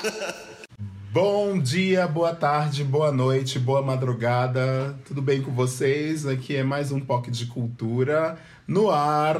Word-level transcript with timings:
Bom 1.12 1.58
dia, 1.58 2.06
boa 2.06 2.34
tarde, 2.34 2.84
boa 2.84 3.10
noite, 3.12 3.58
boa 3.58 3.82
madrugada. 3.82 4.96
Tudo 5.04 5.20
bem 5.20 5.42
com 5.42 5.50
vocês? 5.50 6.26
Aqui 6.26 6.56
é 6.56 6.62
mais 6.62 6.92
um 6.92 7.00
POC 7.00 7.30
de 7.30 7.46
Cultura 7.46 8.38
no 8.66 8.90
ar. 8.90 9.36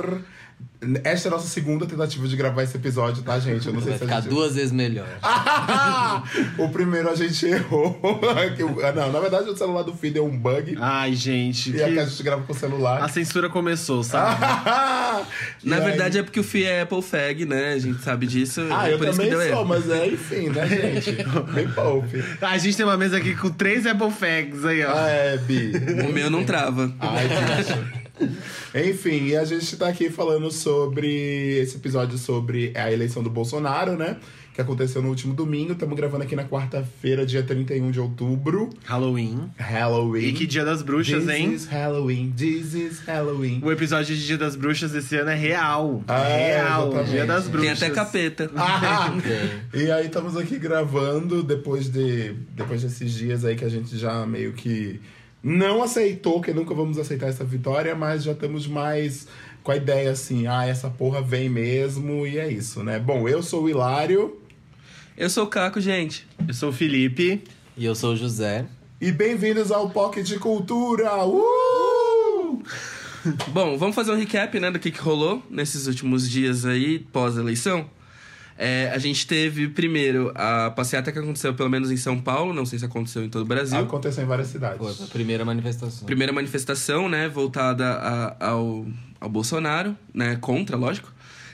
Esta 1.05 1.29
é 1.29 1.31
a 1.31 1.33
nossa 1.33 1.47
segunda 1.47 1.85
tentativa 1.85 2.27
de 2.27 2.35
gravar 2.37 2.63
esse 2.63 2.75
episódio, 2.77 3.23
tá, 3.23 3.39
gente? 3.39 3.67
Eu 3.67 3.75
não 3.75 3.81
sei 3.83 3.91
Vai 3.91 3.99
se 3.99 4.05
a 4.05 4.07
ficar 4.07 4.21
gente... 4.23 4.31
duas 4.31 4.55
vezes 4.55 4.73
melhor. 4.73 5.07
o 6.57 6.69
primeiro 6.71 7.11
a 7.11 7.15
gente 7.15 7.45
errou. 7.47 8.01
Ah, 8.83 8.93
não, 8.93 9.13
na 9.13 9.21
verdade 9.21 9.49
o 9.49 9.57
celular 9.57 9.83
do 9.83 9.93
Fih 9.95 10.11
deu 10.11 10.25
um 10.25 10.37
bug. 10.37 10.77
Ai, 10.81 11.15
gente. 11.15 11.71
E 11.71 11.83
aqui 11.83 11.99
a 11.99 12.05
Que... 12.05 12.11
gente 12.11 12.23
grava 12.23 12.43
com 12.43 12.53
o 12.53 12.57
celular. 12.57 13.03
A 13.03 13.09
censura 13.09 13.49
começou, 13.49 14.03
sabe? 14.03 14.41
Na 15.63 15.81
verdade 15.81 16.19
é 16.19 16.23
porque 16.23 16.41
o 16.41 16.45
Fih 16.45 16.65
é 16.65 16.83
Apple 16.83 17.03
Fag, 17.03 17.45
né? 17.45 17.75
A 17.75 17.79
gente 17.79 18.03
sabe 18.03 18.27
disso. 18.27 18.63
Ah, 18.71 18.89
é 18.89 18.95
eu 18.95 18.99
por 18.99 19.09
isso 19.09 19.17
também 19.19 19.31
que 19.31 19.37
deu 19.37 19.47
sou, 19.49 19.59
erro. 19.61 19.69
mas 19.69 19.91
é 19.91 20.07
enfim, 20.07 20.49
né, 20.49 20.67
gente? 20.67 21.13
Bem 21.53 21.69
poupe. 21.69 22.25
A 22.41 22.57
gente 22.59 22.77
tem 22.77 22.87
uma 22.87 22.97
mesa 22.97 23.19
aqui 23.19 23.35
com 23.35 23.51
três 23.51 23.87
Apple 23.87 24.11
Fags 24.11 24.65
aí, 24.65 24.85
ó. 24.85 24.93
Ah, 24.95 25.09
é, 25.09 25.37
Bi. 25.39 25.73
O 26.09 26.13
meu 26.13 26.31
não 26.31 26.45
trava. 26.45 26.93
Ai, 27.01 27.29
gente. 27.29 28.00
Enfim, 28.75 29.27
e 29.29 29.37
a 29.37 29.45
gente 29.45 29.77
tá 29.77 29.89
aqui 29.89 30.11
falando 30.11 30.51
sobre 30.51 31.59
esse 31.61 31.77
episódio 31.77 32.19
sobre 32.19 32.73
a 32.77 32.91
eleição 32.93 33.23
do 33.23 33.31
Bolsonaro, 33.31 33.97
né? 33.97 34.17
Que 34.53 34.61
aconteceu 34.61 35.01
no 35.01 35.09
último 35.09 35.33
domingo. 35.33 35.73
Estamos 35.73 35.97
gravando 35.97 36.25
aqui 36.25 36.35
na 36.35 36.45
quarta-feira, 36.45 37.25
dia 37.25 37.43
31 37.43 37.91
de 37.93 38.01
outubro. 38.01 38.69
Halloween. 38.85 39.49
Halloween. 39.57 40.25
E 40.25 40.33
que 40.33 40.45
dia 40.47 40.65
das 40.65 40.83
bruxas, 40.83 41.25
This 41.25 41.35
hein? 41.35 41.53
is 41.53 41.67
Halloween. 41.67 42.33
This 42.37 42.75
is 42.75 43.01
Halloween. 43.07 43.61
O 43.65 43.71
episódio 43.71 44.15
de 44.15 44.27
Dia 44.27 44.37
das 44.37 44.57
Bruxas 44.57 44.91
desse 44.91 45.17
ano 45.17 45.31
é 45.31 45.37
real. 45.37 46.03
Ah, 46.09 46.29
é, 46.29 46.57
real. 46.57 46.89
exatamente. 46.89 47.11
Dia 47.13 47.27
das 47.27 47.43
Tem 47.45 47.53
bruxas. 47.53 47.83
até 47.83 47.91
capeta. 47.95 48.51
Ah! 48.57 49.15
Tem. 49.73 49.83
E 49.83 49.91
aí 49.91 50.07
estamos 50.07 50.37
aqui 50.37 50.59
gravando 50.59 51.43
depois 51.45 51.89
de 51.89 52.33
depois 52.55 52.83
desses 52.83 53.13
dias 53.13 53.45
aí 53.45 53.55
que 53.55 53.65
a 53.65 53.69
gente 53.69 53.97
já 53.97 54.27
meio 54.27 54.53
que 54.53 55.01
não 55.43 55.83
aceitou, 55.83 56.41
que 56.41 56.53
nunca 56.53 56.75
vamos 56.75 56.99
aceitar 56.99 57.29
essa 57.29 57.45
vitória, 57.45 57.95
mas 57.95 58.23
já 58.25 58.33
estamos 58.33 58.67
mais 58.67 59.27
com 59.63 59.73
a 59.73 59.77
ideia 59.77 60.11
assim, 60.11 60.47
ah, 60.47 60.67
essa 60.67 60.89
porra 60.89 61.21
vem 61.21 61.49
mesmo 61.49 62.27
e 62.27 62.39
é 62.39 62.51
isso, 62.51 62.83
né? 62.83 62.99
Bom, 62.99 63.29
eu 63.29 63.43
sou 63.43 63.65
o 63.65 63.69
Hilário 63.69 64.39
Eu 65.17 65.29
sou 65.29 65.45
o 65.45 65.47
Caco, 65.47 65.81
gente. 65.81 66.27
Eu 66.47 66.55
sou 66.55 66.71
o 66.71 66.73
Felipe. 66.73 67.43
E 67.77 67.85
eu 67.85 67.95
sou 67.95 68.13
o 68.13 68.17
José. 68.17 68.67
e 69.01 69.11
bem-vindos 69.13 69.71
ao 69.71 69.91
Pocket 69.91 70.27
de 70.27 70.39
Cultura. 70.39 71.25
Uh! 71.27 72.63
Bom, 73.49 73.77
vamos 73.77 73.95
fazer 73.95 74.13
um 74.13 74.17
recap, 74.17 74.59
né, 74.59 74.71
do 74.71 74.79
que, 74.79 74.91
que 74.91 75.01
rolou 75.01 75.43
nesses 75.51 75.87
últimos 75.87 76.29
dias 76.29 76.65
aí, 76.65 76.99
pós-eleição. 76.99 77.89
É, 78.63 78.91
a 78.95 78.99
gente 78.99 79.27
teve, 79.27 79.69
primeiro, 79.69 80.31
a 80.35 80.71
passeata 80.71 81.11
que 81.11 81.19
aconteceu, 81.19 81.55
pelo 81.55 81.71
menos 81.71 81.91
em 81.91 81.97
São 81.97 82.21
Paulo, 82.21 82.53
não 82.53 82.67
sei 82.67 82.79
se 82.79 82.85
aconteceu 82.85 83.25
em 83.25 83.31
todo 83.31 83.41
o 83.41 83.47
Brasil. 83.47 83.79
Aconteceu 83.79 84.23
em 84.23 84.27
várias 84.27 84.49
cidades. 84.49 84.77
Foi 84.79 85.07
a 85.07 85.09
primeira 85.09 85.47
manifestação. 85.47 86.05
Primeira 86.05 86.31
manifestação, 86.31 87.09
né, 87.09 87.27
voltada 87.27 87.87
a- 87.93 88.49
ao, 88.49 88.87
ao 89.19 89.29
Bolsonaro, 89.31 89.97
né, 90.13 90.37
contra, 90.43 90.77
lógico. 90.77 91.11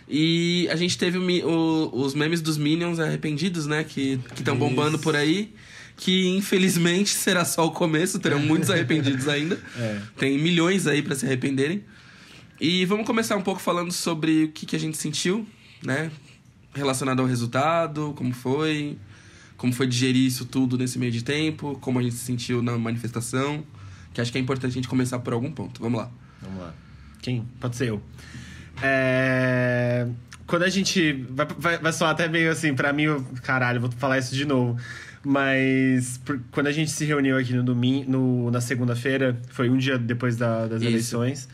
E 0.09 0.69
a 0.69 0.75
gente 0.75 0.99
teve 0.99 1.17
o 1.19 1.49
o- 1.49 2.01
os 2.03 2.13
memes 2.13 2.41
dos 2.41 2.59
Minions 2.59 2.99
arrependidos, 2.99 3.67
né, 3.69 3.85
que 3.85 4.19
estão 4.37 4.57
bombando 4.57 4.99
por 4.99 5.15
aí. 5.15 5.55
Que 5.97 6.27
infelizmente 6.37 7.11
será 7.15 7.45
só 7.45 7.65
o 7.67 7.71
começo, 7.71 8.19
terão 8.19 8.41
muitos 8.41 8.69
arrependidos 8.69 9.29
ainda. 9.29 9.59
É. 9.79 9.99
Tem 10.19 10.37
milhões 10.39 10.89
aí 10.89 11.03
pra 11.03 11.15
se 11.15 11.25
arrependerem. 11.25 11.85
E 12.61 12.85
vamos 12.85 13.07
começar 13.07 13.37
um 13.37 13.43
pouco 13.43 13.61
falando 13.63 13.93
sobre 13.93 14.45
o 14.45 14.49
que, 14.49 14.67
que 14.67 14.75
a 14.75 14.81
gente 14.81 14.97
sentiu, 14.97 15.47
né? 15.85 16.11
Relacionado 16.77 17.21
ao 17.21 17.27
resultado, 17.27 18.13
como 18.17 18.33
foi, 18.35 18.99
como 19.57 19.73
foi 19.73 19.87
digerir 19.87 20.27
isso 20.27 20.45
tudo 20.45 20.77
nesse 20.77 20.99
meio 20.99 21.11
de 21.11 21.25
tempo, 21.25 21.77
como 21.81 21.99
a 21.99 22.03
gente 22.03 22.15
se 22.15 22.25
sentiu 22.25 22.63
na 22.63 22.77
manifestação. 22.79 23.65
Que 24.13 24.21
acho 24.21 24.31
que 24.31 24.39
é 24.39 24.41
importante 24.41 24.73
a 24.73 24.75
gente 24.75 24.89
começar 24.89 25.19
por 25.19 25.33
algum 25.33 25.51
ponto. 25.51 25.81
Vamos 25.81 25.99
lá. 26.01 26.11
Vamos 26.43 26.61
lá. 26.61 26.75
Quem? 27.23 27.45
Pode 27.61 27.77
ser 27.77 27.89
eu. 27.89 28.03
É... 28.83 30.07
Quando 30.47 30.63
a 30.63 30.69
gente. 30.69 31.13
Vai, 31.31 31.47
vai, 31.59 31.79
vai 31.79 31.93
soar 31.93 32.11
até 32.13 32.29
meio 32.29 32.51
assim, 32.51 32.75
pra 32.75 32.93
mim, 32.93 33.05
eu... 33.05 33.25
caralho, 33.43 33.81
vou 33.81 33.91
falar 33.93 34.19
isso 34.19 34.35
de 34.35 34.45
novo. 34.45 34.79
Mas 35.25 36.19
por- 36.19 36.41
quando 36.53 36.69
a 36.69 36.73
gente 36.73 36.91
se 36.91 37.05
reuniu 37.05 37.37
aqui 37.37 37.53
no 37.53 37.63
domingo, 37.65 38.09
no, 38.11 38.51
na 38.51 38.61
segunda-feira, 38.61 39.41
foi 39.49 39.69
um 39.69 39.77
dia 39.77 39.99
depois 39.99 40.37
da- 40.37 40.69
das 40.69 40.81
Isso. 40.83 40.91
eleições, 40.91 41.49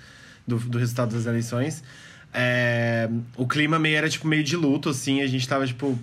do, 0.46 0.58
do 0.58 0.78
resultado 0.78 1.14
das 1.14 1.24
eleições. 1.24 1.82
É, 2.32 3.08
o 3.36 3.46
clima 3.46 3.78
meio 3.78 3.96
era 3.96 4.08
tipo 4.08 4.26
meio 4.26 4.42
de 4.44 4.56
luto, 4.56 4.88
assim, 4.88 5.20
a 5.22 5.26
gente 5.26 5.46
tava, 5.48 5.66
tipo. 5.66 5.98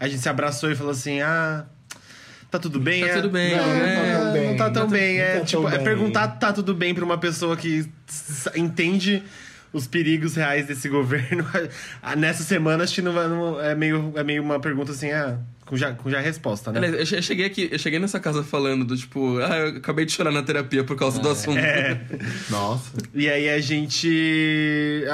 A 0.00 0.06
gente 0.06 0.20
se 0.20 0.28
abraçou 0.28 0.70
e 0.70 0.74
falou 0.76 0.92
assim, 0.92 1.20
ah. 1.20 1.64
Tá 2.50 2.58
tudo 2.58 2.80
bem? 2.80 3.02
Tá 3.02 3.08
é? 3.08 3.14
tudo 3.16 3.28
bem, 3.30 3.54
Não, 3.56 3.66
né? 3.66 4.12
não, 4.34 4.44
não 4.50 4.56
tá 4.56 4.70
tão 4.70 4.84
Não 4.84 4.90
tá- 4.90 4.96
bem. 4.96 5.18
não 5.18 5.24
É, 5.24 5.38
tá 5.40 5.44
tipo, 5.44 5.68
é 5.68 5.72
bem. 5.72 5.84
perguntar 5.84 6.28
tá 6.28 6.50
tudo 6.52 6.74
bem 6.74 6.94
pra 6.94 7.04
uma 7.04 7.18
pessoa 7.18 7.54
que 7.58 7.86
entende 8.56 9.22
os 9.70 9.86
perigos 9.86 10.34
reais 10.34 10.66
desse 10.66 10.88
governo. 10.88 11.44
Nessa 12.16 12.42
semana, 12.42 12.84
acho 12.84 12.94
que 12.94 13.02
não, 13.02 13.12
não- 13.12 13.60
é, 13.60 13.74
meio, 13.74 14.12
é 14.16 14.24
meio 14.24 14.42
uma 14.42 14.58
pergunta 14.58 14.92
assim, 14.92 15.10
ah, 15.10 15.38
com 15.68 15.76
já, 15.76 15.92
com 15.92 16.08
já 16.10 16.18
resposta, 16.20 16.72
né? 16.72 16.88
Eu 17.00 17.04
che- 17.06 17.16
eu 17.16 17.22
cheguei 17.22 17.44
aqui, 17.46 17.68
eu 17.70 17.78
cheguei 17.78 17.98
nessa 17.98 18.18
casa 18.18 18.42
falando 18.42 18.84
do 18.84 18.96
tipo, 18.96 19.38
ah, 19.38 19.56
eu 19.58 19.68
acabei 19.76 20.04
de 20.06 20.12
chorar 20.12 20.32
na 20.32 20.42
terapia 20.42 20.82
por 20.82 20.96
causa 20.96 21.20
do 21.20 21.28
assunto. 21.28 21.58
É. 21.58 22.00
Nossa. 22.50 22.92
E 23.14 23.28
aí 23.28 23.48
a 23.48 23.60
gente 23.60 25.04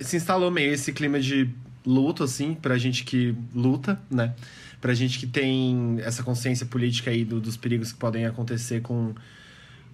se 0.00 0.16
instalou 0.16 0.50
meio 0.50 0.72
esse 0.72 0.92
clima 0.92 1.18
de 1.18 1.48
luto, 1.86 2.22
assim, 2.24 2.54
pra 2.54 2.76
gente 2.78 3.04
que 3.04 3.34
luta, 3.54 3.98
né? 4.10 4.32
Pra 4.80 4.92
gente 4.94 5.18
que 5.18 5.26
tem 5.26 5.98
essa 6.02 6.22
consciência 6.22 6.66
política 6.66 7.10
aí 7.10 7.24
do- 7.24 7.40
dos 7.40 7.56
perigos 7.56 7.90
que 7.92 7.98
podem 7.98 8.26
acontecer 8.26 8.82
com, 8.82 9.14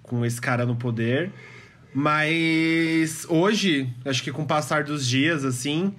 com 0.03 0.25
esse 0.27 0.41
cara 0.41 0.67
no 0.67 0.75
poder. 0.77 1.31
Mas 1.95 3.27
hoje, 3.29 3.89
acho 4.05 4.23
que 4.23 4.31
com 4.33 4.43
o 4.43 4.47
passar 4.47 4.85
dos 4.85 5.07
dias, 5.07 5.45
assim, 5.45 5.95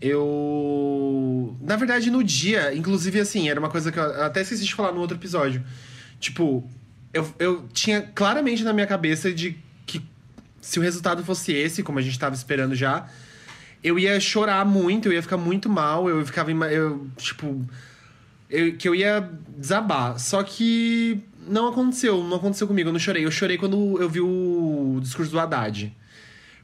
eu. 0.00 1.56
Na 1.60 1.76
verdade, 1.76 2.10
no 2.10 2.22
dia, 2.22 2.74
inclusive, 2.74 3.20
assim, 3.20 3.48
era 3.48 3.58
uma 3.58 3.68
coisa 3.70 3.90
que 3.92 3.98
eu 3.98 4.22
até 4.22 4.40
esqueci 4.42 4.64
de 4.64 4.74
falar 4.74 4.92
no 4.92 5.00
outro 5.00 5.16
episódio. 5.16 5.62
Tipo, 6.20 6.68
eu, 7.12 7.28
eu 7.38 7.68
tinha 7.72 8.02
claramente 8.02 8.62
na 8.64 8.72
minha 8.72 8.86
cabeça 8.86 9.32
de 9.32 9.56
que 9.86 10.02
se 10.60 10.78
o 10.78 10.82
resultado 10.82 11.24
fosse 11.24 11.52
esse, 11.52 11.82
como 11.82 11.98
a 11.98 12.02
gente 12.02 12.18
tava 12.18 12.34
esperando 12.34 12.74
já, 12.74 13.08
eu 13.82 13.98
ia 13.98 14.18
chorar 14.20 14.64
muito, 14.64 15.08
eu 15.08 15.12
ia 15.12 15.22
ficar 15.22 15.36
muito 15.36 15.68
mal, 15.68 16.08
eu 16.08 16.24
ficava. 16.24 16.50
Eu, 16.50 17.06
tipo. 17.16 17.64
eu- 18.50 18.76
que 18.76 18.88
eu 18.88 18.94
ia 18.94 19.28
desabar. 19.56 20.18
Só 20.18 20.42
que 20.42 21.20
não 21.46 21.68
aconteceu, 21.68 22.22
não 22.24 22.36
aconteceu 22.36 22.66
comigo, 22.66 22.88
eu 22.88 22.92
não 22.92 23.00
chorei. 23.00 23.24
Eu 23.24 23.30
chorei 23.30 23.56
quando 23.56 24.00
eu 24.00 24.08
vi 24.08 24.20
o 24.20 24.98
discurso 25.00 25.30
do 25.32 25.38
Haddad. 25.40 25.94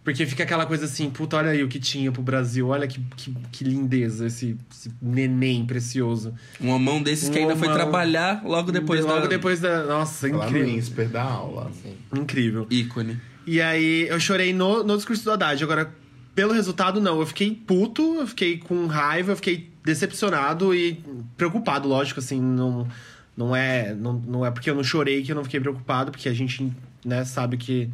Porque 0.04 0.26
fica 0.26 0.42
aquela 0.42 0.66
coisa 0.66 0.84
assim, 0.84 1.08
puta, 1.08 1.38
olha 1.38 1.50
aí 1.50 1.64
o 1.64 1.68
que 1.68 1.80
tinha 1.80 2.12
pro 2.12 2.22
Brasil, 2.22 2.68
olha 2.68 2.86
que, 2.86 3.00
que, 3.16 3.34
que 3.50 3.64
lindeza 3.64 4.26
esse, 4.26 4.54
esse 4.70 4.92
neném 5.00 5.64
precioso. 5.64 6.34
Um 6.60 6.68
homão 6.68 7.02
desses 7.02 7.30
que 7.30 7.38
ainda 7.38 7.56
foi 7.56 7.68
homão. 7.68 7.80
trabalhar 7.80 8.42
logo 8.44 8.70
depois 8.70 9.02
Logo 9.02 9.22
da... 9.22 9.26
depois 9.28 9.60
da. 9.60 9.84
Nossa, 9.84 10.28
Lá 10.28 10.44
no 10.44 10.44
incrível. 10.50 10.74
INSPER 10.76 11.08
da 11.08 11.22
aula. 11.22 11.72
Incrível. 12.14 12.66
ícone. 12.70 13.18
E 13.46 13.62
aí 13.62 14.06
eu 14.06 14.20
chorei 14.20 14.52
no, 14.52 14.84
no 14.84 14.94
discurso 14.94 15.24
do 15.24 15.32
Haddad. 15.32 15.64
Agora, 15.64 15.90
pelo 16.34 16.52
resultado, 16.52 17.00
não. 17.00 17.20
Eu 17.20 17.26
fiquei 17.26 17.54
puto, 17.54 18.16
eu 18.16 18.26
fiquei 18.26 18.58
com 18.58 18.86
raiva, 18.86 19.32
eu 19.32 19.36
fiquei 19.36 19.70
decepcionado 19.82 20.74
e 20.74 21.02
preocupado, 21.38 21.88
lógico, 21.88 22.20
assim, 22.20 22.40
não, 22.42 22.86
não 23.34 23.56
é. 23.56 23.94
Não, 23.94 24.12
não 24.12 24.44
é 24.44 24.50
porque 24.50 24.68
eu 24.68 24.74
não 24.74 24.84
chorei 24.84 25.22
que 25.22 25.32
eu 25.32 25.36
não 25.36 25.44
fiquei 25.44 25.60
preocupado, 25.60 26.10
porque 26.10 26.28
a 26.28 26.34
gente, 26.34 26.70
né, 27.02 27.24
sabe 27.24 27.56
que, 27.56 27.90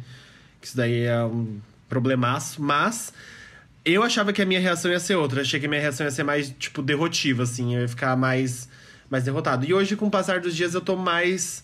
que 0.59 0.67
isso 0.67 0.75
daí 0.75 1.03
é 1.03 1.23
um 1.23 1.61
problemaço, 1.91 2.63
mas. 2.63 3.13
Eu 3.83 4.03
achava 4.03 4.31
que 4.31 4.41
a 4.41 4.45
minha 4.45 4.59
reação 4.59 4.91
ia 4.91 4.99
ser 4.99 5.15
outra. 5.15 5.41
Achei 5.41 5.59
que 5.59 5.65
a 5.65 5.69
minha 5.69 5.81
reação 5.81 6.05
ia 6.05 6.11
ser 6.11 6.23
mais, 6.23 6.53
tipo, 6.57 6.81
derrotiva, 6.81 7.43
assim. 7.43 7.75
Eu 7.75 7.81
ia 7.81 7.87
ficar 7.87 8.15
mais, 8.15 8.69
mais 9.09 9.23
derrotado. 9.23 9.65
E 9.65 9.73
hoje, 9.73 9.95
com 9.95 10.07
o 10.07 10.11
passar 10.11 10.39
dos 10.39 10.55
dias, 10.55 10.73
eu 10.73 10.81
tô 10.81 10.95
mais 10.95 11.63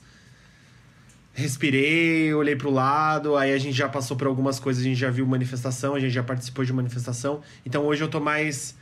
respirei, 1.38 2.34
olhei 2.34 2.56
pro 2.56 2.72
lado, 2.72 3.38
aí 3.38 3.54
a 3.54 3.58
gente 3.60 3.78
já 3.78 3.88
passou 3.88 4.18
por 4.18 4.26
algumas 4.26 4.60
coisas, 4.60 4.82
a 4.82 4.88
gente 4.88 4.98
já 4.98 5.12
viu 5.12 5.24
manifestação, 5.28 5.94
a 5.94 6.00
gente 6.00 6.12
já 6.12 6.24
participou 6.24 6.66
de 6.66 6.74
manifestação. 6.74 7.42
Então 7.64 7.86
hoje 7.86 8.04
eu 8.04 8.08
tô 8.08 8.20
mais. 8.20 8.76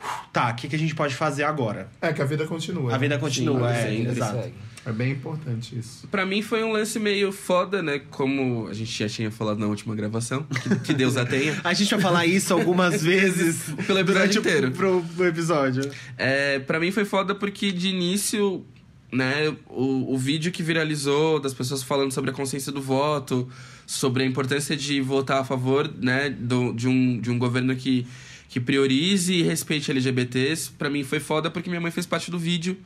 "Uf, 0.00 0.20
Tá, 0.32 0.50
o 0.50 0.54
que, 0.54 0.68
que 0.68 0.76
a 0.76 0.78
gente 0.78 0.94
pode 0.94 1.14
fazer 1.14 1.42
agora? 1.44 1.88
É 2.00 2.12
que 2.12 2.22
a 2.22 2.24
vida 2.24 2.46
continua. 2.46 2.94
A 2.94 2.98
vida 2.98 3.16
né? 3.16 3.20
continua, 3.20 3.72
é, 3.74 3.88
sempre 3.96 4.12
exato. 4.12 4.42
segue. 4.42 4.54
É 4.86 4.92
bem 4.92 5.10
importante 5.12 5.78
isso. 5.78 6.06
Pra 6.08 6.24
mim 6.24 6.40
foi 6.40 6.64
um 6.64 6.72
lance 6.72 6.98
meio 6.98 7.30
foda, 7.32 7.82
né? 7.82 8.00
Como 8.10 8.66
a 8.68 8.72
gente 8.72 8.90
já 8.98 9.06
tinha 9.08 9.30
falado 9.30 9.58
na 9.58 9.66
última 9.66 9.94
gravação. 9.94 10.42
Que, 10.44 10.76
que 10.78 10.94
Deus 10.94 11.18
a 11.18 11.26
tenha. 11.26 11.60
A 11.62 11.74
gente 11.74 11.90
vai 11.90 12.00
falar 12.00 12.24
isso 12.26 12.54
algumas 12.54 13.02
vezes 13.04 13.64
Pelo 13.86 13.98
episódio 13.98 14.04
durante 14.04 14.38
o- 14.38 14.40
inteiro. 14.40 14.70
Pro, 14.70 15.04
pro 15.16 15.26
episódio. 15.26 15.90
É, 16.16 16.60
pra 16.60 16.80
mim 16.80 16.90
foi 16.90 17.04
foda 17.04 17.34
porque 17.34 17.70
de 17.72 17.88
início, 17.88 18.64
né, 19.12 19.54
o, 19.68 20.14
o 20.14 20.16
vídeo 20.16 20.50
que 20.50 20.62
viralizou 20.62 21.38
das 21.38 21.52
pessoas 21.52 21.82
falando 21.82 22.12
sobre 22.12 22.30
a 22.30 22.32
consciência 22.32 22.72
do 22.72 22.80
voto, 22.80 23.46
sobre 23.86 24.22
a 24.22 24.26
importância 24.26 24.74
de 24.74 24.98
votar 25.02 25.40
a 25.42 25.44
favor, 25.44 25.92
né, 26.00 26.30
do, 26.30 26.72
de, 26.72 26.88
um, 26.88 27.20
de 27.20 27.30
um 27.30 27.38
governo 27.38 27.76
que, 27.76 28.06
que 28.50 28.58
priorize 28.60 29.32
e 29.32 29.42
respeite 29.42 29.90
LGBTs, 29.92 30.72
pra 30.72 30.90
mim 30.90 31.04
foi 31.04 31.20
foda 31.20 31.48
porque 31.50 31.70
minha 31.70 31.80
mãe 31.80 31.90
fez 31.92 32.04
parte 32.04 32.30
do 32.30 32.38
vídeo. 32.38 32.76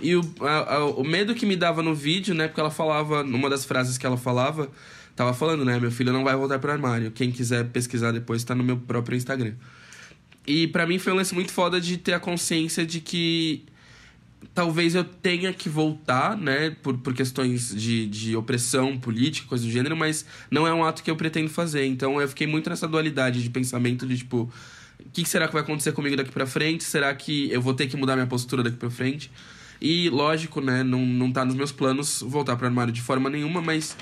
E 0.00 0.16
o, 0.16 0.20
a- 0.40 0.74
a- 0.74 0.84
o 0.86 1.04
medo 1.04 1.34
que 1.36 1.46
me 1.46 1.54
dava 1.54 1.82
no 1.84 1.94
vídeo, 1.94 2.34
né? 2.34 2.48
Porque 2.48 2.60
ela 2.60 2.70
falava, 2.70 3.22
numa 3.22 3.48
das 3.48 3.64
frases 3.64 3.96
que 3.96 4.04
ela 4.04 4.16
falava, 4.16 4.68
tava 5.14 5.32
falando, 5.32 5.64
né? 5.64 5.78
Meu 5.78 5.92
filho 5.92 6.12
não 6.12 6.24
vai 6.24 6.34
voltar 6.34 6.58
pro 6.58 6.72
armário. 6.72 7.12
Quem 7.12 7.30
quiser 7.30 7.64
pesquisar 7.68 8.10
depois 8.10 8.42
tá 8.42 8.56
no 8.56 8.64
meu 8.64 8.76
próprio 8.76 9.16
Instagram. 9.16 9.54
E 10.44 10.66
pra 10.66 10.84
mim 10.84 10.98
foi 10.98 11.12
um 11.12 11.16
lance 11.16 11.32
muito 11.32 11.52
foda 11.52 11.80
de 11.80 11.96
ter 11.96 12.12
a 12.12 12.18
consciência 12.20 12.84
de 12.84 13.00
que 13.00 13.64
talvez 14.52 14.94
eu 14.96 15.04
tenha 15.04 15.52
que 15.52 15.68
voltar, 15.68 16.36
né, 16.36 16.70
por, 16.82 16.98
por 16.98 17.14
questões 17.14 17.74
de, 17.74 18.06
de 18.06 18.36
opressão 18.36 18.98
política, 18.98 19.48
coisa 19.48 19.64
do 19.64 19.70
gênero, 19.70 19.96
mas 19.96 20.26
não 20.50 20.66
é 20.66 20.74
um 20.74 20.84
ato 20.84 21.02
que 21.02 21.10
eu 21.10 21.16
pretendo 21.16 21.48
fazer. 21.48 21.86
Então 21.86 22.20
eu 22.20 22.28
fiquei 22.28 22.46
muito 22.46 22.68
nessa 22.68 22.86
dualidade 22.86 23.42
de 23.42 23.48
pensamento 23.48 24.06
de 24.06 24.18
tipo, 24.18 24.52
que 25.22 25.28
será 25.28 25.46
que 25.46 25.52
vai 25.52 25.62
acontecer 25.62 25.92
comigo 25.92 26.16
daqui 26.16 26.32
pra 26.32 26.46
frente? 26.46 26.82
Será 26.82 27.14
que 27.14 27.50
eu 27.50 27.62
vou 27.62 27.72
ter 27.72 27.86
que 27.86 27.96
mudar 27.96 28.16
minha 28.16 28.26
postura 28.26 28.62
daqui 28.62 28.76
pra 28.76 28.90
frente? 28.90 29.30
E 29.80 30.08
lógico, 30.10 30.60
né, 30.60 30.82
não, 30.82 31.04
não 31.04 31.30
tá 31.30 31.44
nos 31.44 31.54
meus 31.54 31.70
planos 31.70 32.22
voltar 32.26 32.56
pro 32.56 32.66
armário 32.66 32.92
de 32.92 33.00
forma 33.00 33.30
nenhuma, 33.30 33.60
mas 33.60 33.96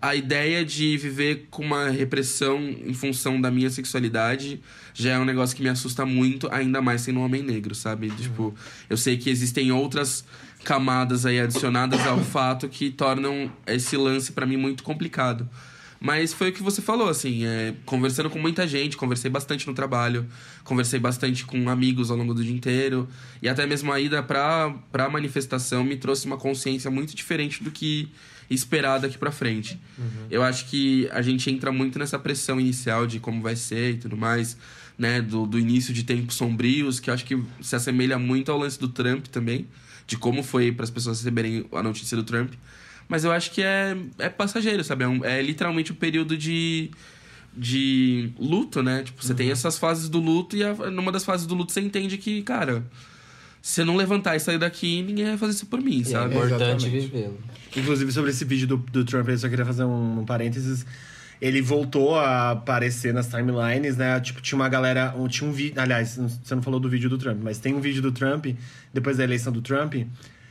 a 0.00 0.14
ideia 0.14 0.64
de 0.64 0.96
viver 0.96 1.46
com 1.50 1.62
uma 1.62 1.88
repressão 1.88 2.58
em 2.60 2.92
função 2.94 3.40
da 3.40 3.50
minha 3.50 3.70
sexualidade 3.70 4.60
já 4.92 5.12
é 5.12 5.18
um 5.18 5.24
negócio 5.24 5.56
que 5.56 5.62
me 5.62 5.68
assusta 5.68 6.04
muito, 6.04 6.48
ainda 6.52 6.80
mais 6.82 7.02
sendo 7.02 7.20
um 7.20 7.24
homem 7.24 7.42
negro, 7.42 7.74
sabe? 7.74 8.10
Tipo, 8.10 8.54
eu 8.88 8.96
sei 8.96 9.16
que 9.16 9.30
existem 9.30 9.72
outras 9.72 10.24
camadas 10.62 11.26
aí 11.26 11.40
adicionadas 11.40 12.06
ao 12.06 12.18
fato 12.18 12.68
que 12.68 12.90
tornam 12.90 13.50
esse 13.66 13.96
lance 13.96 14.32
pra 14.32 14.46
mim 14.46 14.56
muito 14.56 14.82
complicado. 14.82 15.48
Mas 16.04 16.34
foi 16.34 16.50
o 16.50 16.52
que 16.52 16.62
você 16.62 16.82
falou, 16.82 17.08
assim, 17.08 17.46
é, 17.46 17.72
conversando 17.86 18.28
com 18.28 18.38
muita 18.38 18.68
gente, 18.68 18.94
conversei 18.94 19.30
bastante 19.30 19.66
no 19.66 19.72
trabalho, 19.72 20.26
conversei 20.62 21.00
bastante 21.00 21.46
com 21.46 21.70
amigos 21.70 22.10
ao 22.10 22.16
longo 22.18 22.34
do 22.34 22.44
dia 22.44 22.54
inteiro, 22.54 23.08
e 23.40 23.48
até 23.48 23.66
mesmo 23.66 23.90
a 23.90 23.98
ida 23.98 24.22
pra, 24.22 24.70
pra 24.92 25.08
manifestação 25.08 25.82
me 25.82 25.96
trouxe 25.96 26.26
uma 26.26 26.36
consciência 26.36 26.90
muito 26.90 27.16
diferente 27.16 27.64
do 27.64 27.70
que 27.70 28.10
esperar 28.50 28.98
daqui 28.98 29.16
pra 29.16 29.32
frente. 29.32 29.80
Eu 30.30 30.42
acho 30.42 30.66
que 30.66 31.08
a 31.10 31.22
gente 31.22 31.50
entra 31.50 31.72
muito 31.72 31.98
nessa 31.98 32.18
pressão 32.18 32.60
inicial 32.60 33.06
de 33.06 33.18
como 33.18 33.40
vai 33.40 33.56
ser 33.56 33.94
e 33.94 33.96
tudo 33.96 34.14
mais, 34.14 34.58
né, 34.98 35.22
do, 35.22 35.46
do 35.46 35.58
início 35.58 35.94
de 35.94 36.04
tempos 36.04 36.34
sombrios, 36.34 37.00
que 37.00 37.08
eu 37.08 37.14
acho 37.14 37.24
que 37.24 37.42
se 37.62 37.74
assemelha 37.76 38.18
muito 38.18 38.52
ao 38.52 38.58
lance 38.58 38.78
do 38.78 38.88
Trump 38.88 39.24
também, 39.28 39.66
de 40.06 40.18
como 40.18 40.42
foi 40.42 40.70
para 40.70 40.84
as 40.84 40.90
pessoas 40.90 41.20
receberem 41.20 41.64
a 41.72 41.82
notícia 41.82 42.14
do 42.14 42.24
Trump. 42.24 42.52
Mas 43.08 43.24
eu 43.24 43.32
acho 43.32 43.50
que 43.50 43.62
é, 43.62 43.96
é 44.18 44.28
passageiro, 44.28 44.82
sabe? 44.82 45.04
É, 45.04 45.08
um- 45.08 45.24
é 45.24 45.40
literalmente 45.42 45.92
o 45.92 45.94
período 45.94 46.36
de, 46.36 46.90
de 47.56 48.30
luto, 48.38 48.82
né? 48.82 49.02
Tipo, 49.02 49.24
você 49.24 49.34
tem 49.34 49.50
essas 49.50 49.78
fases 49.78 50.08
do 50.08 50.18
luto 50.18 50.56
e 50.56 50.64
a- 50.64 50.74
numa 50.90 51.12
das 51.12 51.24
fases 51.24 51.46
do 51.46 51.54
luto 51.54 51.72
você 51.72 51.80
entende 51.80 52.18
que, 52.18 52.42
cara, 52.42 52.84
se 53.62 53.80
eu 53.82 53.86
não 53.86 53.96
levantar 53.96 54.36
e 54.36 54.40
sair 54.40 54.58
daqui, 54.58 55.02
ninguém 55.02 55.26
vai 55.26 55.36
fazer 55.38 55.52
isso 55.52 55.66
por 55.66 55.80
mim, 55.80 55.98
E 55.98 56.02
é 56.02 56.04
sabe? 56.04 56.34
importante 56.34 56.86
Exatamente. 56.86 56.88
vivê-lo. 57.08 57.38
Inclusive, 57.76 58.12
sobre 58.12 58.30
esse 58.30 58.44
vídeo 58.44 58.66
do, 58.66 58.76
do 58.76 59.04
Trump, 59.04 59.28
eu 59.28 59.38
só 59.38 59.48
queria 59.48 59.64
fazer 59.64 59.84
um, 59.84 60.20
um 60.20 60.24
parênteses. 60.24 60.84
Ele 61.40 61.60
voltou 61.60 62.14
a 62.14 62.52
aparecer 62.52 63.12
nas 63.12 63.28
timelines, 63.28 63.96
né? 63.96 64.18
Tipo, 64.20 64.40
tinha 64.40 64.56
uma 64.56 64.68
galera. 64.68 65.12
um- 65.16 65.26
Tinha 65.28 65.48
um 65.48 65.52
vídeo. 65.52 65.80
Aliás, 65.80 66.16
você 66.42 66.54
não 66.54 66.62
falou 66.62 66.78
do 66.80 66.88
vídeo 66.88 67.10
do 67.10 67.18
Trump, 67.18 67.38
mas 67.42 67.58
tem 67.58 67.74
um 67.74 67.80
vídeo 67.80 68.00
do 68.00 68.12
Trump, 68.12 68.46
depois 68.94 69.16
da 69.16 69.24
eleição 69.24 69.52
do 69.52 69.60
Trump, 69.60 69.94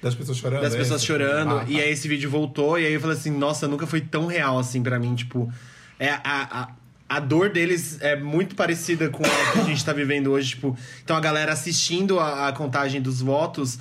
Das 0.04 0.14
pessoas 0.14 0.38
chorando. 0.38 0.62
das 0.62 0.76
é 0.76 0.78
pessoas 0.78 1.02
isso? 1.02 1.08
chorando. 1.08 1.56
Ah, 1.60 1.66
E 1.68 1.78
tá. 1.78 1.82
aí 1.82 1.90
esse 1.92 2.08
vídeo 2.08 2.30
voltou, 2.30 2.78
e 2.78 2.86
aí 2.86 2.94
eu 2.94 3.00
falei 3.02 3.16
assim, 3.18 3.32
nossa, 3.32 3.68
nunca 3.68 3.88
foi 3.88 4.02
tão 4.02 4.28
real 4.28 4.60
assim 4.60 4.84
pra 4.84 5.00
mim. 5.00 5.16
Tipo, 5.16 5.52
é 5.98 6.10
a, 6.10 6.20
a, 6.24 6.70
a 7.18 7.20
dor 7.20 7.50
deles 7.50 7.98
é 8.02 8.16
muito 8.16 8.54
parecida 8.56 9.10
com 9.10 9.24
a 9.24 9.52
que 9.54 9.60
a 9.60 9.64
gente 9.64 9.84
tá 9.84 9.94
vivendo 9.94 10.28
hoje. 10.32 10.50
Tipo, 10.50 10.78
então 11.04 11.16
a 11.16 11.20
galera 11.22 11.54
assistindo 11.54 12.20
a, 12.20 12.50
a 12.50 12.52
contagem 12.54 13.02
dos 13.02 13.22
votos. 13.22 13.80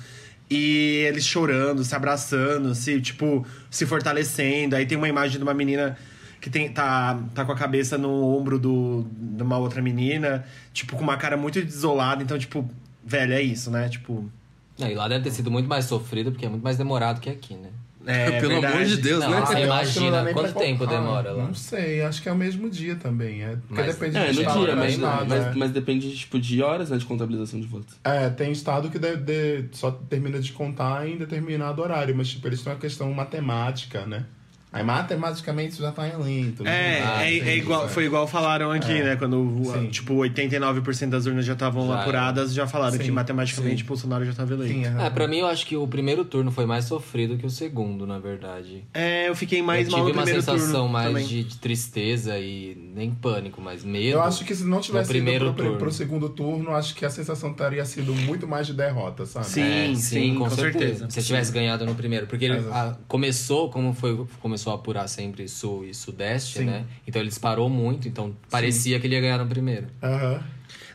E 0.49 1.05
eles 1.07 1.25
chorando, 1.25 1.83
se 1.83 1.95
abraçando, 1.95 2.75
se, 2.75 3.01
tipo, 3.01 3.45
se 3.71 3.85
fortalecendo. 3.85 4.75
Aí 4.75 4.85
tem 4.85 4.97
uma 4.97 5.07
imagem 5.09 5.37
de 5.37 5.43
uma 5.43 5.53
menina 5.53 5.97
que 6.39 6.49
tem, 6.49 6.69
tá, 6.71 7.19
tá 7.33 7.43
com 7.43 7.51
a 7.53 7.55
cabeça 7.55 7.97
no 7.97 8.11
ombro 8.37 8.59
do, 8.59 9.07
de 9.11 9.41
uma 9.41 9.57
outra 9.57 9.81
menina, 9.81 10.45
tipo, 10.73 10.95
com 10.95 11.01
uma 11.01 11.17
cara 11.17 11.35
muito 11.37 11.59
desolada. 11.61 12.21
Então, 12.21 12.37
tipo, 12.37 12.69
velho, 13.03 13.33
é 13.33 13.41
isso, 13.41 13.71
né? 13.71 13.89
Tipo. 13.89 14.29
Não, 14.77 14.89
e 14.89 14.95
lá 14.95 15.07
deve 15.07 15.23
ter 15.23 15.31
sido 15.31 15.51
muito 15.51 15.67
mais 15.69 15.85
sofrido, 15.85 16.31
porque 16.31 16.45
é 16.45 16.49
muito 16.49 16.63
mais 16.63 16.77
demorado 16.77 17.19
que 17.21 17.29
aqui, 17.29 17.53
né? 17.55 17.69
É, 18.05 18.31
Pelo 18.41 18.53
verdade. 18.53 18.73
amor 18.73 18.85
de 18.85 18.97
Deus, 18.97 19.23
Não, 19.23 19.29
né? 19.29 19.63
imagina 19.63 20.33
quanto 20.33 20.51
pra- 20.53 20.61
tempo 20.61 20.83
Ah, 20.83 20.87
demora 20.87 21.31
lá? 21.31 21.43
Não 21.45 21.53
sei, 21.53 22.01
acho 22.01 22.21
que 22.21 22.27
é 22.27 22.31
o 22.31 22.35
mesmo 22.35 22.69
dia 22.69 22.95
também. 22.97 23.43
É, 23.43 23.55
porque 23.55 23.81
Mas- 23.81 23.95
depende 23.95 24.17
É, 24.17 24.27
do 24.27 24.33
no 24.33 24.41
estado, 24.41 24.59
dia, 24.59 24.67
né, 24.67 24.81
mas, 24.81 24.93
estado, 24.93 25.25
mas, 25.29 25.43
é. 25.45 25.53
mas 25.55 25.71
depende 25.71 26.17
tipo, 26.17 26.39
de 26.39 26.61
horas 26.61 26.89
né, 26.89 26.97
de 26.97 27.05
contabilização 27.05 27.59
de 27.61 27.67
votos. 27.67 27.95
É, 28.03 28.29
tem 28.29 28.51
estado 28.51 28.89
que 28.89 28.99
de- 28.99 29.15
de- 29.15 29.65
só 29.71 29.89
termina 29.91 30.39
de 30.39 30.51
contar 30.51 31.07
em 31.07 31.15
determinado 31.17 31.81
horário, 31.81 32.13
mas 32.15 32.27
tipo, 32.29 32.45
eles 32.47 32.61
têm 32.61 32.73
uma 32.73 32.79
questão 32.79 33.13
matemática, 33.13 34.05
né? 34.05 34.25
Aí 34.73 34.83
matematicamente 34.83 35.77
já 35.79 35.91
tá 35.91 36.07
em 36.07 36.17
lento. 36.17 36.67
É, 36.67 37.01
Ah, 37.03 37.23
é, 37.23 37.37
é 37.37 37.57
igual, 37.57 37.87
foi 37.87 38.05
igual 38.05 38.27
falaram 38.27 38.71
aqui, 38.71 38.91
É. 38.91 39.03
né? 39.03 39.15
Quando, 39.15 39.61
Sim. 39.71 39.87
tipo, 39.89 40.15
89% 40.15 41.09
das 41.09 41.25
urnas 41.27 41.45
já 41.45 41.53
estavam 41.53 41.87
Já 41.87 42.01
apuradas, 42.01 42.53
já 42.53 42.65
falaram 42.65 42.97
Sim, 42.97 43.03
que 43.03 43.11
matematicamente 43.11 43.81
sim. 43.83 43.87
Bolsonaro 43.87 44.25
já 44.25 44.31
estava 44.31 44.51
eleito. 44.53 44.73
Sim, 44.73 44.85
É, 44.99 45.09
pra 45.11 45.27
mim 45.27 45.37
eu 45.37 45.47
acho 45.47 45.65
que 45.67 45.77
o 45.77 45.87
primeiro 45.87 46.25
turno 46.25 46.51
foi 46.51 46.65
mais 46.65 46.85
sofrido 46.85 47.37
que 47.37 47.45
o 47.45 47.49
segundo, 47.49 48.07
na 48.07 48.17
verdade. 48.19 48.83
É, 48.93 49.29
eu 49.29 49.35
fiquei 49.35 49.61
mais 49.61 49.85
eu 49.87 49.91
mal 49.91 50.01
tive 50.01 50.11
no 50.13 50.17
uma 50.19 50.23
primeiro 50.23 50.41
sensação 50.45 50.71
turno 50.81 50.89
mais 50.89 51.07
também. 51.07 51.27
de, 51.27 51.43
de 51.43 51.57
tristeza 51.57 52.39
e 52.39 52.75
nem 52.95 53.11
pânico, 53.11 53.61
mas 53.61 53.83
medo. 53.83 54.13
Eu 54.13 54.23
acho 54.23 54.43
que 54.43 54.55
se 54.55 54.63
não 54.65 54.81
tivesse 54.81 55.03
No 55.07 55.13
primeiro 55.13 55.45
ido 55.45 55.53
pro, 55.53 55.63
turno. 55.65 55.77
pro 55.77 55.91
segundo 55.91 56.29
turno, 56.29 56.71
acho 56.75 56.95
que 56.95 57.05
a 57.05 57.09
sensação 57.09 57.53
teria 57.53 57.85
sido 57.85 58.13
muito 58.15 58.47
mais 58.47 58.65
de 58.65 58.73
derrota, 58.73 59.25
sabe? 59.25 59.45
Sim. 59.45 59.91
É, 59.91 59.95
sim, 59.95 60.35
com 60.35 60.49
certeza. 60.49 61.07
Se 61.09 61.21
tivesse 61.21 61.51
ganhado 61.51 61.85
no 61.85 61.93
primeiro. 61.93 62.25
Porque 62.27 62.45
ele 62.45 62.57
a- 62.71 62.97
começou, 63.07 63.69
como 63.69 63.93
foi, 63.93 64.25
começou 64.41 64.62
a 64.71 64.75
apurar 64.75 65.07
sempre 65.07 65.47
sul 65.47 65.83
e 65.85 65.93
sudeste, 65.93 66.59
Sim. 66.59 66.65
né? 66.65 66.85
Então 67.05 67.21
ele 67.21 67.29
disparou 67.29 67.69
muito, 67.69 68.07
então 68.07 68.35
parecia 68.49 68.99
que 68.99 69.07
ele 69.07 69.15
ia 69.15 69.21
ganhar 69.21 69.37
no 69.37 69.47
primeiro. 69.47 69.87
Aham. 70.01 70.41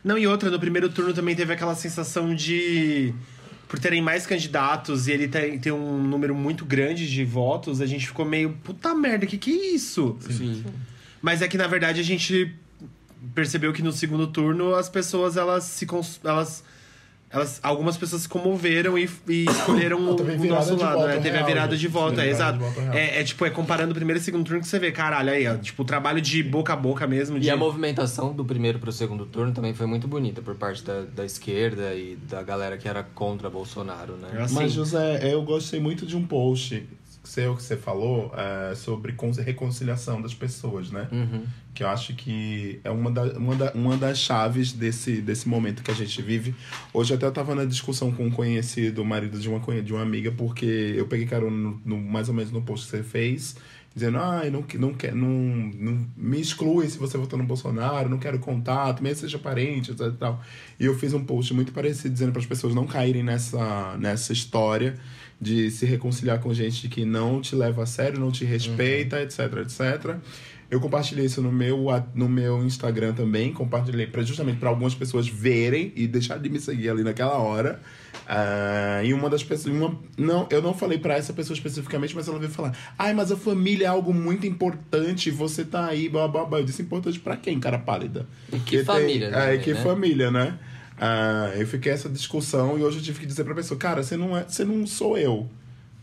Não, 0.03 0.17
e 0.17 0.25
outra, 0.25 0.49
no 0.49 0.59
primeiro 0.59 0.89
turno 0.89 1.13
também 1.13 1.35
teve 1.35 1.53
aquela 1.53 1.75
sensação 1.75 2.33
de. 2.33 3.13
Por 3.67 3.77
terem 3.77 4.01
mais 4.01 4.25
candidatos 4.25 5.07
e 5.07 5.11
ele 5.11 5.27
tem, 5.27 5.59
tem 5.59 5.71
um 5.71 6.01
número 6.01 6.33
muito 6.33 6.65
grande 6.65 7.07
de 7.07 7.23
votos, 7.23 7.81
a 7.81 7.85
gente 7.85 8.07
ficou 8.07 8.25
meio. 8.25 8.57
Puta 8.63 8.95
merda, 8.95 9.27
que 9.27 9.37
que 9.37 9.51
é 9.51 9.75
isso? 9.75 10.17
Sim. 10.21 10.63
Mas 11.21 11.41
é 11.41 11.47
que, 11.47 11.57
na 11.57 11.67
verdade, 11.67 11.99
a 11.99 12.03
gente 12.03 12.55
percebeu 13.35 13.71
que 13.71 13.83
no 13.83 13.91
segundo 13.91 14.25
turno 14.27 14.73
as 14.73 14.89
pessoas, 14.89 15.37
elas 15.37 15.65
se. 15.65 15.85
Cons... 15.85 16.19
Elas, 16.23 16.63
elas, 17.31 17.59
algumas 17.61 17.95
pessoas 17.95 18.23
se 18.23 18.29
comoveram 18.29 18.97
e, 18.97 19.07
e 19.27 19.45
escolheram 19.49 19.99
o, 19.99 20.15
o 20.15 20.45
nosso 20.45 20.75
lado, 20.75 21.05
né? 21.05 21.17
Teve 21.17 21.29
a 21.29 21.33
real, 21.33 21.45
virada 21.45 21.71
gente. 21.75 21.81
de 21.81 21.87
voto, 21.87 22.19
é 22.19 22.33
virada 22.33 22.57
exato. 22.57 22.81
É, 22.91 23.19
é 23.19 23.23
tipo, 23.23 23.45
é 23.45 23.49
comparando 23.49 23.91
o 23.91 23.95
primeiro 23.95 24.19
e 24.19 24.23
segundo 24.23 24.45
turno 24.45 24.61
que 24.61 24.67
você 24.67 24.79
vê, 24.79 24.91
caralho, 24.91 25.29
aí, 25.29 25.47
ó, 25.47 25.55
tipo, 25.55 25.83
o 25.83 25.85
trabalho 25.85 26.21
de 26.21 26.41
boca 26.41 26.73
a 26.73 26.75
boca 26.75 27.05
mesmo. 27.05 27.39
De... 27.39 27.47
E 27.47 27.49
a 27.49 27.57
movimentação 27.57 28.33
do 28.33 28.43
primeiro 28.43 28.79
pro 28.79 28.91
segundo 28.91 29.25
turno 29.25 29.51
também 29.51 29.73
foi 29.73 29.85
muito 29.85 30.07
bonita 30.07 30.41
por 30.41 30.55
parte 30.55 30.83
da, 30.83 31.01
da 31.01 31.25
esquerda 31.25 31.93
e 31.93 32.15
da 32.15 32.41
galera 32.41 32.77
que 32.77 32.87
era 32.87 33.03
contra 33.03 33.49
Bolsonaro, 33.49 34.13
né? 34.13 34.41
Assim. 34.41 34.55
Mas, 34.55 34.71
José, 34.73 35.19
eu 35.31 35.43
gostei 35.43 35.79
muito 35.79 36.05
de 36.05 36.17
um 36.17 36.25
post 36.25 36.83
seu 37.29 37.55
que 37.55 37.61
você 37.63 37.77
falou 37.77 38.31
é, 38.35 38.73
sobre 38.75 39.13
con- 39.13 39.31
reconciliação 39.31 40.21
das 40.21 40.33
pessoas, 40.33 40.89
né? 40.91 41.07
Uhum. 41.11 41.43
Que 41.73 41.83
eu 41.83 41.87
acho 41.87 42.13
que 42.15 42.79
é 42.83 42.89
uma, 42.89 43.11
da, 43.11 43.23
uma, 43.37 43.55
da, 43.55 43.71
uma 43.73 43.95
das 43.97 44.17
chaves 44.17 44.73
desse, 44.73 45.21
desse 45.21 45.47
momento 45.47 45.83
que 45.83 45.91
a 45.91 45.93
gente 45.93 46.21
vive. 46.21 46.55
Hoje 46.93 47.13
até 47.13 47.25
eu 47.25 47.31
tava 47.31 47.53
na 47.55 47.65
discussão 47.65 48.11
com 48.11 48.25
um 48.25 48.31
conhecido, 48.31 49.01
o 49.01 49.05
marido 49.05 49.39
de 49.39 49.47
uma, 49.47 49.59
de 49.81 49.93
uma 49.93 50.01
amiga, 50.01 50.31
porque 50.31 50.93
eu 50.97 51.05
peguei 51.07 51.25
carona 51.27 51.55
no, 51.55 51.81
no- 51.85 52.01
mais 52.01 52.27
ou 52.29 52.33
menos 52.33 52.51
no 52.51 52.61
post 52.61 52.85
que 52.85 52.97
você 52.97 53.03
fez, 53.03 53.55
dizendo, 53.93 54.17
não, 54.51 54.61
que- 54.63 54.77
não, 54.77 54.93
quer, 54.93 55.13
não, 55.13 55.29
não 55.29 56.07
me 56.17 56.39
exclui 56.41 56.87
se 56.89 56.97
você 56.97 57.17
votou 57.17 57.37
no 57.37 57.45
Bolsonaro, 57.45 58.09
não 58.09 58.17
quero 58.17 58.39
contato, 58.39 59.01
mesmo 59.03 59.21
seja 59.21 59.37
parente, 59.39 59.91
etc 59.91 60.07
e 60.07 60.11
tal. 60.11 60.41
E 60.79 60.85
eu 60.85 60.97
fiz 60.97 61.13
um 61.13 61.23
post 61.23 61.53
muito 61.53 61.71
parecido, 61.71 62.11
dizendo 62.13 62.31
para 62.31 62.41
as 62.41 62.47
pessoas 62.47 62.73
não 62.73 62.85
caírem 62.87 63.23
nessa, 63.23 63.95
nessa 63.97 64.33
história 64.33 64.95
de 65.41 65.71
se 65.71 65.85
reconciliar 65.85 66.39
com 66.39 66.53
gente 66.53 66.87
que 66.89 67.05
não 67.05 67.39
te 67.41 67.55
leva 67.55 67.83
a 67.83 67.85
sério, 67.85 68.19
não 68.19 68.31
te 68.31 68.43
respeita, 68.45 69.21
etc, 69.21 69.39
etc. 69.61 70.15
Eu 70.69 70.79
compartilhei 70.79 71.25
isso 71.25 71.41
no 71.41 71.51
meu, 71.51 71.85
no 72.13 72.29
meu 72.29 72.63
Instagram 72.63 73.13
também, 73.13 73.51
compartilhei 73.51 74.05
pra, 74.05 74.21
justamente 74.21 74.57
para 74.59 74.69
algumas 74.69 74.93
pessoas 74.93 75.27
verem 75.27 75.91
e 75.95 76.05
deixar 76.07 76.37
de 76.37 76.47
me 76.49 76.59
seguir 76.59 76.89
ali 76.89 77.03
naquela 77.03 77.37
hora. 77.39 77.79
Ah, 78.27 79.01
e 79.03 79.11
uma 79.11 79.27
das 79.29 79.43
pessoas, 79.43 79.73
uma, 79.75 79.97
não, 80.15 80.45
eu 80.51 80.61
não 80.61 80.73
falei 80.75 80.99
para 80.99 81.15
essa 81.15 81.33
pessoa 81.33 81.55
especificamente, 81.55 82.15
mas 82.15 82.27
ela 82.27 82.37
veio 82.37 82.51
falar: 82.51 82.77
"Ai, 82.97 83.13
mas 83.15 83.31
a 83.31 83.35
família 83.37 83.85
é 83.85 83.87
algo 83.87 84.13
muito 84.13 84.45
importante, 84.45 85.31
você 85.31 85.63
tá 85.65 85.87
aí, 85.87 86.07
blá 86.07 86.27
blá 86.27 86.45
blá". 86.45 86.59
Eu 86.59 86.63
disse: 86.65 86.83
"Importante 86.83 87.19
para 87.19 87.35
quem, 87.35 87.59
cara 87.59 87.79
pálida?" 87.79 88.27
E 88.49 88.51
que 88.51 88.59
Porque 88.59 88.75
tem- 88.77 88.85
família, 88.85 89.27
É, 89.33 89.55
e 89.55 89.59
que 89.59 89.73
né? 89.73 89.81
família, 89.81 90.29
né? 90.29 90.59
Ah, 90.99 91.51
eu 91.55 91.65
fiquei 91.65 91.91
essa 91.91 92.09
discussão 92.09 92.77
e 92.77 92.83
hoje 92.83 92.97
eu 92.97 93.03
tive 93.03 93.19
que 93.21 93.25
dizer 93.25 93.43
pra 93.45 93.55
pessoa, 93.55 93.79
cara, 93.79 94.03
você 94.03 94.17
não, 94.17 94.37
é, 94.37 94.43
você 94.43 94.65
não 94.65 94.85
sou 94.85 95.17
eu 95.17 95.49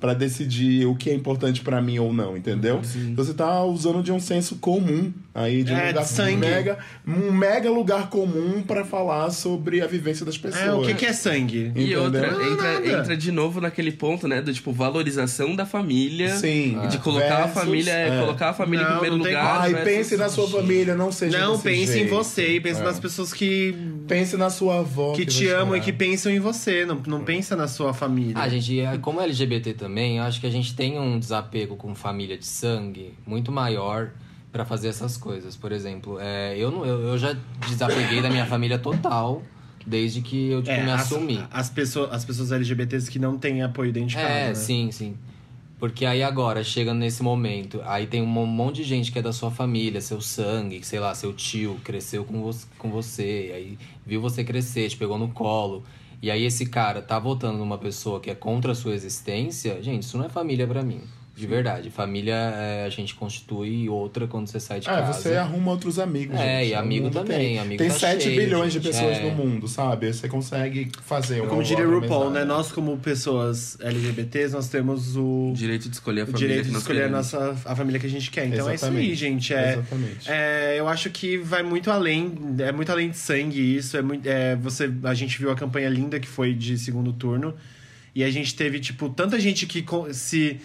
pra 0.06 0.14
decidir 0.14 0.86
o 0.86 0.94
que 0.94 1.10
é 1.10 1.14
importante 1.14 1.62
pra 1.62 1.82
mim 1.82 1.98
ou 1.98 2.12
não, 2.12 2.36
entendeu? 2.36 2.80
Você 3.16 3.34
tá 3.34 3.64
usando 3.64 4.02
de 4.04 4.12
um 4.12 4.20
senso 4.20 4.54
comum 4.56 5.12
aí, 5.34 5.64
de 5.64 5.72
um 5.72 5.76
É, 5.76 5.88
lugar 5.88 6.04
sangue. 6.04 6.36
mega, 6.36 6.78
um 7.04 7.32
mega 7.32 7.68
lugar 7.68 8.08
comum 8.08 8.62
pra 8.62 8.84
falar 8.84 9.30
sobre 9.30 9.80
a 9.82 9.86
vivência 9.88 10.24
das 10.24 10.38
pessoas. 10.38 10.62
É, 10.64 10.72
o 10.72 10.82
que, 10.82 10.94
que 10.94 11.06
é 11.06 11.12
sangue? 11.12 11.72
E 11.74 11.80
Entendeu? 11.82 12.04
outra, 12.04 12.30
Não, 12.30 12.52
entra, 12.52 12.86
entra 13.00 13.16
de 13.16 13.32
novo 13.32 13.60
naquele 13.60 13.90
ponto, 13.90 14.28
né? 14.28 14.40
Do 14.40 14.52
tipo, 14.54 14.72
valorização 14.72 15.56
da 15.56 15.66
família. 15.66 16.36
Sim. 16.36 16.78
E 16.84 16.86
de 16.86 16.98
colocar 16.98 17.38
a 17.38 17.46
Versus, 17.46 17.62
família, 17.64 17.90
é, 17.92 18.08
é. 18.16 18.20
colocar 18.20 18.50
a 18.50 18.54
família 18.54 18.84
Não, 18.84 18.96
em 18.96 18.98
primeiro 19.00 19.16
lugar. 19.16 19.60
Ai, 19.62 19.70
versus- 19.74 19.84
pense 19.92 20.16
na 20.16 20.28
sua 20.28 20.48
família, 20.48 20.94
não 20.94 21.10
seja 21.10 21.38
Não, 21.40 21.52
desse 21.52 21.62
pense 21.64 21.90
em 21.90 21.94
jeito. 21.94 22.10
você 22.14 22.54
e 22.56 22.60
pense 22.60 22.80
É. 22.80 22.84
nas 22.84 23.00
pessoas 23.00 23.32
que, 23.32 23.74
Pense 24.06 24.36
na 24.36 24.50
sua 24.50 24.78
avó. 24.78 25.12
que 25.14 25.24
vai 25.24 25.34
te 25.34 25.48
amam 25.48 25.76
e 25.76 25.80
que 25.80 25.92
pensam 25.92 26.30
em 26.30 26.38
você. 26.38 26.86
Não, 26.86 27.02
não 27.08 27.24
pensa 27.24 27.56
na 27.56 27.66
sua 27.66 27.92
família. 27.92 28.34
Ah, 28.36 28.48
gente, 28.48 28.78
é- 28.78 28.96
como 28.98 29.20
LGBT 29.20 29.72
também, 29.74 29.95
eu 30.00 30.24
acho 30.24 30.40
que 30.40 30.46
a 30.46 30.50
gente 30.50 30.74
tem 30.74 30.98
um 30.98 31.18
desapego 31.18 31.76
com 31.76 31.94
família 31.94 32.36
de 32.36 32.46
sangue 32.46 33.14
muito 33.26 33.50
maior 33.52 34.10
pra 34.52 34.64
fazer 34.64 34.88
essas 34.88 35.16
coisas. 35.16 35.56
Por 35.56 35.72
exemplo, 35.72 36.18
é, 36.20 36.56
eu, 36.58 36.70
não, 36.70 36.84
eu, 36.84 37.00
eu 37.08 37.18
já 37.18 37.36
desapeguei 37.68 38.20
da 38.22 38.30
minha 38.30 38.46
família 38.46 38.78
total 38.78 39.42
desde 39.86 40.20
que 40.20 40.50
eu 40.50 40.62
tipo, 40.62 40.74
É, 40.74 40.84
me 40.84 40.90
as, 40.90 41.02
assumi. 41.02 41.44
as, 41.50 41.70
pessoas, 41.70 42.12
as 42.12 42.24
pessoas 42.24 42.50
LGBTs 42.52 43.10
que 43.10 43.18
não 43.18 43.38
têm 43.38 43.62
apoio 43.62 43.92
dentro 43.92 44.10
de 44.10 44.14
casa. 44.16 44.28
É, 44.28 44.48
né? 44.48 44.54
sim, 44.54 44.90
sim. 44.90 45.16
Porque 45.78 46.06
aí 46.06 46.22
agora, 46.22 46.64
chega 46.64 46.94
nesse 46.94 47.22
momento, 47.22 47.82
aí 47.84 48.06
tem 48.06 48.22
um 48.22 48.26
monte 48.26 48.76
de 48.76 48.84
gente 48.84 49.12
que 49.12 49.18
é 49.18 49.22
da 49.22 49.32
sua 49.32 49.50
família, 49.50 50.00
seu 50.00 50.22
sangue, 50.22 50.82
sei 50.82 50.98
lá, 50.98 51.14
seu 51.14 51.34
tio 51.34 51.78
cresceu 51.84 52.24
com, 52.24 52.42
vo 52.42 52.58
com 52.78 52.90
você, 52.90 53.52
aí 53.54 53.78
viu 54.04 54.20
você 54.20 54.42
crescer, 54.42 54.88
te 54.88 54.96
pegou 54.96 55.18
no 55.18 55.28
colo. 55.28 55.84
E 56.22 56.30
aí 56.30 56.44
esse 56.44 56.66
cara 56.66 57.02
tá 57.02 57.18
votando 57.18 57.58
numa 57.58 57.78
pessoa 57.78 58.20
que 58.20 58.30
é 58.30 58.34
contra 58.34 58.72
a 58.72 58.74
sua 58.74 58.94
existência, 58.94 59.82
gente, 59.82 60.02
isso 60.02 60.16
não 60.16 60.24
é 60.24 60.28
família 60.28 60.66
pra 60.66 60.82
mim. 60.82 61.02
De 61.36 61.46
verdade. 61.46 61.90
Família 61.90 62.34
é, 62.34 62.84
a 62.86 62.88
gente 62.88 63.14
constitui 63.14 63.90
outra 63.90 64.26
quando 64.26 64.46
você 64.46 64.58
sai 64.58 64.80
de 64.80 64.88
Ah, 64.88 65.02
casa. 65.02 65.12
você 65.20 65.36
arruma 65.36 65.70
outros 65.70 65.98
amigos. 65.98 66.34
É, 66.40 66.60
gente. 66.60 66.70
e 66.70 66.74
O 66.74 66.78
amigo 66.78 67.10
também, 67.10 67.36
Tem, 67.38 67.58
amigo 67.58 67.76
tem 67.78 67.88
tá 67.90 67.98
7 67.98 68.22
cheio, 68.24 68.40
bilhões 68.40 68.72
de 68.72 68.78
gente, 68.80 68.92
pessoas 68.92 69.18
é. 69.18 69.22
no 69.22 69.30
mundo, 69.32 69.68
sabe? 69.68 70.10
Você 70.12 70.28
consegue 70.28 70.90
fazer 71.02 71.40
uma 71.42 71.50
Como 71.50 71.62
diria 71.62 71.86
RuPaul, 71.86 72.30
né? 72.30 72.44
Nós, 72.44 72.72
como 72.72 72.96
pessoas 72.96 73.76
LGBTs, 73.80 74.54
nós 74.54 74.68
temos 74.70 75.14
o, 75.14 75.50
O 75.50 75.54
direito 75.54 75.90
de 75.90 75.94
escolher 75.96 76.22
a 76.22 76.24
o 76.24 76.26
família 76.28 76.48
direito 76.48 76.62
que 76.62 76.68
de 76.68 76.72
nós 76.72 76.82
escolher 76.82 77.02
a, 77.04 77.08
nossa, 77.08 77.56
a 77.66 77.76
família 77.76 78.00
que 78.00 78.06
a 78.06 78.10
gente 78.10 78.30
quer. 78.30 78.46
Então 78.46 78.70
é 78.70 78.74
isso 78.74 78.86
aí, 78.86 78.90
Exatamente. 78.90 79.14
gente. 79.14 79.52
É, 79.54 79.72
Exatamente. 79.74 80.30
é, 80.30 80.76
eu 80.78 80.88
acho 80.88 81.10
que 81.10 81.36
vai 81.36 81.62
muito 81.62 81.90
além, 81.90 82.32
é 82.60 82.72
muito 82.72 82.90
além 82.90 83.10
de 83.10 83.18
sangue 83.18 83.76
isso. 83.76 83.94
É 83.96 84.00
muito, 84.00 84.26
é, 84.26 84.56
você, 84.56 84.90
a 85.04 85.12
gente 85.12 85.38
viu 85.38 85.50
a 85.50 85.54
campanha 85.54 85.90
linda 85.90 86.18
que 86.18 86.26
foi 86.28 86.54
de 86.54 86.78
segundo 86.78 87.12
turno. 87.12 87.54
E 88.14 88.24
a 88.24 88.30
gente 88.30 88.54
teve, 88.54 88.80
tipo, 88.80 89.10
tanta 89.10 89.38
gente 89.38 89.66
que 89.66 89.84
se. 90.14 90.58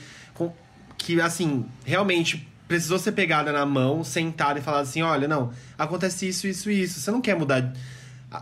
Que, 1.03 1.19
assim, 1.19 1.65
realmente 1.85 2.47
precisou 2.67 2.97
ser 2.97 3.11
pegada 3.11 3.51
na 3.51 3.65
mão, 3.65 4.03
sentada 4.03 4.59
e 4.59 4.61
falar 4.61 4.79
assim: 4.79 5.01
olha, 5.01 5.27
não, 5.27 5.51
acontece 5.77 6.27
isso, 6.27 6.47
isso 6.47 6.71
e 6.71 6.83
isso. 6.83 6.99
Você 6.99 7.11
não 7.11 7.21
quer 7.21 7.35
mudar 7.35 7.73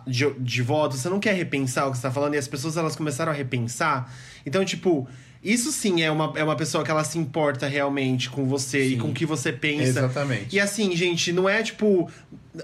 de, 0.05 0.31
de 0.39 0.61
voto, 0.61 0.95
você 0.95 1.09
não 1.09 1.19
quer 1.19 1.33
repensar 1.33 1.87
o 1.87 1.91
que 1.91 1.97
você 1.97 2.03
tá 2.03 2.11
falando, 2.11 2.35
e 2.35 2.37
as 2.37 2.47
pessoas 2.47 2.77
elas 2.77 2.95
começaram 2.95 3.31
a 3.31 3.35
repensar. 3.35 4.13
Então, 4.45 4.63
tipo, 4.63 5.07
isso 5.43 5.71
sim 5.71 6.01
é 6.01 6.11
uma, 6.11 6.33
é 6.35 6.43
uma 6.43 6.55
pessoa 6.55 6.83
que 6.83 6.91
ela 6.91 7.03
se 7.03 7.17
importa 7.17 7.65
realmente 7.65 8.29
com 8.29 8.45
você 8.45 8.83
e 8.83 8.97
com 8.97 9.09
o 9.09 9.13
que 9.13 9.25
você 9.25 9.53
pensa. 9.53 9.83
Exatamente. 9.83 10.53
E 10.53 10.59
assim, 10.59 10.93
gente, 10.95 11.31
não 11.31 11.47
é 11.47 11.63
tipo. 11.63 12.09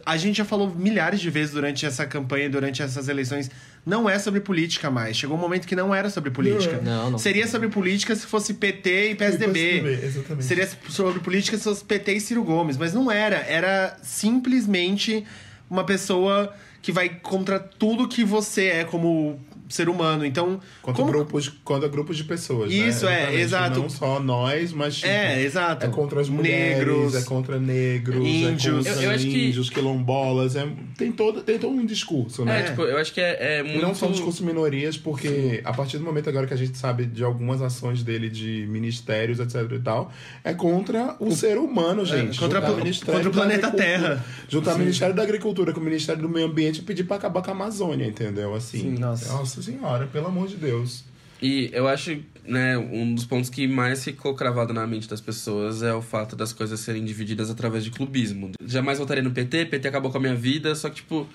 A 0.05 0.17
gente 0.17 0.37
já 0.37 0.45
falou 0.45 0.69
milhares 0.75 1.21
de 1.21 1.29
vezes 1.29 1.53
durante 1.53 1.85
essa 1.85 2.05
campanha, 2.05 2.49
durante 2.49 2.81
essas 2.81 3.07
eleições. 3.07 3.49
Não 3.85 4.09
é 4.09 4.19
sobre 4.19 4.41
política 4.41 4.89
mais. 4.89 5.15
Chegou 5.15 5.37
um 5.37 5.39
momento 5.39 5.67
que 5.67 5.75
não 5.75 5.93
era 5.95 6.09
sobre 6.09 6.31
política. 6.31 6.81
Não, 6.81 7.11
não. 7.11 7.19
Seria 7.19 7.47
sobre 7.47 7.69
política 7.69 8.15
se 8.15 8.25
fosse 8.25 8.55
PT 8.55 9.11
e 9.11 9.15
PSDB. 9.15 9.53
PSDB, 9.53 10.05
exatamente. 10.05 10.45
Seria 10.45 10.69
sobre 10.89 11.19
política 11.21 11.55
se 11.57 11.63
fosse 11.63 11.85
PT 11.85 12.13
e 12.13 12.19
Ciro 12.19 12.43
Gomes. 12.43 12.77
Mas 12.77 12.93
não 12.93 13.09
era. 13.09 13.37
Era 13.37 13.95
simplesmente 14.01 15.23
uma 15.69 15.85
pessoa 15.85 16.53
que 16.81 16.91
vai 16.91 17.09
contra 17.09 17.59
tudo 17.59 18.07
que 18.07 18.23
você 18.23 18.65
é 18.65 18.83
como 18.83 19.39
ser 19.69 19.89
humano. 19.89 20.25
Então. 20.25 20.59
Contra, 20.81 21.01
como- 21.03 21.11
grupos, 21.11 21.49
contra 21.63 21.87
grupos 21.89 22.17
de 22.17 22.23
pessoas. 22.23 22.69
né? 22.69 22.75
Isso, 22.75 23.07
é, 23.07 23.13
Exatamente. 23.35 23.41
exato. 23.41 23.79
Não 23.79 23.89
só 23.89 24.19
nós, 24.19 24.71
mas. 24.73 24.95
tipo, 24.95 25.07
É, 25.07 25.41
exato. 25.41 25.85
É 25.85 25.89
contra 25.89 26.21
as 26.21 26.29
mulheres, 26.29 26.77
Negros. 26.77 27.15
é 27.15 27.21
contra 27.23 27.59
negros, 27.59 28.25
índios. 28.25 28.85
é 28.85 28.89
contra 28.89 29.03
Eu- 29.03 29.09
eu 29.09 29.15
acho 29.15 29.25
que- 29.25 29.47
índios, 29.47 29.69
quilombolas. 29.69 30.55
É, 30.55 30.67
tem, 30.97 31.11
todo, 31.11 31.41
tem 31.41 31.57
todo 31.57 31.71
um 31.73 31.85
discurso, 31.85 32.43
né? 32.45 32.59
É, 32.61 32.63
tipo, 32.63 32.81
eu 32.83 32.97
acho 32.97 33.13
que 33.13 33.21
é, 33.21 33.57
é 33.57 33.59
E 33.59 33.63
muito... 33.63 33.81
não 33.81 33.95
só 33.95 34.07
um 34.07 34.11
discurso 34.11 34.43
minorias, 34.43 34.97
porque 34.97 35.61
a 35.63 35.73
partir 35.73 35.97
do 35.97 36.03
momento 36.03 36.29
agora 36.29 36.45
que 36.47 36.53
a 36.53 36.57
gente 36.57 36.77
sabe 36.77 37.05
de 37.05 37.23
algumas 37.23 37.61
ações 37.61 38.03
dele 38.03 38.29
de 38.29 38.65
ministérios, 38.69 39.39
etc 39.39 39.71
e 39.71 39.79
tal, 39.79 40.11
é 40.43 40.53
contra 40.53 41.15
o, 41.19 41.31
ser 41.31 41.57
humano, 41.57 42.05
gente. 42.05 42.37
É, 42.37 42.39
contra 42.39 42.59
a- 42.59 42.75
Ministério 42.75 43.13
contra 43.13 43.29
o 43.29 43.33
planeta 43.33 43.71
Terra. 43.71 44.23
Juntar 44.49 44.75
o 44.75 44.79
Ministério 44.79 45.15
da 45.15 45.23
Agricultura 45.23 45.71
com 45.73 45.79
o 45.79 45.83
Ministério 45.83 46.21
do 46.21 46.29
Meio 46.29 46.47
Ambiente 46.47 46.79
e 46.79 46.81
pedir 46.81 47.03
pra 47.05 47.15
acabar 47.17 47.41
com 47.41 47.49
a 47.49 47.53
Amazônia, 47.53 48.05
entendeu? 48.05 48.53
Assim. 48.53 48.79
Sim, 48.79 48.97
nossa. 48.99 49.33
Senhora, 49.61 50.07
pelo 50.07 50.27
amor 50.27 50.47
de 50.47 50.55
Deus. 50.57 51.03
E 51.41 51.69
eu 51.73 51.87
acho, 51.87 52.17
né, 52.47 52.77
um 52.77 53.13
dos 53.13 53.25
pontos 53.25 53.49
que 53.49 53.67
mais 53.67 54.03
ficou 54.03 54.33
cravado 54.35 54.73
na 54.73 54.87
mente 54.87 55.07
das 55.07 55.19
pessoas 55.19 55.83
é 55.83 55.93
o 55.93 56.01
fato 56.01 56.35
das 56.35 56.53
coisas 56.53 56.79
serem 56.79 57.03
divididas 57.03 57.49
através 57.51 57.83
de 57.83 57.91
clubismo. 57.91 58.51
Jamais 58.65 58.99
votaria 58.99 59.21
no 59.21 59.31
PT, 59.31 59.65
PT 59.65 59.87
acabou 59.87 60.09
com 60.11 60.17
a 60.17 60.21
minha 60.21 60.35
vida, 60.35 60.73
só 60.75 60.89
que, 60.89 60.95
tipo. 60.97 61.27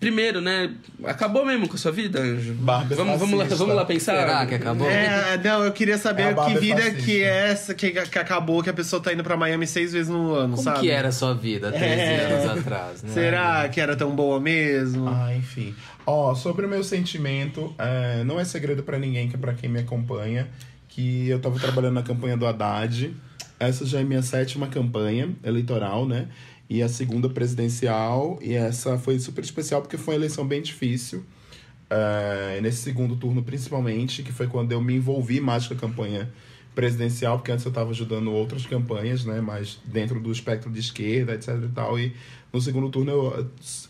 Primeiro, 0.00 0.40
né? 0.40 0.70
Acabou 1.04 1.44
mesmo 1.44 1.66
com 1.68 1.74
a 1.74 1.78
sua 1.78 1.90
vida, 1.90 2.20
Anjo? 2.20 2.54
Barbie 2.54 2.94
vamos, 2.94 3.18
vamos, 3.18 3.36
lá, 3.36 3.44
vamos 3.56 3.74
lá 3.74 3.84
pensar. 3.84 4.14
Será 4.16 4.46
que 4.46 4.54
acabou? 4.54 4.88
É, 4.88 5.36
não, 5.42 5.64
eu 5.64 5.72
queria 5.72 5.94
É 5.94 5.98
saber 5.98 6.34
Barbie 6.34 6.54
que 6.54 6.60
vida 6.60 6.82
fascista. 6.82 7.02
que 7.02 7.22
é 7.24 7.48
essa 7.50 7.74
que, 7.74 7.90
que 7.90 8.18
acabou, 8.18 8.62
que 8.62 8.70
a 8.70 8.72
pessoa 8.72 9.02
tá 9.02 9.12
indo 9.12 9.24
pra 9.24 9.36
Miami 9.36 9.66
seis 9.66 9.92
vezes 9.92 10.08
no 10.08 10.34
ano, 10.34 10.52
Como 10.54 10.62
sabe? 10.62 10.80
que 10.82 10.90
era 10.90 11.08
a 11.08 11.12
sua 11.12 11.34
vida 11.34 11.72
13 11.72 11.84
É. 11.84 12.30
anos 12.32 12.58
atrás? 12.60 13.02
né? 13.02 13.10
Será 13.12 13.68
que 13.68 13.80
era 13.80 13.96
tão 13.96 14.14
boa 14.14 14.38
mesmo? 14.38 15.08
Ah, 15.08 15.34
enfim. 15.34 15.74
Ó, 16.10 16.34
sobre 16.34 16.64
o 16.64 16.68
meu 16.70 16.82
sentimento, 16.82 17.74
é, 17.76 18.24
não 18.24 18.40
é 18.40 18.44
segredo 18.46 18.82
pra 18.82 18.98
ninguém, 18.98 19.28
que 19.28 19.36
é 19.36 19.38
pra 19.38 19.52
quem 19.52 19.68
me 19.68 19.80
acompanha, 19.80 20.48
que 20.88 21.28
eu 21.28 21.38
tava 21.38 21.58
trabalhando 21.60 21.92
na 21.96 22.02
campanha 22.02 22.34
do 22.34 22.46
Haddad. 22.46 23.14
Essa 23.60 23.84
já 23.84 24.00
é 24.00 24.04
minha 24.04 24.22
sétima 24.22 24.68
campanha 24.68 25.36
eleitoral, 25.44 26.08
né? 26.08 26.28
E 26.66 26.82
a 26.82 26.88
segunda 26.88 27.28
presidencial. 27.28 28.38
E 28.40 28.54
essa 28.54 28.96
foi 28.96 29.18
super 29.18 29.44
especial 29.44 29.82
porque 29.82 29.98
foi 29.98 30.14
uma 30.14 30.20
eleição 30.20 30.46
bem 30.46 30.62
difícil. 30.62 31.26
É, 31.90 32.58
nesse 32.62 32.78
segundo 32.78 33.14
turno, 33.14 33.42
principalmente, 33.42 34.22
que 34.22 34.32
foi 34.32 34.46
quando 34.46 34.72
eu 34.72 34.80
me 34.80 34.94
envolvi 34.94 35.42
mais 35.42 35.66
com 35.66 35.74
a 35.74 35.76
campanha 35.76 36.32
presidencial, 36.74 37.38
porque 37.38 37.52
antes 37.52 37.66
eu 37.66 37.70
estava 37.70 37.90
ajudando 37.90 38.30
outras 38.30 38.64
campanhas, 38.64 39.24
né, 39.24 39.40
mais 39.40 39.80
dentro 39.84 40.20
do 40.20 40.30
espectro 40.30 40.70
de 40.70 40.78
esquerda, 40.78 41.34
etc 41.34 41.48
e 41.64 41.68
tal, 41.74 41.98
e 41.98 42.14
no 42.52 42.60
segundo 42.60 42.88
turno 42.88 43.10
eu 43.10 43.40
eh, 43.40 43.44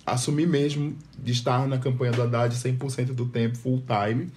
assumi 0.07 0.47
mesmo 0.47 0.97
de 1.19 1.33
estar 1.33 1.67
na 1.67 1.79
campanha 1.79 2.13
do 2.13 2.23
Haddad 2.23 2.55
100% 2.55 3.15
do 3.15 3.27
tempo, 3.27 3.57
full 3.57 3.83
time, 3.87 4.31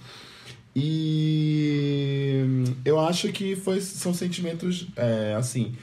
e 0.75 2.43
eu 2.85 2.99
acho 2.99 3.31
que 3.31 3.55
foi, 3.55 3.81
são 3.81 4.13
sentimentos, 4.13 4.87
é, 4.95 5.35
assim, 5.37 5.75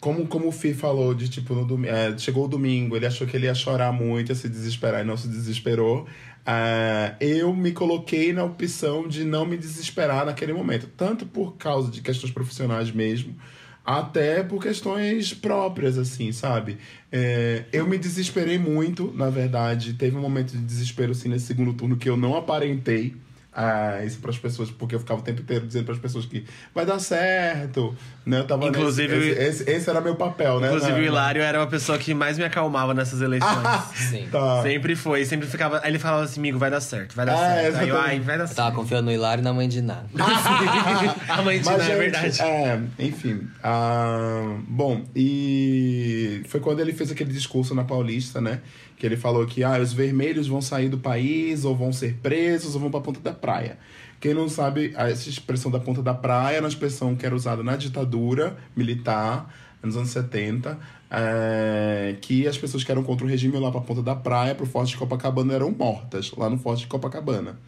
como, 0.00 0.26
como 0.26 0.48
o 0.48 0.52
Fih 0.52 0.74
falou, 0.74 1.14
de 1.14 1.28
tipo, 1.28 1.54
no 1.54 1.86
é, 1.86 2.18
chegou 2.18 2.46
o 2.46 2.48
domingo, 2.48 2.96
ele 2.96 3.06
achou 3.06 3.24
que 3.26 3.36
ele 3.36 3.46
ia 3.46 3.54
chorar 3.54 3.92
muito, 3.92 4.30
ia 4.30 4.34
se 4.34 4.48
desesperar 4.48 5.02
e 5.02 5.04
não 5.04 5.16
se 5.16 5.28
desesperou. 5.28 6.06
Ah, 6.44 7.14
eu 7.20 7.54
me 7.54 7.70
coloquei 7.70 8.32
na 8.32 8.42
opção 8.42 9.06
de 9.06 9.24
não 9.24 9.46
me 9.46 9.56
desesperar 9.56 10.26
naquele 10.26 10.52
momento, 10.52 10.88
tanto 10.96 11.24
por 11.24 11.56
causa 11.56 11.88
de 11.88 12.00
questões 12.00 12.32
profissionais 12.32 12.90
mesmo, 12.90 13.36
até 13.84 14.42
por 14.42 14.62
questões 14.62 15.34
próprias, 15.34 15.98
assim, 15.98 16.30
sabe? 16.32 16.78
É, 17.10 17.64
eu 17.72 17.86
me 17.86 17.98
desesperei 17.98 18.58
muito, 18.58 19.12
na 19.16 19.28
verdade. 19.28 19.94
Teve 19.94 20.16
um 20.16 20.20
momento 20.20 20.52
de 20.52 20.62
desespero, 20.62 21.12
assim, 21.12 21.28
nesse 21.28 21.46
segundo 21.46 21.72
turno 21.72 21.96
que 21.96 22.08
eu 22.08 22.16
não 22.16 22.36
aparentei 22.36 23.14
ah, 23.54 24.02
isso 24.04 24.18
para 24.18 24.30
as 24.30 24.38
pessoas, 24.38 24.70
porque 24.70 24.94
eu 24.94 24.98
ficava 25.00 25.20
o 25.20 25.22
tempo 25.22 25.42
inteiro 25.42 25.66
dizendo 25.66 25.84
para 25.84 25.94
as 25.94 26.00
pessoas 26.00 26.24
que 26.24 26.44
vai 26.74 26.86
dar 26.86 26.98
certo, 26.98 27.94
né? 28.24 28.38
Eu 28.38 28.46
tava 28.46 28.66
Inclusive, 28.66 29.14
nesse, 29.14 29.28
esse, 29.30 29.42
esse, 29.62 29.70
esse 29.70 29.90
era 29.90 30.00
meu 30.00 30.16
papel, 30.16 30.58
né? 30.58 30.68
Inclusive, 30.68 30.98
o 31.00 31.02
Hilário 31.04 31.42
era 31.42 31.58
uma 31.58 31.66
pessoa 31.66 31.98
que 31.98 32.14
mais 32.14 32.38
me 32.38 32.44
acalmava 32.44 32.94
nessas 32.94 33.20
eleições. 33.20 33.52
Sim. 33.94 34.26
Tá. 34.32 34.62
Sempre 34.62 34.96
foi, 34.96 35.24
sempre 35.26 35.46
ficava. 35.46 35.80
Aí 35.82 35.90
ele 35.90 35.98
falava 35.98 36.22
assim, 36.24 36.40
amigo, 36.40 36.58
vai 36.58 36.70
dar 36.70 36.80
certo, 36.80 37.14
vai 37.14 37.26
dar 37.26 37.34
Ah, 37.34 37.54
certo. 37.62 37.76
Aí 37.78 37.88
eu, 37.88 37.98
ai, 38.00 38.20
vai 38.20 38.38
dar 38.38 38.44
Eu 38.44 38.48
certo. 38.48 38.56
tava 38.56 38.74
confiando 38.74 39.04
no 39.04 39.12
Hilário 39.12 39.42
e 39.42 39.44
na 39.44 39.52
mãe 39.52 39.68
de 39.68 39.82
Ná. 39.82 40.02
a 41.28 41.42
mãe 41.42 41.60
de 41.60 41.66
Mas, 41.66 41.78
Ná, 41.78 41.84
é 41.84 41.96
verdade. 41.96 42.40
é, 42.42 42.80
enfim. 42.98 43.46
ah, 43.62 44.56
bom, 44.66 45.04
e 45.14 46.42
foi 46.48 46.60
quando 46.60 46.80
ele 46.80 46.92
fez 46.92 47.10
aquele 47.10 47.32
discurso 47.32 47.74
na 47.74 47.84
Paulista, 47.84 48.40
né? 48.40 48.60
Que 49.02 49.06
ele 49.06 49.16
falou 49.16 49.44
que 49.44 49.64
ah, 49.64 49.80
os 49.80 49.92
vermelhos 49.92 50.46
vão 50.46 50.62
sair 50.62 50.88
do 50.88 50.96
país, 50.96 51.64
ou 51.64 51.74
vão 51.74 51.92
ser 51.92 52.14
presos, 52.22 52.76
ou 52.76 52.80
vão 52.82 52.88
pra 52.88 53.00
ponta 53.00 53.18
da 53.18 53.32
praia. 53.32 53.76
Quem 54.20 54.32
não 54.32 54.48
sabe, 54.48 54.94
essa 54.96 55.28
expressão 55.28 55.72
da 55.72 55.80
ponta 55.80 56.00
da 56.00 56.14
praia 56.14 56.54
era 56.54 56.62
uma 56.62 56.68
expressão 56.68 57.16
que 57.16 57.26
era 57.26 57.34
usada 57.34 57.64
na 57.64 57.74
ditadura 57.74 58.56
militar, 58.76 59.52
nos 59.82 59.96
anos 59.96 60.10
70, 60.10 60.78
é, 61.10 62.14
que 62.20 62.46
as 62.46 62.56
pessoas 62.56 62.84
que 62.84 62.92
eram 62.92 63.02
contra 63.02 63.26
o 63.26 63.28
regime 63.28 63.58
lá 63.58 63.72
pra 63.72 63.80
ponta 63.80 64.04
da 64.04 64.14
praia, 64.14 64.54
pro 64.54 64.66
Forte 64.66 64.90
de 64.90 64.98
Copacabana, 64.98 65.52
eram 65.52 65.72
mortas, 65.72 66.30
lá 66.36 66.48
no 66.48 66.56
Forte 66.56 66.82
de 66.82 66.86
Copacabana. 66.86 67.58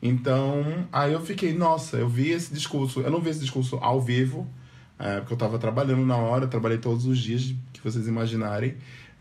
Então, 0.00 0.86
aí 0.90 1.12
eu 1.12 1.20
fiquei, 1.20 1.52
nossa, 1.52 1.98
eu 1.98 2.08
vi 2.08 2.30
esse 2.30 2.50
discurso, 2.50 3.02
eu 3.02 3.10
não 3.10 3.20
vi 3.20 3.28
esse 3.28 3.40
discurso 3.40 3.76
ao 3.82 4.00
vivo, 4.00 4.48
é, 4.98 5.20
porque 5.20 5.34
eu 5.34 5.36
tava 5.36 5.58
trabalhando 5.58 6.06
na 6.06 6.16
hora, 6.16 6.46
trabalhei 6.46 6.78
todos 6.78 7.04
os 7.04 7.18
dias 7.18 7.54
que 7.74 7.84
vocês 7.84 8.08
imaginarem. 8.08 8.74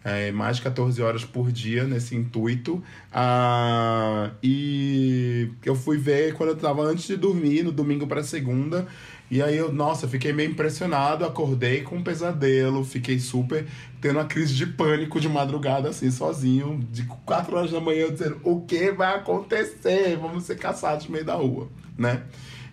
É, 0.04 0.32
mais 0.32 0.58
de 0.58 0.64
14 0.64 1.02
horas 1.02 1.26
por 1.26 1.52
dia 1.52 1.84
nesse 1.84 2.16
intuito. 2.16 2.82
Ah, 3.12 4.32
e 4.42 5.50
eu 5.66 5.76
fui 5.76 5.98
ver 5.98 6.34
quando 6.34 6.50
eu 6.52 6.56
tava 6.56 6.82
antes 6.84 7.06
de 7.08 7.18
dormir, 7.18 7.64
no 7.64 7.72
domingo 7.72 8.08
para 8.08 8.24
segunda. 8.24 8.88
E 9.30 9.42
aí 9.42 9.58
eu, 9.58 9.74
nossa, 9.74 10.08
fiquei 10.08 10.32
meio 10.32 10.52
impressionado, 10.52 11.26
acordei 11.26 11.82
com 11.82 11.98
um 11.98 12.04
pesadelo, 12.04 12.86
fiquei 12.86 13.20
super 13.20 13.66
tendo 14.00 14.20
uma 14.20 14.26
crise 14.26 14.54
de 14.54 14.66
pânico 14.66 15.20
de 15.20 15.28
madrugada, 15.28 15.90
assim, 15.90 16.10
sozinho, 16.12 16.80
de 16.92 17.04
4 17.26 17.56
horas 17.58 17.72
da 17.72 17.82
manhã, 17.82 18.02
eu 18.02 18.12
dizendo, 18.12 18.40
o 18.44 18.62
que 18.62 18.92
vai 18.92 19.16
acontecer? 19.16 20.16
Vamos 20.18 20.44
ser 20.44 20.58
caçados 20.58 21.08
no 21.08 21.12
meio 21.12 21.26
da 21.26 21.34
rua, 21.34 21.68
né? 21.98 22.24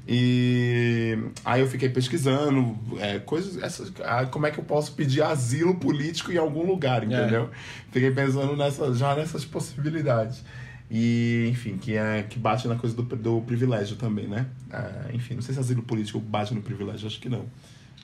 E 0.06 1.16
aí 1.44 1.61
eu 1.61 1.66
fiquei 1.66 1.88
pesquisando 1.88 2.76
é, 2.99 3.18
coisas, 3.18 3.62
essas, 3.62 3.90
ah, 4.04 4.26
como 4.26 4.46
é 4.46 4.50
que 4.50 4.58
eu 4.58 4.64
posso 4.64 4.92
pedir 4.92 5.23
asilo 5.23 5.76
político 5.76 6.30
em 6.30 6.37
algum 6.37 6.66
lugar, 6.66 7.02
entendeu? 7.04 7.49
Fiquei 7.90 8.11
pensando 8.11 8.54
nessa, 8.56 8.92
já 8.94 9.14
nessas 9.16 9.44
possibilidades. 9.44 10.44
E, 10.90 11.46
enfim, 11.50 11.78
que, 11.78 11.96
é, 11.96 12.23
que 12.28 12.38
bate 12.38 12.68
na 12.68 12.76
coisa 12.76 12.94
do, 12.94 13.02
do 13.02 13.40
privilégio 13.40 13.96
também, 13.96 14.28
né? 14.28 14.46
Ah, 14.70 15.06
enfim, 15.12 15.34
não 15.34 15.42
sei 15.42 15.54
se 15.54 15.61
asilo 15.61 15.82
político 15.82 16.20
bate 16.20 16.54
no 16.54 16.61
privilégio, 16.61 17.06
acho 17.06 17.18
que 17.18 17.28
não. 17.28 17.46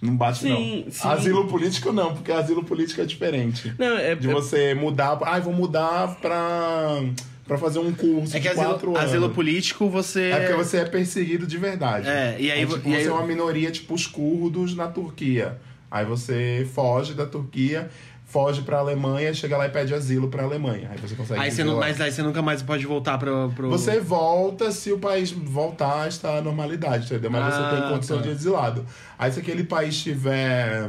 Não 0.00 0.16
bate, 0.16 0.38
Sim, 0.38 0.84
não. 0.84 0.90
sim. 0.90 1.08
Asilo 1.08 1.46
político 1.46 1.92
não, 1.92 2.14
porque 2.14 2.32
asilo 2.32 2.64
político 2.64 3.02
é 3.02 3.04
diferente. 3.04 3.74
Não, 3.78 3.98
é, 3.98 4.14
De 4.14 4.30
é- 4.30 4.32
você 4.32 4.74
mudar. 4.74 5.18
Ai, 5.26 5.42
vou 5.42 5.52
mudar 5.52 6.16
pra, 6.16 7.02
pra 7.50 7.58
fazer 7.58 7.80
um 7.80 7.92
curso 7.92 8.36
É 8.36 8.38
que 8.38 8.48
de 8.48 8.54
quatro 8.54 8.74
asilo, 8.76 8.96
anos. 8.96 9.10
asilo 9.10 9.30
político 9.30 9.90
você. 9.90 10.30
É 10.30 10.38
porque 10.38 10.54
você 10.54 10.76
é 10.76 10.84
perseguido 10.84 11.48
de 11.48 11.58
verdade. 11.58 12.08
É, 12.08 12.36
e 12.38 12.48
aí 12.48 12.62
é, 12.62 12.66
tipo, 12.66 12.88
e 12.88 12.94
aí- 12.94 13.02
você 13.02 13.08
é 13.08 13.12
uma 13.12 13.26
minoria, 13.26 13.72
tipo 13.72 13.92
os 13.92 14.06
curdos 14.06 14.76
na 14.76 14.86
Turquia. 14.86 15.58
Aí 15.90 16.04
você 16.04 16.64
foge 16.72 17.12
da 17.12 17.26
Turquia, 17.26 17.90
foge 18.24 18.62
pra 18.62 18.78
Alemanha, 18.78 19.34
chega 19.34 19.56
lá 19.56 19.66
e 19.66 19.68
pede 19.70 19.92
asilo 19.92 20.28
pra 20.28 20.44
Alemanha. 20.44 20.90
Aí 20.92 20.98
você 20.98 21.16
consegue. 21.16 21.40
Aí 21.40 21.50
você 21.50 21.64
não, 21.64 21.76
mas 21.80 22.00
aí 22.00 22.12
você 22.12 22.22
nunca 22.22 22.40
mais 22.40 22.62
pode 22.62 22.86
voltar 22.86 23.18
pro. 23.18 23.50
pro... 23.56 23.68
Você 23.70 23.98
volta 23.98 24.70
se 24.70 24.92
o 24.92 24.98
país 25.00 25.32
voltar 25.32 26.02
a 26.04 26.06
estar 26.08 26.38
à 26.38 26.40
normalidade, 26.40 27.06
entendeu? 27.06 27.32
Mas 27.32 27.52
Ah, 27.52 27.70
você 27.72 27.80
tem 27.80 27.90
condição 27.90 28.16
tá. 28.18 28.22
de 28.22 28.28
exilado. 28.28 28.86
Aí 29.18 29.32
se 29.32 29.40
aquele 29.40 29.64
país 29.64 30.00
tiver 30.00 30.88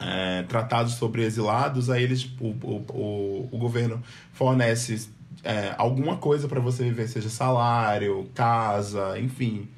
é, 0.00 0.44
tratados 0.44 0.94
sobre 0.94 1.24
exilados, 1.24 1.90
aí 1.90 2.04
eles, 2.04 2.24
o, 2.40 2.46
o, 2.46 2.84
o, 2.90 3.48
o 3.50 3.58
governo 3.58 4.00
fornece 4.32 5.08
é, 5.44 5.74
alguma 5.78 6.16
coisa 6.16 6.48
pra 6.48 6.60
você 6.60 6.82
viver, 6.84 7.08
seja 7.08 7.28
salário, 7.28 8.28
casa, 8.34 9.18
enfim. 9.18 9.68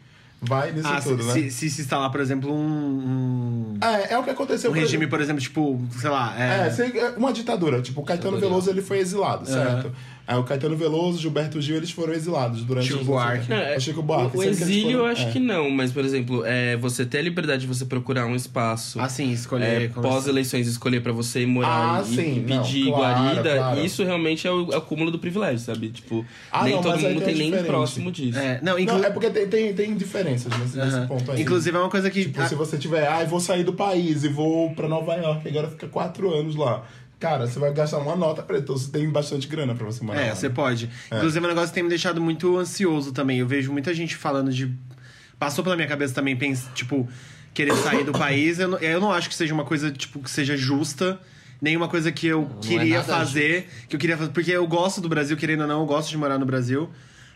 Vai 0.40 0.70
nisso 0.70 0.86
Ah, 0.86 1.00
tudo, 1.00 1.22
se, 1.22 1.28
né? 1.28 1.34
se, 1.34 1.50
se 1.50 1.70
se 1.70 1.80
instalar, 1.82 2.10
por 2.10 2.20
exemplo, 2.20 2.52
um. 2.52 2.58
um... 2.58 3.78
É, 3.80 4.12
é 4.12 4.18
o 4.18 4.22
que 4.22 4.30
aconteceu 4.30 4.70
Um 4.70 4.74
com 4.74 4.80
regime, 4.80 5.06
por 5.06 5.20
exemplo, 5.20 5.40
tipo, 5.40 5.80
sei 5.98 6.10
lá. 6.10 6.34
É, 6.38 6.68
É, 6.68 6.98
é 6.98 7.08
uma 7.16 7.32
ditadura. 7.32 7.80
Tipo, 7.80 8.02
o 8.02 8.04
Caetano. 8.04 8.38
Veloso 8.38 8.68
ele 8.70 8.82
foi 8.82 8.98
exilado, 8.98 9.46
certo? 9.46 9.92
Aí 10.28 10.36
o 10.36 10.42
Caetano 10.42 10.76
Veloso, 10.76 11.20
Gilberto 11.20 11.60
Gil, 11.60 11.76
eles 11.76 11.90
foram 11.92 12.12
exilados 12.12 12.64
durante 12.64 12.88
Chico 12.88 13.04
Buarque. 13.04 13.48
Não, 13.48 13.56
é- 13.56 13.76
o 13.76 13.80
Chico 13.80 14.02
Buarque. 14.02 14.36
o, 14.36 14.40
o 14.40 14.42
exílio 14.42 14.82
foram- 14.98 14.98
eu 14.98 15.06
acho 15.06 15.22
é. 15.28 15.30
que 15.30 15.38
não, 15.38 15.70
mas, 15.70 15.92
por 15.92 16.04
exemplo, 16.04 16.42
é, 16.44 16.76
você 16.76 17.06
ter 17.06 17.18
a 17.18 17.22
liberdade 17.22 17.60
de 17.62 17.68
você 17.68 17.84
procurar 17.84 18.26
um 18.26 18.34
espaço 18.34 19.00
assim, 19.00 19.30
é, 19.30 19.32
escolher. 19.34 19.88
conversar. 19.92 20.00
pós-eleições, 20.02 20.66
escolher 20.66 21.00
pra 21.00 21.12
você 21.12 21.42
ir 21.42 21.46
morar 21.46 21.98
Ah, 21.98 22.02
e, 22.02 22.14
sim, 22.16 22.36
e 22.38 22.40
não, 22.40 22.62
pedir 22.62 22.86
claro, 22.86 23.22
guarida, 23.24 23.56
claro. 23.56 23.84
isso 23.84 24.02
realmente 24.02 24.48
é 24.48 24.50
o, 24.50 24.72
é 24.72 24.76
o 24.76 24.80
cúmulo 24.82 25.12
do 25.12 25.18
privilégio, 25.20 25.60
sabe? 25.60 25.90
Tipo, 25.90 26.26
Ah, 26.50 26.64
nem 26.64 26.74
não, 26.74 26.82
todo 26.82 26.98
mundo 26.98 27.02
tem 27.02 27.20
tem 27.26 27.34
nem 27.36 27.44
diferente. 27.46 27.66
próximo 27.68 28.10
disso. 28.10 28.38
É, 28.38 28.58
não, 28.62 28.76
inclu... 28.78 28.98
Não, 28.98 29.04
é 29.04 29.10
porque 29.10 29.30
tem, 29.30 29.46
tem, 29.46 29.72
tem 29.74 29.94
diferenças 29.96 30.52
nesse, 30.58 30.76
nesse 30.76 30.96
Aham. 30.96 31.06
ponto 31.06 31.30
aí. 31.30 31.40
Inclusive, 31.42 31.76
é 31.76 31.80
uma 31.80 31.88
coisa 31.90 32.10
que. 32.10 32.22
Tipo, 32.24 32.48
se 32.48 32.54
você 32.56 32.76
tiver, 32.76 33.06
ah, 33.06 33.22
eu 33.22 33.28
vou 33.28 33.38
sair 33.38 33.62
do 33.62 33.74
país 33.74 34.24
e 34.24 34.28
vou 34.28 34.70
pra 34.74 34.88
Nova 34.88 35.14
York, 35.14 35.48
agora 35.48 35.68
fica 35.68 35.86
quatro 35.86 36.34
anos 36.34 36.56
lá. 36.56 36.82
Cara, 37.18 37.46
você 37.46 37.58
vai 37.58 37.72
gastar 37.72 37.98
uma 37.98 38.14
nota 38.14 38.42
pra 38.42 38.58
então 38.58 38.76
você 38.76 38.90
tem 38.90 39.08
bastante 39.08 39.46
grana 39.48 39.74
pra 39.74 39.86
você 39.86 40.04
morar 40.04 40.20
É, 40.20 40.28
lá. 40.28 40.34
você 40.34 40.50
pode. 40.50 40.90
Inclusive, 41.10 41.44
é 41.44 41.46
um 41.46 41.48
negócio 41.50 41.68
que 41.70 41.74
tem 41.74 41.82
me 41.82 41.88
deixado 41.88 42.20
muito 42.20 42.56
ansioso 42.58 43.12
também. 43.12 43.38
Eu 43.38 43.46
vejo 43.46 43.72
muita 43.72 43.94
gente 43.94 44.14
falando 44.14 44.52
de. 44.52 44.72
Passou 45.38 45.64
pela 45.64 45.76
minha 45.76 45.88
cabeça 45.88 46.14
também, 46.14 46.36
pens... 46.36 46.66
tipo, 46.74 47.08
querer 47.54 47.74
sair 47.76 48.04
do 48.04 48.12
país. 48.12 48.58
Eu 48.58 48.68
não, 48.68 48.78
eu 48.78 49.00
não 49.00 49.12
acho 49.12 49.28
que 49.30 49.34
seja 49.34 49.54
uma 49.54 49.64
coisa, 49.64 49.90
tipo, 49.90 50.18
que 50.20 50.30
seja 50.30 50.56
justa. 50.56 51.18
Nenhuma 51.60 51.88
coisa 51.88 52.12
que 52.12 52.26
eu 52.26 52.50
é 52.62 52.66
queria 52.66 52.98
nada 52.98 53.04
fazer. 53.16 53.66
Que 53.88 53.96
eu 53.96 54.00
queria 54.00 54.16
fazer. 54.18 54.30
Porque 54.32 54.50
eu 54.50 54.66
gosto 54.66 55.00
do 55.00 55.08
Brasil, 55.08 55.36
querendo 55.38 55.62
ou 55.62 55.66
não, 55.66 55.80
eu 55.80 55.86
gosto 55.86 56.10
de 56.10 56.18
morar 56.18 56.38
no 56.38 56.44
Brasil. 56.44 56.90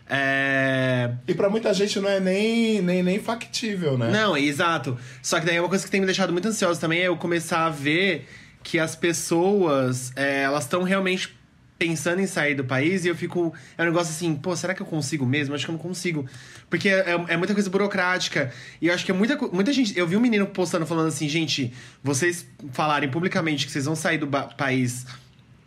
É. 0.07 1.11
E 1.27 1.33
pra 1.33 1.49
muita 1.49 1.73
gente 1.73 1.99
não 1.99 2.09
é 2.09 2.19
nem, 2.19 2.81
nem, 2.81 3.01
nem 3.01 3.17
factível, 3.19 3.97
né? 3.97 4.11
Não, 4.11 4.35
exato. 4.37 4.97
Só 5.23 5.39
que 5.39 5.45
daí 5.45 5.59
uma 5.59 5.69
coisa 5.69 5.83
que 5.85 5.89
tem 5.89 6.01
me 6.01 6.05
deixado 6.05 6.31
muito 6.33 6.47
ansioso 6.47 6.79
também 6.79 6.99
é 6.99 7.07
eu 7.07 7.15
começar 7.17 7.65
a 7.65 7.69
ver 7.69 8.27
que 8.63 8.79
as 8.79 8.95
pessoas, 8.95 10.11
é, 10.15 10.43
elas 10.43 10.63
estão 10.63 10.83
realmente 10.83 11.35
pensando 11.81 12.21
em 12.21 12.27
sair 12.27 12.53
do 12.53 12.63
país 12.63 13.05
e 13.05 13.07
eu 13.07 13.15
fico. 13.15 13.51
É 13.75 13.81
um 13.81 13.85
negócio 13.85 14.11
assim, 14.11 14.35
pô, 14.35 14.55
será 14.55 14.75
que 14.75 14.83
eu 14.83 14.85
consigo 14.85 15.25
mesmo? 15.25 15.55
Acho 15.55 15.65
que 15.65 15.71
eu 15.71 15.73
não 15.73 15.79
consigo. 15.81 16.27
Porque 16.69 16.87
é, 16.87 17.19
é 17.27 17.35
muita 17.35 17.55
coisa 17.55 17.67
burocrática. 17.71 18.53
E 18.79 18.87
eu 18.87 18.93
acho 18.93 19.03
que 19.03 19.09
é 19.09 19.13
muita, 19.15 19.35
muita 19.35 19.73
gente. 19.73 19.97
Eu 19.97 20.05
vi 20.05 20.15
um 20.15 20.19
menino 20.19 20.45
postando 20.45 20.85
falando 20.85 21.07
assim, 21.07 21.27
gente, 21.27 21.73
vocês 22.03 22.45
falarem 22.71 23.09
publicamente 23.09 23.65
que 23.65 23.71
vocês 23.71 23.85
vão 23.85 23.95
sair 23.95 24.19
do 24.19 24.27
país 24.27 25.07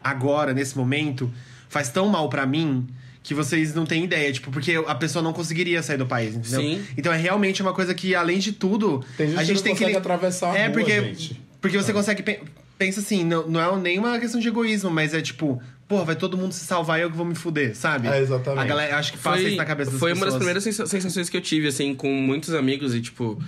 agora, 0.02 0.54
nesse 0.54 0.78
momento, 0.78 1.33
faz 1.68 1.88
tão 1.88 2.07
mal 2.09 2.28
pra 2.28 2.46
mim. 2.46 2.87
Que 3.20 3.35
vocês 3.35 3.74
não 3.74 3.87
têm 3.87 4.04
ideia, 4.04 4.30
tipo, 4.30 4.50
porque 4.50 4.74
a 4.87 4.94
pessoa 4.94 5.22
não 5.22 5.33
conseguiria 5.33 5.83
sair 5.83 5.96
do 5.96 6.04
país, 6.04 6.37
entendeu? 6.37 6.61
Sim. 6.61 6.85
Então 6.94 7.11
é 7.11 7.16
realmente 7.16 7.62
uma 7.62 7.72
coisa 7.72 7.94
que, 7.94 8.14
além 8.14 8.38
de 8.38 8.52
tudo, 8.52 9.02
Tem 9.16 9.28
gente 9.28 9.38
a 9.40 9.42
gente 9.42 9.57
que 9.57 9.62
tem 9.62 9.74
que. 9.74 9.80
consegue 9.80 9.96
atravessar 9.96 10.52
a 10.52 10.59
é, 10.59 10.66
rua, 10.66 10.74
porque, 10.74 11.00
gente. 11.00 11.42
porque 11.59 11.76
você 11.78 11.90
consegue. 11.90 12.22
Pe- 12.78 12.84
Pensa 12.84 13.00
assim, 13.00 13.24
não, 13.24 13.46
não 13.48 13.60
é 13.60 13.80
nenhuma 13.80 14.18
questão 14.18 14.40
de 14.40 14.48
egoísmo, 14.48 14.90
mas 14.90 15.14
é 15.14 15.20
tipo, 15.22 15.60
pô, 15.88 16.04
vai 16.04 16.16
todo 16.16 16.37
mundo 16.37 16.52
se 16.52 16.64
salvar 16.64 16.98
e 16.98 17.02
eu 17.02 17.10
que 17.10 17.16
vou 17.16 17.26
me 17.26 17.34
fuder, 17.34 17.74
sabe? 17.76 18.08
É, 18.08 18.20
exatamente. 18.20 18.60
A 18.60 18.64
galera 18.64 18.96
acho 18.98 19.12
que 19.12 19.18
passa 19.18 19.40
isso 19.42 19.56
na 19.56 19.64
cabeça 19.64 19.90
das 19.90 20.00
foi 20.00 20.10
pessoas. 20.12 20.22
uma 20.22 20.26
das 20.26 20.37
primeiras 20.37 20.64
sensa- 20.64 20.87
sensações 20.87 21.28
que 21.28 21.37
eu 21.37 21.40
tive, 21.40 21.68
assim, 21.68 21.94
com 21.94 22.12
muitos 22.12 22.52
amigos 22.54 22.94
e, 22.94 23.00
tipo... 23.00 23.40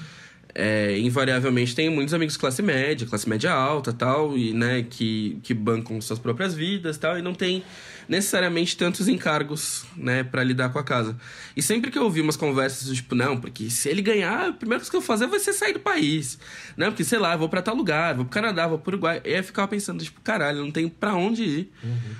é, 0.58 0.98
invariavelmente 0.98 1.74
tenho 1.74 1.92
muitos 1.92 2.14
amigos 2.14 2.34
classe 2.34 2.62
média, 2.62 3.06
classe 3.06 3.28
média 3.28 3.52
alta 3.52 3.92
tal, 3.92 4.38
e, 4.38 4.54
né, 4.54 4.86
que, 4.88 5.38
que 5.42 5.52
bancam 5.52 6.00
suas 6.00 6.18
próprias 6.18 6.54
vidas 6.54 6.96
tal, 6.96 7.18
e 7.18 7.22
não 7.22 7.34
tem 7.34 7.62
necessariamente 8.08 8.76
tantos 8.76 9.08
encargos, 9.08 9.84
né, 9.96 10.22
pra 10.22 10.42
lidar 10.42 10.70
com 10.70 10.78
a 10.78 10.84
casa. 10.84 11.16
E 11.56 11.60
sempre 11.60 11.90
que 11.90 11.98
eu 11.98 12.04
ouvi 12.04 12.22
umas 12.22 12.36
conversas 12.36 12.86
do 12.88 12.94
tipo, 12.94 13.14
não, 13.14 13.36
porque 13.36 13.68
se 13.68 13.88
ele 13.88 14.00
ganhar, 14.00 14.48
a 14.48 14.52
primeira 14.52 14.78
coisa 14.78 14.90
que 14.90 14.96
eu 14.96 15.00
vou 15.00 15.06
fazer 15.06 15.26
vai 15.26 15.40
ser 15.40 15.52
sair 15.52 15.74
do 15.74 15.80
país. 15.80 16.38
Não, 16.76 16.86
porque, 16.86 17.04
sei 17.04 17.18
lá, 17.18 17.34
eu 17.34 17.38
vou 17.38 17.48
pra 17.48 17.60
tal 17.60 17.74
lugar, 17.74 18.14
vou 18.14 18.24
pro 18.24 18.32
Canadá, 18.32 18.66
vou 18.66 18.78
pro 18.78 18.92
Uruguai. 18.92 19.20
E 19.24 19.30
aí 19.30 19.40
eu 19.40 19.44
ficava 19.44 19.68
pensando, 19.68 20.02
tipo, 20.02 20.20
caralho, 20.20 20.60
não 20.60 20.70
tem 20.70 20.88
pra 20.88 21.14
onde 21.14 21.42
ir. 21.42 21.72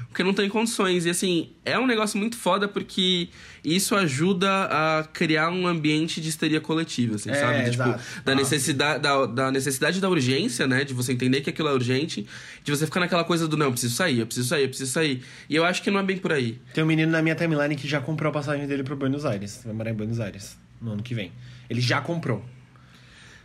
Porque 0.09 0.23
não 0.23 0.35
tem 0.35 0.49
condições. 0.49 1.07
E 1.07 1.11
assim, 1.11 1.53
é 1.65 1.79
um 1.79 1.87
negócio 1.87 2.19
muito 2.19 2.37
foda 2.37 2.67
porque 2.67 3.29
isso 3.65 3.95
ajuda 3.95 4.49
a 4.49 5.05
criar 5.05 5.51
um 5.51 5.67
ambiente 5.67 6.21
de 6.21 6.29
histeria 6.29 6.61
coletiva, 6.61 7.17
assim, 7.17 7.31
É, 7.31 7.35
sabe? 7.35 7.71
Tipo, 7.71 7.83
exato. 7.83 8.05
Da 8.27 8.35
necessidade, 8.35 9.01
da, 9.03 9.27
da 9.27 9.51
necessidade 9.53 10.01
da 10.01 10.09
urgência, 10.11 10.67
né? 10.67 10.85
De 10.85 10.93
você 10.93 11.13
entender 11.13 11.41
que 11.41 11.51
aquilo 11.51 11.69
é 11.69 11.73
urgente, 11.73 12.27
de 12.65 12.71
você 12.71 12.85
ficar 12.85 13.01
naquela 13.01 13.25
coisa 13.25 13.47
do 13.49 13.57
não, 13.57 13.67
eu 13.67 13.73
preciso 13.73 13.95
sair, 13.95 14.19
eu 14.21 14.27
preciso 14.27 14.49
sair, 14.49 14.63
eu 14.65 14.69
preciso 14.69 14.91
sair. 14.93 15.23
E 15.49 15.55
eu 15.57 15.65
acho 15.65 15.83
que 15.83 15.91
não 15.91 16.01
é 16.01 16.03
bem 16.03 16.19
por 16.19 16.33
aí. 16.33 16.61
Tem 16.75 16.83
um 16.85 16.87
menino 16.87 17.11
na 17.13 17.23
minha 17.23 17.35
timeline 17.35 17.75
que 17.77 17.87
já 17.89 18.01
comprou 18.01 18.31
a 18.31 18.33
passagem 18.33 18.67
dele 18.67 18.83
pro 18.83 18.97
Buenos 18.97 19.25
Aires. 19.25 19.61
Vai 19.65 19.73
morar 19.75 19.91
em 19.91 19.95
Buenos 19.95 20.21
Aires 20.21 20.57
no 20.83 20.93
ano 20.93 21.03
que 21.03 21.15
vem. 21.15 21.33
Ele 21.71 21.81
já 21.81 22.01
comprou. 22.01 22.45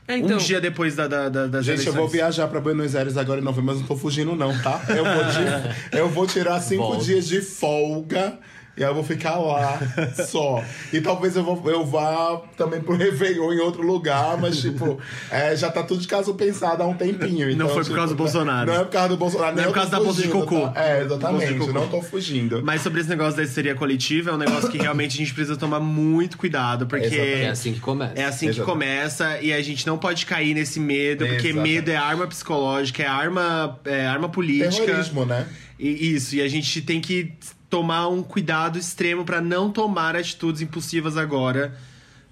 É, 0.08 0.18
então. 0.18 0.36
Um 0.36 0.40
dia 0.40 0.60
depois 0.60 0.96
da, 0.96 1.08
da, 1.08 1.30
da, 1.30 1.48
das 1.48 1.64
Gente, 1.64 1.80
eu 1.86 1.94
vou 1.94 2.02
eleições. 2.04 2.12
viajar 2.12 2.48
pra 2.48 2.60
Buenos 2.60 2.96
Aires 2.96 3.16
agora 3.18 3.40
em 3.40 3.44
novembro, 3.44 3.68
mas 3.68 3.80
não 3.80 3.88
tô 3.88 3.96
fugindo 3.96 4.36
não, 4.36 4.58
tá? 4.62 4.82
Eu 4.90 5.06
vou, 5.06 5.24
ti- 5.26 5.88
eu 5.98 6.10
vou 6.10 6.28
tirar 6.28 6.60
cinco 6.60 6.82
Volta. 6.84 7.06
dias 7.06 7.28
de 7.28 7.40
folga 7.42 8.38
e 8.78 8.84
aí 8.84 8.90
eu 8.90 8.94
vou 8.94 9.04
ficar 9.04 9.36
lá 9.36 9.80
só. 10.28 10.64
E 10.94 11.02
talvez 11.02 11.36
eu, 11.36 11.44
vou, 11.44 11.70
eu 11.70 11.86
vá 11.86 12.42
também 12.56 12.80
pro 12.82 12.96
Réveillon 12.96 13.54
em 13.54 13.60
outro 13.60 13.82
lugar, 13.82 14.38
mas 14.38 14.62
tipo, 14.62 15.00
é, 15.30 15.56
já 15.56 15.70
tá 15.70 15.84
tudo 15.84 16.00
de 16.00 16.08
caso 16.08 16.34
pensado 16.36 16.82
há 16.82 16.88
um 16.88 16.94
tempinho. 16.94 17.50
Então, 17.50 17.68
foi 17.68 17.78
por 17.78 17.84
tipo, 17.84 17.96
causa 17.96 18.14
do 18.14 18.18
Bolsonaro. 18.18 18.72
Não 18.72 18.82
é 18.82 18.84
por 18.86 18.92
causa 18.92 19.10
do 19.10 19.18
Bolsonaro. 19.18 19.56
Não 19.56 19.62
é 19.62 19.66
nem 19.66 19.74
por 19.74 19.76
causa 19.76 19.92
da 19.92 20.00
bolsa 20.00 20.22
de 20.22 20.30
cocô. 20.30 20.70
tá? 20.70 20.84
É, 20.84 21.04
exatamente, 21.04 21.54
cocô. 21.56 21.74
não 21.74 21.88
tô 21.88 22.02
fugindo. 22.02 22.62
Mas 22.64 22.82
sobre 22.82 23.02
esse 23.02 23.10
negócio 23.10 23.36
da 23.36 23.44
histeria 23.44 23.76
coletiva, 23.76 24.32
é 24.32 24.34
um 24.34 24.38
negócio 24.38 24.70
que 24.70 24.78
realmente 24.78 25.16
a 25.16 25.18
gente 25.18 25.34
precisa 25.34 25.58
tomar 25.58 25.80
muito 25.80 26.38
cuidado, 26.38 26.88
porque 26.88 27.08
Exatamente. 27.08 27.42
É 27.42 27.50
assim 27.50 27.74
que 27.74 27.80
começa. 27.80 28.14
é 28.16 28.26
assim 28.26 28.52
que 28.52 28.62
começa 28.62 29.42
e 29.42 29.54
a 29.54 29.62
gente 29.62 29.86
não 29.86 29.98
pode 29.98 30.26
cair 30.26 30.54
nesse 30.54 30.80
medo, 30.80 31.26
porque 31.26 31.48
Exatamente. 31.50 31.76
medo 31.76 31.92
é 31.92 31.96
arma 31.98 32.26
psicológica, 32.26 33.04
é 33.04 33.08
arma, 33.08 33.80
é 33.84 34.08
arma 34.08 34.30
política. 34.30 34.86
Terrorismo, 34.86 35.26
né? 35.26 35.48
E, 35.78 36.16
isso, 36.16 36.36
e 36.36 36.42
a 36.42 36.48
gente 36.48 36.82
tem 36.82 37.02
que 37.02 37.34
tomar 37.72 38.08
um 38.10 38.22
cuidado 38.22 38.78
extremo 38.78 39.26
pra 39.26 39.42
não 39.42 39.72
tomar 39.72 40.16
atitudes 40.16 40.62
impulsivas 40.62 41.18
agora. 41.18 41.76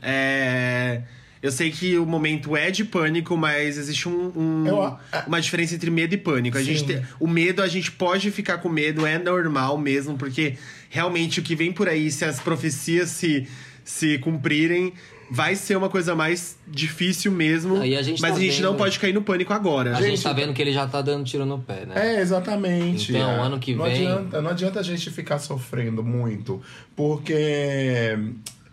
É, 0.02 1.02
Eu 1.42 1.54
sei 1.54 1.72
que 1.72 1.98
o 1.98 2.06
momento 2.06 2.58
é 2.58 2.70
de 2.70 2.84
pânico, 2.84 3.38
mas 3.38 3.78
existe 3.78 4.10
um, 4.10 4.30
um- 4.36 4.68
Eu 4.68 4.98
uma 5.26 5.40
diferença 5.40 5.74
entre 5.74 5.90
medo 5.90 6.14
e 6.14 6.18
pânico. 6.18 6.58
A 6.58 6.62
gente 6.62 6.84
tem- 6.84 7.02
o 7.18 7.26
medo, 7.30 7.62
a 7.64 7.68
gente 7.70 7.90
pode 7.94 8.30
ficar 8.30 8.58
com 8.58 8.68
medo, 8.68 9.06
é 9.06 9.18
normal 9.18 9.78
mesmo, 9.78 10.18
porque 10.18 10.58
realmente 10.90 11.40
o 11.40 11.44
que 11.44 11.56
vem 11.56 11.72
por 11.72 11.88
aí, 11.88 12.12
se 12.12 12.26
as 12.26 12.42
profecias 12.42 13.08
se, 13.12 13.48
se 13.86 14.18
cumprirem, 14.18 14.92
vai 15.32 15.56
ser 15.56 15.76
uma 15.78 15.90
coisa 15.90 16.16
mais 16.16 16.58
difícil 16.68 17.32
mesmo. 17.32 17.80
Aí 17.82 17.96
a 17.96 18.02
gente 18.02 18.22
mas 18.22 18.32
tá 18.32 18.38
a 18.38 18.40
gente 18.42 18.62
não 18.62 18.72
vendo- 18.72 18.78
pode 18.80 19.00
cair 19.00 19.14
no 19.14 19.22
pânico 19.22 19.54
agora. 19.54 19.96
A 19.96 20.02
gente 20.02 20.22
tá 20.22 20.34
vendo 20.34 20.54
que 20.54 20.62
ele 20.62 20.74
já 20.74 20.88
tá 20.88 21.02
dando 21.02 21.24
tiro 21.26 21.46
no 21.46 21.60
pé, 21.60 21.86
né? 21.86 22.16
É, 22.18 22.22
exatamente. 22.22 23.12
Então, 23.12 23.30
É. 23.30 23.40
ano 23.40 23.60
que 23.60 23.76
não 23.76 23.86
vem- 23.86 24.08
Adianta, 24.08 24.42
não 24.42 24.50
adianta 24.52 24.80
a 24.80 24.84
gente 24.84 25.10
ficar 25.12 25.40
sofrendo 25.40 26.04
muito, 26.04 26.62
porque 26.96 28.18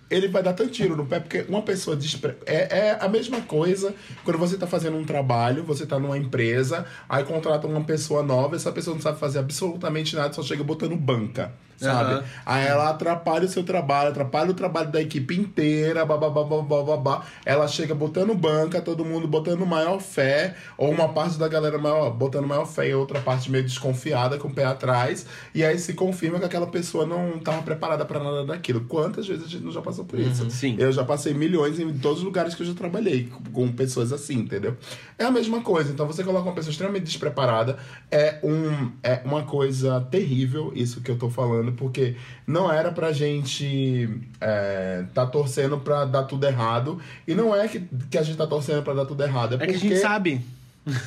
ele 0.08 0.28
vai 0.28 0.42
dar 0.42 0.52
tanto 0.52 0.70
tiro 0.70 0.96
no 0.96 1.04
pé, 1.04 1.18
porque 1.18 1.44
uma 1.48 1.62
pessoa 1.62 1.96
despre... 1.96 2.34
é, 2.46 2.78
é 2.90 2.98
a 3.00 3.08
mesma 3.08 3.40
coisa 3.40 3.92
quando 4.24 4.38
você 4.38 4.56
tá 4.56 4.66
fazendo 4.66 4.96
um 4.96 5.04
trabalho, 5.04 5.64
você 5.64 5.84
tá 5.84 5.98
numa 5.98 6.16
empresa, 6.16 6.86
aí 7.08 7.24
contrata 7.24 7.66
uma 7.66 7.82
pessoa 7.82 8.22
nova, 8.22 8.54
essa 8.56 8.70
pessoa 8.70 8.94
não 8.94 9.02
sabe 9.02 9.18
fazer 9.18 9.40
absolutamente 9.40 10.14
nada, 10.14 10.32
só 10.32 10.42
chega 10.42 10.62
botando 10.62 10.94
banca. 10.96 11.52
Sabe? 11.76 12.14
Aham. 12.14 12.24
Aí 12.44 12.66
ela 12.66 12.90
atrapalha 12.90 13.44
o 13.44 13.48
seu 13.48 13.62
trabalho, 13.62 14.10
atrapalha 14.10 14.50
o 14.50 14.54
trabalho 14.54 14.90
da 14.90 15.00
equipe 15.00 15.36
inteira, 15.38 16.04
bababá, 16.06 16.42
babá. 16.82 17.24
Ela 17.44 17.68
chega 17.68 17.94
botando 17.94 18.34
banca, 18.34 18.80
todo 18.80 19.04
mundo 19.04 19.26
botando 19.28 19.64
maior 19.66 20.00
fé, 20.00 20.54
ou 20.78 20.90
uma 20.90 21.08
parte 21.08 21.38
da 21.38 21.48
galera 21.48 21.78
maior, 21.78 22.10
botando 22.10 22.46
maior 22.46 22.64
fé 22.66 22.88
e 22.88 22.94
outra 22.94 23.20
parte 23.20 23.50
meio 23.50 23.64
desconfiada, 23.64 24.38
com 24.38 24.48
o 24.48 24.54
pé 24.54 24.64
atrás, 24.64 25.26
e 25.54 25.64
aí 25.64 25.78
se 25.78 25.94
confirma 25.94 26.38
que 26.38 26.44
aquela 26.46 26.66
pessoa 26.66 27.04
não 27.06 27.36
estava 27.36 27.62
preparada 27.62 28.04
para 28.04 28.18
nada 28.22 28.44
daquilo. 28.44 28.80
Quantas 28.82 29.26
vezes 29.26 29.44
a 29.44 29.48
gente 29.48 29.64
não 29.64 29.72
já 29.72 29.82
passou 29.82 30.04
por 30.04 30.18
isso? 30.18 30.48
Sim. 30.50 30.76
Eu 30.78 30.90
já 30.92 31.04
passei 31.04 31.34
milhões 31.34 31.78
em 31.78 31.92
todos 31.98 32.18
os 32.18 32.24
lugares 32.24 32.54
que 32.54 32.62
eu 32.62 32.66
já 32.66 32.74
trabalhei 32.74 33.24
com- 33.28 33.50
com 33.66 33.72
pessoas 33.72 34.12
assim, 34.12 34.38
entendeu? 34.38 34.76
É 35.18 35.24
a 35.24 35.30
mesma 35.30 35.60
coisa. 35.60 35.92
Então 35.92 36.06
você 36.06 36.22
coloca 36.24 36.44
uma 36.48 36.54
pessoa 36.54 36.70
extremamente 36.70 37.04
despreparada, 37.04 37.76
é, 38.10 38.38
um, 38.42 38.92
é 39.02 39.20
uma 39.24 39.42
coisa 39.44 40.00
terrível 40.10 40.72
isso 40.74 41.00
que 41.00 41.10
eu 41.10 41.18
tô 41.18 41.28
falando, 41.30 41.65
porque 41.72 42.16
não 42.46 42.72
era 42.72 42.90
pra 42.92 43.12
gente 43.12 44.08
é, 44.40 45.04
tá 45.14 45.26
torcendo 45.26 45.78
pra 45.78 46.04
dar 46.04 46.24
tudo 46.24 46.46
errado. 46.46 47.00
E 47.26 47.34
não 47.34 47.54
é 47.54 47.68
que, 47.68 47.80
que 48.10 48.18
a 48.18 48.22
gente 48.22 48.36
tá 48.36 48.46
torcendo 48.46 48.82
pra 48.82 48.94
dar 48.94 49.06
tudo 49.06 49.22
errado. 49.22 49.52
É, 49.52 49.54
É 49.54 49.58
porque, 49.58 49.72
que 49.72 49.86
a 49.86 49.90
gente 49.90 50.00
sabe. 50.00 50.40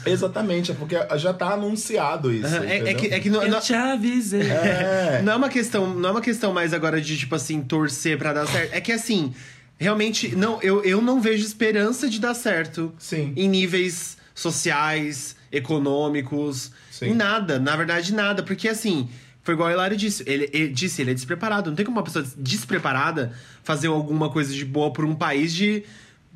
Exatamente, 0.05 0.71
é 0.71 0.75
porque 0.75 0.95
já 1.17 1.33
tá 1.33 1.53
anunciado 1.53 2.33
isso. 2.33 2.47
Aham, 2.47 2.65
É, 2.65 2.89
é 2.89 2.93
que, 2.93 3.07
é 3.07 3.19
que 3.19 3.29
não, 3.29 3.39
não, 3.47 3.57
Eu 3.57 3.61
te 3.61 3.73
avisei. 3.73 4.41
É. 4.41 5.21
não 5.23 5.33
é 5.33 5.35
uma 5.37 5.49
questão, 5.49 5.93
não 5.93 6.09
é 6.09 6.11
uma 6.11 6.21
questão 6.21 6.51
mais 6.53 6.73
agora 6.73 6.99
de 6.99 7.17
tipo 7.17 7.33
assim 7.35 7.61
torcer 7.61 8.17
pra 8.17 8.33
dar 8.33 8.45
certo. 8.45 8.73
É 8.73 8.81
que 8.81 8.91
assim, 8.91 9.33
realmente 9.77 10.35
não, 10.35 10.61
eu, 10.61 10.83
eu 10.83 11.01
não 11.01 11.21
vejo 11.21 11.45
esperança 11.45 12.09
de 12.09 12.19
dar 12.19 12.33
certo 12.33 12.93
Sim. 12.99 13.31
em 13.37 13.47
níveis 13.47 14.17
sociais, 14.35 15.35
econômicos, 15.51 16.71
Sim. 16.91 17.07
em 17.11 17.13
nada, 17.13 17.59
na 17.59 17.75
verdade 17.75 18.13
nada, 18.13 18.43
porque 18.43 18.67
assim, 18.67 19.07
foi 19.43 19.53
igual 19.53 19.69
o 19.69 19.71
Hilário 19.71 19.95
disse, 19.97 20.23
ele, 20.27 20.49
ele 20.53 20.69
disse, 20.69 21.01
ele 21.01 21.11
é 21.11 21.13
despreparado, 21.13 21.69
não 21.69 21.75
tem 21.75 21.85
como 21.85 21.97
uma 21.97 22.03
pessoa 22.03 22.25
despreparada 22.37 23.31
fazer 23.63 23.87
alguma 23.87 24.29
coisa 24.29 24.53
de 24.53 24.65
boa 24.65 24.91
por 24.91 25.05
um 25.05 25.15
país 25.15 25.53
de, 25.53 25.83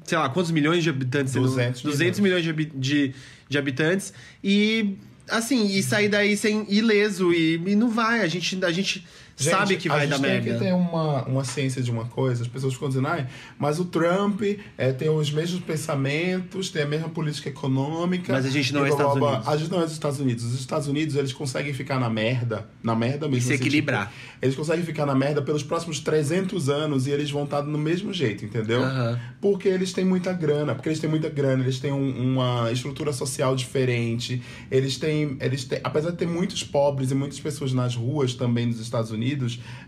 sei 0.04 0.18
lá, 0.18 0.30
quantos 0.30 0.52
milhões 0.52 0.84
de 0.84 0.90
habitantes? 0.90 1.34
200 1.34 1.82
200 1.82 2.20
milhões 2.20 2.44
de, 2.44 2.54
de, 2.54 3.14
de 3.50 3.58
habitantes. 3.58 4.14
E 4.44 4.98
assim, 5.30 5.68
e 5.68 5.84
sair 5.84 6.10
daí 6.10 6.36
sem 6.36 6.66
ileso 6.70 7.34
e, 7.34 7.56
e 7.56 7.76
não 7.76 7.90
vai, 7.90 8.22
a 8.22 8.28
gente, 8.28 8.64
a 8.64 8.72
gente, 8.72 9.06
Gente, 9.36 9.52
sabe 9.52 9.78
que 9.78 9.90
vai 9.90 10.06
a 10.06 10.10
dar 10.10 10.20
merda. 10.20 10.44
tem 10.44 10.54
que 10.54 10.60
ter 10.60 10.74
uma, 10.74 11.24
uma 11.26 11.44
ciência 11.44 11.82
de 11.82 11.90
uma 11.90 12.06
coisa. 12.06 12.44
As 12.44 12.48
pessoas 12.48 12.74
ficam 12.74 12.88
dizendo, 12.88 13.08
ai, 13.08 13.28
mas 13.58 13.80
o 13.80 13.86
Trump 13.86 14.42
é, 14.78 14.92
tem 14.92 15.10
os 15.10 15.32
mesmos 15.32 15.60
pensamentos, 15.62 16.70
tem 16.70 16.84
a 16.84 16.86
mesma 16.86 17.10
política 17.10 17.50
econômica. 17.50 18.34
Mas 18.34 18.46
a 18.46 18.50
gente 18.50 18.74
não 18.74 18.82
e 18.86 18.90
é 18.90 18.92
Estados 18.92 19.18
blá. 19.18 19.30
Unidos. 19.32 19.48
A 19.48 19.58
gente 19.58 19.72
não 19.72 19.82
é 19.82 19.86
os 19.86 19.92
Estados 19.92 20.20
Unidos. 20.20 20.44
Os 20.46 20.60
Estados 20.60 20.88
Unidos, 20.88 21.16
eles 21.16 21.34
conseguem 21.34 21.74
ficar 21.74 22.00
na 22.00 22.10
merda, 22.10 22.68
na 22.82 22.96
merda 22.96 23.28
mesmo. 23.28 23.48
se 23.48 23.54
assim, 23.54 23.62
equilibrar. 23.64 24.08
tipo, 24.08 24.38
eles 24.42 24.56
conseguem 24.56 24.84
ficar 24.86 25.06
na 25.06 25.16
merda 25.16 25.42
pelos 25.42 25.64
próximos 25.64 26.00
300 26.00 26.70
anos 26.70 27.08
e 27.08 27.12
eles 27.12 27.32
vão 27.32 27.44
estar 27.46 27.62
no 27.64 27.78
mesmo 27.78 28.14
jeito, 28.14 28.46
entendeu? 28.46 28.84
Aham. 28.84 29.20
Porque 29.42 29.68
eles 29.68 29.92
têm 29.94 30.06
muita 30.06 30.32
grana, 30.34 30.74
porque 30.76 30.90
eles 30.90 31.00
têm 31.00 31.10
muita 31.10 31.30
grana, 31.30 31.64
eles 31.64 31.80
têm 31.80 31.92
um- 31.92 32.34
uma 32.34 32.72
estrutura 32.72 33.12
social 33.12 33.56
diferente, 33.56 34.42
eles 34.72 34.98
têm, 34.98 35.38
eles 35.42 35.66
têm, 35.66 35.80
apesar 35.84 36.12
de 36.12 36.18
ter 36.18 36.28
muitos 36.28 36.64
pobres 36.64 37.12
e 37.12 37.16
muitas 37.16 37.40
pessoas 37.40 37.74
nas 37.74 37.96
ruas 37.96 38.34
também 38.34 38.66
nos 38.68 38.80
Estados 38.80 39.12
Unidos, 39.12 39.23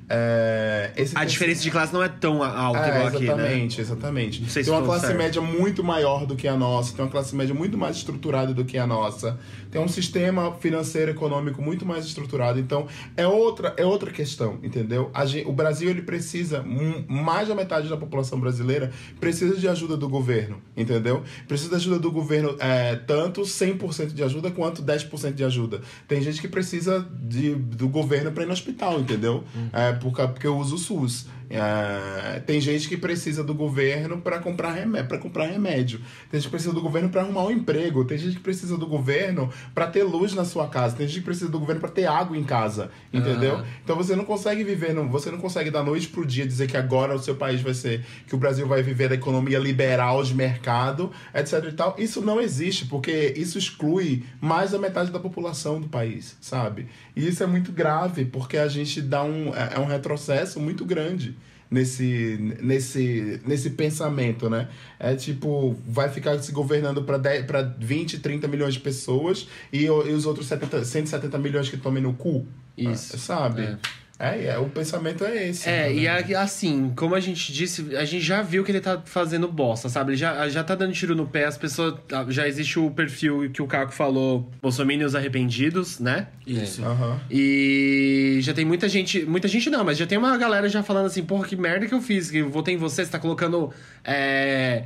é, 0.08 0.91
esse 0.95 1.17
A 1.17 1.26
diferença 1.26 1.62
de 1.63 1.71
classe 1.71 1.91
não 1.93 2.04
é 2.04 2.08
tão 2.10 2.43
alta 2.43 2.80
é, 2.80 2.89
igual 2.89 3.08
aqui, 3.08 3.19
né? 3.19 3.26
exatamente, 3.34 3.82
exatamente. 3.82 4.50
Se 4.50 4.63
tem 4.63 4.71
uma 4.74 4.84
classe 4.84 5.08
certo. 5.08 5.17
média 5.17 5.41
muito 5.41 5.84
maior 5.84 6.26
do 6.26 6.36
que 6.36 6.48
a 6.48 6.56
nossa, 6.56 6.93
tem 6.95 7.04
uma 7.04 7.10
classe 7.12 7.36
média 7.36 7.56
muito 7.56 7.78
mais 7.78 7.98
estruturada 7.98 8.54
do 8.54 8.63
que 8.63 8.78
a 8.78 8.86
nossa, 8.86 9.39
tem 9.71 9.82
um 9.82 9.88
sistema 9.88 10.54
financeiro 10.56 11.10
econômico 11.12 11.62
muito 11.62 11.86
mais 11.86 12.06
estruturado. 12.06 12.60
Então, 12.60 12.88
é 13.17 13.28
outra, 13.28 13.74
é 13.78 13.86
outra 13.86 14.12
questão, 14.12 14.60
entendeu? 14.62 15.10
A 15.13 15.26
gen- 15.26 15.45
o 15.48 15.52
Brasil 15.52 15.89
ele 15.89 16.04
precisa, 16.04 16.62
hum, 16.62 17.04
mais 17.10 17.48
da 17.48 17.56
metade 17.56 17.89
da 17.89 17.98
população 17.98 18.39
brasileira 18.39 18.91
precisa 19.19 19.56
de 19.58 19.67
ajuda 19.67 19.98
do 19.98 20.08
governo, 20.08 20.62
entendeu? 20.78 21.24
Precisa 21.48 21.69
de 21.71 21.76
ajuda 21.78 21.98
do 22.00 22.12
governo, 22.12 22.56
é, 22.60 22.95
tanto 22.95 23.41
100% 23.41 24.13
de 24.13 24.24
ajuda 24.24 24.52
quanto 24.52 24.84
10% 24.84 25.34
de 25.34 25.43
ajuda. 25.43 25.82
Tem 26.08 26.21
gente 26.21 26.39
que 26.39 26.48
precisa 26.48 27.06
de, 27.24 27.56
do 27.56 27.88
governo 27.88 28.32
para 28.32 28.43
ir 28.43 28.45
no 28.45 28.54
hospital, 28.54 29.00
entendeu? 29.00 29.24
É, 29.73 29.91
por 29.93 30.11
ca- 30.11 30.27
porque 30.27 30.47
eu 30.47 30.57
uso 30.57 30.75
o 30.75 30.77
SUS. 30.77 31.27
É, 31.49 32.39
tem 32.39 32.60
gente 32.60 32.88
que 32.88 32.97
precisa 32.97 33.43
do 33.43 33.53
governo 33.53 34.19
para 34.19 34.39
comprar 34.39 34.71
remédio, 34.71 35.08
para 35.08 35.17
comprar 35.17 35.45
remédio. 35.45 35.99
Tem 36.29 36.39
gente 36.39 36.47
que 36.47 36.51
precisa 36.51 36.73
do 36.73 36.81
governo 36.81 37.10
para 37.10 37.21
arrumar 37.21 37.43
um 37.43 37.51
emprego. 37.51 38.03
Tem 38.05 38.17
gente 38.17 38.38
que 38.38 38.41
precisa 38.41 38.77
do 38.77 38.88
governo 38.88 39.49
para 39.73 39.88
ter 39.88 40.03
luz 40.03 40.34
na 40.34 40.45
sua 40.45 40.67
casa. 40.67 40.95
Tem 40.95 41.08
gente 41.08 41.19
que 41.19 41.25
precisa 41.25 41.49
do 41.49 41.60
governo 41.60 41.81
para 41.81 41.89
ter 41.89 42.05
água 42.05 42.38
em 42.38 42.43
casa, 42.43 42.89
entendeu? 43.13 43.63
Então 43.84 43.95
você 43.95 44.15
não 44.15 44.25
consegue 44.25 44.63
viver, 44.63 44.93
não, 44.93 45.10
você 45.10 45.29
não 45.29 45.38
consegue 45.38 45.69
da 45.69 45.84
noite 45.84 46.08
pro 46.08 46.25
dia 46.25 46.45
dizer 46.45 46.67
que 46.67 46.77
agora 46.77 47.13
o 47.13 47.19
seu 47.19 47.36
país 47.36 47.62
vai 47.62 47.73
ser, 47.73 48.03
que 48.27 48.36
o 48.36 48.38
Brasil 48.38 48.67
vai 48.67 48.81
viver 48.81 49.10
da 49.10 49.15
economia 49.15 49.60
liberal 49.60 50.23
de 50.23 50.34
mercado, 50.34 51.12
etc 51.34 51.65
e 51.69 51.71
tal. 51.73 51.95
Isso 51.97 52.21
não 52.21 52.41
existe, 52.41 52.86
porque 52.86 53.34
isso 53.36 53.58
exclui 53.58 54.23
mais 54.41 54.71
da 54.71 54.79
metade 54.79 55.12
da 55.12 55.19
população 55.19 55.79
do 55.79 55.88
país, 55.88 56.38
sabe? 56.41 56.88
E 57.15 57.27
isso 57.27 57.43
é 57.43 57.45
muito 57.45 57.71
grave, 57.71 58.25
porque 58.25 58.58
a 58.58 58.67
gente 58.67 59.01
dá 59.01 59.23
um 59.23 59.53
é 59.53 59.75
é 59.75 59.79
um 59.79 59.86
retrocesso 59.86 60.60
muito 60.60 60.86
grande 60.86 61.36
nesse, 61.69 62.58
nesse, 62.62 63.41
nesse 63.45 63.71
pensamento, 63.71 64.49
né? 64.49 64.67
É 64.99 65.15
tipo, 65.15 65.75
vai 65.88 66.10
ficar 66.10 66.38
se 66.39 66.51
governando 66.51 67.04
para 67.04 67.62
20, 67.78 68.19
30 68.19 68.47
milhões 68.47 68.73
de 68.73 68.80
pessoas 68.80 69.47
e, 69.71 69.84
e 69.84 69.89
os 69.89 70.25
outros 70.25 70.47
70, 70.47 70.84
170 70.84 71.38
milhões 71.38 71.69
que 71.69 71.78
tomem 71.78 72.01
no 72.01 72.13
cu. 72.13 72.45
Isso. 72.78 73.17
Sabe? 73.17 73.63
É. 73.63 73.78
É, 74.17 74.45
é, 74.45 74.58
o 74.58 74.69
pensamento 74.69 75.25
é 75.25 75.49
esse. 75.49 75.67
É, 75.67 75.93
e 75.93 76.04
né? 76.04 76.08
a- 76.36 76.41
assim, 76.41 76.93
como 76.95 77.15
a 77.15 77.19
gente 77.19 77.51
disse, 77.51 77.93
a 77.97 78.06
gente 78.06 78.23
já 78.23 78.41
viu 78.41 78.63
que 78.63 78.71
ele 78.71 78.80
tá 78.80 79.01
fazendo 79.04 79.45
bosta, 79.45 79.89
sabe? 79.89 80.12
Ele 80.12 80.17
já, 80.17 80.47
já 80.47 80.63
tá 80.63 80.73
dando 80.73 80.93
tiro 80.93 81.13
no 81.13 81.28
pé, 81.28 81.43
as 81.45 81.58
pessoas. 81.58 81.95
ah, 82.13 82.25
Já 82.30 82.47
existe 82.47 82.80
o 82.80 82.89
perfil 82.91 83.49
que 83.51 83.62
o 83.62 83.67
Caco 83.67 83.91
falou, 83.91 84.49
Bolsominions 84.62 85.15
arrependidos, 85.15 85.99
né? 85.99 86.28
Isso. 86.47 86.82
Aham. 86.86 87.19
E 87.30 88.38
já 88.41 88.54
tem 88.54 88.63
muita 88.63 88.88
gente. 88.88 89.25
Muita 89.25 89.49
gente 89.49 89.69
não, 89.69 89.84
mas 89.84 89.97
já 89.97 90.08
tem 90.08 90.17
uma 90.17 90.38
galera 90.38 90.69
já 90.69 90.82
falando 90.82 91.08
assim, 91.08 91.23
porra, 91.23 91.45
que 91.45 91.58
merda 91.58 91.86
que 91.86 91.93
eu 91.93 92.01
fiz, 92.01 92.32
que 92.32 92.38
eu 92.38 92.49
votei 92.49 92.75
em 92.75 92.78
você, 92.78 93.04
você 93.04 93.12
tá 93.12 93.19
colocando. 93.19 93.69
É. 94.01 94.86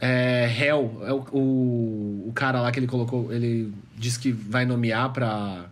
É. 0.00 0.52
Hell, 0.58 1.02
é 1.06 1.12
o, 1.12 1.24
o, 1.32 2.24
o 2.28 2.32
cara 2.34 2.60
lá 2.60 2.72
que 2.72 2.78
ele 2.80 2.86
colocou. 2.88 3.32
Ele 3.32 3.72
disse 3.96 4.18
que 4.18 4.32
vai 4.32 4.64
nomear 4.66 5.12
pra. 5.12 5.66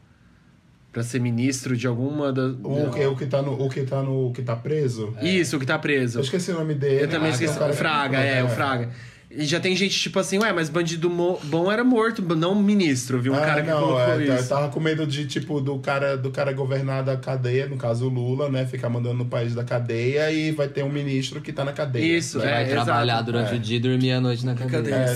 Pra 0.95 1.03
ser 1.03 1.21
ministro 1.21 1.77
de 1.77 1.87
alguma 1.89 2.33
da. 2.33 2.47
O, 2.63 2.91
que, 2.91 3.05
o 3.05 3.17
que 3.17 3.27
tá 3.27 3.43
no. 3.43 3.61
O 3.61 3.69
que 3.69 3.83
tá 3.83 4.01
no. 4.01 4.29
O 4.29 4.33
que 4.33 4.41
tá 4.43 4.55
preso? 4.55 5.13
Isso, 5.21 5.57
o 5.57 5.61
que 5.61 5.67
tá 5.67 5.77
preso. 5.79 6.21
Eu 6.21 6.23
esqueci 6.23 6.53
o 6.53 6.55
nome 6.55 6.73
dele. 6.75 7.03
Eu 7.03 7.09
também 7.09 7.31
Ah, 7.33 7.37
que 7.37 7.45
é 7.45 7.47
esqueci. 7.47 7.57
o 7.57 7.59
cara 7.59 7.73
o 7.73 7.77
Fraga, 7.77 8.19
é, 8.21 8.43
o 8.45 8.49
Fraga. 8.49 8.91
E 9.37 9.45
já 9.47 9.59
tem 9.59 9.75
gente 9.75 9.99
tipo 9.99 10.19
assim, 10.19 10.39
ué, 10.39 10.53
mas 10.53 10.69
bandido 10.69 11.11
bom 11.45 11.71
era 11.73 11.83
morto, 11.83 12.23
não 12.37 12.55
ministro, 12.55 13.21
viu? 13.21 13.33
Um 13.33 13.37
Ah, 13.37 13.41
cara 13.41 13.63
que 13.63 13.69
não, 13.71 13.79
colocou 13.81 14.01
é, 14.01 14.07
tá- 14.07 14.23
isso. 14.23 14.33
eu 14.45 14.49
tava 14.49 14.69
com 14.69 14.79
medo 14.81 15.05
de, 15.07 15.27
tipo, 15.27 15.61
do 15.61 15.79
cara, 15.81 16.17
do 16.17 16.31
cara 16.31 16.53
governar 16.53 17.03
da 17.03 17.17
cadeia, 17.17 17.67
no 17.67 17.77
caso 17.77 18.07
o 18.07 18.09
Lula, 18.09 18.49
né? 18.49 18.65
Ficar 18.65 18.89
mandando 18.89 19.15
no 19.17 19.25
país 19.27 19.55
da 19.55 19.65
cadeia 19.65 20.31
e 20.31 20.53
vai 20.53 20.69
ter 20.69 20.85
um 20.85 20.89
ministro 20.93 21.41
que 21.41 21.53
tá 21.53 21.65
na 21.65 21.73
cadeia. 21.73 22.17
Isso, 22.17 22.39
Que 22.39 22.47
é, 22.47 22.51
vai 22.51 22.69
trabalhar 22.69 23.15
exato. 23.15 23.25
durante 23.33 23.53
É. 23.53 23.57
o 23.57 23.59
dia 23.59 23.77
e 23.77 23.81
dormir 23.81 24.13
à 24.13 24.21
noite 24.21 24.47
na 24.47 24.55
cadeia. 24.55 24.83
Cadeia. 24.83 24.95
É, 24.97 25.15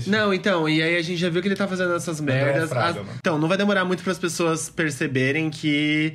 Sim. 0.00 0.10
Não, 0.10 0.34
então, 0.34 0.68
e 0.68 0.82
aí 0.82 0.96
a 0.96 1.02
gente 1.02 1.16
já 1.18 1.30
viu 1.30 1.40
que 1.40 1.48
ele 1.48 1.56
tá 1.56 1.66
fazendo 1.66 1.94
essas 1.94 2.20
merdas. 2.20 2.68
Fraga, 2.68 3.00
As- 3.00 3.06
né? 3.06 3.12
Então, 3.18 3.38
não 3.38 3.48
vai 3.48 3.56
demorar 3.56 3.84
muito 3.84 4.02
para 4.02 4.12
as 4.12 4.18
pessoas 4.18 4.68
perceberem 4.68 5.48
que 5.48 6.12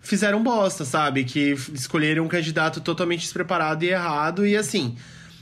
fizeram 0.00 0.42
bosta, 0.42 0.84
sabe? 0.84 1.24
Que 1.24 1.54
escolheram 1.72 2.24
um 2.24 2.28
candidato 2.28 2.80
totalmente 2.80 3.20
despreparado 3.20 3.84
e 3.84 3.88
errado. 3.88 4.46
E 4.46 4.56
assim, 4.56 4.96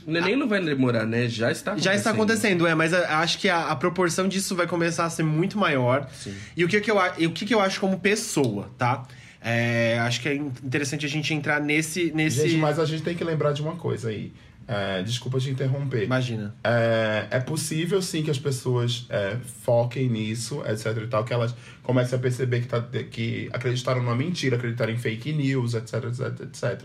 O 0.05 0.11
Neném 0.11 0.35
não 0.35 0.47
vai 0.47 0.59
demorar, 0.63 1.05
né? 1.05 1.27
Já 1.27 1.51
está 1.51 1.71
acontecendo. 1.71 1.91
já 1.93 1.95
está 1.97 2.09
acontecendo, 2.11 2.67
é, 2.67 2.73
mas 2.75 2.93
acho 2.93 3.37
que 3.39 3.47
a, 3.49 3.67
a 3.67 3.75
proporção 3.75 4.27
disso 4.27 4.55
vai 4.55 4.67
começar 4.67 5.05
a 5.05 5.09
ser 5.09 5.23
muito 5.23 5.57
maior. 5.57 6.09
Sim. 6.13 6.33
E 6.57 6.65
o 6.65 6.67
que, 6.67 6.79
que, 6.81 6.89
eu, 6.91 6.97
o 6.97 7.31
que, 7.31 7.45
que 7.45 7.53
eu 7.53 7.59
acho 7.59 7.79
como 7.79 7.99
pessoa, 7.99 8.69
tá? 8.77 9.05
É, 9.43 9.97
acho 9.99 10.21
que 10.21 10.29
é 10.29 10.35
in- 10.35 10.51
interessante 10.63 11.05
a 11.05 11.09
gente 11.09 11.33
entrar 11.33 11.59
nesse. 11.59 12.11
nesse... 12.13 12.47
Gente, 12.47 12.57
mas 12.57 12.77
a 12.79 12.85
gente 12.85 13.03
tem 13.03 13.15
que 13.15 13.23
lembrar 13.23 13.53
de 13.53 13.61
uma 13.61 13.75
coisa 13.75 14.09
aí. 14.09 14.31
É, 14.67 15.01
desculpa 15.01 15.39
te 15.39 15.49
interromper. 15.49 16.03
Imagina. 16.03 16.55
É, 16.63 17.27
é 17.31 17.39
possível 17.39 18.01
sim 18.01 18.23
que 18.23 18.29
as 18.31 18.37
pessoas 18.39 19.05
é, 19.09 19.35
foquem 19.63 20.07
nisso, 20.07 20.63
etc 20.65 20.95
e 21.03 21.07
tal, 21.07 21.25
que 21.25 21.33
elas 21.33 21.53
comecem 21.83 22.17
a 22.17 22.21
perceber 22.21 22.61
que, 22.61 22.67
tá, 22.67 22.81
que 23.09 23.49
acreditaram 23.51 24.01
numa 24.01 24.15
mentira, 24.15 24.55
acreditaram 24.55 24.93
em 24.93 24.97
fake 24.97 25.33
news, 25.33 25.73
etc, 25.73 26.05
etc, 26.05 26.41
etc. 26.41 26.81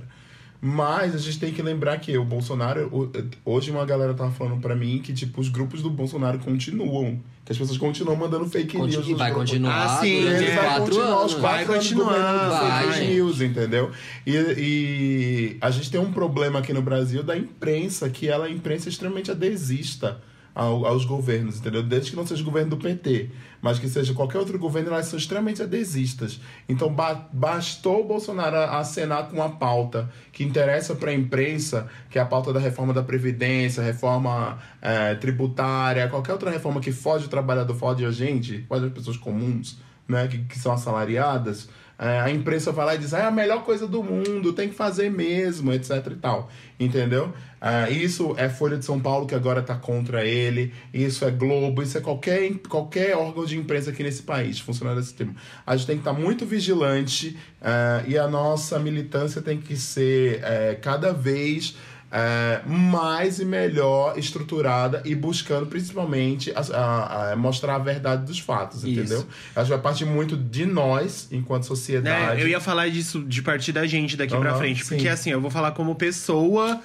Mas 0.60 1.14
a 1.14 1.18
gente 1.18 1.38
tem 1.38 1.52
que 1.52 1.60
lembrar 1.62 1.98
que 1.98 2.16
o 2.16 2.24
Bolsonaro. 2.24 3.10
Hoje 3.44 3.70
uma 3.70 3.84
galera 3.84 4.14
tava 4.14 4.30
falando 4.30 4.60
pra 4.60 4.74
mim 4.74 5.00
que, 5.02 5.12
tipo, 5.12 5.40
os 5.40 5.48
grupos 5.48 5.82
do 5.82 5.90
Bolsonaro 5.90 6.38
continuam. 6.38 7.20
Que 7.44 7.52
as 7.52 7.58
pessoas 7.58 7.78
continuam 7.78 8.16
mandando 8.16 8.44
fake 8.48 8.76
Conti- 8.76 8.96
news. 8.96 9.08
e 9.08 9.14
vai 9.14 9.32
continuar 9.32 9.84
Ah, 9.84 10.00
sim, 10.00 10.20
durante 10.22 10.44
é. 10.44 10.54
vai 10.56 10.80
continuar 10.80 11.06
anos. 11.06 11.34
os 11.34 11.40
Vai 11.40 11.40
quatro 11.64 11.72
anos 11.74 11.84
continuar, 11.88 12.04
governando 12.06 12.50
vai, 12.50 12.82
fake 12.86 12.98
gente. 12.98 13.12
news, 13.14 13.40
entendeu? 13.40 13.90
E, 14.26 14.32
e 14.34 15.56
a 15.60 15.70
gente 15.70 15.90
tem 15.90 16.00
um 16.00 16.10
problema 16.12 16.58
aqui 16.58 16.72
no 16.72 16.82
Brasil 16.82 17.22
da 17.22 17.36
imprensa, 17.36 18.10
que 18.10 18.26
ela 18.28 18.48
é 18.48 18.50
imprensa 18.50 18.88
extremamente 18.88 19.30
adesista 19.30 20.20
ao- 20.56 20.86
aos 20.86 21.04
governos, 21.04 21.58
entendeu? 21.58 21.82
Desde 21.82 22.10
que 22.10 22.16
não 22.16 22.26
seja 22.26 22.42
o 22.42 22.44
governo 22.46 22.70
do 22.70 22.76
PT, 22.78 23.30
mas 23.60 23.78
que 23.78 23.88
seja 23.88 24.14
qualquer 24.14 24.38
outro 24.38 24.58
governo, 24.58 24.88
elas 24.90 25.06
são 25.06 25.18
extremamente 25.18 25.62
adesistas. 25.62 26.40
Então 26.68 26.92
ba- 26.92 27.28
bastou 27.32 28.00
o 28.00 28.04
Bolsonaro 28.08 28.56
acenar 28.56 29.28
com 29.28 29.36
uma 29.36 29.50
pauta 29.50 30.10
que 30.32 30.42
interessa 30.42 30.94
para 30.94 31.10
a 31.10 31.14
imprensa, 31.14 31.86
que 32.08 32.18
é 32.18 32.22
a 32.22 32.26
pauta 32.26 32.52
da 32.54 32.58
reforma 32.58 32.94
da 32.94 33.02
Previdência, 33.02 33.82
reforma 33.82 34.58
eh, 34.80 35.14
tributária, 35.16 36.08
qualquer 36.08 36.32
outra 36.32 36.50
reforma 36.50 36.80
que 36.80 36.90
foge 36.90 37.26
o 37.26 37.28
trabalhador, 37.28 37.74
foge 37.76 38.04
a 38.04 38.10
gente, 38.10 38.64
foge 38.66 38.86
as 38.86 38.92
pessoas 38.92 39.16
comuns, 39.18 39.78
né, 40.08 40.26
que, 40.26 40.38
que 40.38 40.58
são 40.58 40.72
assalariadas, 40.72 41.68
é, 41.68 41.85
a 41.98 42.30
imprensa 42.30 42.70
vai 42.72 42.84
lá 42.84 42.94
e 42.94 42.98
diz, 42.98 43.14
ah, 43.14 43.20
é 43.20 43.24
a 43.24 43.30
melhor 43.30 43.64
coisa 43.64 43.86
do 43.86 44.02
mundo, 44.02 44.52
tem 44.52 44.68
que 44.68 44.74
fazer 44.74 45.10
mesmo, 45.10 45.72
etc 45.72 46.06
e 46.10 46.16
tal. 46.16 46.50
Entendeu? 46.78 47.32
Ah, 47.58 47.88
isso 47.88 48.34
é 48.36 48.50
Folha 48.50 48.76
de 48.76 48.84
São 48.84 49.00
Paulo, 49.00 49.26
que 49.26 49.34
agora 49.34 49.60
está 49.60 49.74
contra 49.74 50.24
ele, 50.24 50.74
isso 50.92 51.24
é 51.24 51.30
Globo, 51.30 51.82
isso 51.82 51.96
é 51.96 52.00
qualquer, 52.02 52.52
qualquer 52.68 53.16
órgão 53.16 53.46
de 53.46 53.56
imprensa 53.56 53.90
aqui 53.90 54.02
nesse 54.02 54.22
país, 54.22 54.60
funciona 54.60 54.94
desse 54.94 55.14
tema. 55.14 55.34
A 55.66 55.74
gente 55.74 55.86
tem 55.86 55.96
que 55.96 56.02
estar 56.02 56.12
muito 56.12 56.44
vigilante 56.44 57.36
ah, 57.62 58.02
e 58.06 58.18
a 58.18 58.28
nossa 58.28 58.78
militância 58.78 59.40
tem 59.40 59.58
que 59.58 59.76
ser 59.76 60.40
eh, 60.42 60.78
cada 60.82 61.12
vez 61.12 61.76
é, 62.10 62.60
mais 62.66 63.40
e 63.40 63.44
melhor 63.44 64.16
estruturada 64.18 65.02
e 65.04 65.14
buscando 65.14 65.66
principalmente 65.66 66.52
a- 66.54 66.60
a- 66.60 67.32
a 67.32 67.36
mostrar 67.36 67.74
a 67.74 67.78
verdade 67.78 68.24
dos 68.24 68.38
fatos, 68.38 68.84
Isso. 68.84 68.88
entendeu? 69.00 69.26
Acho 69.54 69.64
que 69.66 69.70
vai 69.72 69.80
partir 69.80 70.04
muito 70.04 70.36
de 70.36 70.64
nós, 70.66 71.28
enquanto 71.32 71.64
sociedade. 71.66 72.36
Né? 72.36 72.42
Eu 72.42 72.48
ia 72.48 72.60
falar 72.60 72.88
disso 72.88 73.22
de 73.24 73.42
partir 73.42 73.72
da 73.72 73.86
gente 73.86 74.16
daqui 74.16 74.36
pra 74.36 74.50
Aham, 74.50 74.58
frente. 74.58 74.84
sim. 74.84 74.94
Porque 74.94 75.08
assim, 75.08 75.30
eu 75.30 75.40
vou 75.40 75.50
falar 75.50 75.72
como 75.72 75.94
pessoa. 75.94 76.80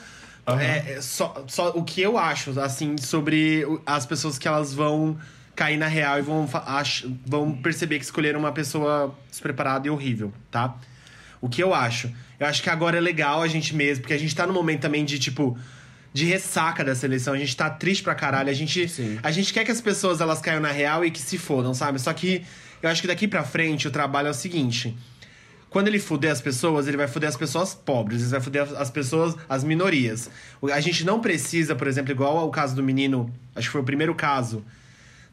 Aham. 0.47 0.59
é, 0.59 0.93
é, 0.93 1.01
só, 1.01 1.43
só 1.47 1.69
o 1.69 1.83
que 1.83 2.01
eu 2.01 2.17
acho, 2.17 2.59
assim, 2.59 2.97
sobre 2.97 3.63
as 3.85 4.07
pessoas 4.07 4.39
que 4.39 4.47
elas 4.47 4.73
vão 4.73 5.15
cair 5.55 5.77
na 5.77 5.85
real 5.87 6.17
e 6.17 6.21
vão, 6.23 6.49
ach- 6.65 7.05
vão 7.27 7.51
perceber 7.51 7.99
que 7.99 8.05
escolheram 8.05 8.39
uma 8.39 8.51
pessoa 8.51 9.13
despreparada 9.29 9.85
e 9.85 9.91
horrível, 9.91 10.33
tá? 10.49 10.73
O 11.41 11.49
que 11.49 11.61
eu 11.61 11.73
acho? 11.73 12.11
Eu 12.39 12.45
acho 12.47 12.61
que 12.63 12.69
agora 12.69 12.97
é 12.97 13.01
legal 13.01 13.41
a 13.41 13.47
gente 13.47 13.75
mesmo, 13.75 14.01
porque 14.03 14.13
a 14.13 14.17
gente 14.19 14.35
tá 14.35 14.45
num 14.47 14.53
momento 14.53 14.81
também 14.81 15.03
de, 15.03 15.17
tipo, 15.19 15.57
de 16.13 16.25
ressaca 16.25 16.83
dessa 16.83 17.05
eleição. 17.05 17.33
A 17.33 17.37
gente 17.37 17.55
tá 17.57 17.69
triste 17.69 18.03
pra 18.03 18.13
caralho. 18.15 18.49
A 18.49 18.53
gente, 18.53 18.87
Sim. 18.87 19.19
a 19.23 19.31
gente 19.31 19.51
quer 19.53 19.63
que 19.65 19.71
as 19.71 19.81
pessoas 19.81 20.21
elas 20.21 20.39
caiam 20.39 20.59
na 20.61 20.71
real 20.71 21.03
e 21.03 21.09
que 21.11 21.19
se 21.19 21.37
fodam, 21.37 21.73
sabe? 21.73 21.99
Só 21.99 22.13
que 22.13 22.43
eu 22.81 22.89
acho 22.89 23.01
que 23.01 23.07
daqui 23.07 23.27
pra 23.27 23.43
frente 23.43 23.87
o 23.87 23.91
trabalho 23.91 24.27
é 24.27 24.31
o 24.31 24.33
seguinte. 24.35 24.95
Quando 25.69 25.87
ele 25.87 25.99
fuder 25.99 26.31
as 26.31 26.41
pessoas, 26.41 26.85
ele 26.87 26.97
vai 26.97 27.07
fuder 27.07 27.29
as 27.29 27.37
pessoas 27.37 27.73
pobres, 27.73 28.21
ele 28.21 28.31
vai 28.31 28.41
fuder 28.41 28.67
as 28.77 28.89
pessoas, 28.89 29.35
as 29.47 29.63
minorias. 29.63 30.29
O- 30.61 30.67
A 30.69 30.81
gente 30.81 31.05
não 31.05 31.21
precisa, 31.21 31.75
por 31.75 31.87
exemplo, 31.87 32.11
igual 32.11 32.37
ao 32.37 32.51
caso 32.51 32.75
do 32.75 32.83
menino, 32.83 33.33
acho 33.55 33.67
que 33.69 33.71
foi 33.71 33.81
o 33.81 33.85
primeiro 33.85 34.13
caso 34.13 34.65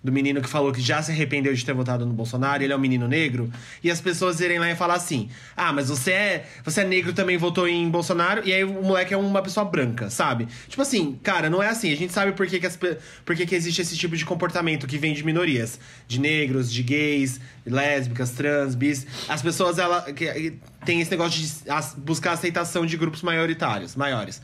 do 0.02 0.12
menino 0.12 0.40
que 0.40 0.48
falou 0.48 0.72
que 0.72 0.80
já 0.80 1.02
se 1.02 1.10
arrependeu 1.10 1.52
de 1.52 1.64
ter 1.64 1.74
votado 1.74 2.06
no 2.06 2.12
Bolsonaro, 2.12 2.62
ele 2.62 2.72
é 2.72 2.76
um 2.76 2.80
menino 2.80 3.08
negro, 3.08 3.50
e 3.82 3.90
as 3.90 4.00
pessoas 4.00 4.40
irem 4.40 4.58
lá 4.58 4.70
e 4.70 4.76
falar 4.76 4.94
assim: 4.94 5.28
"Ah, 5.56 5.72
mas 5.72 5.88
você 5.88 6.12
é, 6.12 6.46
você 6.64 6.82
é 6.82 6.84
negro 6.84 7.12
também 7.12 7.36
votou 7.36 7.68
em 7.68 7.88
Bolsonaro", 7.90 8.42
e 8.44 8.52
aí 8.52 8.62
o 8.62 8.82
moleque 8.82 9.12
é 9.12 9.16
uma 9.16 9.42
pessoa 9.42 9.64
branca, 9.64 10.08
sabe? 10.08 10.46
Tipo 10.68 10.82
assim, 10.82 11.18
cara, 11.22 11.50
não 11.50 11.62
é 11.62 11.68
assim. 11.68 11.92
A 11.92 11.96
gente 11.96 12.12
sabe 12.12 12.32
por 12.32 12.46
que 12.46 12.60
que, 12.60 12.66
as, 12.66 12.76
por 12.76 13.34
que, 13.34 13.44
que 13.44 13.54
existe 13.54 13.82
esse 13.82 13.96
tipo 13.96 14.16
de 14.16 14.24
comportamento 14.24 14.86
que 14.86 14.98
vem 14.98 15.12
de 15.12 15.24
minorias, 15.24 15.80
de 16.06 16.20
negros, 16.20 16.72
de 16.72 16.82
gays, 16.82 17.40
lésbicas, 17.66 18.30
trans, 18.30 18.74
bis. 18.74 19.06
As 19.28 19.42
pessoas 19.42 19.78
ela 19.78 20.02
que, 20.12 20.58
tem 20.84 21.00
esse 21.00 21.10
negócio 21.10 21.40
de 21.40 22.00
buscar 22.00 22.32
aceitação 22.32 22.86
de 22.86 22.96
grupos 22.96 23.22
maioritários, 23.22 23.96
maiores. 23.96 24.40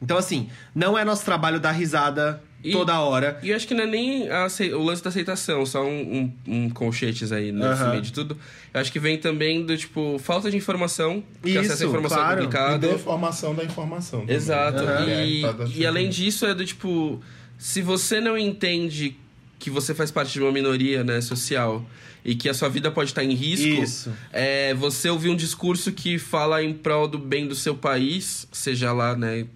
Então 0.00 0.16
assim, 0.16 0.48
não 0.74 0.96
é 0.96 1.04
nosso 1.04 1.24
trabalho 1.24 1.58
dar 1.58 1.72
risada 1.72 2.42
E- 2.64 2.72
toda 2.72 2.98
hora. 3.00 3.38
E 3.42 3.50
eu 3.50 3.56
acho 3.56 3.68
que 3.68 3.74
não 3.74 3.84
é 3.84 3.86
nem 3.86 4.28
a 4.30 4.46
o 4.76 4.82
lance 4.82 5.02
da 5.02 5.10
aceitação, 5.10 5.66
só 5.66 5.84
um, 5.84 6.32
um, 6.48 6.54
um 6.64 6.70
colchetes 6.70 7.30
aí 7.30 7.52
nesse 7.52 7.84
meio 7.84 8.00
de 8.00 8.12
tudo. 8.12 8.36
Eu 8.72 8.80
acho 8.80 8.90
que 8.90 8.98
vem 8.98 9.18
também 9.18 9.64
do, 9.66 9.76
tipo, 9.76 10.18
falta 10.18 10.50
de 10.50 10.56
informação, 10.56 11.22
porque 11.40 11.50
Isso, 11.58 11.60
acesso 11.72 11.84
à 11.84 11.86
informação 11.88 12.16
claro. 12.18 12.30
é 12.32 12.42
E 12.42 12.46
complicado. 12.46 12.80
deformação 12.80 13.54
da 13.54 13.64
informação. 13.64 14.20
também, 14.20 14.34
Exato. 14.36 14.82
né? 14.82 15.26
E, 15.26 15.44
É, 15.44 15.52
tá- 15.52 15.64
e 15.74 15.86
além 15.86 16.08
disso, 16.08 16.46
é 16.46 16.54
do 16.54 16.64
tipo, 16.64 17.20
se 17.58 17.82
você 17.82 18.20
não 18.20 18.36
entende 18.38 19.14
que 19.58 19.68
você 19.70 19.94
faz 19.94 20.10
parte 20.10 20.32
de 20.32 20.40
uma 20.40 20.50
minoria 20.52 21.04
né, 21.04 21.20
social 21.20 21.84
e 22.24 22.34
que 22.34 22.48
a 22.48 22.54
sua 22.54 22.68
vida 22.68 22.90
pode 22.90 23.10
estar 23.10 23.22
em 23.24 23.34
risco, 23.34 23.66
Isso. 23.82 24.12
é 24.32 24.72
você 24.74 25.08
ouvir 25.10 25.28
um 25.28 25.36
discurso 25.36 25.92
que 25.92 26.18
fala 26.18 26.62
em 26.62 26.72
prol 26.72 27.06
do 27.06 27.18
bem 27.18 27.46
do 27.46 27.54
seu 27.54 27.74
país, 27.74 28.46
seja 28.52 28.92
lá, 28.92 29.14
né, 29.16 29.46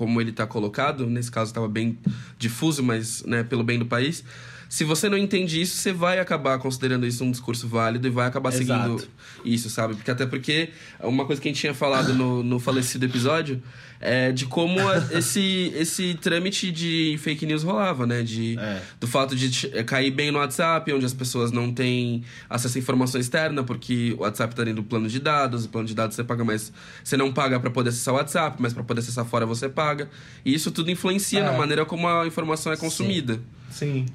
como 0.00 0.18
ele 0.18 0.30
está 0.30 0.46
colocado, 0.46 1.04
nesse 1.06 1.30
caso 1.30 1.50
estava 1.50 1.68
bem 1.68 1.98
difuso, 2.38 2.82
mas 2.82 3.22
né, 3.24 3.44
pelo 3.44 3.62
bem 3.62 3.78
do 3.78 3.84
país. 3.84 4.24
Se 4.70 4.84
você 4.84 5.08
não 5.08 5.18
entende 5.18 5.60
isso, 5.60 5.76
você 5.76 5.92
vai 5.92 6.20
acabar 6.20 6.56
considerando 6.60 7.04
isso 7.04 7.24
um 7.24 7.30
discurso 7.32 7.66
válido 7.66 8.06
e 8.06 8.10
vai 8.10 8.28
acabar 8.28 8.52
seguindo 8.52 8.94
Exato. 8.94 9.08
isso, 9.44 9.68
sabe? 9.68 9.96
Porque 9.96 10.08
até 10.12 10.24
porque 10.24 10.70
uma 11.00 11.24
coisa 11.26 11.42
que 11.42 11.48
a 11.48 11.50
gente 11.50 11.60
tinha 11.60 11.74
falado 11.74 12.14
no, 12.14 12.44
no 12.44 12.60
falecido 12.60 13.04
episódio 13.04 13.60
é 14.00 14.30
de 14.30 14.46
como 14.46 14.78
esse, 15.10 15.72
esse 15.74 16.14
trâmite 16.14 16.70
de 16.70 17.18
fake 17.18 17.44
news 17.46 17.64
rolava, 17.64 18.06
né? 18.06 18.22
De, 18.22 18.56
É. 18.60 18.80
Do 19.00 19.08
fato 19.08 19.34
de 19.34 19.76
é, 19.76 19.82
cair 19.82 20.12
bem 20.12 20.30
no 20.30 20.38
WhatsApp, 20.38 20.92
onde 20.92 21.04
as 21.04 21.12
pessoas 21.12 21.50
não 21.50 21.72
têm 21.74 22.22
acesso 22.48 22.78
à 22.78 22.80
informação 22.80 23.20
externa, 23.20 23.64
porque 23.64 24.14
o 24.16 24.22
WhatsApp 24.22 24.54
tá 24.54 24.62
dentro 24.62 24.82
do 24.82 24.88
plano 24.88 25.08
de 25.08 25.18
dados, 25.18 25.64
o 25.64 25.68
plano 25.68 25.88
de 25.88 25.96
dados 25.96 26.14
você 26.14 26.22
paga 26.22 26.44
mais. 26.44 26.72
Você 27.02 27.16
não 27.16 27.32
paga 27.32 27.58
para 27.58 27.70
poder 27.70 27.88
acessar 27.88 28.14
o 28.14 28.18
WhatsApp, 28.18 28.56
mas 28.60 28.72
para 28.72 28.84
poder 28.84 29.00
acessar 29.00 29.24
fora 29.24 29.44
você 29.44 29.68
paga. 29.68 30.08
E 30.44 30.54
isso 30.54 30.70
tudo 30.70 30.92
influencia 30.92 31.40
É. 31.40 31.42
na 31.42 31.52
maneira 31.54 31.84
como 31.84 32.06
a 32.06 32.24
informação 32.24 32.72
é 32.72 32.76
consumida. 32.76 33.34
Sim. 33.34 33.59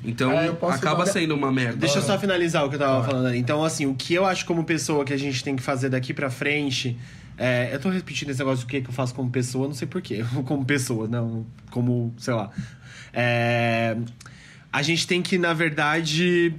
Então 0.04 0.32
É, 0.32 0.50
acaba 0.50 1.06
dar- 1.06 1.12
sendo 1.12 1.34
uma 1.34 1.52
merda. 1.52 1.78
Deixa 1.78 1.98
eu 2.00 2.02
só 2.02 2.20
finalizar 2.20 2.66
o 2.66 2.70
que 2.70 2.76
eu 2.76 2.80
tava 2.80 3.04
falando 3.04 3.28
ali. 3.28 3.38
Então, 3.38 3.64
assim, 3.64 3.86
o 3.86 3.96
que 3.96 4.14
eu 4.14 4.26
acho 4.26 4.46
como 4.46 4.64
pessoa 4.64 5.04
que 5.06 5.14
a 5.14 5.18
gente 5.18 5.44
tem 5.44 5.56
que 5.56 5.64
fazer 5.64 5.90
daqui 5.90 6.14
pra 6.14 6.30
frente. 6.30 6.98
É, 7.38 7.70
eu 7.74 7.80
tô 7.80 7.90
repetindo 7.90 8.30
esse 8.30 8.40
negócio 8.40 8.66
do 8.66 8.70
que 8.70 8.82
que 8.82 8.90
eu 8.90 8.94
faço 8.94 9.14
como 9.14 9.30
pessoa, 9.30 9.68
não 9.68 9.74
sei 9.76 9.88
porquê. 9.88 10.24
Como 10.46 10.64
pessoa, 10.66 11.08
não. 11.08 11.46
Como, 11.70 12.14
sei 12.18 12.34
lá. 12.34 12.50
É, 13.14 13.98
a 14.72 14.82
gente 14.82 15.06
tem 15.08 15.22
que, 15.22 15.38
na 15.38 15.54
verdade, 15.54 16.54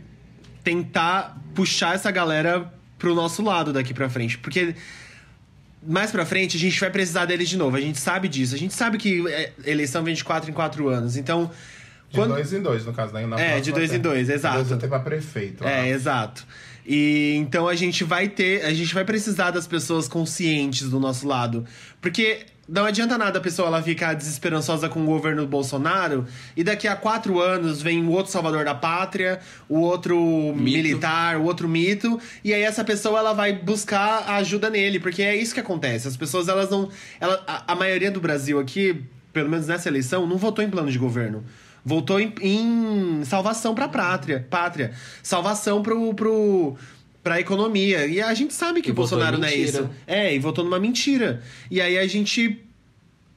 tentar 0.63 1.39
puxar 1.55 1.95
essa 1.95 2.11
galera 2.11 2.71
pro 2.99 3.15
nosso 3.15 3.43
lado 3.43 3.73
daqui 3.73 3.95
pra 3.95 4.09
frente. 4.11 4.37
Porque 4.39 4.75
mais 5.87 6.11
pra 6.11 6.27
frente 6.27 6.57
a 6.57 6.61
gente 6.61 6.79
vai 6.81 6.91
precisar 6.91 7.25
deles 7.27 7.49
de 7.49 7.57
novo. 7.57 7.77
A 7.77 7.81
gente 7.81 7.99
sabe 7.99 8.29
disso. 8.29 8.55
A 8.55 8.59
gente 8.59 8.75
sabe 8.75 8.99
que 8.99 9.27
é, 9.29 9.53
eleição 9.65 10.03
vem 10.03 10.15
de 10.15 10.25
4 10.25 10.51
em 10.51 10.53
4 10.53 10.89
anos. 10.89 11.17
Então. 11.17 11.51
De 12.11 12.21
dois 12.21 12.53
em 12.53 12.63
dois, 12.63 12.87
no 12.87 12.93
caso, 12.93 13.13
né? 13.13 13.27
Na 13.27 13.39
É, 13.39 13.61
de 13.61 13.73
dois 13.73 13.93
em 13.93 13.99
dois, 13.99 14.29
exato. 14.29 14.57
Dois 14.57 14.73
até 14.73 14.87
pra 14.87 15.01
prefeito. 15.01 15.65
É, 15.65 15.81
lá. 15.81 15.89
exato. 15.89 16.47
E 16.87 17.35
então 17.37 17.67
a 17.67 17.75
gente 17.75 18.05
vai 18.05 18.29
ter, 18.29 18.65
a 18.65 18.73
gente 18.73 18.95
vai 18.95 19.05
precisar 19.05 19.51
das 19.51 19.67
pessoas 19.67 20.07
conscientes 20.07 20.89
do 20.89 21.01
nosso 21.01 21.27
lado, 21.27 21.65
porque 22.01 22.47
não 22.69 22.85
adianta 22.85 23.17
nada 23.19 23.39
a 23.39 23.43
pessoa 23.43 23.69
ela 23.69 23.83
ficar 23.83 24.15
desesperançosa 24.15 24.89
com 24.89 25.03
o 25.03 25.07
governo 25.07 25.43
do 25.43 25.49
Bolsonaro 25.49 26.27
e 26.57 26.63
daqui 26.65 26.87
a 26.87 26.97
quatro 26.97 27.41
anos 27.41 27.83
vem 27.83 28.05
o 28.05 28.11
outro 28.11 28.31
salvador 28.33 28.65
da 28.65 28.75
pátria, 28.75 29.41
o 29.69 29.81
outro 29.81 30.17
militar, 30.57 31.39
o 31.39 31.45
outro 31.45 31.69
mito 31.69 32.21
e 32.45 32.53
aí 32.53 32.63
essa 32.63 32.85
pessoa 32.85 33.19
ela 33.19 33.33
vai 33.33 33.53
buscar 33.53 34.25
a 34.27 34.37
ajuda 34.37 34.71
nele, 34.71 35.01
porque 35.01 35.23
é 35.23 35.37
isso 35.37 35.55
que 35.55 35.61
acontece. 35.61 36.07
As 36.07 36.17
pessoas 36.17 36.49
elas 36.49 36.71
não, 36.71 36.89
ela, 37.21 37.43
a, 37.47 37.73
a 37.73 37.77
maioria 37.77 38.11
do 38.11 38.21
Brasil 38.21 38.61
aqui, 38.61 39.05
pelo 39.33 39.49
menos 39.49 39.67
nessa 39.67 39.89
eleição, 39.89 40.27
não 40.27 40.37
votou 40.37 40.65
em 40.65 40.71
plano 40.71 40.91
de 40.91 40.99
governo. 40.99 41.45
Voltou 41.87 42.19
em, 42.19 42.35
em 42.43 43.25
salvação 43.25 43.73
pra 43.73 43.87
pátria, 43.87 44.45
pátria. 44.51 44.93
Salvação 45.23 45.85
pro, 45.85 46.13
pro, 46.15 46.77
pra 47.23 47.39
economia. 47.39 48.09
E 48.09 48.21
a 48.21 48.35
gente 48.35 48.53
sabe 48.53 48.83
que 48.83 48.91
E 48.91 48.93
Bolsonaro 48.93 49.39
não 49.39 49.47
é 49.47 49.55
isso. 49.55 49.89
É, 50.05 50.35
e 50.35 50.39
votou 50.41 50.65
numa 50.65 50.81
mentira. 50.81 51.41
E 51.71 51.81
aí 51.81 51.97
a 51.97 52.05
gente 52.09 52.61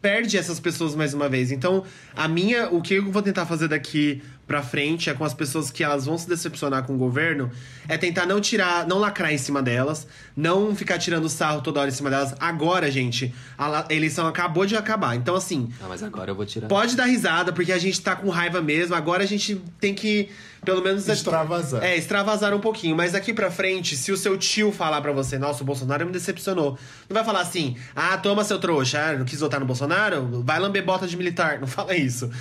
perde 0.01 0.35
essas 0.35 0.59
pessoas 0.59 0.95
mais 0.95 1.13
uma 1.13 1.29
vez. 1.29 1.51
Então, 1.51 1.83
a 2.15 2.27
minha, 2.27 2.69
o 2.69 2.81
que 2.81 2.95
eu 2.95 3.11
vou 3.11 3.21
tentar 3.21 3.45
fazer 3.45 3.67
daqui 3.67 4.19
pra 4.49 4.63
frente, 4.63 5.11
é 5.11 5.13
com 5.13 5.23
as 5.23 5.31
pessoas 5.35 5.69
que 5.69 5.83
elas 5.83 6.07
vão 6.07 6.17
se 6.17 6.27
decepcionar 6.27 6.81
com 6.83 6.95
o 6.95 6.97
governo, 6.97 7.51
é 7.87 7.99
tentar 7.99 8.25
não 8.25 8.41
tirar, 8.41 8.87
não 8.87 8.97
lacrar 8.97 9.31
em 9.31 9.37
cima 9.37 9.61
delas, 9.61 10.07
não 10.35 10.75
ficar 10.75 10.97
tirando 10.97 11.29
sarro 11.29 11.61
toda 11.61 11.79
hora 11.79 11.87
em 11.89 11.93
cima 11.93 12.09
delas. 12.09 12.33
Agora, 12.39 12.89
gente, 12.89 13.31
a 13.55 13.85
eleição 13.91 14.25
acabou 14.25 14.65
de 14.65 14.75
acabar. 14.75 15.15
Então, 15.15 15.35
assim, 15.35 15.71
Ah, 15.79 15.85
mas 15.87 16.01
agora 16.01 16.31
eu 16.31 16.35
vou 16.35 16.47
tirar. 16.47 16.67
pode 16.67 16.95
dar 16.95 17.05
risada, 17.05 17.53
porque 17.53 17.71
a 17.71 17.77
gente 17.77 18.01
tá 18.01 18.15
com 18.15 18.27
raiva 18.29 18.59
mesmo. 18.59 18.95
Agora 18.95 19.21
a 19.23 19.27
gente 19.27 19.61
tem 19.79 19.93
que, 19.93 20.29
pelo 20.65 20.81
menos. 20.81 21.07
Extravasar. 21.07 21.83
É, 21.83 21.95
extravasar 21.95 22.51
um 22.51 22.59
pouquinho. 22.59 22.95
Mas 22.95 23.11
daqui 23.11 23.31
pra 23.31 23.51
frente, 23.51 23.95
se 23.95 24.11
o 24.11 24.17
seu 24.17 24.35
tio 24.35 24.71
falar 24.71 24.99
pra 24.99 25.11
você, 25.11 25.37
nossa, 25.37 25.61
o 25.61 25.65
Bolsonaro 25.65 26.07
me 26.07 26.11
decepcionou. 26.11 26.71
Não 27.07 27.13
vai 27.13 27.23
falar 27.23 27.41
assim, 27.41 27.77
ah, 27.95 28.17
toma 28.17 28.43
seu 28.43 28.57
trouxa, 28.57 28.99
ah, 28.99 29.13
não 29.15 29.25
quis 29.25 29.39
votar 29.41 29.59
no 29.59 29.67
Bolsonaro? 29.67 30.41
Vai 30.43 30.59
lamber 30.59 30.83
bota 30.83 31.05
de 31.05 31.15
militar. 31.15 31.59
Não 31.59 31.67
fala 31.67 31.95
isso. 31.95 32.31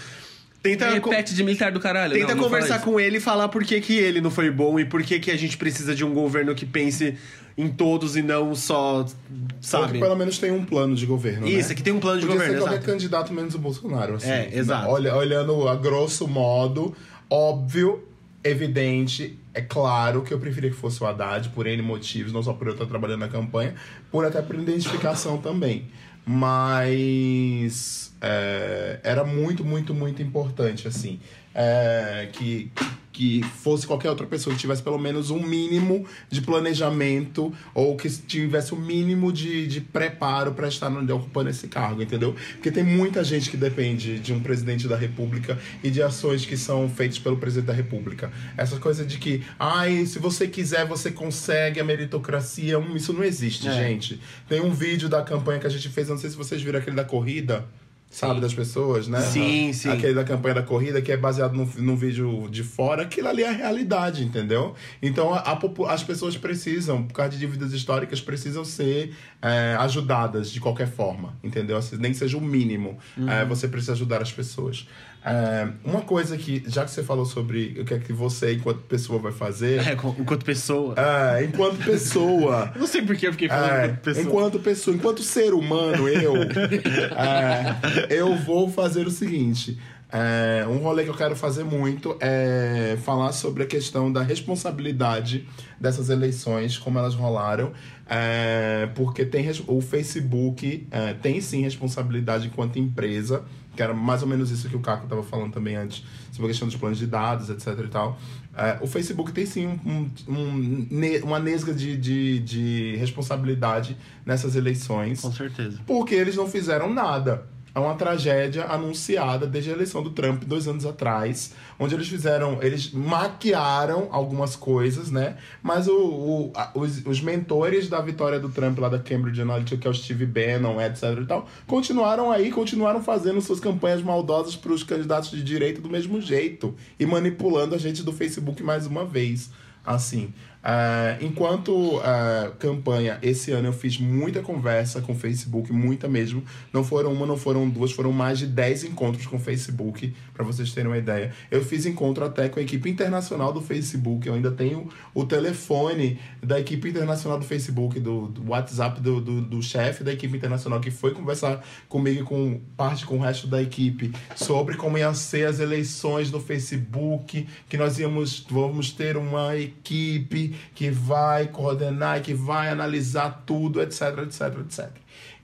Tenta. 0.62 0.90
Repete 0.90 1.34
de 1.34 1.44
militar 1.44 1.70
do 1.70 1.80
caralho. 1.80 2.12
Tenta 2.14 2.34
não, 2.34 2.36
não 2.36 2.44
conversar 2.44 2.80
com 2.80 2.98
ele 2.98 3.18
e 3.18 3.20
falar 3.20 3.48
por 3.48 3.64
que, 3.64 3.80
que 3.80 3.96
ele 3.96 4.20
não 4.20 4.30
foi 4.30 4.50
bom 4.50 4.78
e 4.78 4.84
por 4.84 5.02
que, 5.02 5.18
que 5.20 5.30
a 5.30 5.36
gente 5.36 5.56
precisa 5.56 5.94
de 5.94 6.04
um 6.04 6.12
governo 6.12 6.54
que 6.54 6.66
pense 6.66 7.16
em 7.56 7.68
todos 7.68 8.16
e 8.16 8.22
não 8.22 8.54
só, 8.54 8.98
Ou 8.98 9.04
que 9.04 9.12
sabe? 9.60 9.98
pelo 9.98 10.14
menos 10.14 10.38
tem 10.38 10.52
um 10.52 10.64
plano 10.64 10.94
de 10.94 11.04
governo, 11.04 11.48
Isso, 11.48 11.70
né? 11.70 11.74
que 11.74 11.82
tem 11.82 11.92
um 11.92 11.98
plano 11.98 12.20
de 12.20 12.26
Podia 12.26 12.40
governo, 12.40 12.54
ser 12.54 12.60
qualquer 12.60 12.76
exato. 12.76 12.92
candidato 12.92 13.32
menos 13.32 13.54
o 13.56 13.58
Bolsonaro, 13.58 14.14
assim. 14.14 14.30
É, 14.30 14.50
exato. 14.52 14.88
Olha, 14.88 15.16
olhando 15.16 15.68
a 15.68 15.74
grosso 15.74 16.28
modo, 16.28 16.94
óbvio, 17.28 18.04
evidente, 18.44 19.36
é 19.52 19.60
claro 19.60 20.22
que 20.22 20.32
eu 20.32 20.38
preferia 20.38 20.70
que 20.70 20.76
fosse 20.76 21.02
o 21.02 21.06
Haddad, 21.06 21.48
por 21.48 21.66
N 21.66 21.82
motivos, 21.82 22.32
não 22.32 22.44
só 22.44 22.52
por 22.52 22.68
eu 22.68 22.74
estar 22.74 22.86
trabalhando 22.86 23.20
na 23.20 23.28
campanha, 23.28 23.74
por 24.10 24.24
até 24.24 24.40
por 24.40 24.54
identificação 24.54 25.38
também. 25.38 25.86
Mas 26.30 28.12
é, 28.20 29.00
era 29.02 29.24
muito, 29.24 29.64
muito, 29.64 29.94
muito 29.94 30.20
importante, 30.20 30.86
assim, 30.86 31.18
é, 31.54 32.28
que, 32.30 32.70
que 33.18 33.42
fosse 33.42 33.84
qualquer 33.84 34.08
outra 34.10 34.24
pessoa 34.24 34.54
que 34.54 34.60
tivesse 34.60 34.80
pelo 34.80 34.96
menos 34.96 35.28
um 35.28 35.42
mínimo 35.42 36.06
de 36.30 36.40
planejamento 36.40 37.52
ou 37.74 37.96
que 37.96 38.08
tivesse 38.08 38.72
o 38.72 38.76
um 38.76 38.80
mínimo 38.80 39.32
de, 39.32 39.66
de 39.66 39.80
preparo 39.80 40.52
para 40.52 40.68
estar 40.68 40.88
no- 40.88 41.14
ocupando 41.16 41.50
esse 41.50 41.66
cargo, 41.66 42.00
entendeu? 42.00 42.36
Porque 42.52 42.70
tem 42.70 42.84
muita 42.84 43.24
gente 43.24 43.50
que 43.50 43.56
depende 43.56 44.20
de 44.20 44.32
um 44.32 44.38
presidente 44.38 44.86
da 44.86 44.96
república 44.96 45.58
e 45.82 45.90
de 45.90 46.00
ações 46.00 46.46
que 46.46 46.56
são 46.56 46.88
feitas 46.88 47.18
pelo 47.18 47.36
presidente 47.38 47.66
da 47.66 47.72
república. 47.72 48.30
Essa 48.56 48.76
coisa 48.78 49.04
de 49.04 49.18
que, 49.18 49.42
ai, 49.58 50.06
se 50.06 50.20
você 50.20 50.46
quiser, 50.46 50.86
você 50.86 51.10
consegue 51.10 51.80
a 51.80 51.84
meritocracia, 51.84 52.78
isso 52.94 53.12
não 53.12 53.24
existe, 53.24 53.66
É. 53.66 53.72
gente. 53.72 54.20
Tem 54.48 54.60
um 54.60 54.70
vídeo 54.72 55.08
da 55.08 55.22
campanha 55.22 55.58
que 55.58 55.66
a 55.66 55.70
gente 55.70 55.88
fez, 55.88 56.08
não 56.08 56.18
sei 56.18 56.30
se 56.30 56.36
vocês 56.36 56.62
viram 56.62 56.78
aquele 56.78 56.94
da 56.94 57.04
corrida. 57.04 57.66
Sabe, 58.10 58.36
Sim. 58.36 58.40
das 58.40 58.54
pessoas, 58.54 59.06
né? 59.06 59.20
Sim, 59.20 59.70
sim. 59.74 59.90
Aquele 59.90 60.14
da 60.14 60.24
campanha 60.24 60.54
da 60.54 60.62
corrida, 60.62 61.00
que 61.02 61.12
é 61.12 61.16
baseado 61.16 61.52
num, 61.54 61.68
num 61.76 61.94
vídeo 61.94 62.48
de 62.50 62.62
fora, 62.62 63.02
aquilo 63.02 63.28
ali 63.28 63.42
é 63.42 63.48
a 63.48 63.52
realidade, 63.52 64.24
entendeu? 64.24 64.74
Então, 65.02 65.34
a- 65.34 65.40
a 65.40 65.92
as 65.92 66.02
pessoas 66.02 66.34
precisam, 66.36 67.02
por 67.04 67.12
causa 67.12 67.32
de 67.32 67.38
dívidas 67.38 67.72
históricas, 67.74 68.20
precisam 68.20 68.64
ser 68.64 69.14
é, 69.42 69.76
ajudadas 69.78 70.50
de 70.50 70.58
qualquer 70.58 70.88
forma, 70.90 71.36
entendeu? 71.44 71.76
Assim, 71.76 71.96
nem 71.96 72.10
que 72.10 72.16
seja 72.18 72.36
o 72.36 72.40
mínimo, 72.40 72.98
Uhum. 73.16 73.28
é, 73.30 73.44
você 73.44 73.68
precisa 73.68 73.92
ajudar 73.92 74.22
as 74.22 74.32
pessoas. 74.32 74.88
É, 75.30 75.68
uma 75.84 76.00
coisa 76.02 76.36
que, 76.36 76.62
já 76.66 76.84
que 76.84 76.90
você 76.90 77.02
falou 77.02 77.24
sobre 77.24 77.76
o 77.80 77.84
que 77.84 77.94
é 77.94 77.98
que 77.98 78.12
você, 78.12 78.54
enquanto 78.54 78.78
pessoa, 78.82 79.18
vai 79.18 79.32
fazer, 79.32 79.86
É, 79.86 79.92
enquanto 79.92 80.44
pessoa. 80.44 80.94
é, 80.96 81.44
enquanto 81.44 81.84
pessoa. 81.84 82.72
Não 82.78 82.86
sei 82.86 83.02
por 83.02 83.16
que 83.16 83.26
eu 83.26 83.32
fiquei 83.32 83.48
falando 83.48 83.70
É, 83.70 83.84
enquanto 83.86 84.00
pessoa. 84.02 84.24
enquanto 84.26 84.58
pessoa, 84.60 84.96
enquanto 84.96 85.22
ser 85.22 85.52
humano, 85.54 86.08
eu, 86.08 86.34
é, 87.16 88.06
eu 88.10 88.34
vou 88.36 88.70
fazer 88.70 89.06
o 89.06 89.10
seguinte. 89.10 89.78
é, 90.10 90.64
um 90.66 90.78
rolê 90.78 91.04
que 91.04 91.10
eu 91.10 91.14
quero 91.14 91.36
fazer 91.36 91.64
muito 91.64 92.16
é 92.20 92.96
falar 93.04 93.32
sobre 93.32 93.62
a 93.64 93.66
questão 93.66 94.10
da 94.10 94.22
responsabilidade 94.22 95.46
dessas 95.78 96.08
eleições, 96.08 96.78
como 96.78 96.98
elas 96.98 97.14
rolaram, 97.14 97.72
é, 98.08 98.88
porque 98.94 99.24
tem 99.24 99.46
o 99.66 99.80
Facebook 99.82 100.86
é, 100.90 101.12
tem 101.12 101.40
sim 101.42 101.62
responsabilidade 101.62 102.46
enquanto 102.46 102.78
empresa, 102.78 103.42
que 103.78 103.82
era 103.84 103.94
mais 103.94 104.22
ou 104.22 104.28
menos 104.28 104.50
isso 104.50 104.68
que 104.68 104.74
o 104.74 104.80
Caco 104.80 105.04
estava 105.04 105.22
falando 105.22 105.52
também 105.52 105.76
antes, 105.76 106.02
sobre 106.32 106.46
a 106.46 106.48
questão 106.48 106.66
dos 106.66 106.76
planos 106.76 106.98
de 106.98 107.06
dados, 107.06 107.48
etc 107.48 107.78
e 107.84 107.86
tal. 107.86 108.18
É, 108.56 108.76
o 108.82 108.88
Facebook 108.88 109.30
tem 109.30 109.46
sim 109.46 109.68
um, 109.68 110.10
um- 110.26 110.88
um 110.90 111.20
uma 111.22 111.38
nesga 111.38 111.72
de, 111.72 111.96
de, 111.96 112.40
de 112.40 112.96
responsabilidade 112.96 113.96
nessas 114.26 114.56
eleições, 114.56 115.20
Com 115.20 115.30
certeza. 115.30 115.78
porque 115.86 116.16
eles 116.16 116.34
não 116.34 116.48
fizeram 116.48 116.92
nada. 116.92 117.46
É 117.78 117.80
uma 117.80 117.94
tragédia 117.94 118.64
anunciada 118.64 119.46
desde 119.46 119.70
a 119.70 119.72
eleição 119.74 120.02
do 120.02 120.10
Trump 120.10 120.42
dois 120.42 120.66
anos 120.66 120.84
atrás, 120.84 121.52
onde 121.78 121.94
eles 121.94 122.08
fizeram, 122.08 122.58
eles 122.60 122.90
maquiaram 122.92 124.08
algumas 124.10 124.56
coisas, 124.56 125.12
né? 125.12 125.36
Mas 125.62 125.86
o, 125.86 125.92
o- 125.96 126.52
a- 126.56 126.72
os, 126.74 127.06
os 127.06 127.20
mentores 127.20 127.88
da 127.88 128.00
vitória 128.00 128.40
do 128.40 128.48
Trump 128.48 128.78
lá 128.80 128.88
da 128.88 128.98
Cambridge 128.98 129.40
Analytica, 129.40 129.76
que 129.80 129.86
é 129.86 129.90
o 129.90 129.94
Steve 129.94 130.26
Bannon, 130.26 130.80
etc 130.80 131.20
e 131.22 131.26
tal, 131.26 131.48
continuaram 131.68 132.32
aí, 132.32 132.50
continuaram 132.50 133.00
fazendo 133.00 133.40
suas 133.40 133.60
campanhas 133.60 134.02
maldosas 134.02 134.56
para 134.56 134.72
os 134.72 134.82
candidatos 134.82 135.30
de 135.30 135.42
direita 135.44 135.80
do 135.80 135.88
mesmo 135.88 136.20
jeito 136.20 136.74
e 136.98 137.06
manipulando 137.06 137.76
a 137.76 137.78
gente 137.78 138.02
do 138.02 138.12
Facebook 138.12 138.60
mais 138.60 138.86
uma 138.88 139.04
vez. 139.04 139.50
Assim, 139.86 140.34
é, 140.62 141.18
enquanto 141.20 142.00
é, 142.00 142.50
campanha, 142.58 143.18
esse 143.22 143.52
ano 143.52 143.68
eu 143.68 143.72
fiz 143.72 143.98
muita 143.98 144.40
conversa 144.40 145.00
com 145.00 145.12
o 145.12 145.14
Facebook, 145.14 145.72
muita 145.72 146.08
mesmo. 146.08 146.42
Não 146.72 146.82
foram 146.82 147.12
uma, 147.12 147.26
não 147.26 147.36
foram 147.36 147.68
duas, 147.68 147.92
foram 147.92 148.12
mais 148.12 148.38
de 148.38 148.46
10 148.46 148.84
encontros 148.84 149.26
com 149.26 149.36
o 149.36 149.38
Facebook, 149.38 150.12
para 150.34 150.44
vocês 150.44 150.72
terem 150.72 150.90
uma 150.90 150.98
ideia. 150.98 151.32
Eu 151.50 151.64
fiz 151.64 151.86
encontro 151.86 152.24
até 152.24 152.48
com 152.48 152.58
a 152.58 152.62
equipe 152.62 152.90
internacional 152.90 153.52
do 153.52 153.60
Facebook, 153.60 154.26
eu 154.26 154.34
ainda 154.34 154.50
tenho 154.50 154.88
o 155.14 155.24
telefone 155.24 156.18
da 156.42 156.58
equipe 156.58 156.88
internacional 156.88 157.38
do 157.38 157.44
Facebook, 157.44 158.00
do, 158.00 158.26
do 158.26 158.50
WhatsApp 158.50 159.00
do, 159.00 159.20
do, 159.20 159.40
do 159.40 159.62
chefe 159.62 160.02
da 160.02 160.12
equipe 160.12 160.36
internacional, 160.36 160.80
que 160.80 160.90
foi 160.90 161.12
conversar 161.12 161.64
comigo 161.88 162.20
e 162.20 162.24
com 162.24 162.60
parte 162.76 163.06
com 163.06 163.18
o 163.18 163.20
resto 163.20 163.46
da 163.46 163.62
equipe 163.62 164.12
sobre 164.34 164.76
como 164.76 164.98
iam 164.98 165.14
ser 165.14 165.46
as 165.46 165.60
eleições 165.60 166.30
do 166.30 166.40
Facebook, 166.40 167.46
que 167.68 167.76
nós 167.76 167.98
íamos 167.98 168.44
vamos 168.50 168.90
ter 168.90 169.16
uma 169.16 169.56
equipe 169.56 170.47
que 170.74 170.90
vai 170.90 171.48
coordenar 171.48 172.22
que 172.22 172.34
vai 172.34 172.68
analisar 172.68 173.42
tudo, 173.46 173.80
etc, 173.80 174.18
etc, 174.24 174.58
etc. 174.60 174.90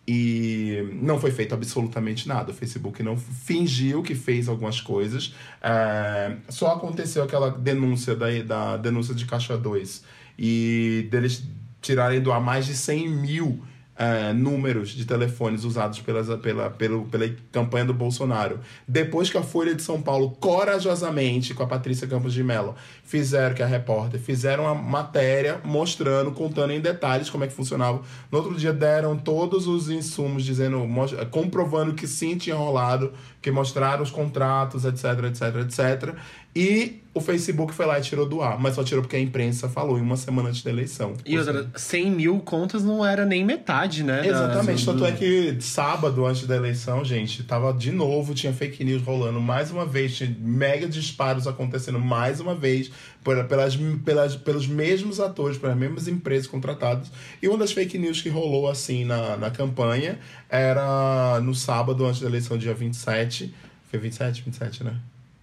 E 0.07 0.87
não 1.01 1.19
foi 1.19 1.31
feito 1.31 1.55
absolutamente 1.55 2.29
nada. 2.29 2.51
O 2.51 2.55
Facebook 2.55 3.03
não 3.03 3.17
fingiu 3.17 4.03
que 4.03 4.15
fez 4.15 4.49
algumas 4.49 4.81
coisas. 4.81 5.35
É, 5.63 6.37
só 6.51 6.73
aconteceu 6.73 7.23
aquela 7.23 7.51
denúncia 7.51 8.15
da, 8.15 8.27
da 8.43 8.77
denúncia 8.77 9.15
de 9.15 9.25
Caixa 9.25 9.57
2 9.57 10.05
e 10.39 11.09
deles 11.11 11.45
tirarem 11.81 12.21
do 12.21 12.33
ar 12.33 12.41
mais 12.41 12.67
de 12.67 12.75
100 12.75 13.09
mil 13.09 13.63
é, 13.97 14.33
números 14.33 14.91
de 14.91 15.05
telefones 15.05 15.65
usados 15.65 16.01
pelas, 16.01 16.29
pela, 16.41 16.71
pelo, 16.71 17.05
pela 17.07 17.29
campanha 17.53 17.85
do 17.85 17.95
Bolsonaro. 17.95 18.61
Depois 18.87 19.31
que 19.31 19.39
a 19.39 19.43
Folha 19.43 19.75
de 19.75 19.83
São 19.83 20.03
Paulo, 20.03 20.31
corajosamente, 20.41 21.55
com 21.55 21.63
a 21.63 21.67
Patrícia 21.67 22.07
Campos 22.07 22.33
de 22.33 22.43
Mello, 22.43 22.75
fizeram, 23.05 23.55
que 23.55 23.63
a 23.63 23.67
repórter, 23.67 24.21
fizeram 24.21 24.65
uma 24.65 24.75
matéria 24.75 25.61
mostrando, 25.65 26.33
contando 26.33 26.73
em 26.73 26.81
detalhes 26.81 27.31
como 27.31 27.45
é 27.45 27.47
que 27.47 27.55
funcionava. 27.55 28.03
No 28.31 28.39
outro 28.39 28.55
dia 28.57 28.73
deram 28.73 29.17
todos 29.17 29.67
os 29.67 29.89
insumos, 29.89 30.45
dizendo, 30.45 30.85
comprovando 31.31 31.95
que 31.95 32.07
sim 32.07 32.37
tinha 32.37 32.57
rolado, 32.57 33.13
que 33.45 33.51
mostraram 33.51 34.03
os 34.03 34.11
contratos, 34.11 34.87
etc, 34.87 35.05
etc, 35.29 35.43
etc. 35.67 36.15
E 36.57 37.03
o 37.13 37.21
Facebook 37.21 37.75
foi 37.75 37.85
lá 37.85 37.99
e 37.99 38.03
tirou 38.03 38.27
do 38.27 38.41
ar, 38.41 38.59
mas 38.59 38.75
só 38.75 38.83
tirou 38.83 39.03
porque 39.03 39.17
a 39.17 39.21
imprensa 39.21 39.69
falou 39.69 39.99
em 39.99 40.01
uma 40.01 40.17
semana 40.17 40.49
antes 40.49 40.63
da 40.63 40.71
eleição. 40.71 41.13
E 41.27 41.37
outra, 41.39 41.69
100 41.77 42.11
mil 42.11 42.39
contas 42.41 42.83
não 42.83 43.05
era 43.05 43.25
nem 43.27 43.45
metade, 43.45 44.03
né? 44.03 44.23
da- 44.23 44.27
Exatamente, 44.27 44.85
do- 44.85 44.93
tanto 44.93 45.05
é 45.05 45.13
que 45.13 45.57
sábado, 45.61 46.25
antes 46.25 46.47
da 46.47 46.57
eleição, 46.57 47.05
gente, 47.05 47.43
tava 47.43 47.73
de 47.73 47.93
novo, 47.93 48.35
tinha 48.35 48.53
fake 48.53 48.83
news 48.83 49.03
rolando 49.03 49.41
mais 49.41 49.71
uma 49.71 49.85
vez, 49.85 50.17
tinha 50.17 50.35
mega 50.41 50.89
disparos 50.89 51.47
acontecendo 51.47 51.99
mais 52.01 52.41
uma 52.41 52.55
vez, 52.55 52.91
pelas, 53.23 53.77
pelas, 54.05 54.37
pelos 54.37 54.67
mesmos 54.67 55.19
atores, 55.21 55.59
pelas 55.59 55.77
mesmas 55.77 56.09
empresas 56.09 56.47
contratadas. 56.47 57.11
E 57.43 57.49
uma 57.49 57.59
das 57.59 57.73
fake 57.73 57.99
news 57.99 58.23
que 58.23 58.29
rolou 58.29 58.69
assim 58.69 59.05
na, 59.05 59.37
na 59.37 59.51
campanha 59.51 60.19
era 60.55 61.41
no 61.41 61.55
sábado, 61.55 62.07
antes 62.07 62.21
da 62.21 62.29
eleição, 62.29 62.57
dia 62.57 62.75
27. 62.75 63.53
Foi 63.91 63.99
27? 63.99 64.43
27, 64.43 64.85
né? 64.85 64.95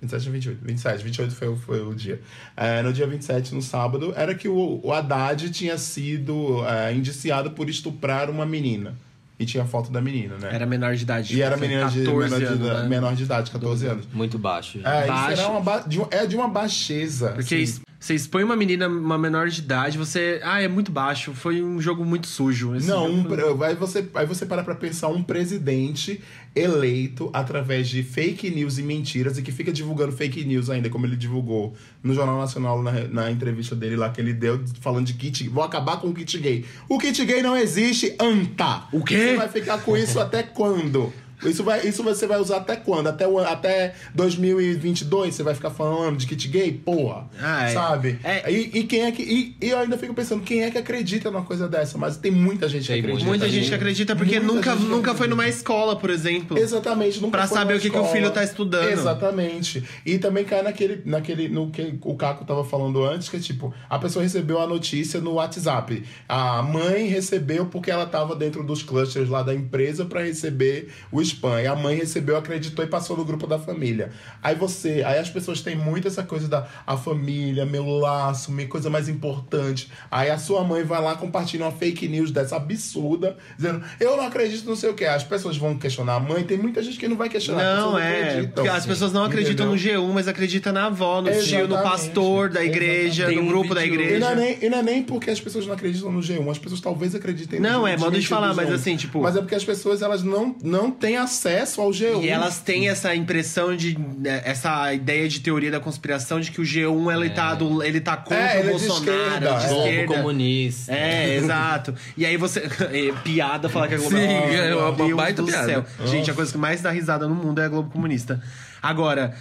27 0.02 0.28
ou 0.28 0.34
28? 0.34 0.60
27, 0.66 1.04
28 1.04 1.36
foi, 1.36 1.48
o- 1.50 1.56
foi 1.58 1.82
o 1.82 1.94
dia. 1.94 2.20
É, 2.58 2.82
no 2.82 2.92
dia 2.92 3.06
27, 3.06 3.54
no 3.54 3.62
sábado, 3.62 4.14
era 4.16 4.34
que 4.34 4.48
o, 4.48 4.80
o 4.84 4.92
Haddad 4.92 5.50
tinha 5.52 5.78
sido 5.78 6.66
é, 6.66 6.94
indiciado 6.94 7.52
por 7.52 7.70
estuprar 7.70 8.30
uma 8.30 8.46
menina. 8.46 8.96
E 9.40 9.46
tinha 9.46 9.66
foto 9.66 9.92
da 9.92 10.00
menina, 10.00 10.38
né? 10.38 10.50
Era 10.54 10.68
menor 10.68 10.96
de 10.96 11.02
idade. 11.02 11.36
e 11.36 11.42
era 11.42 11.58
foi 11.58 11.68
menina 11.68 11.90
de, 11.90 12.04
14 12.04 12.24
menor, 12.24 12.40
de, 12.40 12.46
anos, 12.46 12.60
idade- 12.66 12.82
né? 12.84 12.88
menor 12.90 13.16
de 13.16 13.24
idade, 13.24 13.50
14 13.52 13.88
anos. 13.88 14.06
Muito 14.14 14.38
baixo. 14.38 14.80
É, 14.84 15.00
isso 15.00 15.08
Baixo. 15.08 15.42
era 15.42 15.50
uma 15.52 15.62
ba- 15.62 15.80
de, 15.80 16.00
é 16.12 16.26
de 16.28 16.36
uma 16.36 16.48
baixeza. 16.48 17.30
Porque 17.32 17.56
assim. 17.56 17.64
isso- 17.64 17.82
Você 18.02 18.16
expõe 18.16 18.44
uma 18.44 18.56
menina, 18.56 18.88
uma 18.88 19.16
menor 19.16 19.48
de 19.48 19.60
idade, 19.62 19.96
você. 19.96 20.42
Ah, 20.44 20.60
é 20.60 20.68
muito 20.68 20.92
baixo. 20.92 21.36
Foi 21.36 21.62
um 21.62 21.80
jogo 21.80 22.04
muito 22.04 22.26
sujo. 22.26 22.76
Esse 22.76 22.88
Não, 22.88 23.06
um, 23.08 23.24
foi- 23.24 23.68
aí, 23.68 23.76
você, 23.76 24.10
aí 24.16 24.26
você 24.26 24.44
para 24.44 24.64
pra 24.64 24.74
pensar 24.74 25.10
um 25.10 25.22
presidente 25.22 26.20
eleito 26.56 27.30
através 27.32 27.88
de 27.88 28.02
fake 28.02 28.50
news 28.50 28.80
e 28.80 28.82
mentiras 28.82 29.38
e 29.38 29.44
que 29.44 29.52
fica 29.52 29.72
divulgando 29.72 30.12
fake 30.12 30.44
news 30.44 30.68
ainda, 30.72 30.90
como 30.90 31.06
ele 31.06 31.16
divulgou 31.16 31.76
no 32.02 32.16
Jornal 32.16 32.40
Nacional 32.40 32.82
na, 32.82 32.92
na 33.08 33.32
entrevista 33.32 33.76
dele 33.76 33.96
lá 33.96 34.10
que 34.10 34.20
ele 34.20 34.34
deu, 34.34 34.60
falando 34.82 35.06
de 35.06 35.14
kit. 35.14 35.48
Vou 35.48 35.64
acabar 35.64 35.98
com 36.02 36.08
o 36.08 36.14
kit 36.14 36.40
gay. 36.40 36.66
O 36.90 36.98
kit 36.98 37.24
gay 37.24 37.44
não 37.44 37.56
existe, 37.56 38.16
anta! 38.20 38.88
O 38.92 39.04
quê? 39.04 39.16
Você 39.16 39.36
vai 39.38 39.48
ficar 39.48 39.78
com 39.78 39.96
isso 39.96 40.20
até 40.20 40.42
quando? 40.42 41.14
Isso, 41.44 41.64
vai, 41.64 41.86
isso 41.88 42.04
você 42.04 42.28
vai 42.28 42.40
usar 42.40 42.58
até 42.58 42.76
quando? 42.76 43.08
Até, 43.08 43.26
até 43.46 43.94
2022 44.14 45.34
você 45.34 45.44
vai 45.44 45.56
ficar 45.56 45.72
falando 45.72 46.18
de 46.18 46.28
kit 46.28 46.48
gay? 46.48 46.72
Porra. 46.72 47.30
Ah, 47.40 47.70
é. 47.70 47.74
Sabe? 47.74 48.20
É. 48.24 48.52
E, 48.52 48.80
e 48.80 48.84
quem 48.84 49.04
é 49.04 49.12
que. 49.12 49.24
E, 49.24 49.56
e 49.62 49.70
eu 49.70 49.80
ainda 49.80 49.98
fico 49.98 50.14
pensando, 50.14 50.44
quem 50.44 50.64
é 50.64 50.72
que 50.72 50.78
acredita 50.78 51.32
numa 51.32 51.44
coisa 51.44 51.68
dessa? 51.68 51.98
Mas 51.98 52.18
tem 52.18 52.32
muita 52.32 52.68
gente 52.70 52.88
Tem 52.88 53.02
que 53.02 53.08
acredita. 53.08 53.30
Muita 53.30 53.50
gente 53.50 53.70
que 53.70 53.76
acredita 53.76 54.16
porque 54.16 54.40
Muita 54.40 54.76
nunca, 54.76 54.76
nunca 54.76 55.16
foi 55.16 55.28
numa 55.28 55.48
escola, 55.48 55.96
por 55.96 56.10
exemplo. 56.10 56.58
Exatamente, 56.58 57.20
nunca 57.22 57.38
Pra 57.38 57.48
saber 57.48 57.76
o 57.76 57.80
que 57.80 57.90
que 57.90 57.98
o 57.98 58.06
filho 58.06 58.30
tá 58.32 58.44
estudando. 58.44 58.90
Exatamente. 58.90 59.84
E 60.06 60.18
também 60.18 60.44
cai 60.44 60.62
naquele, 60.62 61.02
naquele, 61.06 61.48
no 61.48 61.70
que 61.72 61.98
o 62.02 62.16
Caco 62.16 62.46
tava 62.46 62.64
falando 62.64 63.04
antes, 63.04 63.30
que 63.30 63.38
é 63.38 63.40
tipo, 63.40 63.74
a 63.90 63.98
pessoa 63.98 64.24
recebeu 64.24 64.60
a 64.60 64.68
notícia 64.68 65.20
no 65.20 65.34
WhatsApp. 65.34 66.04
A 66.28 66.62
mãe 66.62 67.08
recebeu 67.08 67.66
porque 67.66 67.90
ela 67.90 68.06
tava 68.06 68.36
dentro 68.36 68.64
dos 68.64 68.84
clusters 68.84 69.30
lá 69.30 69.42
da 69.42 69.54
empresa 69.54 70.06
pra 70.06 70.24
receber 70.24 70.90
o 71.12 71.22
spam. 71.34 71.62
E 71.62 71.68
a 71.68 71.76
mãe 71.76 71.96
recebeu, 71.96 72.38
acreditou 72.38 72.84
e 72.84 72.88
passou 72.88 73.18
no 73.18 73.26
grupo 73.26 73.46
da 73.48 73.58
família. 73.60 74.12
Aí 74.42 74.56
você, 74.56 75.04
aí 75.06 75.20
as 75.20 75.30
pessoas 75.30 75.62
têm 75.62 75.76
muito 75.76 76.08
essa 76.08 76.24
coisa 76.24 76.48
da 76.48 76.68
a 76.86 76.98
família, 76.98 77.66
meu 77.66 77.86
laço, 77.86 78.52
minha 78.52 78.68
coisa 78.68 78.90
mais 78.90 79.08
importante. 79.10 79.90
Aí 80.10 80.30
a 80.30 80.38
sua 80.38 80.64
mãe 80.64 80.84
vai 80.84 81.02
lá 81.02 81.16
compartilha 81.16 81.66
uma 81.66 81.72
fake 81.72 82.08
news 82.08 82.32
dessa 82.32 82.56
absurda, 82.56 83.38
dizendo, 83.58 83.82
eu 84.00 84.18
não 84.18 84.26
acredito 84.26 84.66
não 84.66 84.76
sei 84.76 84.90
o 84.90 84.94
que. 84.94 85.06
As 85.06 85.24
pessoas 85.24 85.58
vão 85.58 85.78
questionar 85.78 86.16
a 86.16 86.20
mãe, 86.20 86.44
tem 86.44 86.58
muita 86.58 86.82
gente 86.84 86.98
que 86.98 87.08
não 87.08 87.16
vai 87.16 87.30
questionar. 87.30 87.62
as 87.62 87.80
Não, 87.80 87.86
pessoas 87.94 88.04
é. 88.04 88.30
acreditam. 88.30 88.72
As 88.74 88.86
pessoas 88.86 89.14
não 89.14 89.24
acreditam 89.24 89.74
Entendeu? 89.74 90.02
no 90.02 90.08
G1, 90.10 90.14
mas 90.14 90.28
acreditam 90.28 90.74
na 90.74 90.86
avó, 90.88 91.22
no 91.22 91.30
tio, 91.32 91.68
no 91.68 91.76
Exatamente. 91.76 91.84
pastor 91.84 92.50
da 92.50 92.64
igreja, 92.64 93.30
no 93.32 93.42
um 93.42 93.48
grupo 93.48 93.74
da 93.76 93.82
vídeo- 93.82 94.02
E 94.02 94.20
não, 94.20 94.30
é 94.30 94.32
igreja. 94.32 94.36
nem, 94.36 94.58
e 94.66 94.70
não 94.70 94.78
é 94.80 94.84
nem 94.84 95.04
porque 95.04 95.30
as 95.30 95.40
pessoas 95.40 95.66
não 95.68 95.74
acreditam 95.74 96.12
no 96.12 96.20
G1, 96.22 96.50
as 96.50 96.58
pessoas 96.58 96.82
talvez 96.82 97.14
acreditem 97.16 97.60
no 97.60 97.70
Não, 97.70 97.82
G1, 97.84 97.88
é 97.94 97.98
modo 97.98 98.12
de 98.12 98.20
gente 98.22 98.30
falar, 98.30 98.54
mas 98.54 98.70
G1. 98.70 98.74
assim, 98.76 98.96
tipo- 98.98 99.22
Mas 99.22 99.36
é 99.36 99.40
porque 99.40 99.56
as 99.56 99.64
pessoas 99.64 100.02
elas 100.02 100.24
não, 100.24 100.56
não 100.64 100.92
têm 100.92 101.18
acesso 101.22 101.82
ao 101.82 101.90
G1. 101.92 102.24
E 102.24 102.30
elas 102.30 102.60
têm 102.60 102.90
essa 102.90 103.16
impressão 103.16 103.76
de. 103.76 103.98
né, 103.98 104.42
essa 104.44 104.94
ideia 104.94 105.28
de 105.28 105.40
teoria 105.40 105.72
da 105.72 105.80
conspiração 105.80 106.40
de 106.40 106.52
que 106.52 106.60
o 106.62 106.64
G1 106.64 107.14
ele, 107.16 107.30
tá, 107.30 107.56
do, 107.56 107.82
ele 107.84 108.02
tá 108.02 108.18
contra 108.18 108.38
É, 108.38 108.60
ele 108.60 108.70
o 108.72 108.76
é 108.76 108.78
de 108.80 108.88
Bolsonaro, 108.88 109.22
esquerda, 109.22 109.54
de 109.60 109.66
é. 109.66 109.68
Globo 109.70 109.88
esquerda. 109.88 110.14
comunista. 110.16 110.92
É, 110.94 111.36
exato. 111.38 111.96
E 112.18 112.26
aí 112.26 112.38
você. 112.38 112.60
é, 112.60 113.14
piada 113.24 113.70
falar 113.70 113.88
que 113.88 113.94
é 113.96 113.98
Globo 113.98 114.16
Sim, 114.18 114.28
comunista. 114.28 114.56
é 114.64 114.76
uma 114.76 115.16
baita 115.16 115.42
do 115.42 115.48
piada. 115.48 115.66
céu. 115.66 115.86
Gente, 116.06 116.30
a 116.30 116.34
coisa 116.34 116.52
que 116.52 116.58
mais 116.58 116.82
dá 116.82 116.92
risada 116.92 117.28
no 117.28 117.36
mundo 117.36 117.62
é 117.62 117.66
a 117.66 117.70
Globo 117.70 117.90
comunista. 117.92 118.42
Agora. 118.82 119.34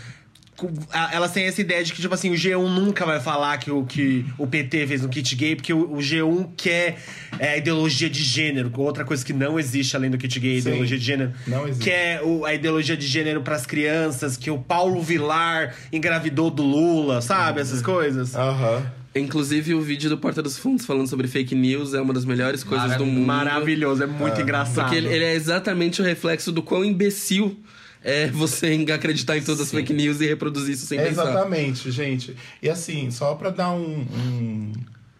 Elas 1.13 1.33
têm 1.33 1.45
essa 1.45 1.61
ideia 1.61 1.83
de 1.85 1.93
que, 1.93 2.01
tipo 2.01 2.13
assim, 2.15 2.31
o 2.31 2.35
G1 2.35 2.69
nunca 2.69 3.05
vai 3.07 3.21
falar 3.21 3.57
que 3.59 3.71
o, 3.71 3.85
que 3.85 4.25
o 4.39 4.47
PT 4.47 4.87
fez 4.87 5.03
no 5.03 5.09
kit 5.09 5.35
gay, 5.37 5.57
porque 5.57 5.73
o, 5.73 5.93
o 5.95 5.97
G1 5.99 6.49
quer 6.57 6.99
é, 7.39 7.51
a 7.53 7.57
ideologia 7.57 8.09
de 8.11 8.23
gênero, 8.23 8.71
outra 8.77 9.05
coisa 9.05 9.25
que 9.25 9.33
não 9.33 9.59
existe 9.59 9.95
além 9.97 10.11
do 10.11 10.19
kit 10.19 10.39
gay, 10.41 10.59
a 10.59 10.63
Sim, 10.63 10.69
ideologia 10.71 10.99
de 10.99 11.05
gênero. 11.05 11.33
não 11.47 11.67
existe. 11.69 11.85
Quer 11.85 12.23
o- 12.23 12.45
a 12.45 12.55
ideologia 12.55 12.97
de 12.97 13.07
gênero 13.07 13.43
pras 13.43 13.65
crianças, 13.67 14.37
que 14.37 14.51
o 14.51 14.59
Paulo 14.59 15.01
Vilar 15.03 15.75
engravidou 15.93 16.51
do 16.51 16.63
Lula, 16.63 17.21
sabe? 17.21 17.61
Essas 17.61 17.83
coisas. 17.83 18.35
Aham. 18.35 18.83
Inclusive, 19.13 19.75
o 19.75 19.81
vídeo 19.81 20.09
do 20.09 20.17
Porta 20.17 20.41
dos 20.41 20.57
Fundos 20.57 20.87
falando 20.87 21.09
sobre 21.09 21.27
fake 21.27 21.53
news 21.53 21.95
é 21.95 22.01
uma 22.01 22.15
das 22.15 22.25
melhores 22.25 22.63
coisas 22.63 22.97
do 22.97 23.05
mundo. 23.05 23.27
Maravilhoso, 23.27 24.05
é 24.05 24.07
muito 24.07 24.41
engraçado. 24.41 24.85
Porque 24.85 24.95
ele, 24.95 25.09
ele 25.09 25.25
é 25.25 25.35
exatamente 25.35 26.01
o 26.01 26.05
reflexo 26.05 26.53
do 26.53 26.63
quão 26.63 26.85
imbecil 26.85 27.59
é 28.03 28.29
você 28.29 28.85
acreditar 28.95 29.37
em 29.37 29.43
todas 29.43 29.61
as 29.61 29.69
Sim. 29.69 29.77
fake 29.79 29.93
news 29.93 30.21
e 30.21 30.27
reproduzir 30.27 30.75
isso 30.75 30.87
sem 30.87 30.99
É 30.99 31.07
pensar. 31.09 31.31
Exatamente, 31.31 31.91
gente. 31.91 32.37
E 32.63 32.69
assim, 32.69 33.11
só 33.11 33.35
pra 33.35 33.51
dar 33.51 33.73
um- 33.73 34.01
um- 34.01 34.73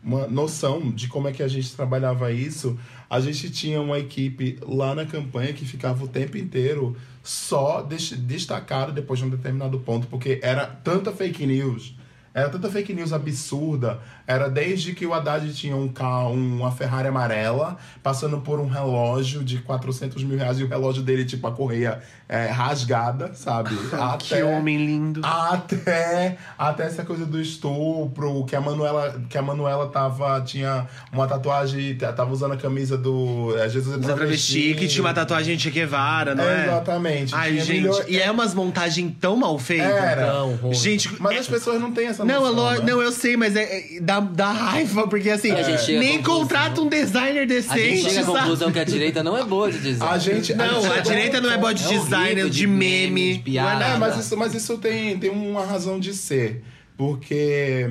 uma 0.03 0.27
noção 0.27 0.91
de 0.91 1.09
como 1.09 1.29
é 1.29 1.33
que 1.33 1.43
a 1.43 1.49
gente 1.49 1.73
trabalhava 1.73 2.33
isso, 2.33 2.79
a 3.09 3.21
gente 3.21 3.51
tinha 3.51 3.81
uma 3.81 3.99
equipe 3.99 4.59
lá 4.63 4.95
na 4.95 5.05
campanha 5.05 5.53
que 5.53 5.65
ficava 5.67 6.03
o 6.05 6.09
tempo 6.09 6.39
inteiro 6.39 6.97
só 7.23 7.83
des- 7.83 8.13
destacado 8.13 8.93
depois 8.93 9.19
de 9.21 9.27
um 9.27 9.29
determinado 9.29 9.79
ponto, 9.81 10.07
porque 10.07 10.39
era 10.43 10.65
tanta 10.67 11.13
fake 11.13 11.45
news. 11.47 11.95
Era 12.33 12.49
tanta 12.49 12.71
fake 12.71 12.93
news 12.95 13.13
absurda. 13.13 13.99
Era 14.27 14.49
desde 14.49 14.95
que 14.95 15.05
o 15.05 15.13
Haddad 15.13 15.53
tinha 15.53 15.75
um 15.75 15.89
carro, 15.89 16.33
uma 16.33 16.71
Ferrari 16.71 17.09
amarela, 17.09 17.77
passando 18.03 18.39
por 18.41 18.61
um 18.61 18.69
relógio 18.69 19.43
de 19.43 19.59
400 19.59 20.23
mil 20.23 20.39
reais 20.39 20.61
e 20.61 20.65
o 20.65 20.69
relógio 20.69 21.03
dele, 21.03 21.25
tipo, 21.25 21.45
a 21.49 21.51
correia 21.53 22.01
é, 22.29 22.47
rasgada, 22.47 23.35
sabe? 23.35 23.71
Que 24.21 24.43
homem 24.43 24.77
lindo. 24.77 25.21
Até, 25.25 26.39
até 26.57 26.85
essa 26.87 27.05
coisa 27.05 27.27
do 27.27 27.41
estupro, 27.41 28.45
que 28.45 28.55
a 28.55 28.61
Manuela, 28.61 29.21
que 29.29 29.37
a 29.37 29.43
Manuela 29.43 29.89
tava, 29.89 30.41
tinha 30.43 30.87
uma 31.13 31.27
tatuagem, 31.27 31.97
tava 31.97 32.31
usando 32.33 32.53
a 32.53 32.57
camisa 32.57 32.97
do 32.97 33.55
é, 33.59 33.69
Jesus 33.69 33.97
é 33.97 34.15
travesti 34.15 34.75
que 34.75 34.87
tinha 34.87 35.03
uma 35.03 35.13
tatuagem 35.15 35.57
de 35.57 35.63
Che 35.65 35.71
Guevara, 35.71 36.35
não 36.35 36.45
é? 36.45 36.67
Exatamente. 36.67 37.35
Ai, 37.35 37.59
gente. 37.59 37.73
milho- 37.73 38.05
E 38.09 38.19
é 38.21 38.31
umas 38.31 38.55
montagens 38.55 39.13
tão 39.21 39.37
mal 39.37 39.59
feitas. 39.59 39.91
Era. 39.91 40.31
Ruim. 40.43 40.75
Gente, 40.75 41.11
Mas 41.21 41.37
é- 41.37 41.39
as 41.41 41.49
pessoas 41.49 41.81
não 41.81 41.93
têm 41.93 42.07
essa 42.07 42.20
Não, 42.25 42.47
é 42.47 42.51
noção, 42.51 42.55
lo- 42.55 42.71
né? 42.85 42.93
não, 42.93 43.03
eu 43.03 43.13
sei, 43.13 43.37
mas 43.37 43.55
é, 43.57 43.63
é- 43.97 44.01
dá, 44.01 44.21
dá 44.21 44.51
raiva, 44.53 45.07
porque 45.09 45.31
assim, 45.31 45.51
A 45.53 45.63
gente 45.63 45.83
chega 45.83 45.99
à 45.99 46.01
nem 46.03 46.19
conclusão- 46.19 46.41
contrata 46.43 46.81
um 46.81 46.89
designer 46.89 47.39
A 47.39 47.41
gente 47.41 47.49
decente, 47.49 48.03
chega 48.03 48.21
à 48.21 48.25
sabe? 48.25 48.39
conclusão 48.39 48.73
que 48.73 48.79
a 48.79 48.85
direita 48.85 49.23
não 49.23 49.37
é 49.37 49.45
boa 49.45 49.71
de 49.71 49.79
design. 49.79 50.15
A 50.15 50.19
gente, 50.19 50.55
Não, 50.55 50.83
gente 50.83 50.93
a 50.99 51.01
direita 51.01 51.41
não 51.41 51.51
é 51.51 51.59
boa 51.59 51.73
de 51.75 51.85
É 51.85 51.89
designer, 51.89 52.31
horrível 52.33 52.49
de, 52.51 52.57
de 52.59 52.67
meme. 52.67 53.11
meme, 53.11 53.33
de 53.39 53.43
piada. 53.43 53.71
não 53.71 53.81
é 53.81 53.85
É, 53.85 53.89
nada. 53.89 53.99
mas 53.99 54.25
isso, 54.27 54.37
mas 54.37 54.55
isso 54.55 54.79
tem, 54.79 55.19
tem 55.19 55.31
uma 55.31 55.65
razão 55.65 55.99
de 56.01 56.13
ser. 56.15 56.63
Porque 56.97 57.91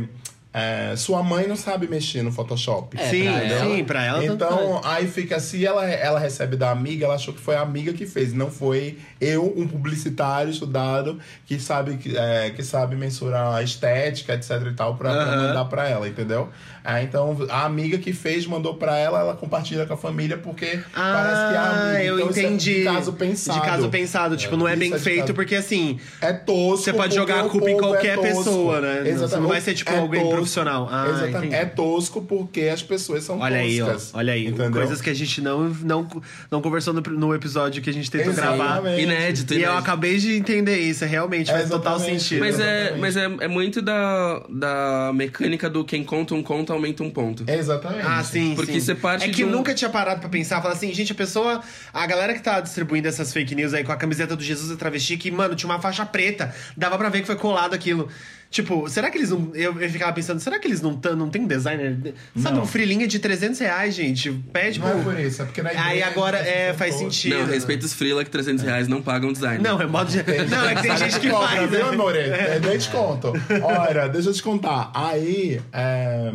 é, 0.60 0.96
sua 0.96 1.24
mãe 1.24 1.48
não 1.48 1.56
sabe 1.56 1.88
mexer 1.88 2.22
no 2.22 2.32
Photoshop. 2.32 3.00
É, 3.00 3.10
sim, 3.10 3.24
pra 3.24 3.44
ela. 3.44 3.66
sim, 3.66 3.84
pra 3.84 4.06
ela 4.06 4.22
tanto 4.22 4.34
Então, 4.34 4.82
aí 4.84 5.08
fica, 5.08 5.40
se 5.40 5.66
ela, 5.66 5.86
ela 5.86 6.20
recebe 6.20 6.56
da 6.56 6.72
amiga, 6.72 7.06
ela 7.06 7.16
achou 7.16 7.34
que 7.34 7.40
foi 7.40 7.56
a 7.56 7.62
amiga 7.62 7.94
que 7.94 8.06
fez, 8.06 8.34
não 8.34 8.52
foi 8.52 8.98
eu, 9.20 9.54
um 9.56 9.68
publicitário 9.68 10.52
estudado, 10.52 11.20
que 11.46 11.60
sabe, 11.60 11.98
que, 11.98 12.18
é, 12.18 12.50
que 12.50 12.64
sabe 12.64 12.96
mensurar 12.96 13.56
a 13.56 13.64
estética, 13.64 14.34
etc 14.34 14.52
e 14.68 14.74
tal, 14.74 14.96
pra, 14.96 15.12
pra 15.12 15.36
mandar 15.38 15.66
pra 15.66 15.88
ela, 15.88 16.08
entendeu? 16.08 16.50
É, 16.84 17.04
então, 17.04 17.38
a 17.50 17.66
amiga 17.66 17.98
que 17.98 18.14
fez, 18.14 18.46
mandou 18.46 18.76
pra 18.76 18.98
ela, 18.98 19.20
ela 19.20 19.36
compartilha 19.36 19.86
com 19.86 19.94
a 19.94 19.98
família, 19.98 20.38
porque 20.38 20.80
parece 20.94 21.50
que 21.50 21.54
é 21.54 21.58
a 21.58 21.62
Ah, 21.62 21.90
amiga. 21.90 22.04
eu 22.04 22.16
então, 22.20 22.30
isso 22.30 22.40
é 22.40 22.44
entendi. 22.44 22.74
de 22.80 22.84
caso 22.84 23.14
pensado. 23.14 23.60
De 23.60 23.66
caso 23.66 23.90
pensado, 23.90 24.38
tipo, 24.38 24.56
não 24.58 24.68
é 24.68 24.72
Isso 24.72 24.80
bem 24.80 24.94
é 24.94 25.00
feito, 25.00 25.20
caso- 25.22 25.34
porque 25.34 25.56
assim, 25.56 26.00
É 26.22 26.34
tosco. 26.34 26.84
Você 26.86 26.94
pode 26.94 27.14
jogar 27.16 27.46
a 27.46 27.50
culpa 27.50 27.70
em 27.70 27.78
qualquer 27.78 28.18
é 28.18 28.22
tosco. 28.22 28.38
pessoa, 28.44 28.82
né? 28.82 29.00
Não- 29.02 29.08
Exatamente. 29.08 29.42
não 29.42 29.48
vai 29.50 29.62
ser, 29.62 29.74
tipo, 29.74 29.92
alguém 29.94 30.28
profissional. 30.30 30.88
Ah, 30.92 31.06
Exatamente. 31.10 31.38
entendi. 31.38 31.56
É 31.56 31.66
tosco 31.66 32.22
porque 32.22 32.62
as 32.64 32.82
pessoas 32.82 33.24
são 33.24 33.40
olha 33.40 33.58
aí, 33.60 33.82
ó, 33.82 33.86
toscas. 33.86 34.12
olha 34.14 34.34
aí, 34.34 34.48
Entendeu? 34.48 34.72
coisas 34.72 35.02
que 35.02 35.10
a 35.10 35.14
gente 35.14 35.42
não, 35.42 35.70
não, 35.82 36.08
não 36.50 36.62
conversou 36.62 36.94
no, 36.94 37.02
no 37.02 37.34
episódio 37.36 37.82
que 37.82 37.90
a 37.90 37.94
gente 37.94 38.10
tentou 38.10 38.32
Exatamente. 38.32 38.58
gravar. 38.64 39.00
Inédito, 39.00 39.54
E 39.54 39.58
eu 39.58 39.62
inédito. 39.64 39.80
acabei 39.80 40.18
de 40.18 40.36
entender 40.38 40.78
isso, 40.80 41.06
realmente 41.06 41.52
faz 41.52 41.66
É, 41.66 41.70
total 41.70 42.00
sentido. 42.00 42.40
Mas, 42.40 42.60
é, 42.60 42.96
mas 42.98 43.16
é, 43.18 43.26
é 43.42 43.48
muito 43.48 43.82
da, 43.82 44.44
da 44.50 45.12
mecânica 45.14 45.70
do 45.70 45.84
quem 45.84 46.04
conta 46.04 46.34
um 46.34 46.42
conto 46.44 46.69
aumenta 46.72 47.04
um 47.04 47.10
ponto. 47.10 47.44
Exatamente. 47.48 48.06
Ah, 48.08 48.24
sim, 48.24 48.56
Porque 48.56 48.74
sim. 48.74 48.80
você 48.80 48.96
parte 48.96 49.26
É 49.26 49.28
que 49.30 49.36
de 49.36 49.46
um- 49.46 49.50
nunca 49.50 49.74
tinha 49.74 49.90
parado 49.90 50.20
pra 50.20 50.30
pensar, 50.30 50.62
falar 50.62 50.74
assim, 50.74 50.94
gente, 50.94 51.12
a 51.12 51.16
pessoa, 51.16 51.62
a 51.94 52.06
galera 52.08 52.34
que 52.34 52.42
tá 52.42 52.60
distribuindo 52.60 53.08
essas 53.08 53.32
fake 53.34 53.56
news 53.56 53.74
aí 53.74 53.84
com 53.84 53.92
a 53.92 53.96
camiseta 53.96 54.36
do 54.36 54.44
Jesus 54.44 54.72
é 54.72 54.76
travesti, 54.76 55.18
que, 55.18 55.30
mano, 55.32 55.56
tinha 55.56 55.70
uma 55.72 55.82
faixa 55.82 56.06
preta, 56.06 56.54
dava 56.76 56.98
pra 56.98 57.10
ver 57.10 57.22
que 57.22 57.28
foi 57.28 57.36
colado 57.36 57.74
aquilo. 57.74 58.10
Tipo, 58.52 58.90
será 58.90 59.12
que 59.12 59.18
eles 59.20 59.30
não. 59.30 59.52
Eu, 59.54 59.80
eu 59.80 59.90
ficava 59.92 60.12
pensando, 60.12 60.40
será 60.40 60.58
que 60.58 60.68
eles 60.68 60.82
não, 60.82 60.96
tão, 60.96 61.16
não 61.16 61.30
tem 61.30 61.44
um 61.44 61.48
designer? 61.48 62.16
Sabe, 62.36 62.56
Não. 62.56 62.64
um 62.64 62.66
freelinha 62.66 63.08
de 63.08 63.20
300 63.20 63.60
reais, 63.60 63.94
gente? 63.94 64.32
Pede 64.52 64.80
Não 64.80 65.00
é 65.00 65.04
por 65.04 65.20
isso, 65.20 65.44
é 65.44 65.46
porque 65.46 65.62
na 65.62 65.70
Aí 65.70 66.02
agora 66.02 66.40
é, 66.40 66.74
faz 66.74 66.96
sentido. 66.96 67.38
Não, 67.38 67.46
respeita 67.46 67.86
os 67.86 67.94
freela 67.94 68.24
que 68.24 68.32
300 68.32 68.64
reais 68.64 68.88
não 68.88 69.04
pagam 69.04 69.32
design. 69.32 69.64
Não, 69.64 69.80
é 69.80 69.86
modo 69.86 70.10
de. 70.10 70.18
Não, 70.50 70.66
é 70.68 70.74
que 70.74 70.82
tem 70.82 70.98
gente 70.98 71.20
que 71.20 71.30
Cobra, 71.30 71.48
faz. 71.48 71.70
viu, 71.70 71.80
né? 71.80 71.90
amore? 71.94 72.18
É. 72.30 72.60
Eu 72.64 72.80
te 72.80 72.90
conto. 72.90 73.34
Olha, 73.64 74.08
deixa 74.08 74.30
eu 74.30 74.34
te 74.34 74.42
contar. 74.42 74.92
Aí, 74.96 75.62
é, 75.72 76.32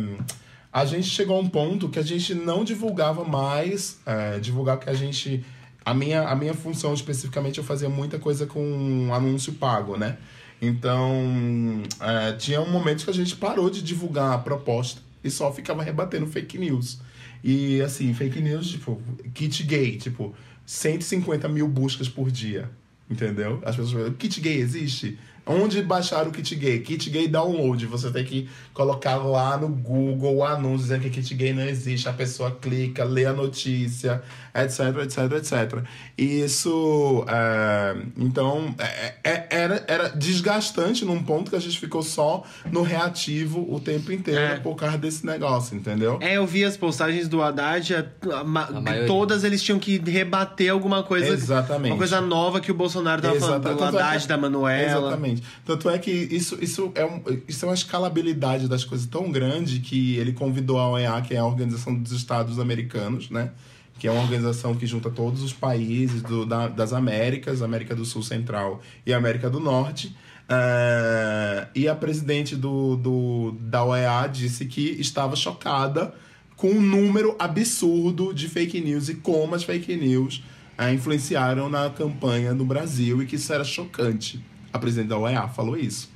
a 0.71 0.85
gente 0.85 1.07
chegou 1.07 1.35
a 1.35 1.39
um 1.41 1.49
ponto 1.49 1.89
que 1.89 1.99
a 1.99 2.01
gente 2.01 2.33
não 2.33 2.63
divulgava 2.63 3.25
mais, 3.25 3.97
é, 4.05 4.39
divulgar 4.39 4.79
que 4.79 4.89
a 4.89 4.93
gente... 4.93 5.43
A 5.83 5.93
minha, 5.93 6.21
a 6.21 6.35
minha 6.35 6.53
função, 6.53 6.93
especificamente, 6.93 7.59
eu 7.59 7.63
fazia 7.63 7.87
muita 7.89 8.17
coisa 8.17 8.47
com 8.47 9.09
anúncio 9.13 9.53
pago, 9.53 9.95
né? 9.97 10.17
Então, 10.65 11.83
é, 11.99 12.33
tinha 12.33 12.61
um 12.61 12.69
momento 12.69 13.03
que 13.03 13.09
a 13.09 13.13
gente 13.13 13.35
parou 13.35 13.69
de 13.69 13.81
divulgar 13.81 14.33
a 14.33 14.37
proposta 14.37 15.01
e 15.23 15.29
só 15.29 15.51
ficava 15.51 15.83
rebatendo 15.83 16.27
fake 16.27 16.57
news. 16.57 16.99
E, 17.43 17.81
assim, 17.81 18.13
fake 18.13 18.41
news, 18.41 18.69
tipo, 18.69 19.01
kit 19.33 19.63
gay, 19.63 19.97
tipo, 19.97 20.33
150 20.65 21.47
mil 21.47 21.67
buscas 21.67 22.09
por 22.09 22.31
dia. 22.31 22.69
Entendeu? 23.09 23.61
As 23.63 23.75
pessoas 23.75 23.91
falam, 23.91 24.13
kit 24.13 24.41
gay 24.41 24.57
existe? 24.57 25.19
Onde 25.45 25.83
baixar 25.83 26.27
o 26.27 26.31
kit 26.31 26.55
gay? 26.55 26.79
Kit 26.79 27.07
gay 27.11 27.27
download. 27.27 27.85
Você 27.85 28.11
tem 28.11 28.25
que 28.25 28.49
colocar 28.73 29.17
lá 29.17 29.55
no 29.57 29.69
Google 29.69 30.37
o 30.37 30.43
anúncio 30.43 30.87
dizendo 30.87 31.01
que 31.01 31.11
kit 31.11 31.35
gay 31.35 31.53
não 31.53 31.61
existe. 31.61 32.09
A 32.09 32.13
pessoa 32.13 32.49
clica, 32.49 33.03
lê 33.03 33.25
a 33.25 33.33
notícia, 33.33 34.23
etc, 34.55 34.79
etc, 35.03 35.17
etc. 35.37 35.83
E 36.17 36.41
isso. 36.41 37.25
é, 37.27 37.95
então, 38.17 38.73
é- 38.77 39.13
é- 39.23 39.47
era, 39.49 39.83
era 39.87 40.09
desgastante 40.09 41.03
num 41.05 41.21
ponto 41.23 41.49
que 41.49 41.55
a 41.55 41.59
gente 41.59 41.79
ficou 41.79 42.01
só 42.01 42.43
no 42.71 42.81
reativo 42.81 43.65
o 43.69 43.79
tempo 43.79 44.11
inteiro 44.11 44.39
É. 44.39 44.55
por 44.59 44.75
causa 44.75 44.97
desse 44.97 45.25
negócio, 45.25 45.75
entendeu? 45.75 46.17
É, 46.21 46.37
eu 46.37 46.45
vi 46.45 46.63
as 46.63 46.77
postagens 46.77 47.27
do 47.27 47.41
Haddad, 47.41 47.93
a- 47.95 48.05
a 48.33 49.01
A 49.03 49.05
todas 49.05 49.43
eles 49.43 49.61
tinham 49.61 49.79
que 49.79 49.97
rebater 49.99 50.71
alguma 50.71 51.03
coisa. 51.03 51.27
Exatamente. 51.33 51.91
Uma 51.91 51.97
coisa 51.97 52.21
nova 52.21 52.59
que 52.59 52.71
o 52.71 52.75
Bolsonaro 52.75 53.21
tava 53.21 53.39
falando, 53.39 53.63
do 53.63 53.69
Tanto 53.69 53.83
é 53.85 53.91
que- 53.91 53.97
Haddad, 53.97 54.27
da 54.27 54.37
Manuela. 54.37 54.91
Exatamente. 55.07 55.43
Tanto 55.65 55.89
é 55.89 55.97
que 55.97 56.11
isso, 56.11 56.57
isso, 56.61 56.91
é 56.95 57.05
um, 57.05 57.21
isso 57.47 57.65
é 57.65 57.67
uma 57.69 57.73
escalabilidade 57.75 58.67
das 58.67 58.83
coisas 58.83 59.05
tão 59.07 59.31
grande 59.31 59.79
que 59.79 60.15
ele 60.17 60.33
convidou 60.33 60.79
a 60.79 60.89
OEA, 60.89 61.21
que 61.21 61.33
é 61.33 61.37
a 61.37 61.45
Organização 61.45 61.93
dos 61.95 62.11
Estados 62.11 62.59
Americanos, 62.59 63.29
né? 63.29 63.49
Que 63.97 64.07
é 64.07 64.11
uma 64.11 64.21
organização 64.21 64.75
que 64.75 64.85
junta 64.85 65.09
todos 65.09 65.41
os 65.41 65.53
países 65.53 66.21
do, 66.21 66.45
da- 66.45 66.67
das 66.67 66.91
Américas, 66.93 67.61
América 67.61 67.95
do 67.95 68.03
Sul 68.05 68.21
Central 68.23 68.81
e 69.05 69.13
América 69.13 69.49
do 69.49 69.59
Norte. 69.59 70.15
Ah, 70.47 71.67
e 71.73 71.87
a 71.87 71.95
presidente 71.95 72.55
do, 72.55 72.95
do, 72.95 73.55
da 73.59 73.83
OEA 73.83 74.27
disse 74.27 74.65
que 74.65 74.81
estava 74.99 75.35
chocada 75.35 76.13
com 76.55 76.69
o 76.71 76.81
número 76.81 77.35
absurdo 77.39 78.33
de 78.33 78.47
fake 78.47 78.79
news 78.81 79.09
e 79.09 79.15
como 79.15 79.55
as 79.55 79.63
fake 79.63 79.95
news 79.95 80.43
ah, 80.77 80.91
influenciaram 80.91 81.69
na 81.69 81.89
campanha 81.89 82.53
no 82.53 82.65
Brasil 82.65 83.21
e 83.21 83.25
que 83.25 83.35
isso 83.37 83.51
era 83.53 83.63
chocante. 83.63 84.43
A 84.73 84.77
presidente 84.79 85.07
da 85.09 85.17
OEA 85.17 85.47
falou 85.47 85.77
isso. 85.77 86.09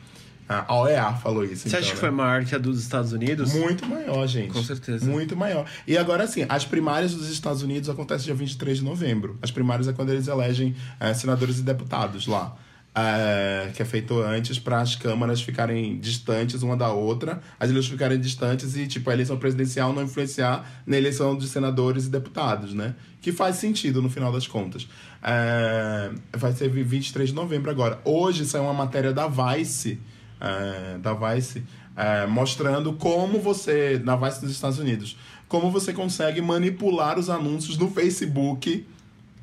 A 0.50 0.76
OEA 0.80 1.14
falou 1.14 1.45
isso. 1.45 1.58
Você 1.58 1.68
então, 1.68 1.80
acha 1.80 1.89
que 1.89 1.95
né? 1.95 2.00
foi 2.00 2.10
maior 2.10 2.43
que 2.43 2.56
a 2.56 2.58
dos 2.58 2.82
Estados 2.82 3.14
Unidos? 3.14 3.54
Muito 3.54 3.86
maior, 3.86 4.26
gente. 4.26 4.52
Com 4.52 4.64
certeza. 4.64 5.06
Muito 5.06 5.38
maior. 5.38 5.64
E 5.86 5.95
agora, 5.95 6.24
assim, 6.24 6.43
as 6.50 6.66
primárias 6.66 7.14
dos 7.14 7.30
Estados 7.30 7.62
Unidos 7.62 7.88
acontecem 7.88 8.26
dia 8.26 8.34
23 8.34 8.80
de 8.80 8.84
novembro. 8.84 9.38
As 9.43 9.52
primárias 9.52 9.88
é 9.88 9.93
quando 9.93 10.10
eles 10.10 10.28
elegem 10.28 10.76
eh, 11.00 11.14
senadores 11.14 11.60
e 11.60 11.62
deputados 11.62 12.26
lá. 12.26 12.58
Eh, 12.95 13.70
que 13.76 13.84
é 13.84 13.86
feito 13.86 14.20
antes 14.20 14.58
para 14.58 14.82
as 14.82 14.95
câmaras 14.95 15.39
ficarem 15.39 16.00
distantes 16.00 16.64
uma 16.64 16.76
da 16.76 16.91
outra, 16.91 17.39
as 17.60 17.70
eleições 17.70 17.91
ficarem 17.91 18.20
distantes 18.20 18.76
e, 18.76 18.88
tipo, 18.88 19.08
a 19.12 19.14
eleição 19.14 19.38
presidencial 19.38 19.93
não 19.93 20.02
influenciar 20.02 20.68
na 20.88 20.97
eleição 20.97 21.38
de 21.38 21.47
senadores 21.47 22.08
e 22.08 22.10
deputados, 22.10 22.74
né? 22.74 22.95
Que 23.22 23.32
faz 23.32 23.58
sentido 23.58 24.02
no 24.02 24.10
final 24.10 24.32
das 24.32 24.47
contas. 24.47 24.88
Eh, 25.22 26.12
vai 26.36 26.52
ser 26.54 26.70
23 26.70 27.30
de 27.30 27.36
novembro 27.36 27.70
agora. 27.70 28.00
Hoje 28.04 28.45
saiu 28.45 28.64
uma 28.64 28.74
matéria 28.74 29.14
da 29.14 29.28
Vice 29.28 30.00
é, 30.40 30.98
da 30.98 31.14
Vice, 31.14 31.64
é, 31.96 32.26
mostrando 32.28 32.94
como 32.94 33.40
você, 33.40 34.02
na 34.04 34.16
Vice 34.16 34.42
dos 34.42 34.52
Estados 34.52 34.80
Unidos, 34.80 35.18
como 35.48 35.72
você 35.72 35.92
consegue 35.92 36.42
manipular 36.42 37.18
os 37.18 37.30
anúncios 37.30 37.78
no 37.78 37.90
Facebook 37.90 38.86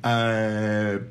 é, 0.03 1.01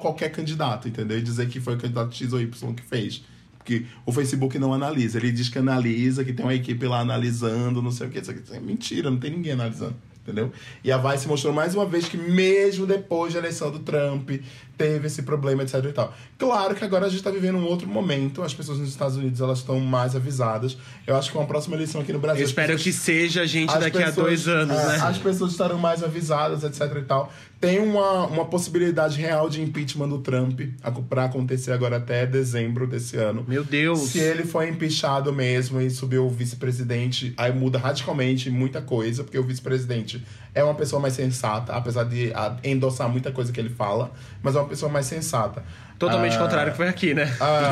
qualquer 0.00 0.30
candidato, 0.30 0.88
entendeu? 0.88 1.18
E 1.18 1.22
dizer 1.22 1.48
que 1.48 1.60
foi 1.60 1.74
o 1.74 1.78
candidato 1.78 2.14
X 2.14 2.32
ou 2.32 2.40
Y 2.40 2.74
que 2.74 2.82
fez. 2.82 3.22
Porque 3.58 3.84
o 4.06 4.12
Facebook 4.12 4.58
não 4.58 4.72
analisa, 4.72 5.18
ele 5.18 5.30
diz 5.30 5.48
que 5.48 5.58
analisa, 5.58 6.24
que 6.24 6.32
tem 6.32 6.44
uma 6.44 6.54
equipe 6.54 6.86
lá 6.86 7.00
analisando, 7.00 7.82
não 7.82 7.90
sei 7.92 8.06
o 8.06 8.10
que. 8.10 8.18
Isso 8.18 8.32
é 8.52 8.60
mentira, 8.60 9.10
não 9.10 9.18
tem 9.18 9.30
ninguém 9.30 9.52
analisando. 9.52 9.96
Entendeu? 10.22 10.52
E 10.84 10.92
a 10.92 10.98
Vice 10.98 11.26
mostrou 11.26 11.54
mais 11.54 11.74
uma 11.74 11.86
vez 11.86 12.06
que 12.06 12.16
mesmo 12.16 12.86
depois 12.86 13.32
da 13.32 13.38
eleição 13.38 13.70
do 13.70 13.78
Trump, 13.78 14.30
teve 14.78 15.08
esse 15.08 15.22
problema, 15.22 15.64
etc 15.64 15.84
e 15.84 15.92
tal. 15.92 16.14
Claro 16.38 16.74
que 16.76 16.84
agora 16.84 17.06
a 17.06 17.08
gente 17.08 17.18
está 17.18 17.30
vivendo 17.30 17.58
um 17.58 17.64
outro 17.66 17.88
momento, 17.88 18.42
as 18.42 18.54
pessoas 18.54 18.78
nos 18.78 18.88
Estados 18.88 19.16
Unidos 19.16 19.40
elas 19.40 19.58
estão 19.58 19.78
mais 19.80 20.14
avisadas. 20.14 20.78
Eu 21.06 21.16
acho 21.16 21.30
que 21.30 21.36
com 21.36 21.42
a 21.42 21.46
próxima 21.46 21.74
eleição 21.74 22.00
aqui 22.00 22.12
no 22.12 22.20
Brasil... 22.20 22.42
Eu 22.42 22.46
espero 22.48 22.68
pessoas- 22.74 22.82
que 22.84 22.92
seja 23.02 23.42
a 23.42 23.46
gente 23.46 23.76
daqui 23.78 23.98
a 23.98 24.06
pessoas- 24.06 24.14
dois 24.14 24.48
anos, 24.48 24.76
é, 24.78 24.86
né? 24.86 24.98
As 25.02 25.18
pessoas 25.18 25.50
estarão 25.50 25.78
mais 25.78 26.02
avisadas, 26.04 26.62
etc 26.62 26.96
e 26.96 27.02
tal. 27.02 27.32
Tem 27.60 27.80
uma, 27.80 28.24
uma 28.26 28.44
possibilidade 28.44 29.20
real 29.20 29.50
de 29.50 29.60
impeachment 29.60 30.08
do 30.08 30.18
Trump 30.20 30.60
para 31.08 31.24
acontecer 31.24 31.72
agora 31.72 31.96
até 31.96 32.24
dezembro 32.24 32.86
desse 32.86 33.16
ano. 33.16 33.44
Meu 33.48 33.64
Deus. 33.64 33.98
Se 34.10 34.20
ele 34.20 34.44
for 34.44 34.62
empichado 34.66 35.32
mesmo 35.32 35.80
e 35.80 35.90
subir 35.90 36.18
o 36.18 36.28
vice-presidente, 36.28 37.34
aí 37.36 37.52
muda 37.52 37.76
radicalmente 37.76 38.48
muita 38.48 38.80
coisa, 38.80 39.24
porque 39.24 39.36
o 39.36 39.42
vice-presidente 39.42 40.24
é 40.54 40.62
uma 40.62 40.74
pessoa 40.74 41.02
mais 41.02 41.14
sensata, 41.14 41.72
apesar 41.72 42.04
de 42.04 42.32
endossar 42.62 43.08
muita 43.08 43.32
coisa 43.32 43.52
que 43.52 43.58
ele 43.58 43.70
fala, 43.70 44.12
mas 44.40 44.54
é 44.54 44.60
uma 44.60 44.67
pessoa 44.68 44.90
mais 44.90 45.06
sensata. 45.06 45.62
Totalmente 45.98 46.36
Ah, 46.36 46.38
contrário 46.38 46.70
que 46.70 46.76
foi 46.76 46.86
aqui, 46.88 47.12
né? 47.12 47.28
ah, 47.40 47.70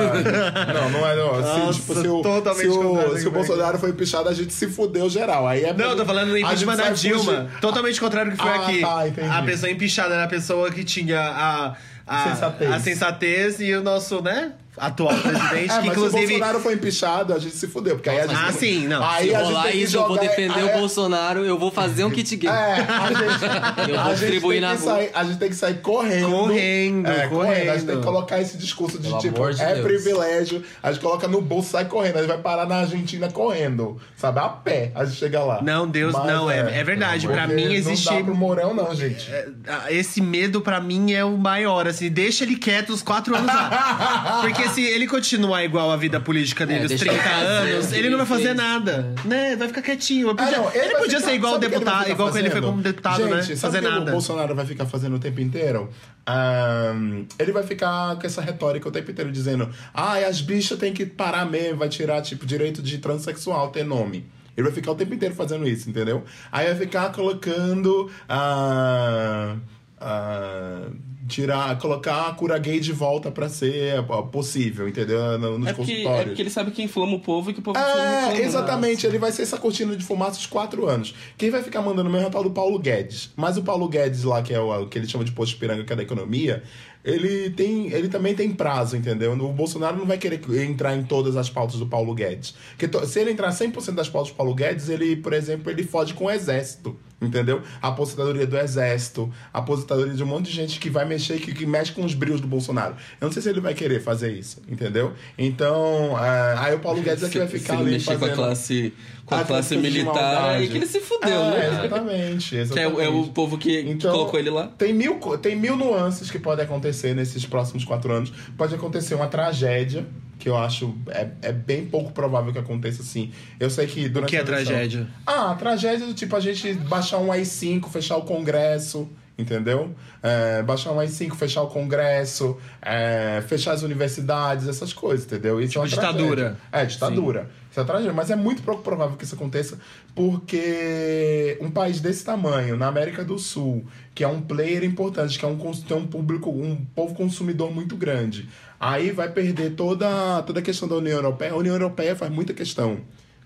não, 0.75 0.91
não 0.91 1.07
é 1.09 1.15
não. 1.15 1.35
Se, 1.37 1.41
Nossa, 1.61 1.73
tipo, 1.81 1.95
se 2.01 2.09
o, 2.09 2.23
totalmente 2.23 2.63
se 2.63 2.69
o, 2.79 3.19
se 3.19 3.29
o 3.29 3.31
Bolsonaro 3.31 3.79
foi 3.79 3.91
empichado, 3.91 4.29
a 4.29 4.35
gente 4.35 4.53
se 4.53 4.67
fudeu 4.69 5.09
geral. 5.09 5.47
Aí 5.47 5.63
é 5.65 5.73
Não, 5.73 5.91
eu 5.91 5.97
tô 5.97 6.05
falando 6.05 6.37
impeachment 6.37 6.77
da 6.77 6.91
Dilma. 6.91 7.23
fugir- 7.25 7.61
Totalmente 7.61 8.01
contrário 8.01 8.33
do 8.33 8.37
que 8.37 8.43
foi 8.43 8.53
Ah, 8.53 8.63
aqui. 8.67 8.81
tá, 8.81 9.09
entendi. 9.09 9.29
a 9.29 9.43
pessoa 9.43 9.71
empichada 9.71 10.15
era 10.15 10.25
a 10.25 10.29
pessoa 10.29 10.71
que 10.73 10.83
tinha 10.83 11.21
a, 11.21 11.75
a, 12.05 12.25
Sensatez. 12.31 12.73
a 12.73 12.81
sensatez 12.81 13.61
e 13.61 13.73
o 13.75 13.83
nosso, 13.83 14.21
né? 14.21 14.53
Atual 14.79 15.14
presidente, 15.18 15.55
É, 15.55 15.59
que 15.61 15.66
mas 15.66 15.72
se 15.72 15.89
o 15.89 15.93
inclusive. 15.93 16.27
Bolsonaro 16.27 16.61
foi 16.61 16.74
empichado, 16.74 17.33
a 17.35 17.39
gente 17.39 17.57
se 17.57 17.66
fudeu. 17.66 17.97
Porque 17.97 18.11
aí 18.11 18.20
a 18.20 18.27
gente 18.27 18.37
Ah, 18.37 18.53
sim, 18.53 18.87
não. 18.87 19.03
Aí 19.05 19.29
Se 19.29 19.35
a 19.35 19.39
gente 19.39 19.47
rolar 19.49 19.62
tem 19.62 19.72
que 19.72 19.79
isso, 19.79 19.97
eu 19.97 20.01
vou 20.07 20.16
jogar- 20.16 20.29
defender 20.29 20.59
aí- 20.61 20.64
o 20.77 20.79
Bolsonaro, 20.79 21.45
eu 21.45 21.59
vou 21.59 21.70
fazer 21.70 22.05
um 22.05 22.11
kit 22.11 22.37
gay. 22.37 22.51
É, 22.51 22.53
a 22.53 23.09
gente, 23.09 23.91
Eu 23.91 23.99
a 24.01 24.03
vou 24.05 24.11
gente 24.16 24.20
distribuir 24.20 24.61
tem 24.61 24.68
na 24.70 24.77
que 24.77 24.83
rua. 24.83 24.93
sair, 24.95 25.11
A 25.14 25.24
gente 25.24 25.39
tem 25.39 25.49
que 25.49 25.55
sair 25.55 25.74
correndo. 25.81 26.31
Correndo, 26.31 27.09
é, 27.09 27.27
correndo. 27.29 27.70
A 27.70 27.74
gente 27.77 27.87
tem 27.87 27.97
que 27.99 28.05
colocar 28.05 28.41
esse 28.41 28.57
discurso 28.59 28.99
de 28.99 29.09
Pelo 29.09 29.20
tipo, 29.20 29.51
de 29.55 29.62
é 29.62 29.74
Deus. 29.74 29.87
privilégio. 29.87 30.62
A 30.83 30.93
gente 30.93 31.01
coloca 31.01 31.27
no 31.29 31.41
bolso, 31.41 31.70
sai 31.70 31.85
correndo. 31.87 32.16
A 32.16 32.18
gente 32.20 32.29
vai 32.29 32.39
parar 32.39 32.66
na 32.66 32.77
Argentina 32.81 33.31
correndo. 33.31 34.01
Sabe? 34.16 34.41
A 34.41 34.49
pé. 34.49 34.93
A 34.95 35.05
gente 35.05 35.16
chega 35.18 35.41
lá. 35.43 35.62
Não, 35.62 35.87
Deus, 35.89 36.12
Mas, 36.12 36.27
não, 36.27 36.51
é, 36.51 36.59
é 36.81 36.85
verdade. 36.85 37.27
Pra 37.27 37.47
mim 37.47 37.72
existe. 37.72 38.07
Não 38.11 38.18
dá 38.18 38.24
pro 38.24 38.35
Morão, 38.35 38.74
não, 38.74 38.95
gente. 38.95 39.31
Ah, 39.66 39.91
Esse 39.91 40.20
medo 40.20 40.61
pra 40.61 40.81
mim 40.81 41.12
é 41.12 41.24
o 41.24 41.37
maior, 41.37 41.87
assim, 41.87 42.11
deixa 42.11 42.45
ele 42.45 42.57
quieto 42.57 42.91
os 42.91 43.03
quatro 43.03 43.35
anos 43.35 43.47
lá. 43.47 44.41
Porque 44.43 44.66
se 44.71 44.83
ele 44.85 45.07
continuar 45.07 45.64
igual 45.64 45.91
a 45.91 45.97
vida 45.97 46.19
política 46.21 46.64
dele, 46.67 46.81
É, 46.81 46.83
os 46.85 46.89
deixa 46.89 47.05
30 47.05 47.19
ele 47.21 47.23
fazer 47.29 47.47
anos, 47.73 47.87
que 47.87 47.95
ele 47.97 48.09
não 48.11 48.19
vai 48.19 48.27
ele 48.27 48.35
fazer 48.35 48.45
fez. 48.45 48.57
nada. 48.57 49.14
Né? 49.25 49.57
Vai 49.57 49.69
ficar 49.69 49.83
quietinho. 49.83 50.29
Ele 50.29 50.35
podia, 50.37 50.57
Ah, 50.57 50.61
não, 50.61 50.71
ele 50.73 50.93
vai 50.93 51.03
podia 51.03 51.19
ficar- 51.19 51.31
ser 51.31 51.35
igual 51.37 51.55
o 51.55 51.59
que 51.59 51.64
ele 51.64 51.75
deputado, 51.75 51.99
ficar 52.01 52.11
igual 52.12 52.33
que 52.33 52.39
ele 52.39 52.51
foi 52.51 52.61
como 52.61 52.83
deputado, 52.83 53.17
Gente, 53.23 53.31
né? 53.35 53.43
sabe 53.43 53.57
Fazer 53.59 53.79
o 53.79 53.83
que 53.83 53.89
nada. 53.89 54.11
O 54.11 54.12
Bolsonaro 54.12 54.55
vai 54.55 54.67
ficar 54.67 54.87
fazendo 54.87 55.17
o 55.17 55.19
tempo 55.19 55.41
inteiro? 55.41 55.91
Ahn, 56.27 57.25
ele 57.39 57.53
vai 57.53 57.62
ficar 57.62 58.17
com 58.17 58.27
essa 58.27 58.41
retórica 58.43 58.89
o 58.89 58.93
tempo 58.93 59.11
inteiro 59.11 59.31
dizendo: 59.33 59.69
ah, 59.95 60.17
as 60.19 60.41
bichas 60.41 60.79
têm 60.79 60.93
que 60.93 61.07
parar 61.07 61.45
mesmo, 61.47 61.79
vai 61.79 61.89
tirar, 61.89 62.21
tipo, 62.23 62.45
direito 62.45 62.83
de 62.83 62.99
transexual 62.99 63.69
ter 63.71 63.85
nome. 63.85 64.27
Ele 64.57 64.64
vai 64.64 64.73
ficar 64.73 64.91
o 64.93 64.95
tempo 64.95 65.12
inteiro 65.14 65.35
fazendo 65.35 65.69
isso, 65.69 65.89
entendeu? 65.91 66.25
Aí 66.51 66.67
vai 66.67 66.75
ficar 66.77 67.12
colocando. 67.12 68.11
ah, 68.29 69.55
ah, 70.01 70.89
tirar, 71.29 71.79
colocar 71.79 72.29
a 72.29 72.33
cura 72.35 72.57
gay 72.59 72.79
de 72.81 72.93
volta 72.93 73.31
pra 73.31 73.49
ser 73.49 73.99
ah, 73.99 74.22
possível, 74.22 74.89
entendeu? 74.89 75.39
No- 75.39 75.59
Nos 75.59 75.68
É 75.68 75.72
porque, 75.72 75.93
é 75.93 76.24
porque 76.24 76.43
ele 76.43 76.51
sabe 76.51 76.70
que 76.70 76.83
inflama 76.83 77.14
o 77.14 77.20
povo 77.20 77.51
e 77.51 77.55
que 77.55 77.61
o 77.61 77.62
povo 77.62 77.79
É, 77.79 77.83
reclamando. 78.20 78.41
exatamente. 78.43 79.07
Ele 79.07 79.18
vai 79.18 79.33
ser 79.33 79.43
essa 79.43 79.59
cortina 79.59 79.97
de 79.97 80.05
fumaça 80.05 80.39
os 80.39 80.47
quatro 80.47 80.87
anos. 80.87 81.14
Quem 81.37 81.51
vai 81.51 81.62
ficar 81.62 81.83
mandando 81.83 82.09
mesmo 82.11 82.27
é 82.27 82.29
o 82.29 82.33
tal 82.33 82.43
do 82.43 82.51
Paulo 82.51 82.79
Guedes. 82.79 83.31
Mas 83.37 83.57
o 83.57 83.62
Paulo 83.62 83.89
Guedes 83.89 84.22
lá, 84.24 84.43
que 84.43 84.53
é 84.55 84.61
o 84.61 84.66
o 84.77 84.89
que 84.89 84.99
ele 84.99 85.09
chama 85.09 85.24
de 85.24 85.33
posto 85.33 85.57
piranga, 85.59 85.85
que 85.85 85.93
é 85.93 85.97
da 85.97 86.03
economia, 86.03 86.62
ele 87.07 87.51
tem 87.51 87.93
ele 87.93 88.09
também 88.09 88.35
tem 88.35 88.51
prazo, 88.51 88.97
entendeu? 88.97 89.33
O 89.33 89.53
Bolsonaro 89.53 89.97
não 89.97 90.05
vai 90.05 90.19
querer 90.19 90.41
entrar 90.69 90.97
em 90.97 91.05
todas 91.05 91.37
as 91.37 91.49
pautas 91.49 91.79
do 91.79 91.87
Paulo 91.87 92.13
Guedes. 92.13 92.55
Porque 92.77 93.07
se 93.07 93.21
ele 93.21 93.31
entrar 93.31 93.51
100% 93.51 93.95
das 93.95 94.09
pautas 94.09 94.33
do 94.33 94.37
Paulo 94.37 94.55
Guedes, 94.55 94.89
ele, 94.89 95.15
por 95.15 95.33
exemplo, 95.33 95.71
ele 95.71 95.85
fode 95.85 96.15
com 96.15 96.25
o 96.25 96.31
exército. 96.31 96.99
Entendeu? 97.19 97.63
A 97.81 97.89
aposentadoria 97.89 98.47
do 98.47 98.59
exército, 98.59 99.33
a 99.53 99.61
aposentadoria 99.61 100.13
de 100.13 100.23
um 100.23 100.27
monte 100.27 100.51
de 100.51 100.53
gente 100.53 100.79
que 100.79 100.91
vai 100.91 101.07
mexer, 101.07 101.41
que, 101.41 101.55
que 101.55 101.65
mexe 101.65 101.91
com 101.91 102.05
os 102.05 102.13
brilhos 102.13 102.43
do 102.43 102.47
Bolsonaro. 102.47 102.95
Eu 103.19 103.27
não 103.27 103.33
sei 103.33 103.41
se 103.41 103.49
ele 103.49 103.61
vai 103.61 103.73
querer 103.73 104.03
fazer 104.03 104.33
isso, 104.33 104.61
entendeu? 104.69 105.15
Então, 105.39 106.15
ah, 106.15 106.57
aí 106.59 106.75
o 106.75 106.79
Paulo 106.79 107.01
Guedes 107.03 107.25
é 107.25 107.31
que 107.31 107.39
vai 107.39 107.49
ficar 107.49 107.77
se 107.77 107.81
ele 107.81 107.83
ali 107.83 107.91
mexer 107.93 108.05
com 108.05 108.13
a 108.13 108.19
fazendo... 108.19 108.37
classe, 108.37 108.93
com 109.27 109.35
a 109.35 109.41
Ah, 109.41 109.45
classe 109.45 109.77
militar, 109.77 110.51
aí 110.51 110.68
que 110.68 110.77
ele 110.77 110.87
se 110.87 111.01
fudeu, 111.01 111.29
é, 111.43 111.51
né? 111.51 111.68
Exatamente, 111.85 112.51
Que 112.51 112.57
é, 112.57 112.61
exatamente. 112.61 112.95
o- 112.97 113.01
é 113.01 113.09
o 113.09 113.24
povo 113.29 113.59
que, 113.59 113.81
Então, 113.81 114.12
colocou 114.12 114.39
ele 114.39 114.51
lá. 114.51 114.68
Tem 114.79 114.93
mil, 114.95 115.18
tem 115.39 115.57
mil 115.57 115.77
nuances 115.77 116.31
que 116.31 116.39
podem 116.39 116.64
acontecer 116.64 117.12
nesses 117.14 117.45
próximos 117.45 117.85
quatro 117.85 118.12
anos. 118.12 118.33
Pode 118.57 118.74
acontecer 118.74 119.14
uma 119.16 119.27
tragédia, 119.27 120.07
que 120.39 120.49
eu 120.49 120.57
acho 120.57 120.95
é, 121.09 121.29
é 121.43 121.53
bem 121.53 121.85
pouco 121.87 122.12
provável 122.12 122.53
que 122.53 122.59
aconteça 122.59 123.03
assim. 123.03 123.33
Eu 123.59 123.68
sei 123.68 123.87
que 123.89 124.05
O 124.07 124.11
durante 124.11 124.31
que 124.31 124.37
é 124.37 124.41
a 124.41 124.43
eleição- 124.43 124.66
tragédia? 124.72 125.07
Ah, 125.27 125.55
tragédia 125.59 126.07
do 126.07 126.14
tipo 126.14 126.37
a 126.37 126.41
gente 126.41 126.72
baixar 126.74 127.18
um 127.18 127.33
AI-5, 127.33 127.89
fechar 127.91 128.16
o 128.18 128.22
Congresso, 128.22 129.09
entendeu? 129.39 129.95
É, 130.22 130.62
baixar 130.62 130.93
um 130.93 131.01
AI-5, 131.01 131.35
fechar 131.35 131.62
o 131.62 131.66
Congresso, 131.68 132.57
é, 132.83 133.43
fechar 133.49 133.72
as 133.72 133.83
universidades, 133.83 134.68
essas 134.68 134.93
coisas, 134.93 135.27
entendeu? 135.27 135.61
Isso 135.61 135.79
é 135.79 135.81
uma 135.81 135.89
Tipo 135.89 136.01
ditadura. 136.01 136.37
tragédia. 136.37 136.59
É, 136.70 136.85
ditadura. 136.85 137.51
Tragédia, 137.85 138.12
mas 138.12 138.31
é 138.31 138.37
muito 138.37 138.62
pouco 138.62 138.83
provável 138.83 139.16
que 139.16 139.24
isso 139.24 139.35
aconteça 139.35 139.79
porque 140.14 141.59
um 141.61 141.70
país 141.70 142.01
desse 142.01 142.24
tamanho, 142.24 142.77
na 142.77 142.87
América 142.89 143.24
do 143.24 143.39
Sul, 143.39 143.85
que 144.14 144.24
é 144.24 144.29
um 144.29 144.41
player 144.41 144.83
importante, 144.85 145.39
que 145.39 145.45
é 145.45 145.49
um, 145.49 145.57
tem 145.57 145.97
um 145.97 146.07
público, 146.07 146.51
um 146.51 146.77
povo 146.95 147.14
consumidor 147.14 147.70
muito 147.72 147.97
grande, 147.97 148.49
aí 148.81 149.11
vai 149.11 149.31
perder 149.31 149.74
toda, 149.74 150.43
toda 150.43 150.61
a 150.61 150.62
questão 150.62 150.89
da 150.89 150.97
União 150.97 151.16
Europeia. 151.16 151.53
A 151.53 151.57
União 151.57 151.74
Europeia 151.74 152.16
faz 152.16 152.31
muita 152.33 152.53
questão 152.55 152.99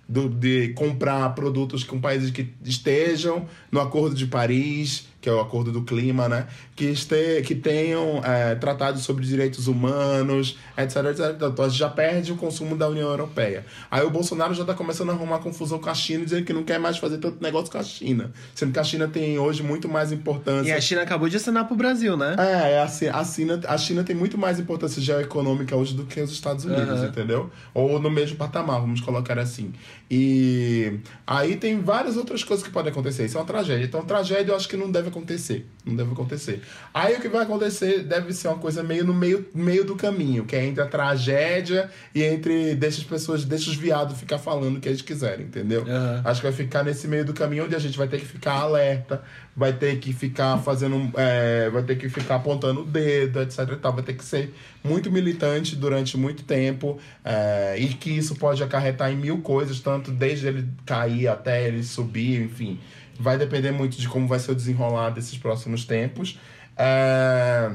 do- 0.09 0.29
de 0.29 0.69
comprar 0.75 1.35
produtos 1.35 1.85
com 1.85 2.01
países 2.01 2.31
que 2.31 2.53
estejam 2.65 3.47
no 3.71 3.81
Acordo 3.81 4.15
de 4.15 4.27
Paris, 4.27 5.07
que 5.21 5.29
é 5.29 5.33
o 5.33 5.39
Acordo 5.41 5.71
do 5.71 5.83
Clima, 5.83 6.29
né? 6.29 6.47
Que, 6.75 6.87
este, 6.87 7.43
que 7.43 7.55
tenham 7.55 8.23
é, 8.25 8.55
tratados 8.55 9.03
sobre 9.03 9.27
direitos 9.27 9.67
humanos, 9.69 10.57
etc, 10.79 10.97
etc. 11.11 11.37
Então 11.37 11.65
a 11.65 11.69
gente 11.69 11.79
já 11.79 11.89
perde 11.91 12.33
o 12.33 12.37
consumo 12.37 12.77
da 12.77 12.89
União 12.89 13.09
Europeia. 13.09 13.67
Aí 13.91 14.03
o 14.03 14.11
Bolsonaro 14.11 14.55
já 14.55 14.63
está 14.63 14.73
começando 14.75 15.11
a 15.11 15.13
arrumar 15.13 15.41
confusão 15.41 15.79
com 15.79 15.91
a 15.91 15.95
China, 15.95 16.25
dizendo 16.25 16.45
que 16.45 16.53
não 16.53 16.63
quer 16.65 16.79
mais 16.79 16.97
fazer 16.97 17.19
tanto 17.19 17.43
negócio 17.43 17.71
com 17.71 17.79
a 17.79 17.83
China. 17.83 18.33
Sendo 18.55 18.73
que 18.73 18.79
a 18.79 18.85
China 18.85 19.09
tem 19.09 19.39
hoje 19.39 19.63
muito 19.63 19.89
mais 19.89 20.11
importância. 20.11 20.71
E 20.71 20.73
a 20.73 20.81
China 20.81 21.03
acabou 21.03 21.29
de 21.29 21.37
assinar 21.37 21.67
pro 21.67 21.77
Brasil, 21.77 22.17
né? 22.17 22.37
É, 22.39 22.81
a, 22.81 22.89
Ci- 22.89 23.09
a, 23.09 23.23
China, 23.25 23.61
a 23.69 23.77
China 23.77 24.03
tem 24.03 24.17
muito 24.17 24.39
mais 24.39 24.59
importância 24.59 25.03
geoeconômica 25.03 25.77
hoje 25.77 25.95
do 25.95 26.05
que 26.07 26.21
os 26.21 26.31
Estados 26.33 26.65
Unidos, 26.65 26.99
Aham. 27.01 27.07
entendeu? 27.09 27.51
Ou 27.75 28.01
no 28.01 28.11
mesmo 28.11 28.37
patamar, 28.37 28.81
vamos 28.81 29.01
colocar 29.03 29.39
assim. 29.39 29.73
E 30.11 30.99
aí 31.25 31.55
tem 31.55 31.81
várias 31.81 32.17
outras 32.17 32.43
coisas 32.43 32.67
que 32.67 32.73
podem 32.73 32.91
acontecer. 32.91 33.25
Isso 33.27 33.39
é 33.39 33.41
uma 33.41 33.47
tragédia. 33.47 33.85
Então, 33.85 34.05
tragédia 34.05 34.51
eu 34.51 34.57
acho 34.57 34.69
que 34.69 34.77
não 34.77 34.91
deve 34.91 35.09
acontecer. 35.09 35.67
Não 35.85 35.95
deve 35.95 36.11
acontecer. 36.11 36.63
Aí 36.93 37.15
o 37.15 37.21
que 37.21 37.29
vai 37.29 37.45
acontecer 37.45 38.03
deve 38.03 38.33
ser 38.33 38.49
uma 38.49 38.59
coisa 38.59 38.83
meio 38.83 39.05
no 39.05 39.15
meio, 39.15 39.47
meio 39.55 39.85
do 39.85 39.95
caminho, 39.95 40.45
que 40.45 40.57
é 40.57 40.65
entre 40.65 40.83
a 40.83 40.87
tragédia 40.87 41.89
e 42.13 42.25
entre 42.25 42.75
deixa 42.75 42.99
as 42.99 43.07
pessoas, 43.07 43.45
deixa 43.45 43.71
os 43.71 43.77
viados 43.77 44.19
ficar 44.19 44.39
falando 44.39 44.79
o 44.79 44.81
que 44.81 44.89
eles 44.89 45.01
quiserem, 45.01 45.47
entendeu? 45.47 45.83
Aham. 45.83 46.23
Acho 46.25 46.41
que 46.41 46.47
vai 46.49 46.57
ficar 46.57 46.83
nesse 46.83 47.07
meio 47.07 47.25
do 47.25 47.33
caminho 47.33 47.67
onde 47.67 47.77
a 47.77 47.79
gente 47.79 47.97
vai 47.97 48.09
ter 48.09 48.19
que 48.19 48.27
ficar 48.27 48.55
alerta, 48.55 49.23
vai 49.57 49.73
ter 49.73 49.99
que 49.99 50.13
ficar 50.13 50.59
fazendo. 50.59 51.11
é, 51.17 51.69
vai 51.71 51.83
ter 51.83 51.97
que 51.97 52.09
ficar 52.09 52.37
apontando 52.37 52.83
o 52.83 52.85
dedo, 52.85 53.43
etc. 53.43 53.61
E 53.73 53.77
tal. 53.77 53.93
Vai 53.93 54.03
ter 54.03 54.15
que 54.15 54.25
ser 54.25 54.55
muito 54.83 55.11
militante 55.11 55.77
durante 55.77 56.17
muito 56.17 56.45
tempo. 56.45 56.99
é, 57.25 57.77
e 57.79 57.89
que 57.89 58.11
isso 58.11 58.37
pode 58.37 58.63
acarretar 58.63 59.11
em 59.11 59.17
mil 59.17 59.39
coisas, 59.39 59.81
tanto 59.81 60.11
desde 60.11 60.47
ele 60.47 60.69
cair 60.87 61.29
até 61.29 61.67
ele 61.67 61.83
subir, 61.83 62.43
enfim. 62.43 62.79
Vai 63.19 63.37
depender 63.37 63.71
muito 63.71 63.99
de 63.99 64.09
como 64.09 64.27
vai 64.27 64.39
ser 64.39 64.53
o 64.53 64.55
desenrolar 64.55 65.11
desses 65.11 65.37
próximos 65.37 65.85
tempos. 65.85 66.39
É, 66.77 67.71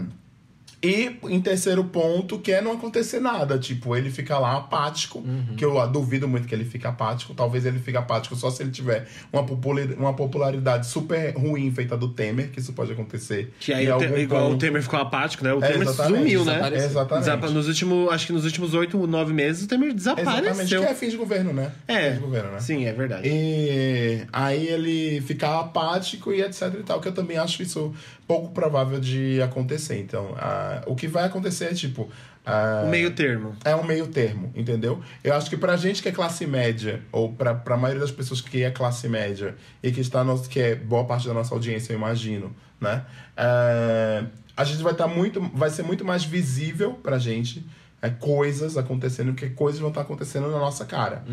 e 0.86 1.18
em 1.30 1.42
terceiro 1.42 1.84
ponto, 1.86 2.38
que 2.40 2.52
é 2.52 2.62
não 2.62 2.74
acontecer 2.74 3.20
nada. 3.20 3.58
Tipo, 3.58 3.96
ele 3.96 4.10
fica 4.12 4.38
lá 4.38 4.58
apático, 4.58 5.20
Uhum. 5.20 5.56
que 5.58 5.64
eu 5.66 5.76
duvido 5.88 6.28
muito 6.28 6.48
que 6.48 6.54
ele 6.54 6.66
fique 6.66 6.86
apático. 6.86 7.34
Talvez 7.34 7.66
ele 7.66 7.80
fique 7.80 7.98
apático 7.98 8.36
só 8.36 8.50
se 8.52 8.62
ele 8.64 8.72
tiver 8.72 9.08
uma, 9.34 9.44
popula- 9.46 9.82
uma 9.98 10.14
popularidade 10.14 10.88
super 10.88 11.34
ruim 11.36 11.72
feita 11.72 11.98
do 11.98 12.10
Temer, 12.10 12.50
que 12.52 12.60
isso 12.60 12.74
pode 12.74 12.92
acontecer. 12.92 13.54
Que 13.60 13.74
aí 13.74 13.90
o 13.92 13.98
Te- 13.98 14.06
igual 14.20 14.46
o 14.46 14.50
ponto. 14.52 14.60
Temer 14.60 14.82
ficou 14.84 15.00
apático, 15.00 15.44
né? 15.44 15.54
O 15.54 15.64
É, 15.64 15.68
Temer 15.72 15.88
exatamente, 15.88 16.18
sumiu, 16.20 16.46
né? 16.46 16.72
Exatamente. 16.76 17.26
Desapa- 17.26 17.50
Nos 17.50 17.68
últimos, 17.68 18.12
acho 18.12 18.28
que 18.28 18.34
nos 18.34 18.46
últimos 18.46 18.74
oito, 18.74 19.08
nove 19.08 19.34
meses, 19.34 19.64
o 19.64 19.68
Temer 19.68 19.94
Exatamente, 19.96 20.42
desapareceu. 20.42 20.82
que 20.82 20.88
é 20.88 20.94
fim 20.96 21.10
de 21.10 21.18
governo, 21.18 21.54
né? 21.54 21.72
É, 21.88 22.10
Fim 22.12 22.16
de 22.18 22.22
governo, 22.22 22.52
né? 22.52 22.60
sim, 22.60 22.86
é 22.86 22.94
verdade. 22.94 23.28
E 23.28 24.22
aí 24.32 24.68
ele 24.68 25.22
ficar 25.22 25.60
apático 25.60 26.32
e 26.34 26.42
etc 26.42 26.74
e 26.80 26.84
tal, 26.84 27.00
que 27.00 27.08
eu 27.08 27.14
também 27.14 27.38
acho 27.38 27.62
isso 27.64 27.94
pouco 28.28 28.52
provável 28.52 29.00
de 29.00 29.42
acontecer. 29.42 30.00
Então, 30.00 30.36
ah, 30.78 30.84
o 30.88 30.96
que 30.96 31.08
vai 31.08 31.24
acontecer 31.26 31.66
é 31.66 31.74
tipo. 31.74 32.10
ah, 32.46 32.84
O 32.86 32.90
meio 32.90 33.12
termo. 33.12 33.56
é 33.64 33.76
um 33.76 33.84
meio 33.84 34.08
termo, 34.08 34.52
entendeu? 34.56 35.02
Eu 35.24 35.34
acho 35.34 35.50
que 35.50 35.58
pra 35.58 35.76
gente 35.78 36.02
que 36.02 36.10
é 36.10 36.12
classe 36.12 36.46
média, 36.46 37.02
ou 37.12 37.32
pra, 37.34 37.54
pra 37.56 37.76
maioria 37.78 38.02
das 38.02 38.12
pessoas 38.12 38.42
que 38.42 38.64
é 38.64 38.72
classe 38.72 39.08
média, 39.10 39.56
e 39.82 39.92
que 39.92 40.02
está 40.02 40.24
no, 40.24 40.40
que 40.48 40.60
é 40.60 40.76
boa 40.76 41.06
parte 41.06 41.28
da 41.28 41.34
nossa 41.34 41.54
audiência, 41.54 41.94
eu 41.94 41.98
imagino, 41.98 42.56
né? 42.80 43.04
É, 43.36 44.24
a 44.58 44.64
gente 44.64 44.82
vai 44.84 44.92
estar 44.94 45.08
muito. 45.08 45.42
Vai 45.54 45.70
ser 45.70 45.84
muito 45.84 46.04
mais 46.06 46.24
visível 46.24 46.94
pra 46.94 47.18
gente 47.20 47.66
é, 48.02 48.10
coisas 48.10 48.78
acontecendo, 48.78 49.34
porque 49.34 49.50
coisas 49.50 49.80
vão 49.80 49.90
estar 49.90 50.02
acontecendo 50.02 50.50
na 50.52 50.60
nossa 50.60 50.86
cara. 50.86 51.24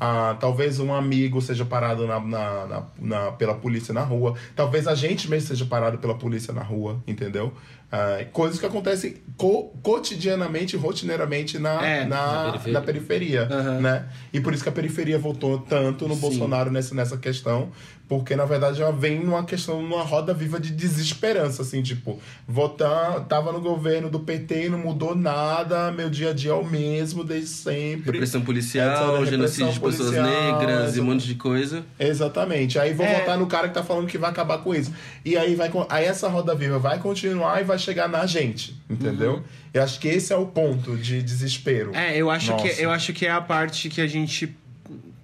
Ah, 0.00 0.36
talvez 0.40 0.80
um 0.80 0.92
amigo 0.94 1.40
seja 1.40 1.64
parado 1.64 2.06
na, 2.06 2.18
na, 2.20 2.66
na- 2.66 2.82
na- 2.98 3.32
pela 3.32 3.54
polícia 3.54 3.92
na 3.94 4.02
rua. 4.02 4.34
Talvez 4.56 4.86
a 4.88 4.94
gente 4.94 5.28
mesmo 5.30 5.48
seja 5.48 5.64
parado 5.66 5.98
pela 5.98 6.14
polícia 6.16 6.52
na 6.52 6.62
rua, 6.62 7.02
entendeu? 7.06 7.52
Ah, 7.94 8.24
coisas 8.32 8.58
que 8.58 8.64
acontecem 8.64 9.16
co- 9.36 9.64
cotidianamente, 9.82 10.78
rotineiramente 10.78 11.58
na, 11.58 11.86
É, 11.86 12.04
na, 12.06 12.16
na 12.16 12.44
na 12.46 12.52
periferia. 12.52 12.80
periferia, 12.80 13.42
Aham. 13.50 13.80
né? 13.80 14.06
E 14.32 14.40
por 14.40 14.54
isso 14.54 14.62
que 14.62 14.68
a 14.70 14.72
periferia 14.72 15.18
votou 15.18 15.58
tanto 15.58 16.08
no 16.08 16.14
Sim. 16.14 16.20
Bolsonaro 16.22 16.70
nessa, 16.70 16.94
nessa 16.94 17.18
questão, 17.18 17.70
porque 18.08 18.36
na 18.36 18.44
verdade 18.44 18.82
ela 18.82 18.92
vem 18.92 19.20
numa 19.24 19.44
questão, 19.44 19.82
numa 19.82 20.02
roda 20.02 20.34
viva 20.34 20.60
de 20.60 20.70
desesperança, 20.70 21.62
assim, 21.62 21.82
tipo, 21.82 22.20
votar, 22.46 23.20
tava 23.24 23.50
no 23.52 23.60
governo 23.60 24.10
do 24.10 24.20
PT 24.20 24.66
e 24.66 24.68
não 24.68 24.78
mudou 24.78 25.14
nada, 25.14 25.90
meu 25.90 26.10
dia 26.10 26.30
a 26.30 26.32
dia 26.32 26.50
é 26.50 26.54
o 26.54 26.64
mesmo 26.64 27.24
desde 27.24 27.48
sempre. 27.48 28.12
Repressão 28.12 28.40
É, 28.40 28.44
policial, 28.44 28.88
repressão 29.12 29.26
genocídio 29.26 29.72
de 29.72 29.80
pessoas 29.80 30.10
policial, 30.14 30.24
negras 30.26 30.60
e 30.60 30.72
um 30.72 30.76
exatamente. 30.84 31.00
monte 31.02 31.26
de 31.26 31.34
coisa. 31.36 31.84
Exatamente. 31.98 32.78
Aí 32.78 32.92
vão 32.92 33.06
É. 33.06 33.20
votar 33.20 33.38
no 33.38 33.46
cara 33.46 33.68
que 33.68 33.74
tá 33.74 33.82
falando 33.82 34.06
que 34.06 34.18
vai 34.18 34.30
acabar 34.30 34.58
com 34.58 34.74
isso. 34.74 34.92
E 35.24 35.36
aí 35.36 35.54
vai 35.54 35.70
aí 35.88 36.04
essa 36.04 36.28
roda 36.28 36.54
viva 36.54 36.78
vai 36.78 36.98
continuar 36.98 37.60
e 37.60 37.64
vai 37.64 37.78
chegar 37.78 38.08
na 38.08 38.26
gente, 38.26 38.76
entendeu? 38.90 39.42
Eu 39.72 39.82
acho 39.82 39.98
que 39.98 40.08
esse 40.08 40.32
é 40.32 40.36
o 40.36 40.44
ponto 40.46 40.96
de 40.96 41.22
desespero. 41.22 41.92
É, 41.94 42.14
eu 42.16 42.30
acho, 42.30 42.54
que, 42.56 42.68
Nossa. 42.68 42.82
eu 42.82 42.90
acho 42.90 43.12
que 43.14 43.24
é 43.26 43.30
a 43.30 43.40
parte 43.40 43.88
que 43.88 44.00
a 44.02 44.06
gente 44.06 44.54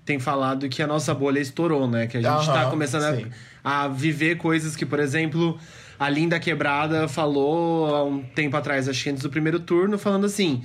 tem 0.09 0.18
falado 0.18 0.68
que 0.70 0.82
a 0.82 0.86
nossa 0.86 1.12
bolha 1.14 1.38
estourou, 1.38 1.86
né? 1.86 2.06
Que 2.06 2.16
a 2.16 2.22
gente 2.22 2.46
tá 2.46 2.62
Aham, 2.62 2.70
começando 2.70 3.28
a, 3.62 3.84
a 3.84 3.88
viver 3.88 4.38
coisas 4.38 4.74
que, 4.74 4.86
por 4.86 4.98
exemplo, 4.98 5.59
a 5.98 6.09
Linda 6.09 6.40
Quebrada 6.40 7.06
falou 7.06 7.94
há 7.94 8.04
um 8.04 8.22
tempo 8.22 8.56
atrás, 8.56 8.88
acho 8.88 9.04
que 9.04 9.11
antes 9.11 9.22
do 9.22 9.28
primeiro 9.28 9.61
turno, 9.61 9.98
falando 9.98 10.24
assim: 10.24 10.62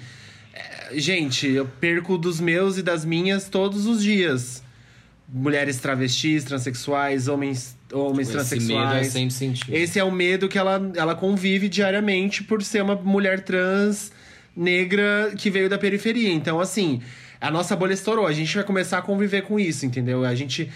"É, 0.54 0.98
gente, 0.98 1.46
eu 1.50 1.66
perco 1.66 2.18
dos 2.18 2.40
meus 2.40 2.78
e 2.78 2.82
das 2.82 3.04
minhas 3.04 3.50
todos 3.50 3.86
os 3.86 4.02
dias. 4.02 4.64
Mulheres 5.28 5.78
travestis, 5.78 6.46
transexuais, 6.46 7.28
homens, 7.28 7.76
homens 7.92 8.30
Esse 8.30 8.56
medo 8.60 8.74
é 8.80 8.84
transexuais. 8.86 9.08
sempre 9.08 9.34
sentido. 9.34 9.74
Esse 9.76 10.00
é 10.00 10.04
o 10.06 10.12
medo 10.12 10.48
que 10.48 10.58
ela, 10.58 10.80
ela 10.96 11.16
convive 11.16 11.68
diariamente 11.68 12.44
por 12.44 12.64
ser 12.64 12.82
uma 12.82 12.96
mulher 12.96 13.42
trans 13.42 14.10
negra 14.56 15.34
que 15.38 15.50
veio 15.50 15.68
da 15.68 15.78
periferia. 15.78 16.32
Então, 16.32 16.60
assim, 16.60 17.02
a 17.44 17.52
nossa 17.52 17.76
bolha 17.76 17.94
estourou. 17.94 18.26
A 18.26 18.34
gente 18.34 18.56
vai 18.56 18.64
começar 18.64 18.98
a 18.98 19.02
conviver 19.02 19.42
com 19.44 19.60
isso, 19.60 19.86
entendeu? 19.86 20.24
A 20.26 20.34
gente. 20.34 20.70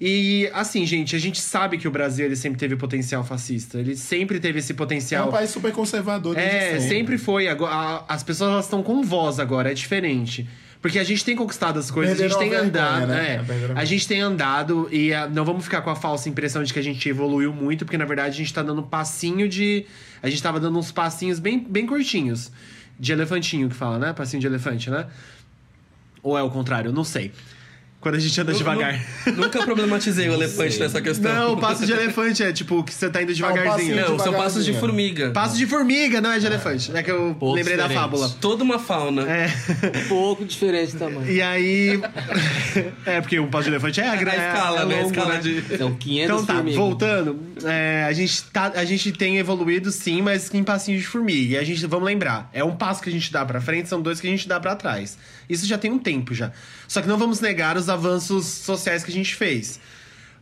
E, 0.00 0.50
assim, 0.52 0.84
gente, 0.84 1.14
a 1.14 1.18
gente 1.20 1.40
sabe 1.40 1.78
que 1.78 1.86
o 1.86 1.90
Brasil 1.90 2.26
ele 2.26 2.34
sempre 2.34 2.58
teve 2.58 2.74
potencial 2.76 3.22
fascista. 3.22 3.78
Ele 3.78 3.94
sempre 3.96 4.40
teve 4.40 4.58
esse 4.58 4.72
É 4.72 4.74
potencial. 4.74 5.28
um 5.28 5.32
país 5.32 5.50
super 5.50 5.72
conservador 5.72 6.36
É, 6.36 6.72
sempre. 6.72 6.80
sempre 6.88 7.18
foi. 7.18 7.46
Agora, 7.48 7.72
a- 7.72 8.04
as 8.08 8.22
pessoas 8.22 8.64
estão 8.64 8.82
com 8.82 9.02
voz 9.04 9.38
agora, 9.38 9.70
é 9.70 9.74
diferente. 9.74 10.48
Porque 10.82 10.98
a 10.98 11.04
gente 11.04 11.24
tem 11.24 11.34
conquistado 11.34 11.78
as 11.78 11.90
coisas, 11.90 12.20
a 12.20 12.22
gente 12.28 12.36
tem 12.38 12.50
Perderam 12.50 12.68
a 12.68 12.80
vergonha, 12.90 13.06
andado. 13.06 13.08
né? 13.08 13.34
é, 13.36 13.38
Perderam 13.42 13.74
a 13.76 13.80
a 13.80 13.84
gente 13.86 14.06
tem 14.06 14.20
andado 14.20 14.86
e 14.92 15.14
ah, 15.14 15.26
não 15.26 15.42
vamos 15.44 15.64
ficar 15.64 15.80
com 15.80 15.88
a 15.88 15.96
falsa 15.96 16.28
impressão 16.28 16.62
de 16.62 16.74
que 16.74 16.78
a 16.78 16.82
gente 16.82 17.08
evoluiu 17.08 17.54
muito, 17.54 17.86
porque 17.86 17.96
na 17.96 18.04
verdade 18.04 18.34
a 18.34 18.36
gente 18.36 18.52
tá 18.52 18.62
dando 18.62 18.80
um 18.82 18.86
passinho 18.86 19.48
de. 19.48 19.86
A 20.22 20.28
gente 20.28 20.42
tava 20.42 20.60
dando 20.60 20.78
uns 20.78 20.92
passinhos 20.92 21.38
bem, 21.38 21.58
bem 21.58 21.86
curtinhos. 21.86 22.50
De 23.00 23.12
elefantinho 23.12 23.68
que 23.70 23.74
fala, 23.74 23.98
né? 23.98 24.12
Passinho 24.12 24.40
de 24.40 24.46
elefante, 24.46 24.90
né? 24.90 25.06
Ou 26.24 26.36
é 26.36 26.42
o 26.42 26.50
contrário? 26.50 26.88
Eu 26.88 26.92
não 26.92 27.04
sei. 27.04 27.30
Quando 28.00 28.16
a 28.16 28.18
gente 28.18 28.38
anda 28.38 28.52
devagar. 28.52 29.00
Nu- 29.28 29.32
Nunca 29.44 29.62
problematizei 29.64 30.28
o 30.28 30.34
elefante 30.34 30.78
nessa 30.78 31.00
questão. 31.00 31.34
Não, 31.34 31.52
o 31.54 31.56
passo 31.56 31.86
de 31.86 31.92
elefante 31.92 32.42
é 32.42 32.52
tipo 32.52 32.84
que 32.84 32.92
você 32.92 33.08
tá 33.08 33.22
indo 33.22 33.32
devagarzinho. 33.32 33.94
de- 33.94 34.00
Não, 34.02 34.18
são 34.18 34.34
passos 34.34 34.62
de 34.62 34.74
formiga. 34.74 35.30
Passo 35.30 35.56
de 35.56 35.66
formiga, 35.66 36.20
não 36.20 36.30
é 36.30 36.38
de 36.38 36.44
elefante. 36.44 36.94
É 36.94 37.02
que 37.02 37.10
eu 37.10 37.34
Pouco 37.40 37.54
lembrei 37.54 37.78
da 37.78 37.84
diferente. 37.84 38.02
fábula. 38.02 38.28
Toda 38.42 38.62
uma 38.62 38.78
fauna. 38.78 39.22
É. 39.22 39.46
Um 40.04 40.08
pouco 40.08 40.44
diferente 40.44 40.96
também. 40.96 41.32
E 41.32 41.40
aí. 41.40 41.98
é, 43.06 43.22
porque 43.22 43.38
um 43.40 43.48
passo 43.48 43.64
de 43.64 43.70
elefante 43.70 44.00
é 44.02 44.06
a 44.08 44.12
A 44.12 44.16
gra- 44.16 44.36
escala, 44.36 44.82
é 44.82 44.84
né? 44.84 44.94
A 44.94 44.98
longo, 44.98 45.10
escala 45.10 45.34
né? 45.36 45.40
de. 45.40 45.78
São 45.78 45.94
500 45.94 46.24
Então 46.34 46.44
tá, 46.44 46.54
formigas. 46.56 46.76
voltando, 46.78 47.40
é, 47.64 48.04
a, 48.06 48.12
gente 48.12 48.42
tá, 48.52 48.72
a 48.74 48.84
gente 48.84 49.12
tem 49.12 49.38
evoluído 49.38 49.90
sim, 49.90 50.20
mas 50.20 50.52
em 50.52 50.62
passinhos 50.62 51.00
de 51.00 51.06
formiga. 51.08 51.54
E 51.54 51.56
a 51.56 51.64
gente, 51.64 51.86
vamos 51.86 52.04
lembrar, 52.04 52.50
é 52.52 52.62
um 52.62 52.76
passo 52.76 53.02
que 53.02 53.08
a 53.08 53.12
gente 53.12 53.32
dá 53.32 53.46
pra 53.46 53.62
frente, 53.62 53.88
são 53.88 54.02
dois 54.02 54.20
que 54.20 54.26
a 54.26 54.30
gente 54.30 54.46
dá 54.46 54.60
pra 54.60 54.76
trás. 54.76 55.16
Isso 55.48 55.66
já 55.66 55.76
tem 55.78 55.90
um 55.90 55.98
tempo 55.98 56.34
já. 56.34 56.52
Só 56.88 57.00
que 57.02 57.08
não 57.08 57.18
vamos 57.18 57.40
negar 57.40 57.76
os 57.76 57.88
avanços 57.88 58.46
sociais 58.46 59.02
que 59.04 59.10
a 59.10 59.14
gente 59.14 59.34
fez. 59.34 59.78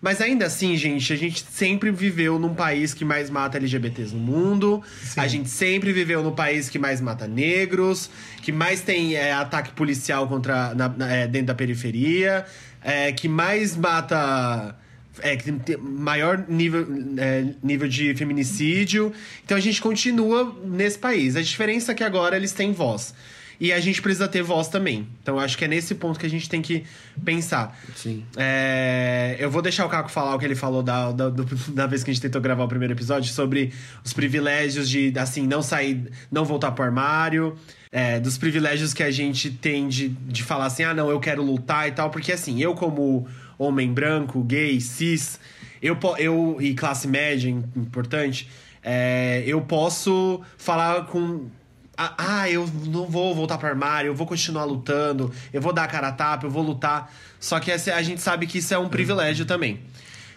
Mas 0.01 0.21
ainda 0.21 0.47
assim, 0.47 0.77
gente, 0.77 1.13
a 1.13 1.17
gente 1.17 1.45
sempre 1.49 1.89
viveu 1.93 2.37
num 2.37 2.55
país 2.55 2.93
que 2.93 3.05
mais 3.05 3.31
mata 3.31 3.57
LGBTs 3.57 4.13
no 4.13 4.21
mundo. 4.21 4.83
A 5.17 5.29
gente 5.29 5.49
sempre 5.49 5.93
viveu 5.93 6.25
no 6.25 6.33
país 6.33 6.69
que 6.69 6.77
mais 6.77 7.01
mata 7.01 7.29
negros, 7.29 8.11
que 8.43 8.51
mais 8.51 8.81
tem 8.81 9.15
é, 9.15 9.33
ataque 9.33 9.71
policial 9.73 10.27
contra 10.27 10.75
na- 10.75 10.89
na- 10.89 11.09
é, 11.09 11.29
dentro 11.29 11.47
da 11.49 11.55
periferia, 11.55 12.45
é, 12.83 13.13
que 13.13 13.29
mais 13.29 13.77
mata 13.77 14.77
é, 15.21 15.37
que 15.37 15.53
tem 15.53 15.77
maior 15.77 16.47
nível, 16.49 16.85
é, 17.19 17.45
nível 17.63 17.87
de 17.87 18.13
feminicídio. 18.17 19.13
Então 19.45 19.57
a 19.57 19.61
gente 19.61 19.81
continua 19.81 20.59
nesse 20.65 20.99
país. 20.99 21.37
A 21.37 21.43
diferença 21.43 21.93
é 21.93 21.95
que 21.95 22.03
agora 22.03 22.35
eles 22.37 22.51
têm 22.53 22.73
voz. 22.73 23.15
E 23.65 23.73
a 23.73 23.79
gente 23.79 24.03
precisa 24.03 24.27
ter 24.27 24.43
voz 24.43 24.67
também. 24.67 25.07
Então 25.23 25.37
eu 25.37 25.41
acho 25.41 25.57
que 25.57 25.65
é 25.65 25.69
nesse 25.69 25.95
ponto 25.95 26.19
que 26.19 26.27
a 26.27 26.29
gente 26.29 26.49
tem 26.49 26.61
que 26.61 26.83
pensar. 27.25 27.79
Sim. 27.95 28.25
É, 28.37 29.37
eu 29.39 29.49
vou 29.49 29.63
deixar 29.63 29.87
o 29.87 29.89
Caco 29.89 30.11
falar 30.11 30.35
o 30.35 30.39
que 30.39 30.45
ele 30.45 30.57
falou 30.57 30.83
da, 30.83 31.13
da, 31.13 31.31
da 31.73 31.87
vez 31.87 32.03
que 32.03 32.11
a 32.11 32.15
gente 32.15 32.21
tentou 32.23 32.41
gravar 32.43 32.65
o 32.65 32.69
primeiro 32.69 32.93
episódio 32.93 33.33
sobre 33.33 33.73
os 34.05 34.13
privilégios 34.13 34.89
de, 34.91 35.13
assim, 35.17 35.47
não 35.47 35.63
sair, 35.63 36.11
não 36.31 36.45
voltar 36.45 36.73
pro 36.73 36.83
armário. 36.85 37.57
é, 37.93 38.19
dos 38.19 38.37
privilégios 38.37 38.93
que 38.93 39.03
a 39.03 39.11
gente 39.13 39.51
tem 39.51 39.87
de, 39.87 40.09
de 40.09 40.43
falar 40.43 40.67
assim, 40.67 40.83
ah, 40.83 40.93
não, 40.95 41.09
eu 41.09 41.21
quero 41.21 41.41
lutar 41.43 41.87
e 41.87 41.93
tal. 41.93 42.11
Porque, 42.11 42.33
assim, 42.33 42.61
eu 42.61 42.75
como 42.75 43.29
homem 43.57 43.93
branco, 43.93 44.43
gay, 44.43 44.81
cis, 44.81 45.39
eu, 45.81 45.97
eu 46.19 46.57
e 46.61 46.75
classe 46.75 47.07
média, 47.07 47.49
im- 47.49 47.63
importante, 47.77 48.49
é, 48.83 49.45
eu 49.47 49.61
posso 49.61 50.41
falar 50.59 51.07
com 51.07 51.47
ah, 51.97 52.15
ah, 52.17 52.51
eu 52.51 52.69
não 52.87 53.07
vou 53.07 53.35
voltar 53.35 53.59
pro 53.59 53.69
armário, 53.69 54.09
eu 54.09 54.15
vou 54.15 54.27
continuar 54.27 54.65
lutando, 54.65 55.33
eu 55.53 55.61
vou 55.61 55.73
dar 55.73 55.85
a 55.85 55.89
cara 55.89 56.09
a 56.09 56.13
tapa, 56.13 56.47
eu 56.47 56.51
vou 56.51 56.63
lutar. 56.63 57.13
Só 57.39 57.61
que 57.61 57.71
a 57.71 58.03
gente 58.03 58.21
sabe 58.21 58.47
que 58.47 58.59
isso 58.59 58.73
é 58.73 58.79
um 58.79 58.89
privilégio 58.89 59.45
também. 59.45 59.81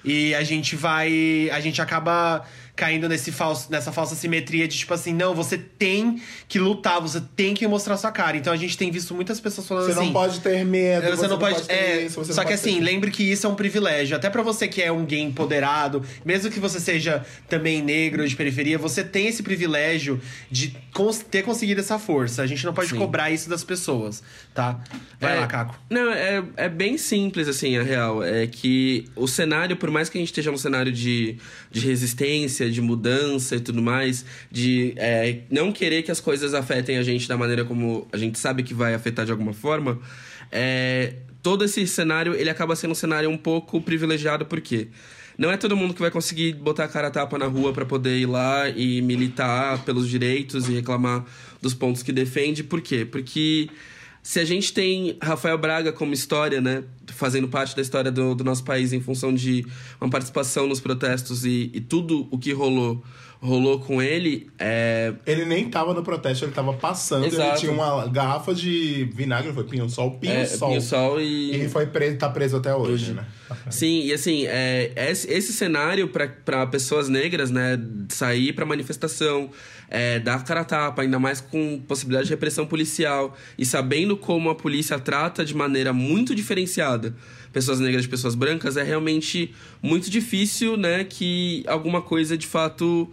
E 0.03 0.35
a 0.35 0.43
gente 0.43 0.75
vai. 0.75 1.49
A 1.51 1.59
gente 1.59 1.81
acaba 1.81 2.45
caindo 2.75 3.07
nesse 3.07 3.31
falso, 3.31 3.71
nessa 3.71 3.91
falsa 3.91 4.15
simetria 4.15 4.67
de 4.67 4.77
tipo 4.77 4.93
assim, 4.93 5.13
não, 5.13 5.33
você 5.33 5.57
tem 5.57 6.21
que 6.47 6.59
lutar, 6.59 6.99
você 7.01 7.21
tem 7.35 7.53
que 7.53 7.65
mostrar 7.67 7.97
sua 7.97 8.11
cara. 8.11 8.35
Então 8.37 8.51
a 8.51 8.57
gente 8.57 8.77
tem 8.77 8.91
visto 8.91 9.13
muitas 9.15 9.39
pessoas 9.39 9.67
falando 9.67 9.85
Você 9.85 9.91
assim. 9.93 10.05
não 10.05 10.13
pode 10.13 10.39
ter 10.41 10.65
medo. 10.65 11.07
Você, 11.15 11.27
não 11.27 11.39
pode. 11.39 11.63
ter 11.63 11.73
é, 11.73 12.01
isso, 12.05 12.15
você 12.23 12.33
só 12.33 12.41
não 12.41 12.47
que 12.49 12.55
pode 12.57 12.69
assim, 12.69 12.79
lembre 12.81 13.11
que 13.11 13.23
isso 13.23 13.47
é 13.47 13.49
um 13.49 13.55
privilégio. 13.55 14.15
Até 14.15 14.29
pra 14.29 14.41
você 14.41 14.67
que 14.67 14.81
é 14.81 14.91
um 14.91 15.05
gay 15.05 15.21
empoderado, 15.21 16.03
mesmo 16.25 16.51
que 16.51 16.59
você 16.59 16.79
seja 16.79 17.25
também 17.47 17.81
negro 17.81 18.27
de 18.27 18.35
periferia, 18.35 18.77
você 18.77 19.03
tem 19.03 19.27
esse 19.27 19.41
privilégio 19.43 20.19
de 20.51 20.75
cons- 20.93 21.19
ter 21.19 21.43
conseguido 21.43 21.79
essa 21.81 21.97
força. 21.97 22.41
A 22.41 22.47
gente 22.47 22.65
não 22.65 22.73
pode 22.73 22.89
Sim. 22.89 22.97
cobrar 22.97 23.31
isso 23.31 23.49
das 23.49 23.63
pessoas, 23.63 24.21
tá? 24.53 24.79
Vai 25.19 25.37
É, 25.37 25.39
lá, 25.39 25.47
Caco. 25.47 25.79
Não, 25.89 26.11
é, 26.11 26.43
é 26.57 26.69
bem 26.69 26.97
simples, 26.97 27.47
assim, 27.47 27.77
a 27.77 27.83
real. 27.83 28.23
É 28.23 28.45
que 28.47 29.05
o 29.15 29.27
cenário, 29.27 29.75
por 29.77 29.89
mais 29.91 30.09
que 30.09 30.17
a 30.17 30.21
gente 30.21 30.27
esteja 30.29 30.51
num 30.51 30.57
cenário 30.57 30.91
de, 30.91 31.37
de 31.71 31.79
resistência, 31.79 32.64
de 32.69 32.81
mudança 32.81 33.55
e 33.55 33.59
tudo 33.59 33.81
mais, 33.81 34.25
de 34.51 34.93
é, 34.97 35.39
não 35.49 35.71
querer 35.71 36.03
que 36.03 36.11
as 36.11 36.19
coisas 36.19 36.53
afetem 36.53 36.97
a 36.97 37.03
gente 37.03 37.27
da 37.27 37.37
maneira 37.37 37.65
como 37.65 38.07
a 38.11 38.17
gente 38.17 38.39
sabe 38.39 38.63
que 38.63 38.73
vai 38.73 38.93
afetar 38.93 39.25
de 39.25 39.31
alguma 39.31 39.53
forma, 39.53 39.99
é, 40.51 41.13
todo 41.41 41.63
esse 41.63 41.85
cenário, 41.85 42.33
ele 42.33 42.49
acaba 42.49 42.75
sendo 42.75 42.91
um 42.91 42.95
cenário 42.95 43.29
um 43.29 43.37
pouco 43.37 43.79
privilegiado, 43.81 44.45
por 44.45 44.61
quê? 44.61 44.87
Não 45.37 45.51
é 45.51 45.57
todo 45.57 45.75
mundo 45.75 45.93
que 45.93 45.99
vai 45.99 46.09
conseguir 46.09 46.53
botar 46.53 46.85
a 46.85 46.87
cara 46.87 47.07
a 47.07 47.11
tapa 47.11 47.37
na 47.37 47.45
rua 47.45 47.73
pra 47.73 47.85
poder 47.85 48.17
ir 48.17 48.25
lá 48.25 48.69
e 48.69 49.01
militar 49.01 49.83
pelos 49.83 50.07
direitos 50.07 50.69
e 50.69 50.73
reclamar 50.73 51.25
dos 51.61 51.73
pontos 51.73 52.01
que 52.01 52.13
defende. 52.13 52.63
Por 52.63 52.81
quê? 52.81 53.05
Porque 53.05 53.69
se 54.25 54.39
a 54.39 54.43
gente 54.43 54.73
tem 54.73 55.15
Rafael 55.21 55.55
Braga 55.55 55.93
como 55.93 56.11
história, 56.11 56.59
né? 56.59 56.83
Fazendo 57.09 57.47
parte 57.47 57.75
da 57.75 57.81
história 57.83 58.11
do, 58.11 58.33
do 58.33 58.43
nosso 58.43 58.63
país 58.63 58.91
em 58.91 58.99
função 58.99 59.31
de 59.31 59.63
uma 60.01 60.09
participação 60.09 60.65
nos 60.65 60.79
protestos 60.79 61.45
e, 61.45 61.69
e 61.71 61.79
tudo 61.79 62.27
o 62.31 62.39
que 62.39 62.51
rolou, 62.51 63.03
rolou 63.39 63.79
com 63.79 64.01
ele, 64.01 64.49
é, 64.57 65.13
Ele 65.27 65.45
nem 65.45 65.69
tava 65.69 65.93
no 65.93 66.01
protesto, 66.01 66.43
ele 66.43 66.51
tava 66.53 66.73
passando. 66.73 67.25
Ele 67.25 67.35
Exato. 67.35 67.59
tinha 67.59 67.71
uma 67.71 68.07
garrafa 68.07 68.51
de 68.55 69.07
vinagre, 69.13 69.53
foi 69.53 69.63
pinho-sol, 69.63 70.17
é 70.23 70.25
pinho-sol. 70.25 70.69
Pinho-Sol 70.69 71.21
E 71.21 71.51
e... 71.51 71.51
ele 71.53 71.69
foi 71.69 71.85
preso, 71.85 72.17
tá 72.17 72.27
preso 72.27 72.57
até 72.57 72.73
hoje, 72.73 73.13
né? 73.13 73.23
Sim, 73.69 74.05
e 74.05 74.11
assim, 74.11 74.47
é, 74.47 74.91
esse, 74.95 75.31
esse 75.31 75.53
cenário 75.53 76.07
para 76.07 76.65
pessoas 76.65 77.07
negras, 77.09 77.51
né, 77.51 77.79
sair 78.09 78.53
para 78.53 78.65
manifestação, 78.65 79.51
é, 79.89 80.19
dar 80.19 80.43
cara 80.43 80.61
a 80.61 80.65
tapa, 80.65 81.01
ainda 81.01 81.19
mais 81.19 81.41
com 81.41 81.81
possibilidade 81.87 82.27
de 82.27 82.33
repressão 82.33 82.65
policial, 82.65 83.35
e 83.57 83.65
sabendo 83.65 84.17
como 84.17 84.49
a 84.49 84.55
polícia 84.55 84.99
trata 84.99 85.43
de 85.45 85.55
maneira 85.55 85.93
muito 85.93 86.33
diferenciada 86.33 87.15
pessoas 87.55 87.79
negras 87.79 88.03
de 88.03 88.09
pessoas 88.09 88.35
brancas, 88.35 88.75
é 88.75 88.83
realmente 88.83 89.55
muito 89.81 90.09
difícil, 90.09 90.75
né, 90.75 91.05
que 91.05 91.63
alguma 91.67 92.01
coisa 92.01 92.37
de 92.37 92.45
fato 92.45 93.09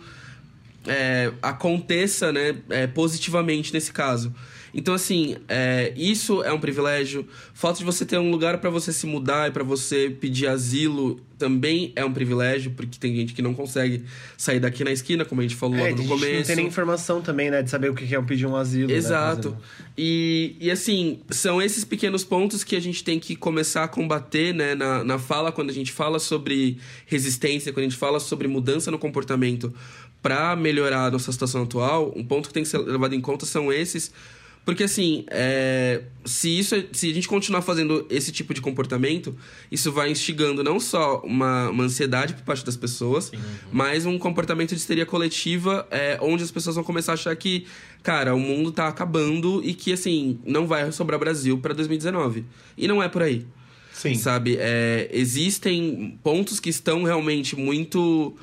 é, 0.84 1.32
aconteça 1.40 2.32
né, 2.32 2.56
é, 2.68 2.88
positivamente 2.88 3.72
nesse 3.72 3.92
caso. 3.92 4.34
Então, 4.74 4.94
assim, 4.94 5.36
é, 5.48 5.92
isso 5.96 6.42
é 6.42 6.52
um 6.52 6.58
privilégio. 6.58 7.26
Falta 7.52 7.78
de 7.78 7.84
você 7.84 8.06
ter 8.06 8.18
um 8.18 8.30
lugar 8.30 8.58
para 8.58 8.70
você 8.70 8.92
se 8.92 9.06
mudar 9.06 9.48
e 9.48 9.50
para 9.52 9.62
você 9.62 10.08
pedir 10.08 10.46
asilo 10.46 11.20
também 11.38 11.92
é 11.96 12.04
um 12.04 12.12
privilégio, 12.12 12.70
porque 12.70 12.98
tem 12.98 13.14
gente 13.16 13.34
que 13.34 13.42
não 13.42 13.52
consegue 13.52 14.04
sair 14.38 14.60
daqui 14.60 14.84
na 14.84 14.92
esquina, 14.92 15.24
como 15.24 15.40
a 15.40 15.44
gente 15.44 15.56
falou 15.56 15.76
É, 15.76 15.90
logo 15.90 16.02
no 16.02 16.08
começo. 16.08 16.34
não 16.36 16.42
tem 16.44 16.56
nem 16.56 16.66
informação 16.66 17.20
também, 17.20 17.50
né? 17.50 17.62
De 17.62 17.68
saber 17.68 17.90
o 17.90 17.94
que 17.94 18.14
é 18.14 18.18
um 18.18 18.24
pedir 18.24 18.46
um 18.46 18.56
asilo. 18.56 18.88
né, 18.88 18.94
Exato. 18.94 19.48
exemplo. 19.48 19.62
e, 19.98 20.56
e 20.60 20.70
assim, 20.70 21.20
são 21.30 21.60
esses 21.60 21.84
pequenos 21.84 22.24
pontos 22.24 22.62
que 22.64 22.74
a 22.76 22.80
gente 22.80 23.02
tem 23.04 23.18
que 23.18 23.34
começar 23.36 23.84
a 23.84 23.88
combater 23.88 24.54
né, 24.54 24.74
na, 24.74 25.02
na 25.04 25.18
fala, 25.18 25.50
quando 25.52 25.70
a 25.70 25.74
gente 25.74 25.92
fala 25.92 26.18
sobre 26.18 26.78
resistência, 27.06 27.72
quando 27.72 27.86
a 27.86 27.88
gente 27.88 27.98
fala 27.98 28.20
sobre 28.20 28.46
mudança 28.48 28.90
no 28.90 28.98
comportamento 28.98 29.74
para 30.22 30.54
melhorar 30.54 31.06
a 31.06 31.10
nossa 31.10 31.32
situação 31.32 31.64
atual. 31.64 32.12
Um 32.16 32.24
ponto 32.24 32.48
que 32.48 32.54
tem 32.54 32.62
que 32.62 32.68
ser 32.68 32.78
levado 32.78 33.14
em 33.14 33.20
conta 33.20 33.44
são 33.44 33.72
esses. 33.72 34.12
Porque 34.64 34.84
assim, 34.84 35.24
é, 35.28 36.02
se, 36.24 36.56
isso, 36.56 36.76
se 36.92 37.10
a 37.10 37.14
gente 37.14 37.26
continuar 37.26 37.62
fazendo 37.62 38.06
esse 38.08 38.30
tipo 38.30 38.54
de 38.54 38.60
comportamento, 38.60 39.36
isso 39.70 39.90
vai 39.90 40.10
instigando 40.10 40.62
não 40.62 40.78
só 40.78 41.20
uma, 41.24 41.68
uma 41.68 41.84
ansiedade 41.84 42.34
por 42.34 42.44
parte 42.44 42.64
das 42.64 42.76
pessoas, 42.76 43.32
mas 43.72 44.06
um 44.06 44.16
comportamento 44.18 44.70
de 44.70 44.76
histeria 44.76 45.04
coletiva, 45.04 45.86
é, 45.90 46.16
onde 46.22 46.44
as 46.44 46.50
pessoas 46.50 46.76
vão 46.76 46.84
começar 46.84 47.12
a 47.12 47.14
achar 47.14 47.34
que, 47.34 47.66
cara, 48.04 48.34
o 48.36 48.38
mundo 48.38 48.70
tá 48.70 48.86
acabando 48.86 49.60
e 49.64 49.74
que, 49.74 49.92
assim, 49.92 50.38
não 50.46 50.66
vai 50.66 50.92
sobrar 50.92 51.18
Brasil 51.18 51.58
para 51.58 51.74
2019. 51.74 52.44
E 52.78 52.86
não 52.86 53.02
é 53.02 53.08
por 53.08 53.22
aí. 53.22 53.44
Sim. 53.92 54.14
Sabe? 54.14 54.56
É, 54.60 55.08
existem 55.12 56.18
pontos 56.22 56.60
que 56.60 56.70
estão 56.70 57.02
realmente 57.02 57.56
muito 57.56 58.34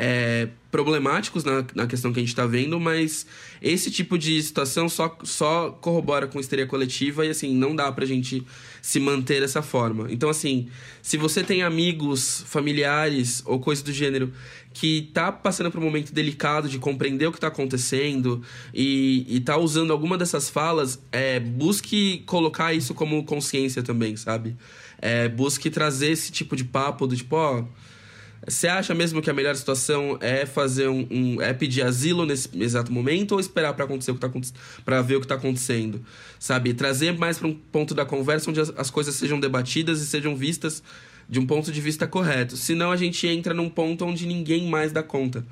é, 0.00 0.48
problemáticos 0.70 1.42
na, 1.42 1.64
na 1.74 1.86
questão 1.88 2.12
que 2.12 2.20
a 2.20 2.22
gente 2.22 2.28
está 2.28 2.46
vendo, 2.46 2.78
mas 2.78 3.26
esse 3.60 3.90
tipo 3.90 4.16
de 4.16 4.40
situação 4.40 4.88
só, 4.88 5.18
só 5.24 5.70
corrobora 5.72 6.28
com 6.28 6.38
histeria 6.38 6.68
coletiva 6.68 7.26
e, 7.26 7.30
assim, 7.30 7.52
não 7.52 7.74
dá 7.74 7.90
pra 7.90 8.06
gente 8.06 8.46
se 8.80 9.00
manter 9.00 9.40
dessa 9.40 9.60
forma. 9.60 10.06
Então, 10.08 10.30
assim, 10.30 10.68
se 11.02 11.16
você 11.16 11.42
tem 11.42 11.64
amigos, 11.64 12.44
familiares 12.46 13.42
ou 13.44 13.58
coisa 13.58 13.82
do 13.82 13.92
gênero 13.92 14.32
que 14.72 15.10
tá 15.12 15.32
passando 15.32 15.68
por 15.68 15.80
um 15.80 15.84
momento 15.84 16.12
delicado 16.12 16.68
de 16.68 16.78
compreender 16.78 17.26
o 17.26 17.32
que 17.32 17.40
tá 17.40 17.48
acontecendo 17.48 18.40
e, 18.72 19.26
e 19.28 19.40
tá 19.40 19.56
usando 19.56 19.92
alguma 19.92 20.16
dessas 20.16 20.48
falas, 20.48 21.02
é, 21.10 21.40
busque 21.40 22.22
colocar 22.24 22.72
isso 22.72 22.94
como 22.94 23.24
consciência 23.24 23.82
também, 23.82 24.16
sabe? 24.16 24.56
É, 25.00 25.28
busque 25.28 25.70
trazer 25.70 26.12
esse 26.12 26.30
tipo 26.30 26.54
de 26.54 26.62
papo 26.62 27.04
do 27.04 27.16
tipo, 27.16 27.34
ó. 27.34 27.64
Você 28.48 28.66
acha 28.68 28.94
mesmo 28.94 29.20
que 29.20 29.28
a 29.30 29.34
melhor 29.34 29.54
situação 29.56 30.16
é 30.20 30.46
fazer 30.46 30.88
um, 30.88 31.06
um- 31.10 31.42
é 31.42 31.52
pedir 31.52 31.82
asilo 31.82 32.24
nesse 32.24 32.48
exato 32.60 32.92
momento 32.92 33.32
ou 33.32 33.40
esperar 33.40 33.72
para 33.74 33.84
acontecer 33.84 34.10
o 34.10 34.14
que 34.14 34.20
tá 34.20 34.30
para 34.84 35.02
ver 35.02 35.16
o 35.16 35.20
que 35.20 35.26
tá 35.26 35.34
acontecendo, 35.34 36.00
sabe? 36.38 36.72
Trazer 36.74 37.16
mais 37.18 37.38
para 37.38 37.48
um 37.48 37.54
ponto 37.54 37.94
da 37.94 38.04
conversa 38.04 38.50
onde 38.50 38.60
as, 38.60 38.72
as 38.76 38.90
coisas 38.90 39.14
sejam 39.14 39.38
debatidas 39.38 40.00
e 40.00 40.06
sejam 40.06 40.34
vistas 40.36 40.82
de 41.30 41.38
um 41.38 41.46
ponto 41.46 41.70
de 41.70 41.78
vista 41.78 42.06
correto. 42.06 42.56
Senão 42.56 42.90
a 42.90 42.96
gente 42.96 43.26
entra 43.26 43.52
num 43.52 43.68
ponto 43.68 44.02
onde 44.06 44.24
ninguém 44.26 44.66
mais 44.66 44.92
dá 44.92 45.02
conta, 45.02 45.44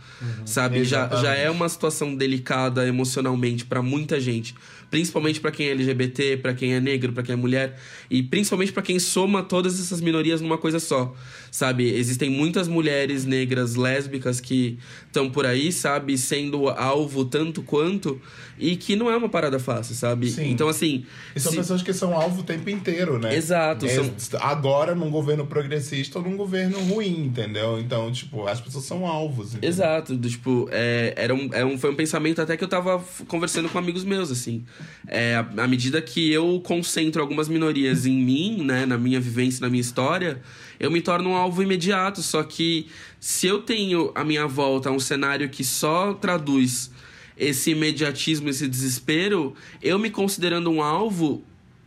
sabe? 0.47 0.85
Já, 0.85 1.07
já 1.21 1.35
é 1.35 1.51
uma 1.51 1.69
situação 1.69 2.15
delicada 2.15 2.89
emocionalmente 2.89 3.67
para 3.67 3.83
muita 3.83 4.19
gente, 4.19 4.55
principalmente 4.97 5.43
para 5.43 5.51
quem 5.51 5.69
é 5.69 5.73
LGBT, 5.73 6.39
para 6.39 6.55
quem 6.55 6.73
é 6.73 6.81
negro, 6.81 7.13
para 7.13 7.23
quem 7.23 7.35
é 7.35 7.37
mulher 7.37 7.79
e 8.09 8.23
principalmente 8.23 8.73
para 8.73 8.83
quem 8.83 8.99
soma 8.99 9.43
todas 9.43 9.79
essas 9.79 10.01
minorias 10.01 10.41
numa 10.41 10.57
coisa 10.57 10.81
só, 10.81 11.15
sabe? 11.51 11.87
Existem 11.95 12.31
muitas 12.31 12.67
mulheres 12.67 13.27
negras 13.27 13.75
lésbicas 13.75 14.41
que 14.41 14.79
estão 15.07 15.29
por 15.29 15.45
aí, 15.45 15.71
sabe, 15.71 16.17
sendo 16.17 16.71
alvo 16.71 17.27
tanto 17.27 17.63
quanto 17.63 18.19
e 18.59 18.77
que 18.77 18.97
não 18.97 19.11
é 19.11 19.17
uma 19.17 19.29
parada 19.29 19.59
fácil, 19.59 19.95
sabe? 19.95 20.31
Sim. 20.31 20.51
Então 20.51 20.69
assim, 20.69 21.05
E 21.35 21.41
são 21.41 21.53
se- 21.53 21.59
pessoas 21.59 21.83
que 21.83 21.93
são 21.93 22.15
alvo 22.15 22.41
o 22.41 22.45
tempo 22.45 22.69
inteiro, 22.71 23.19
né? 23.19 23.35
Exato, 23.35 23.87
É, 23.87 23.89
são- 23.89 24.13
Agora 24.41 24.95
num 24.95 25.11
governo 25.11 25.47
progressista 25.47 26.19
ou 26.19 26.25
num 26.25 26.37
governo 26.37 26.79
ruim, 26.81 27.27
entendeu? 27.27 27.79
Então, 27.79 28.11
tipo, 28.13 28.47
as 28.47 28.61
pessoas 28.61 28.85
são 28.85 29.07
alvos. 29.07 29.51
entendeu? 29.51 29.69
Exato, 29.69 30.15
do, 30.17 30.29
tipo, 30.29 30.69
é, 30.73 31.13
era 31.17 31.35
um, 31.35 31.49
é 31.53 31.65
um, 31.65 31.79
foi 31.79 31.91
um 31.91 31.95
pensamento 31.97 32.41
até 32.41 32.57
que 32.57 32.65
eu 32.65 32.69
tava 32.69 33.03
conversando 33.29 33.69
com 33.69 33.79
amigos 33.79 34.05
meus, 34.05 34.31
assim. 34.31 34.65
É, 35.07 35.35
à 35.37 35.47
à 35.65 35.69
medida 35.69 36.01
que 36.01 36.33
eu 36.33 36.61
concentro 36.65 37.21
algumas 37.21 37.49
minorias 37.49 38.07
em 38.07 38.13
mim, 38.17 38.63
né, 38.65 38.87
na 38.87 38.97
minha 38.97 39.21
vivência, 39.21 39.61
na 39.61 39.69
minha 39.69 39.81
história, 39.81 40.41
eu 40.79 40.91
me 40.91 41.01
torno 41.01 41.31
um 41.31 41.35
alvo 41.37 41.63
imediato. 41.63 42.23
Só 42.23 42.43
que 42.43 42.87
se 43.19 43.47
eu 43.47 43.63
tenho 43.63 44.13
à 44.15 44.23
minha 44.25 44.47
volta 44.47 44.91
um 44.91 45.01
cenário 45.01 45.49
que 45.49 45.65
só 45.65 46.15
traduz 46.15 46.91
esse 47.37 47.73
imediatismo, 47.73 48.49
esse 48.49 48.67
desespero, 48.67 49.55
eu 49.83 49.99
me 49.99 50.11
considerando 50.11 50.71
um 50.71 50.83
alvo, 50.83 51.45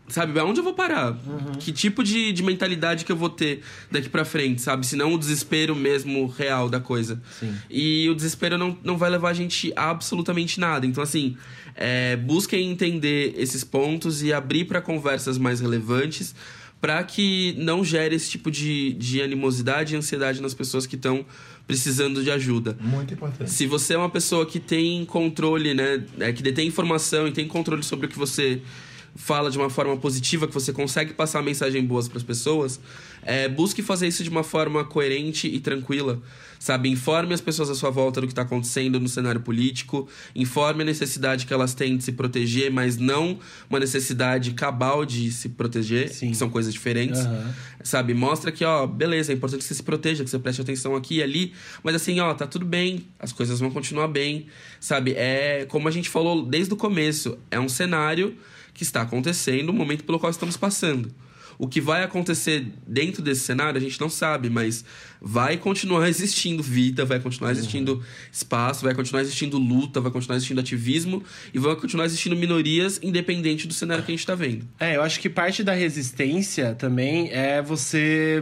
Sabe, 0.09 0.37
aonde 0.39 0.59
eu 0.59 0.63
vou 0.63 0.73
parar? 0.73 1.15
Que 1.59 1.71
tipo 1.71 2.03
de, 2.03 2.31
de 2.31 2.41
mentalidade 2.41 3.05
que 3.05 3.11
eu 3.11 3.15
vou 3.15 3.29
ter 3.29 3.61
daqui 3.91 4.09
pra 4.09 4.25
frente, 4.25 4.59
sabe? 4.59 4.85
Se 4.85 4.95
não 4.95 5.13
o 5.13 5.19
desespero 5.19 5.75
mesmo 5.75 6.25
real 6.25 6.67
da 6.67 6.79
coisa. 6.79 7.21
Sim. 7.39 7.55
E 7.69 8.09
o 8.09 8.15
desespero 8.15 8.57
não, 8.57 8.75
não 8.83 8.97
vai 8.97 9.09
levar 9.09 9.29
a 9.29 9.33
gente 9.33 9.71
a 9.75 9.91
absolutamente 9.91 10.59
nada. 10.59 10.85
Então, 10.87 11.03
assim, 11.03 11.37
é, 11.75 12.15
busquem 12.15 12.71
entender 12.71 13.35
esses 13.37 13.63
pontos 13.63 14.23
e 14.23 14.33
abrir 14.33 14.65
para 14.65 14.81
conversas 14.81 15.37
mais 15.37 15.59
relevantes 15.59 16.33
para 16.81 17.03
que 17.03 17.53
não 17.57 17.83
gere 17.83 18.15
esse 18.15 18.29
tipo 18.31 18.49
de, 18.49 18.93
de 18.93 19.21
animosidade 19.21 19.93
e 19.93 19.97
ansiedade 19.97 20.41
nas 20.41 20.53
pessoas 20.53 20.87
que 20.87 20.95
estão 20.95 21.25
precisando 21.69 22.23
de 22.23 22.31
ajuda. 22.31 22.75
Muito 22.81 23.13
importante. 23.13 23.51
Se 23.51 23.67
você 23.67 23.93
é 23.93 23.97
uma 23.99 24.09
pessoa 24.09 24.43
que 24.43 24.59
tem 24.59 25.05
controle, 25.05 25.75
né, 25.75 26.03
é, 26.19 26.33
que 26.33 26.41
detém 26.41 26.67
informação 26.67 27.27
e 27.27 27.31
tem 27.31 27.47
controle 27.47 27.83
sobre 27.83 28.07
o 28.07 28.09
que 28.09 28.17
você 28.17 28.59
fala 29.15 29.51
de 29.51 29.57
uma 29.59 29.69
forma 29.69 29.95
positiva, 29.95 30.47
que 30.47 30.53
você 30.53 30.73
consegue 30.73 31.13
passar 31.13 31.43
mensagem 31.43 31.85
boas 31.85 32.07
para 32.07 32.17
as 32.17 32.23
pessoas, 32.23 32.79
é, 33.21 33.47
busque 33.47 33.83
fazer 33.83 34.07
isso 34.07 34.23
de 34.23 34.31
uma 34.31 34.43
forma 34.43 34.83
coerente 34.83 35.47
e 35.47 35.59
tranquila. 35.59 36.19
Sabe, 36.59 36.89
informe 36.89 37.33
as 37.33 37.39
pessoas 37.39 37.69
à 37.69 37.75
sua 37.75 37.89
volta 37.89 38.19
do 38.19 38.27
que 38.27 38.33
está 38.33 38.41
acontecendo 38.41 38.99
no 38.99 39.07
cenário 39.07 39.39
político, 39.39 40.09
informe 40.35 40.81
a 40.81 40.85
necessidade 40.85 41.45
que 41.45 41.53
elas 41.53 41.73
têm 41.73 41.95
de 41.95 42.03
se 42.03 42.11
proteger, 42.11 42.69
mas 42.69 42.97
não 42.97 43.39
uma 43.69 43.79
necessidade 43.79 44.51
cabal 44.51 45.05
de 45.05 45.31
se 45.31 45.47
proteger, 45.47 46.09
Sim. 46.09 46.31
que 46.31 46.35
são 46.35 46.49
coisas 46.49 46.73
diferentes. 46.73 47.21
Aham. 47.21 47.55
Sabe, 47.81 48.13
mostra 48.13 48.51
que, 48.51 48.65
ó, 48.65 48.85
beleza, 48.85 49.31
é 49.31 49.35
importante 49.35 49.61
que 49.61 49.67
você 49.67 49.73
se 49.73 49.83
proteja, 49.83 50.21
que 50.21 50.29
você 50.29 50.37
preste 50.37 50.61
atenção 50.61 50.97
aqui 50.97 51.19
e 51.19 51.23
ali, 51.23 51.53
mas 51.81 51.95
assim, 51.95 52.19
ó, 52.19 52.33
tá 52.33 52.45
tudo 52.45 52.65
bem, 52.65 53.05
as 53.17 53.31
coisas 53.31 53.61
vão 53.61 53.71
continuar 53.71 54.09
bem, 54.09 54.47
sabe? 54.81 55.13
É, 55.13 55.65
como 55.69 55.87
a 55.87 55.91
gente 55.91 56.09
falou 56.09 56.45
desde 56.45 56.73
o 56.73 56.77
começo, 56.77 57.37
é 57.49 57.57
um 57.57 57.69
cenário 57.69 58.35
que 58.73 58.83
está 58.83 59.01
acontecendo, 59.01 59.69
o 59.69 59.73
momento 59.73 60.03
pelo 60.03 60.19
qual 60.19 60.29
estamos 60.29 60.57
passando. 60.57 61.09
O 61.59 61.67
que 61.67 61.81
vai 61.81 62.05
acontecer 62.05 62.65
dentro 62.87 63.21
desse 63.21 63.41
cenário, 63.41 63.77
a 63.77 63.81
gente 63.81 63.99
não 63.99 64.09
sabe, 64.09 64.49
mas 64.49 64.85
vai 65.21 65.57
continuar 65.57 66.07
existindo 66.07 66.63
vida, 66.63 67.03
vai 67.03 67.19
continuar 67.19 67.51
existindo 67.51 68.01
espaço, 68.31 68.81
vai 68.81 68.95
continuar 68.95 69.21
existindo 69.21 69.57
luta, 69.57 69.99
vai 69.99 70.09
continuar 70.09 70.37
existindo 70.37 70.61
ativismo 70.61 71.21
e 71.53 71.59
vai 71.59 71.75
continuar 71.75 72.05
existindo 72.05 72.37
minorias 72.37 72.97
independente 73.03 73.67
do 73.67 73.73
cenário 73.73 74.05
que 74.05 74.09
a 74.09 74.15
gente 74.15 74.25
tá 74.25 74.35
vendo. 74.35 74.65
É, 74.79 74.95
eu 74.95 75.03
acho 75.03 75.19
que 75.19 75.29
parte 75.29 75.61
da 75.61 75.73
resistência 75.73 76.73
também 76.75 77.29
é 77.29 77.61
você 77.61 78.41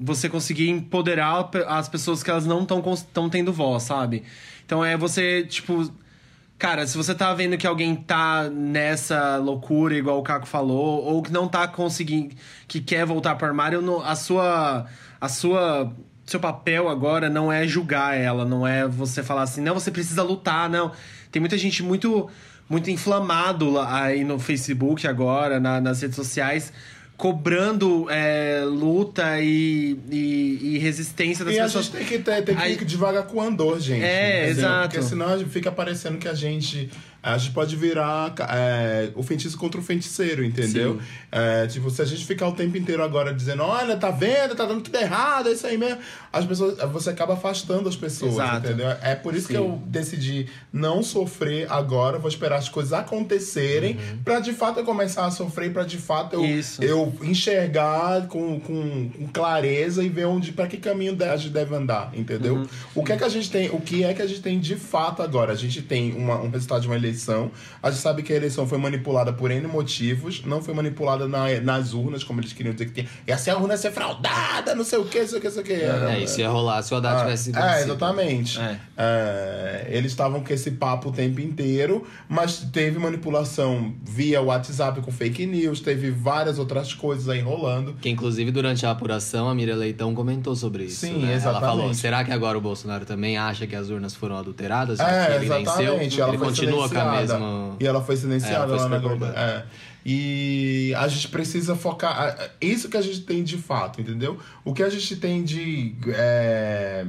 você 0.00 0.30
conseguir 0.30 0.70
empoderar 0.70 1.50
as 1.66 1.90
pessoas 1.90 2.22
que 2.22 2.30
elas 2.30 2.46
não 2.46 2.62
estão 2.62 3.28
tendo 3.28 3.52
voz, 3.52 3.82
sabe? 3.82 4.22
Então 4.64 4.84
é 4.84 4.96
você, 4.96 5.44
tipo. 5.44 5.92
Cara, 6.60 6.86
se 6.86 6.94
você 6.94 7.14
tá 7.14 7.32
vendo 7.32 7.56
que 7.56 7.66
alguém 7.66 7.96
tá 7.96 8.50
nessa 8.50 9.38
loucura, 9.38 9.94
igual 9.94 10.18
o 10.18 10.22
Caco 10.22 10.46
falou, 10.46 11.02
ou 11.02 11.22
que 11.22 11.32
não 11.32 11.48
tá 11.48 11.66
conseguindo. 11.66 12.34
que 12.68 12.80
quer 12.82 13.06
voltar 13.06 13.34
pro 13.36 13.46
armário, 13.46 13.80
a 14.02 14.14
sua. 14.14 14.84
A 15.18 15.28
sua. 15.28 15.90
Seu 16.26 16.38
papel 16.38 16.88
agora 16.88 17.30
não 17.30 17.50
é 17.50 17.66
julgar 17.66 18.14
ela, 18.16 18.44
não 18.44 18.66
é 18.66 18.86
você 18.86 19.22
falar 19.22 19.42
assim, 19.42 19.60
não, 19.62 19.72
você 19.74 19.90
precisa 19.90 20.22
lutar, 20.22 20.68
não. 20.68 20.92
Tem 21.32 21.40
muita 21.40 21.56
gente 21.58 21.82
muito 21.82 22.28
muito 22.68 22.88
inflamado 22.90 23.80
aí 23.80 24.22
no 24.22 24.38
Facebook 24.38 25.04
agora, 25.08 25.58
na- 25.58 25.80
nas 25.80 26.02
redes 26.02 26.14
sociais, 26.14 26.72
cobrando 27.20 28.06
é, 28.08 28.62
luta 28.64 29.38
e, 29.42 29.94
e, 30.10 30.58
e 30.62 30.78
resistência 30.78 31.44
das 31.44 31.54
E 31.54 31.60
a 31.60 31.64
pessoas. 31.64 31.84
gente 31.84 31.96
tem 31.98 32.06
que, 32.06 32.18
ter, 32.18 32.42
tem 32.42 32.56
que 32.56 32.62
Aí- 32.62 32.72
ir 32.72 32.84
devagar 32.86 33.24
com 33.24 33.36
o 33.36 33.42
andor, 33.42 33.78
gente. 33.78 34.02
É, 34.02 34.44
entendeu? 34.46 34.50
exato. 34.64 34.88
Porque 34.88 35.02
senão 35.06 35.26
a 35.28 35.36
fica 35.50 35.70
parecendo 35.70 36.16
que 36.16 36.26
a 36.26 36.32
gente. 36.32 36.88
A 37.22 37.36
gente 37.36 37.52
pode 37.52 37.76
virar 37.76 38.34
é, 38.50 39.10
o 39.14 39.22
feitiço 39.22 39.58
contra 39.58 39.78
o 39.80 39.84
feiticeiro, 39.84 40.42
entendeu? 40.44 40.98
É, 41.30 41.66
tipo, 41.66 41.90
se 41.90 42.00
a 42.00 42.04
gente 42.06 42.24
ficar 42.24 42.48
o 42.48 42.52
tempo 42.52 42.76
inteiro 42.78 43.02
agora 43.02 43.34
dizendo, 43.34 43.62
olha, 43.62 43.96
tá 43.96 44.10
vendo, 44.10 44.54
tá 44.54 44.64
dando 44.64 44.80
tudo 44.80 44.96
errado, 44.96 45.48
é 45.48 45.52
isso 45.52 45.66
aí 45.66 45.76
mesmo. 45.76 45.98
As 46.32 46.46
pessoas, 46.46 46.78
você 46.92 47.10
acaba 47.10 47.34
afastando 47.34 47.88
as 47.88 47.96
pessoas, 47.96 48.32
Exato. 48.34 48.66
entendeu? 48.68 48.88
É 49.02 49.14
por 49.14 49.34
isso 49.34 49.46
que 49.48 49.52
Sim. 49.52 49.58
eu 49.58 49.82
decidi 49.86 50.46
não 50.72 51.02
sofrer 51.02 51.70
agora, 51.70 52.18
vou 52.18 52.28
esperar 52.28 52.56
as 52.56 52.68
coisas 52.68 52.92
acontecerem 52.92 53.98
pra 54.24 54.40
de 54.40 54.52
fato 54.52 54.80
eu 54.80 54.84
começar 54.84 55.26
a 55.26 55.30
sofrer, 55.30 55.72
pra 55.72 55.84
de 55.84 55.98
fato 55.98 56.34
eu, 56.36 56.44
Isso. 56.44 56.82
eu 56.82 57.12
enxergar 57.22 58.28
com, 58.28 58.58
com, 58.60 59.10
com 59.10 59.26
clareza 59.28 60.02
e 60.02 60.08
ver 60.08 60.24
onde 60.26 60.52
para 60.52 60.66
que 60.66 60.76
caminho 60.78 61.16
a 61.22 61.36
gente 61.36 61.52
deve 61.52 61.74
andar, 61.74 62.10
entendeu? 62.14 62.56
Uhum. 62.56 62.66
O 62.94 63.04
que 63.04 63.12
é 63.12 63.16
que 63.16 63.24
a 63.24 63.28
gente 63.28 63.50
tem, 63.50 63.68
o 63.70 63.80
que 63.80 64.04
é 64.04 64.14
que 64.14 64.22
a 64.22 64.26
gente 64.26 64.40
tem 64.40 64.58
de 64.58 64.76
fato 64.76 65.22
agora? 65.22 65.52
A 65.52 65.56
gente 65.56 65.82
tem 65.82 66.12
uma- 66.14 66.40
um 66.40 66.48
resultado 66.48 66.80
de 66.82 66.86
uma 66.86 66.96
eleição. 66.96 67.09
A 67.82 67.90
gente 67.90 68.00
sabe 68.00 68.22
que 68.22 68.32
a 68.32 68.36
eleição 68.36 68.66
foi 68.66 68.78
manipulada 68.78 69.32
por 69.32 69.50
N 69.50 69.66
motivos, 69.66 70.42
não 70.44 70.62
foi 70.62 70.74
manipulada 70.74 71.26
na- 71.26 71.60
nas 71.60 71.92
urnas, 71.92 72.22
como 72.24 72.40
eles 72.40 72.52
queriam 72.52 72.72
dizer 72.72 72.86
que 72.86 72.92
tinha. 72.92 73.06
E 73.26 73.32
assim 73.32 73.50
a 73.50 73.56
urna 73.56 73.74
ia 73.74 73.78
ser 73.78 73.90
fraudada, 73.92 74.74
não 74.74 74.84
sei 74.84 74.98
o 74.98 75.04
que, 75.04 75.20
não 75.20 75.26
sei 75.28 75.38
o 75.38 75.40
que, 75.40 75.46
não 75.48 75.54
sei 75.54 75.62
o 75.62 75.66
que. 75.66 75.72
Era- 75.72 76.12
É, 76.12 76.20
isso 76.22 76.40
ia 76.40 76.48
rolar 76.48 76.82
se 76.82 76.92
o 76.94 76.96
Haddad 76.96 77.16
ah, 77.16 77.20
tivesse 77.24 77.50
é, 77.50 77.52
vencido. 77.52 77.90
exatamente. 77.90 78.60
É. 78.60 78.76
É, 78.96 79.86
eles 79.90 80.12
estavam 80.12 80.42
com 80.42 80.52
esse 80.52 80.70
papo 80.72 81.08
o 81.08 81.12
tempo 81.12 81.40
inteiro, 81.40 82.06
mas 82.28 82.58
teve 82.72 82.98
manipulação 82.98 83.94
via 84.04 84.40
WhatsApp 84.40 85.00
com 85.00 85.10
fake 85.10 85.46
news, 85.46 85.80
teve 85.80 86.10
várias 86.10 86.58
outras 86.58 86.92
coisas 86.94 87.28
aí 87.28 87.40
rolando. 87.40 87.94
Que 88.00 88.08
inclusive 88.08 88.50
durante 88.50 88.84
a 88.86 88.90
apuração 88.90 89.48
a 89.48 89.54
Miriam 89.54 89.76
Leitão 89.76 90.14
comentou 90.14 90.54
sobre 90.56 90.84
isso. 90.84 91.06
Sim, 91.06 91.14
né? 91.18 91.26
Ela 91.28 91.34
exatamente. 91.36 91.60
falou: 91.78 91.94
será 91.94 92.24
que 92.24 92.32
agora 92.32 92.56
o 92.56 92.60
Bolsonaro 92.60 93.04
também 93.04 93.36
acha 93.36 93.66
que 93.66 93.74
as 93.76 93.88
urnas 93.90 94.14
foram 94.14 94.36
adulteradas? 94.36 94.98
Já 94.98 95.04
que 95.04 95.10
É, 95.32 95.36
ele 95.36 95.46
venceu? 95.48 95.60
exatamente. 95.62 96.20
Ela 96.20 96.30
ele 96.30 96.38
continua 96.38 96.88
com 96.88 96.98
a 96.98 96.99
silenciada. 97.04 97.44
E 97.80 97.86
ela 97.86 98.02
foi 98.02 98.16
silenciada 98.16 98.54
É, 98.54 98.56
ela 98.56 98.68
foi 98.68 98.78
lá 98.78 98.88
na 98.88 98.98
Globo. 98.98 99.24
É. 99.26 99.64
E 100.04 100.94
a 100.96 101.06
gente 101.08 101.28
precisa 101.28 101.76
focar. 101.76 102.18
a- 102.18 102.48
Isso 102.60 102.88
que 102.88 102.96
a 102.96 103.02
gente 103.02 103.20
tem 103.20 103.42
de 103.44 103.58
fato, 103.58 104.00
entendeu? 104.00 104.38
O 104.64 104.72
que 104.72 104.82
a 104.82 104.88
gente 104.88 105.16
tem 105.16 105.42
de. 105.42 105.94
é, 106.08 107.04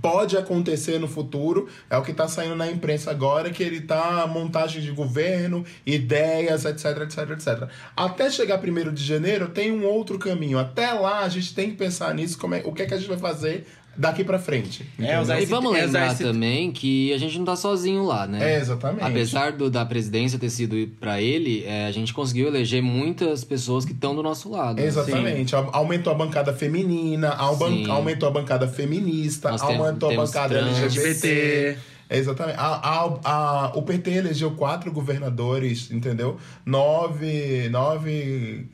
Pode 0.00 0.38
acontecer 0.38 0.98
no 0.98 1.06
futuro, 1.06 1.68
é 1.90 1.96
o 1.98 2.02
que 2.02 2.12
está 2.12 2.26
saindo 2.26 2.56
na 2.56 2.66
imprensa 2.68 3.10
agora, 3.10 3.50
que 3.50 3.62
ele 3.62 3.82
tá 3.82 4.26
montagem 4.26 4.80
de 4.80 4.90
governo, 4.90 5.66
ideias, 5.84 6.64
etc, 6.64 7.02
etc, 7.02 7.30
etc. 7.32 7.68
Até 7.94 8.30
chegar 8.30 8.58
1 8.58 8.90
de 8.92 9.04
janeiro, 9.04 9.50
tem 9.50 9.70
um 9.70 9.84
outro 9.84 10.18
caminho. 10.18 10.58
Até 10.58 10.90
lá, 10.94 11.20
a 11.20 11.28
gente 11.28 11.54
tem 11.54 11.70
que 11.70 11.76
pensar 11.76 12.14
nisso, 12.14 12.38
como 12.38 12.54
é, 12.54 12.62
o 12.64 12.72
que 12.72 12.82
é 12.82 12.86
que 12.86 12.94
a 12.94 12.96
gente 12.96 13.08
vai 13.08 13.18
fazer 13.18 13.66
daqui 13.96 14.24
para 14.24 14.38
frente. 14.38 14.82
É, 14.98 15.02
entendeu? 15.02 15.20
usar 15.22 15.40
E 15.40 15.46
vamos 15.46 15.74
é, 15.76 15.82
lembrar 15.84 16.02
usar 16.06 16.12
esse- 16.14 16.24
também 16.24 16.70
que 16.72 17.12
a 17.12 17.18
gente 17.18 17.38
não 17.38 17.44
tá 17.44 17.56
sozinho 17.56 18.04
lá, 18.04 18.26
né? 18.26 18.54
É, 18.54 18.58
exatamente. 18.60 19.04
Apesar 19.04 19.52
do, 19.52 19.70
da 19.70 19.84
presidência 19.84 20.38
ter 20.38 20.50
sido 20.50 20.76
pra 21.00 21.20
ele, 21.20 21.64
é, 21.64 21.86
a 21.86 21.92
gente 21.92 22.12
conseguiu 22.14 22.48
eleger 22.48 22.82
muitas 22.82 23.44
pessoas 23.44 23.84
que 23.84 23.92
estão 23.92 24.14
do 24.14 24.22
nosso 24.22 24.50
lado. 24.50 24.76
né? 24.80 24.86
Exatamente. 24.86 25.54
Aumentou 25.54 26.12
a 26.12 26.16
bancada 26.16 26.52
feminina, 26.52 27.30
Sim. 27.58 27.88
aumentou 27.90 28.28
a 28.28 28.32
bancada 28.32 28.66
feminista, 28.68 29.50
Nós 29.50 29.60
temos- 29.62 29.86
aumentou 29.86 30.10
a 30.10 30.14
bancada 30.16 30.58
trans. 30.58 30.78
LGBT. 30.82 31.76
Exatamente. 32.10 32.58
A, 32.58 32.66
a, 32.66 33.20
a- 33.24 33.72
o 33.74 33.82
PT 33.82 34.10
elegeu 34.10 34.50
quatro 34.50 34.92
governadores, 34.92 35.90
entendeu? 35.90 36.36
Nove, 36.66 37.68
nove, 37.70 38.68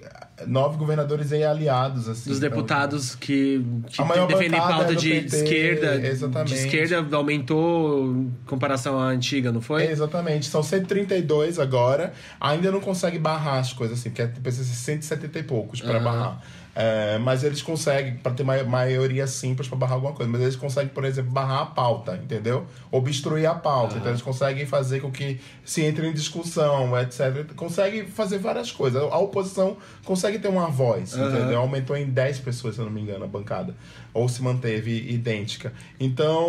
nove 0.46 0.76
governadores 0.76 1.30
e 1.32 1.42
aliados, 1.42 2.08
assim. 2.08 2.30
Dos 2.30 2.38
Então, 2.38 2.50
deputados 2.50 3.14
que, 3.14 3.64
que 3.88 4.00
A 4.00 4.26
defendem 4.26 4.60
pauta 4.60 4.92
é 4.92 4.94
de 4.94 5.10
PT, 5.10 5.36
esquerda. 5.36 6.06
exatamente. 6.06 6.48
De 6.54 6.60
esquerda 6.60 7.16
aumentou 7.16 8.06
em 8.12 8.32
comparação 8.46 8.98
à 8.98 9.04
antiga, 9.08 9.50
não 9.50 9.60
foi? 9.60 9.84
É, 9.86 9.90
exatamente. 9.92 10.46
São 10.46 10.62
132 10.62 11.58
agora. 11.58 12.12
Ainda 12.40 12.70
não 12.70 12.80
consegue 12.80 13.18
barrar 13.18 13.58
as 13.58 13.72
coisas 13.72 13.98
assim, 13.98 14.10
porque 14.10 14.26
precisa 14.40 14.64
ser 14.64 14.74
170 14.74 15.38
e 15.38 15.42
poucos 15.42 15.80
para 15.80 15.98
barrar. 16.00 16.40
É, 16.80 17.18
mas 17.18 17.42
eles 17.42 17.60
conseguem, 17.60 18.14
para 18.18 18.30
ter 18.32 18.44
ma- 18.44 18.62
maioria 18.62 19.26
simples 19.26 19.66
para 19.66 19.76
barrar 19.76 19.94
alguma 19.94 20.12
coisa. 20.12 20.30
Mas 20.30 20.40
eles 20.42 20.54
conseguem, 20.54 20.90
por 20.90 21.04
exemplo, 21.04 21.32
barrar 21.32 21.62
a 21.62 21.66
pauta, 21.66 22.14
entendeu? 22.22 22.66
Obstruir 22.92 23.46
a 23.46 23.54
pauta. 23.56 23.96
Então 23.98 24.12
eles 24.12 24.22
conseguem 24.22 24.64
fazer 24.64 25.00
com 25.00 25.10
que 25.10 25.40
se 25.64 25.82
entre 25.82 26.06
em 26.06 26.12
discussão, 26.12 26.96
etc. 27.00 27.52
Consegue 27.56 28.04
fazer 28.04 28.38
várias 28.38 28.70
coisas. 28.70 29.02
A 29.02 29.18
oposição 29.18 29.76
consegue 30.04 30.38
ter 30.38 30.46
uma 30.46 30.68
voz, 30.68 31.14
Aham. 31.14 31.28
entendeu? 31.28 31.58
Aumentou 31.58 31.96
em 31.96 32.06
10 32.06 32.38
pessoas, 32.38 32.76
se 32.76 32.80
eu 32.80 32.84
não 32.84 32.92
me 32.92 33.00
engano, 33.00 33.24
a 33.24 33.28
bancada. 33.28 33.74
Ou 34.14 34.28
se 34.28 34.40
manteve 34.40 35.10
idêntica. 35.10 35.72
Então, 35.98 36.46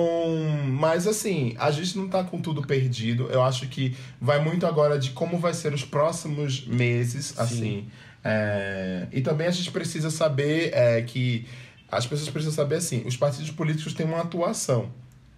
mas 0.68 1.08
assim, 1.08 1.56
a 1.58 1.72
gente 1.72 1.98
não 1.98 2.08
tá 2.08 2.24
com 2.24 2.40
tudo 2.40 2.62
perdido. 2.62 3.30
Eu 3.32 3.42
acho 3.42 3.68
que 3.68 3.96
vai 4.22 4.40
muito 4.40 4.66
agora 4.68 5.00
de 5.00 5.10
como 5.10 5.40
vai 5.40 5.56
ser 5.56 5.74
os 5.74 5.84
próximos 5.84 6.68
meses, 6.68 7.34
assim. 7.40 7.88
É, 8.24 9.08
e 9.12 9.22
também 9.22 9.48
a 9.48 9.52
gente 9.52 9.72
precisa 9.72 10.10
saber 10.10 10.72
é, 10.74 11.02
que 11.02 11.48
as 11.92 12.06
pessoas 12.06 12.30
precisam 12.30 12.54
saber 12.54 12.76
assim, 12.76 13.04
os 13.06 13.18
partidos 13.18 13.52
políticos 13.52 13.94
têm 13.94 14.06
uma 14.06 14.22
atuação. 14.22 14.90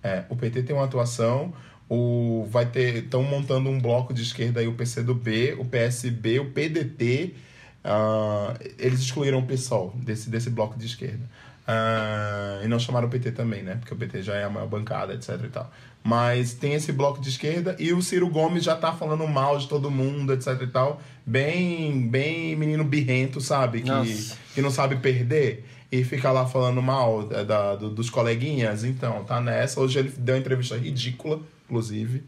É, 0.03 0.23
o 0.29 0.35
PT 0.35 0.63
tem 0.63 0.75
uma 0.75 0.85
atuação, 0.85 1.53
o 1.87 2.47
vai 2.49 2.65
ter 2.65 3.03
estão 3.03 3.23
montando 3.23 3.69
um 3.69 3.79
bloco 3.79 4.13
de 4.13 4.23
esquerda 4.23 4.59
aí 4.59 4.67
o 4.67 4.73
PCdoB, 4.73 5.55
o 5.59 5.65
PSB, 5.65 6.39
o 6.39 6.51
PDT 6.51 7.35
ah, 7.83 8.53
eles 8.77 8.99
excluíram 8.99 9.39
o 9.39 9.45
PSOL 9.45 9.93
desse, 9.95 10.29
desse 10.29 10.49
bloco 10.49 10.77
de 10.77 10.85
esquerda. 10.85 11.23
Ah, 11.67 12.61
e 12.63 12.67
não 12.67 12.79
chamaram 12.79 13.07
o 13.07 13.11
PT 13.11 13.31
também, 13.31 13.63
né? 13.63 13.75
Porque 13.75 13.93
o 13.93 13.97
PT 13.97 14.23
já 14.23 14.35
é 14.35 14.43
a 14.43 14.49
maior 14.49 14.67
bancada, 14.67 15.13
etc 15.13 15.39
e 15.43 15.49
tal. 15.49 15.71
Mas 16.03 16.53
tem 16.55 16.73
esse 16.73 16.91
bloco 16.91 17.21
de 17.21 17.29
esquerda 17.29 17.75
e 17.77 17.93
o 17.93 18.01
Ciro 18.01 18.27
Gomes 18.27 18.63
já 18.63 18.75
tá 18.75 18.91
falando 18.91 19.27
mal 19.27 19.57
de 19.59 19.67
todo 19.67 19.91
mundo, 19.91 20.33
etc 20.33 20.59
e 20.61 20.67
tal. 20.67 20.99
Bem, 21.23 22.07
bem 22.09 22.55
menino 22.55 22.83
birrento, 22.83 23.39
sabe? 23.39 23.81
Que, 23.81 23.89
Nossa. 23.89 24.35
que 24.55 24.61
não 24.61 24.71
sabe 24.71 24.95
perder. 24.95 25.63
E 25.91 26.03
fica 26.03 26.31
lá 26.31 26.47
falando 26.47 26.81
mal 26.81 27.27
é, 27.31 27.43
da, 27.43 27.75
do- 27.75 27.89
dos 27.91 28.09
coleguinhas. 28.09 28.83
Então, 28.83 29.23
tá 29.25 29.39
nessa. 29.39 29.79
Hoje 29.79 29.99
ele 29.99 30.09
deu 30.17 30.35
uma 30.35 30.39
entrevista 30.41 30.75
ridícula, 30.75 31.39
inclusive, 31.65 32.23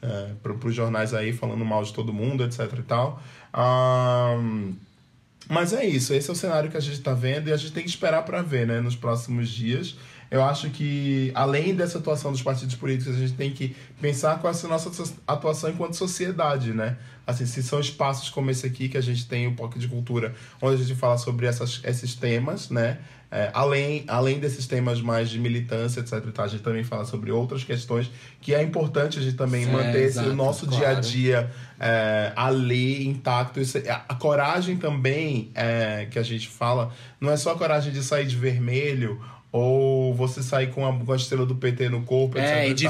é, 0.00 0.30
pro, 0.42 0.56
pros 0.56 0.74
jornais 0.74 1.12
aí, 1.12 1.32
falando 1.32 1.64
mal 1.64 1.82
de 1.84 1.92
todo 1.92 2.12
mundo, 2.12 2.42
etc 2.44 2.72
e 2.78 2.82
tal. 2.82 3.20
Ahn, 3.52 4.72
mas 5.48 5.72
é 5.72 5.84
isso, 5.84 6.12
esse 6.14 6.28
é 6.28 6.32
o 6.32 6.36
cenário 6.36 6.70
que 6.70 6.76
a 6.76 6.80
gente 6.80 6.94
está 6.98 7.14
vendo 7.14 7.48
e 7.48 7.52
a 7.52 7.56
gente 7.56 7.72
tem 7.72 7.82
que 7.82 7.88
esperar 7.88 8.22
para 8.22 8.42
ver, 8.42 8.66
né, 8.66 8.80
nos 8.80 8.94
próximos 8.96 9.48
dias. 9.48 9.96
Eu 10.30 10.42
acho 10.44 10.68
que, 10.70 11.32
além 11.34 11.74
dessa 11.74 11.98
atuação 11.98 12.30
dos 12.30 12.42
partidos 12.42 12.74
políticos, 12.74 13.16
a 13.16 13.18
gente 13.18 13.32
tem 13.32 13.50
que 13.50 13.74
pensar 14.00 14.38
qual 14.38 14.52
é 14.52 14.56
a 14.56 14.68
nossa 14.68 14.90
atuação 15.26 15.70
enquanto 15.70 15.94
sociedade, 15.94 16.72
né? 16.72 16.96
Assim, 17.26 17.46
se 17.46 17.62
são 17.62 17.80
espaços 17.80 18.28
como 18.30 18.50
esse 18.50 18.66
aqui, 18.66 18.88
que 18.88 18.96
a 18.96 19.02
gente 19.02 19.26
tem 19.26 19.46
o 19.46 19.54
POC 19.54 19.78
de 19.78 19.88
Cultura, 19.88 20.34
onde 20.60 20.82
a 20.82 20.84
gente 20.84 20.98
fala 20.98 21.16
sobre 21.18 21.46
essas, 21.46 21.80
esses 21.84 22.14
temas, 22.14 22.70
né? 22.70 22.98
É, 23.30 23.50
além, 23.52 24.04
além 24.08 24.38
desses 24.38 24.66
temas 24.66 25.02
mais 25.02 25.28
de 25.28 25.38
militância, 25.38 26.00
etc. 26.00 26.24
tal, 26.32 26.46
A 26.46 26.48
gente 26.48 26.62
também 26.62 26.82
fala 26.82 27.04
sobre 27.04 27.30
outras 27.30 27.62
questões 27.62 28.10
que 28.40 28.54
é 28.54 28.62
importante 28.62 29.18
a 29.18 29.22
gente 29.22 29.36
também 29.36 29.64
É, 29.64 29.66
manter 29.66 30.04
exato, 30.04 30.30
o 30.30 30.34
nosso 30.34 30.66
claro. 30.66 30.78
dia 30.78 30.88
a 30.96 31.00
dia 31.00 31.50
é, 31.78 32.32
ali 32.34 33.06
intacto. 33.06 33.60
Isso, 33.60 33.76
é- 33.76 33.90
a 33.90 34.14
coragem 34.14 34.78
também 34.78 35.50
é, 35.54 36.06
que 36.10 36.18
a 36.18 36.22
gente 36.22 36.48
fala, 36.48 36.90
não 37.20 37.30
é 37.30 37.36
só 37.36 37.52
a 37.52 37.58
coragem 37.58 37.92
de 37.92 38.02
sair 38.02 38.26
de 38.26 38.36
vermelho 38.36 39.20
ou 39.50 40.12
você 40.14 40.42
sair 40.42 40.66
com 40.68 40.86
a, 40.86 40.92
com 40.92 41.10
a 41.12 41.16
estrela 41.16 41.46
do 41.46 41.54
PT 41.54 41.88
no 41.88 42.02
corpo, 42.02 42.36
etc. 42.38 42.48
É, 42.50 42.68
e 42.68 42.74
de 42.74 42.86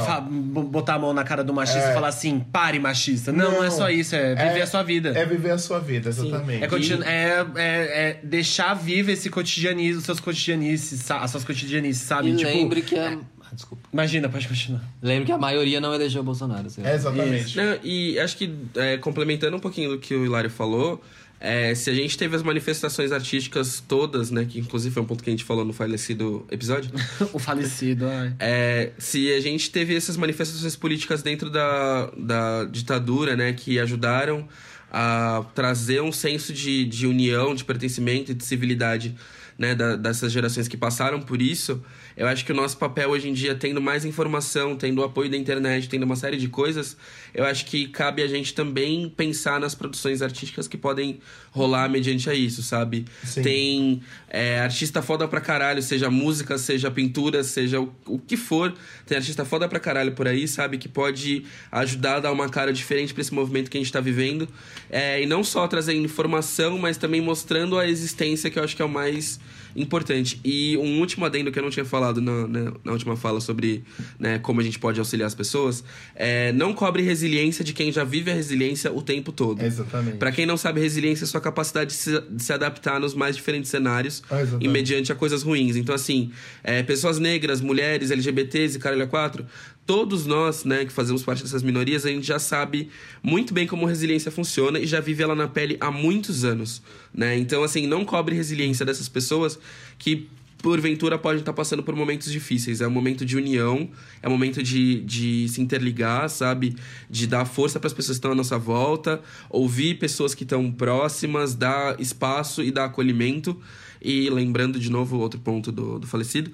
botar 0.71 0.95
a 0.95 0.99
mão 0.99 1.13
na 1.15 1.23
cara 1.23 1.45
do 1.45 1.55
machista 1.55 1.81
É. 1.89 1.91
e 1.91 1.95
falar 1.95 2.09
assim, 2.09 2.41
pare 2.41 2.79
machista. 2.81 3.31
Não, 3.33 3.53
não, 3.53 3.65
é 3.65 3.71
só 3.71 3.89
isso, 3.89 4.17
é 4.17 4.35
viver 4.35 4.59
É- 4.59 4.63
a 4.63 4.67
sua 4.67 4.83
vida. 4.83 5.11
É 5.11 5.25
viver 5.25 5.51
a 5.53 5.59
sua 5.59 5.79
vida, 5.79 6.09
exatamente. 6.09 6.65
É, 6.65 6.67
continu- 6.67 7.03
é, 7.05 7.47
é- 7.57 8.11
é 8.11 8.21
deixar 8.25 8.75
vivo 8.75 9.11
esse 9.11 9.31
cotidianismo, 9.31 9.99
os 10.01 10.05
seus 10.05 10.19
cotidianices, 10.21 11.09
as 11.11 11.31
suas 11.31 11.45
cotidianices, 11.45 12.03
sabe? 12.03 12.31
E 12.31 12.37
Tipo, 12.37 12.51
lembre 12.51 12.83
que 12.83 12.99
a... 12.99 13.17
Ah, 13.51 13.55
desculpa. 13.55 13.89
Imagina, 13.93 14.29
pode 14.29 14.47
continuar. 14.47 14.83
Lembre 15.01 15.25
que 15.27 15.33
a 15.33 15.39
maioria 15.39 15.81
não 15.81 15.95
elegeu 15.95 16.21
o 16.21 16.25
Bolsonaro. 16.25 16.67
assim. 16.67 16.83
É, 16.85 16.95
exatamente. 16.95 17.57
Não, 17.57 17.79
e 17.83 18.19
acho 18.19 18.37
que, 18.37 18.53
é, 18.77 18.99
complementando 18.99 19.57
um 19.57 19.61
pouquinho 19.61 19.91
do 19.91 19.99
que 19.99 20.15
o 20.15 20.23
Hilário 20.25 20.51
falou, 20.51 21.03
é, 21.41 21.75
se 21.75 21.89
a 21.91 21.95
gente 21.95 22.19
teve 22.19 22.35
as 22.35 22.43
manifestações 22.43 23.13
artísticas 23.13 23.83
todas, 23.87 24.31
né, 24.31 24.45
que 24.49 24.59
inclusive 24.59 24.93
foi 24.93 25.03
um 25.03 25.07
ponto 25.07 25.23
que 25.23 25.31
a 25.31 25.33
gente 25.33 25.45
falou 25.45 25.65
no 25.65 25.73
falecido 25.73 26.47
episódio, 26.51 26.91
o 27.33 27.39
falecido, 27.39 28.07
ai. 28.09 28.35
é, 28.41 28.93
se 28.99 29.33
a 29.33 29.41
gente 29.41 29.71
teve 29.71 29.95
essas 29.95 30.17
manifestações 30.17 30.75
políticas 30.77 31.23
dentro 31.23 31.49
da, 31.51 32.11
da 32.17 32.65
ditadura, 32.65 33.37
né, 33.37 33.53
que 33.53 33.79
ajudaram 33.79 34.49
a 34.91 35.45
trazer 35.55 36.01
um 36.03 36.11
senso 36.11 36.53
de, 36.53 36.85
de 36.85 37.07
união, 37.07 37.55
de 37.55 37.65
pertencimento 37.65 38.33
e 38.33 38.35
de 38.35 38.45
civilidade 38.45 39.15
né, 39.59 39.75
da- 39.75 39.97
dessas 39.97 40.33
gerações 40.33 40.67
que 40.67 40.77
passaram 40.77 41.21
por 41.21 41.43
isso, 41.43 41.83
eu 42.19 42.27
acho 42.27 42.45
que 42.45 42.51
o 42.51 42.55
nosso 42.55 42.77
papel 42.77 43.11
hoje 43.11 43.29
em 43.29 43.33
dia, 43.33 43.55
tendo 43.55 43.81
mais 43.81 44.05
informação, 44.05 44.75
tendo 44.75 45.01
o 45.01 45.05
apoio 45.05 45.31
da 45.31 45.37
internet, 45.37 45.89
tendo 45.89 46.03
uma 46.03 46.17
série 46.17 46.37
de 46.37 46.49
coisas, 46.49 46.97
eu 47.33 47.45
acho 47.45 47.65
que 47.65 47.87
cabe 47.87 48.23
a 48.23 48.27
gente 48.27 48.53
também 48.53 49.09
pensar 49.09 49.61
nas 49.61 49.73
produções 49.73 50.21
artísticas 50.21 50.67
que 50.67 50.77
podem 50.77 51.21
rolar 51.53 51.89
mediante 51.89 52.29
a 52.29 52.35
isso, 52.35 52.61
sabe? 52.61 53.05
Sim. 53.23 53.43
Tem 53.43 54.03
é, 54.29 54.59
artista 54.59 55.01
foda 55.01 55.29
pra 55.29 55.41
caralho, 55.41 55.81
seja 55.81 56.11
música, 56.11 56.59
seja 56.59 56.91
pintura, 56.91 57.45
seja 57.45 57.81
o, 57.81 57.95
o 58.05 58.19
que 58.19 58.37
for. 58.37 58.75
Tem 59.07 59.17
artista 59.17 59.45
foda 59.45 59.69
pra 59.69 59.79
caralho 59.79 60.11
por 60.11 60.27
aí, 60.27 60.49
sabe? 60.49 60.77
Que 60.77 60.89
pode 60.89 61.45
ajudar 61.71 62.17
a 62.17 62.21
dar 62.21 62.33
uma 62.33 62.49
cara 62.49 62.73
diferente 62.73 63.15
pra 63.15 63.21
esse 63.21 63.33
movimento 63.33 63.71
que 63.71 63.79
a 63.79 63.81
gente 63.81 63.93
tá 63.93 64.01
vivendo. 64.01 64.49
É, 64.91 65.23
e 65.23 65.27
não 65.27 65.45
só 65.45 65.69
trazendo 65.69 66.05
informação, 66.05 66.79
mas 66.79 66.97
também 66.97 67.21
mostrando 67.21 67.79
a 67.79 67.87
existência, 67.87 68.51
que 68.51 68.59
eu 68.59 68.65
acho 68.65 68.75
que 68.75 68.83
é 68.83 68.85
o 68.85 68.89
mais 68.89 69.39
importante. 69.77 70.41
E 70.45 70.77
um 70.77 71.01
último 71.01 71.25
adendo 71.25 71.51
que 71.51 71.59
eu 71.59 71.63
não 71.63 71.71
tinha 71.71 71.85
falado 71.85 72.21
na, 72.21 72.47
na, 72.47 72.73
na 72.85 72.93
última 72.93 73.17
fala 73.17 73.41
sobre 73.41 73.85
né, 74.19 74.39
como 74.39 74.61
a 74.61 74.65
gente 74.65 74.79
pode 74.79 74.99
auxiliar 74.99 75.27
as 75.27 75.35
pessoas, 75.35 75.85
é 76.15 76.53
não 76.53 76.73
cobre 76.73 77.03
resiliência 77.03 77.65
de 77.65 77.73
quem 77.73 77.91
já 77.93 78.05
vive 78.05 78.31
a 78.31 78.35
resiliência 78.35 78.93
o 78.93 79.03
tempo 79.03 79.33
todo. 79.33 79.63
Exatamente. 79.63 80.19
Pra 80.19 80.33
quem 80.33 80.47
não 80.47 80.57
sabe, 80.57 80.81
resiliência 80.81 81.25
é 81.25 81.27
sua 81.27 81.41
capacidade 81.41 81.91
de 81.91 81.97
se, 81.97 82.21
de 82.21 82.43
se 82.43 82.53
adaptar 82.53 83.01
nos 83.01 83.15
mais 83.15 83.37
diferentes 83.37 83.71
cenários 83.71 84.23
Ah, 84.31 84.39
e 84.61 84.69
mediante 84.69 85.13
a 85.13 85.15
coisas 85.15 85.43
ruins. 85.43 85.77
Então, 85.77 85.95
assim, 85.95 86.31
é, 86.63 86.83
pessoas 86.83 87.19
negras, 87.19 87.61
mulheres, 87.61 88.11
LGBTs 88.11 88.77
e 88.77 88.81
caralho 88.81 89.05
a 89.05 89.07
quatro, 89.07 89.47
todos 89.89 90.27
nós, 90.27 90.67
né, 90.67 90.85
que 90.85 90.93
fazemos 90.93 91.23
parte 91.23 91.43
dessas 91.43 91.63
minorias, 91.63 92.05
a 92.05 92.11
gente 92.11 92.27
já 92.27 92.39
sabe 92.39 92.91
muito 93.23 93.55
bem 93.55 93.67
como 93.67 93.87
resiliência 93.87 94.31
funciona 94.31 94.79
e 94.79 94.87
já 94.87 95.01
vive 95.01 95.23
ela 95.23 95.35
na 95.35 95.49
pele 95.49 95.79
há 95.81 95.91
muitos 95.91 96.45
anos, 96.45 96.83
né? 97.13 97.39
Então, 97.39 97.63
assim, 97.63 97.87
não 97.87 98.05
cobre 98.05 98.37
resiliência 98.37 98.85
dessas 98.85 99.09
pessoas 99.09 99.59
que 99.99 100.29
porventura 100.59 101.17
podem 101.17 101.39
estar 101.39 101.55
passando 101.55 101.83
por 101.83 101.97
momentos 101.97 102.31
difíceis. 102.31 102.83
É 102.83 102.87
um 102.87 102.91
momento 102.91 103.25
de 103.25 103.35
união, 103.35 103.89
é 104.23 104.29
um 104.29 104.31
momento 104.31 104.63
de, 104.63 105.01
de 105.01 105.49
se 105.49 105.63
interligar, 105.63 106.29
sabe? 106.29 106.77
De 107.09 107.27
dar 107.27 107.47
força 107.47 107.81
para 107.81 107.87
as 107.87 107.95
pessoas 107.95 108.19
que 108.19 108.19
estão 108.19 108.33
à 108.33 108.35
nossa 108.35 108.59
volta, 108.59 109.23
ouvir 109.49 109.95
pessoas 109.95 110.35
que 110.35 110.43
estão 110.43 110.71
próximas, 110.71 111.55
dar 111.55 111.99
espaço 111.99 112.63
e 112.63 112.71
dar 112.71 112.85
acolhimento. 112.85 113.59
E 114.03 114.29
lembrando 114.29 114.79
de 114.79 114.91
novo 114.91 115.17
outro 115.17 115.41
ponto 115.41 115.73
do, 115.73 115.99
do 115.99 116.07
falecido, 116.07 116.53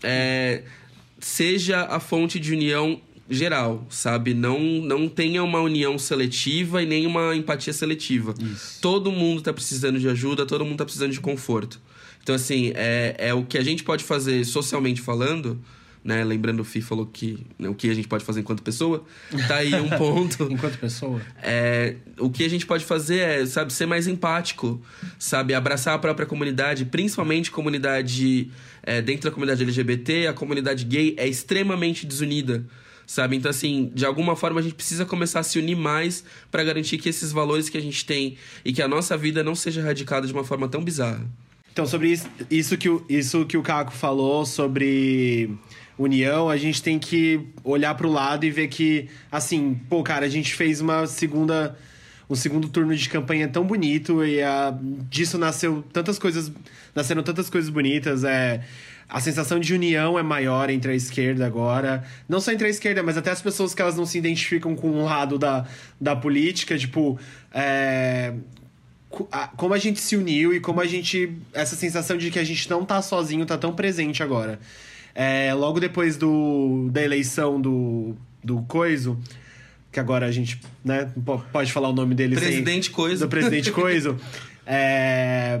é, 0.00 0.62
seja 1.18 1.82
a 1.82 2.00
fonte 2.00 2.38
de 2.38 2.52
união 2.52 3.00
geral, 3.28 3.86
sabe? 3.90 4.32
Não, 4.32 4.58
não 4.60 5.08
tenha 5.08 5.42
uma 5.44 5.60
união 5.60 5.98
seletiva 5.98 6.82
e 6.82 6.86
nem 6.86 7.06
uma 7.06 7.36
empatia 7.36 7.72
seletiva. 7.72 8.34
Todo 8.80 9.12
mundo 9.12 9.42
tá 9.42 9.52
precisando 9.52 9.98
de 9.98 10.08
ajuda, 10.08 10.46
todo 10.46 10.64
mundo 10.64 10.78
tá 10.78 10.84
precisando 10.84 11.12
de 11.12 11.20
conforto. 11.20 11.80
Então, 12.22 12.34
assim, 12.34 12.72
é, 12.74 13.14
é 13.18 13.34
o 13.34 13.44
que 13.44 13.58
a 13.58 13.62
gente 13.62 13.82
pode 13.82 14.04
fazer 14.04 14.44
socialmente 14.44 15.00
falando, 15.00 15.58
né? 16.08 16.24
Lembrando, 16.24 16.60
o 16.60 16.64
Fih 16.64 16.80
falou 16.80 17.04
que 17.04 17.46
né, 17.58 17.68
o 17.68 17.74
que 17.74 17.90
a 17.90 17.94
gente 17.94 18.08
pode 18.08 18.24
fazer 18.24 18.40
enquanto 18.40 18.62
pessoa. 18.62 19.04
Tá 19.46 19.56
aí 19.56 19.74
um 19.74 19.90
ponto. 19.98 20.48
Enquanto 20.50 20.78
pessoa. 20.78 21.20
É, 21.42 21.96
o 22.18 22.30
que 22.30 22.44
a 22.44 22.48
gente 22.48 22.64
pode 22.64 22.82
fazer 22.82 23.18
é, 23.18 23.44
sabe, 23.44 23.70
ser 23.74 23.84
mais 23.84 24.06
empático, 24.06 24.80
sabe, 25.18 25.52
abraçar 25.52 25.94
a 25.94 25.98
própria 25.98 26.26
comunidade, 26.26 26.86
principalmente 26.86 27.50
comunidade 27.50 28.50
é, 28.82 29.02
dentro 29.02 29.28
da 29.28 29.34
comunidade 29.34 29.62
LGBT, 29.62 30.28
a 30.28 30.32
comunidade 30.32 30.86
gay 30.86 31.14
é 31.18 31.28
extremamente 31.28 32.06
desunida, 32.06 32.64
sabe? 33.06 33.36
Então 33.36 33.50
assim, 33.50 33.92
de 33.94 34.06
alguma 34.06 34.34
forma 34.34 34.60
a 34.60 34.62
gente 34.62 34.76
precisa 34.76 35.04
começar 35.04 35.40
a 35.40 35.42
se 35.42 35.58
unir 35.58 35.76
mais 35.76 36.24
para 36.50 36.64
garantir 36.64 36.96
que 36.96 37.10
esses 37.10 37.32
valores 37.32 37.68
que 37.68 37.76
a 37.76 37.82
gente 37.82 38.06
tem 38.06 38.38
e 38.64 38.72
que 38.72 38.80
a 38.80 38.88
nossa 38.88 39.14
vida 39.14 39.44
não 39.44 39.54
seja 39.54 39.82
radicada 39.82 40.26
de 40.26 40.32
uma 40.32 40.42
forma 40.42 40.68
tão 40.68 40.82
bizarra. 40.82 41.28
Então, 41.78 41.86
sobre 41.86 42.08
isso, 42.08 42.28
isso, 42.50 42.76
que, 42.76 42.88
o, 42.88 43.04
isso 43.08 43.46
que 43.46 43.56
o 43.56 43.62
Caco 43.62 43.92
falou 43.92 44.44
sobre 44.44 45.48
união, 45.98 46.48
a 46.48 46.56
gente 46.56 46.82
tem 46.82 46.98
que 46.98 47.40
olhar 47.64 47.94
pro 47.94 48.08
lado 48.08 48.46
e 48.46 48.50
ver 48.50 48.68
que, 48.68 49.08
assim, 49.30 49.78
pô, 49.88 50.02
cara, 50.02 50.24
a 50.24 50.28
gente 50.28 50.54
fez 50.54 50.80
uma 50.80 51.06
segunda. 51.06 51.76
Um 52.30 52.34
segundo 52.34 52.68
turno 52.68 52.94
de 52.94 53.08
campanha 53.08 53.48
tão 53.48 53.64
bonito 53.64 54.22
e 54.22 54.42
a, 54.42 54.78
disso 55.08 55.38
nasceu 55.38 55.82
tantas 55.92 56.18
coisas. 56.18 56.52
Nasceram 56.94 57.22
tantas 57.22 57.48
coisas 57.48 57.70
bonitas. 57.70 58.22
É, 58.22 58.60
a 59.08 59.18
sensação 59.18 59.58
de 59.58 59.72
união 59.72 60.18
é 60.18 60.22
maior 60.22 60.68
entre 60.68 60.92
a 60.92 60.94
esquerda 60.94 61.46
agora. 61.46 62.04
Não 62.28 62.38
só 62.38 62.52
entre 62.52 62.66
a 62.66 62.70
esquerda, 62.70 63.02
mas 63.02 63.16
até 63.16 63.30
as 63.30 63.40
pessoas 63.40 63.72
que 63.72 63.80
elas 63.80 63.96
não 63.96 64.04
se 64.04 64.18
identificam 64.18 64.76
com 64.76 64.90
um 64.90 65.04
lado 65.04 65.38
da, 65.38 65.66
da 65.98 66.14
política. 66.14 66.76
Tipo, 66.76 67.18
é, 67.54 68.34
como 69.56 69.72
a 69.72 69.78
gente 69.78 69.98
se 69.98 70.14
uniu 70.14 70.52
e 70.52 70.60
como 70.60 70.82
a 70.82 70.86
gente. 70.86 71.32
Essa 71.54 71.76
sensação 71.76 72.18
de 72.18 72.30
que 72.30 72.38
a 72.38 72.44
gente 72.44 72.68
não 72.68 72.84
tá 72.84 73.00
sozinho 73.00 73.46
tá 73.46 73.56
tão 73.56 73.74
presente 73.74 74.22
agora. 74.22 74.60
É, 75.20 75.52
logo 75.52 75.80
depois 75.80 76.16
do, 76.16 76.88
da 76.92 77.02
eleição 77.02 77.60
do, 77.60 78.14
do 78.44 78.62
Coiso, 78.62 79.18
que 79.90 79.98
agora 79.98 80.26
a 80.26 80.30
gente 80.30 80.60
né, 80.84 81.10
po- 81.24 81.42
pode 81.52 81.72
falar 81.72 81.88
o 81.88 81.92
nome 81.92 82.14
dele 82.14 82.36
sem- 82.36 82.44
Presidente 82.46 82.90
Coiso. 82.92 83.24
Do 83.24 83.28
presidente 83.28 83.72
Coiso. 83.72 84.16
é, 84.64 85.60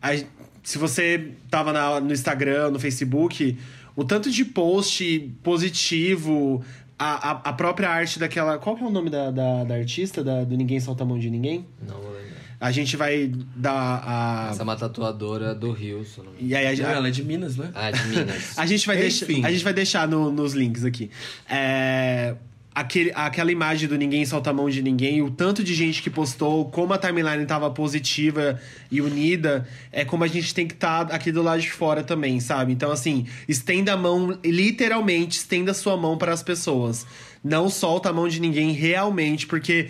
a- 0.00 0.24
se 0.62 0.78
você 0.78 1.30
tava 1.50 1.72
na- 1.72 1.98
no 2.00 2.12
Instagram, 2.12 2.70
no 2.70 2.78
Facebook, 2.78 3.58
o 3.96 4.04
tanto 4.04 4.30
de 4.30 4.44
post 4.44 5.32
positivo. 5.42 6.64
A, 6.98 7.30
a, 7.30 7.30
a 7.48 7.52
própria 7.52 7.88
arte 7.90 8.20
daquela. 8.20 8.58
Qual 8.58 8.76
que 8.76 8.84
é 8.84 8.86
o 8.86 8.90
nome 8.90 9.10
da, 9.10 9.32
da, 9.32 9.64
da 9.64 9.74
artista? 9.74 10.22
Da, 10.22 10.44
do 10.44 10.56
Ninguém 10.56 10.78
Solta 10.78 11.02
a 11.02 11.06
Mão 11.06 11.18
de 11.18 11.28
Ninguém? 11.28 11.66
Não 11.88 11.96
vou 12.00 12.12
lembrar. 12.12 12.31
A 12.62 12.70
gente 12.70 12.96
vai 12.96 13.28
dar 13.56 14.04
a. 14.06 14.48
Essa 14.52 14.62
é 14.62 14.64
uma 14.64 14.76
tatuadora 14.76 15.52
do 15.52 15.72
Rio, 15.72 16.04
se 16.04 16.18
não 16.18 16.26
me 16.26 16.42
engano. 16.42 16.48
E 16.48 16.54
aí 16.54 16.80
a, 16.80 16.88
Ah, 16.88 16.92
ela 16.92 17.08
é 17.08 17.10
de 17.10 17.24
Minas, 17.24 17.56
né? 17.56 17.72
Ah, 17.74 17.90
de 17.90 18.06
Minas. 18.06 18.54
a 18.56 18.64
gente 18.64 18.86
vai, 18.86 18.96
deixar, 18.96 19.26
a 19.26 19.50
gente 19.50 19.64
vai 19.64 19.72
deixar 19.72 20.06
no- 20.06 20.30
nos 20.30 20.52
links 20.52 20.84
aqui. 20.84 21.10
É, 21.50 22.36
aquele, 22.72 23.10
aquela 23.16 23.50
imagem 23.50 23.88
do 23.88 23.98
ninguém 23.98 24.24
solta 24.24 24.50
a 24.50 24.52
mão 24.52 24.70
de 24.70 24.80
ninguém, 24.80 25.20
o 25.22 25.28
tanto 25.28 25.64
de 25.64 25.74
gente 25.74 26.00
que 26.00 26.08
postou, 26.08 26.70
como 26.70 26.92
a 26.92 26.98
timeline 26.98 27.44
tava 27.46 27.68
positiva 27.68 28.60
e 28.92 29.00
unida, 29.00 29.66
é 29.90 30.04
como 30.04 30.22
a 30.22 30.28
gente 30.28 30.54
tem 30.54 30.68
que 30.68 30.74
estar 30.74 31.06
tá 31.06 31.16
aqui 31.16 31.32
do 31.32 31.42
lado 31.42 31.60
de 31.60 31.72
fora 31.72 32.04
também, 32.04 32.38
sabe? 32.38 32.72
Então, 32.72 32.92
assim, 32.92 33.26
estenda 33.48 33.92
a 33.94 33.96
mão, 33.96 34.38
literalmente, 34.44 35.36
estenda 35.38 35.72
a 35.72 35.74
sua 35.74 35.96
mão 35.96 36.16
para 36.16 36.32
as 36.32 36.44
pessoas. 36.44 37.04
Não 37.42 37.68
solta 37.68 38.10
a 38.10 38.12
mão 38.12 38.28
de 38.28 38.40
ninguém 38.40 38.70
realmente, 38.70 39.48
porque 39.48 39.88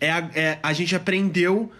é 0.00 0.10
a, 0.10 0.30
é, 0.34 0.58
a 0.62 0.72
gente 0.72 0.96
aprendeu 0.96 1.70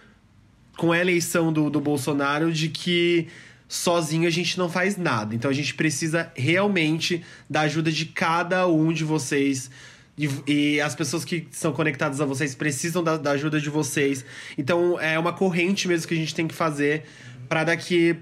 com 0.77 0.91
a 0.91 0.99
eleição 0.99 1.51
do, 1.51 1.69
do 1.69 1.79
Bolsonaro 1.79 2.51
de 2.51 2.69
que 2.69 3.27
sozinho 3.67 4.27
a 4.27 4.31
gente 4.31 4.57
não 4.57 4.69
faz 4.69 4.97
nada. 4.97 5.33
Então 5.35 5.49
a 5.49 5.53
gente 5.53 5.73
precisa 5.73 6.31
realmente 6.35 7.23
da 7.49 7.61
ajuda 7.61 7.91
de 7.91 8.05
cada 8.05 8.67
um 8.67 8.93
de 8.93 9.03
vocês. 9.03 9.69
E, 10.17 10.29
e, 10.47 10.81
as 10.81 10.95
pessoas 10.95 11.25
que 11.25 11.47
são 11.51 11.73
conectadas 11.73 12.21
a 12.21 12.25
vocês 12.25 12.55
precisam 12.55 13.03
da, 13.03 13.17
da, 13.17 13.31
ajuda 13.31 13.59
de 13.59 13.69
vocês. 13.69 14.23
Então 14.57 14.99
é 14.99 15.19
uma 15.19 15.33
corrente 15.33 15.87
mesmo 15.87 16.07
que 16.07 16.13
a 16.13 16.17
gente 16.17 16.33
tem 16.33 16.47
que 16.47 16.55
fazer 16.55 17.03
para 17.49 17.65
daqui 17.65 18.17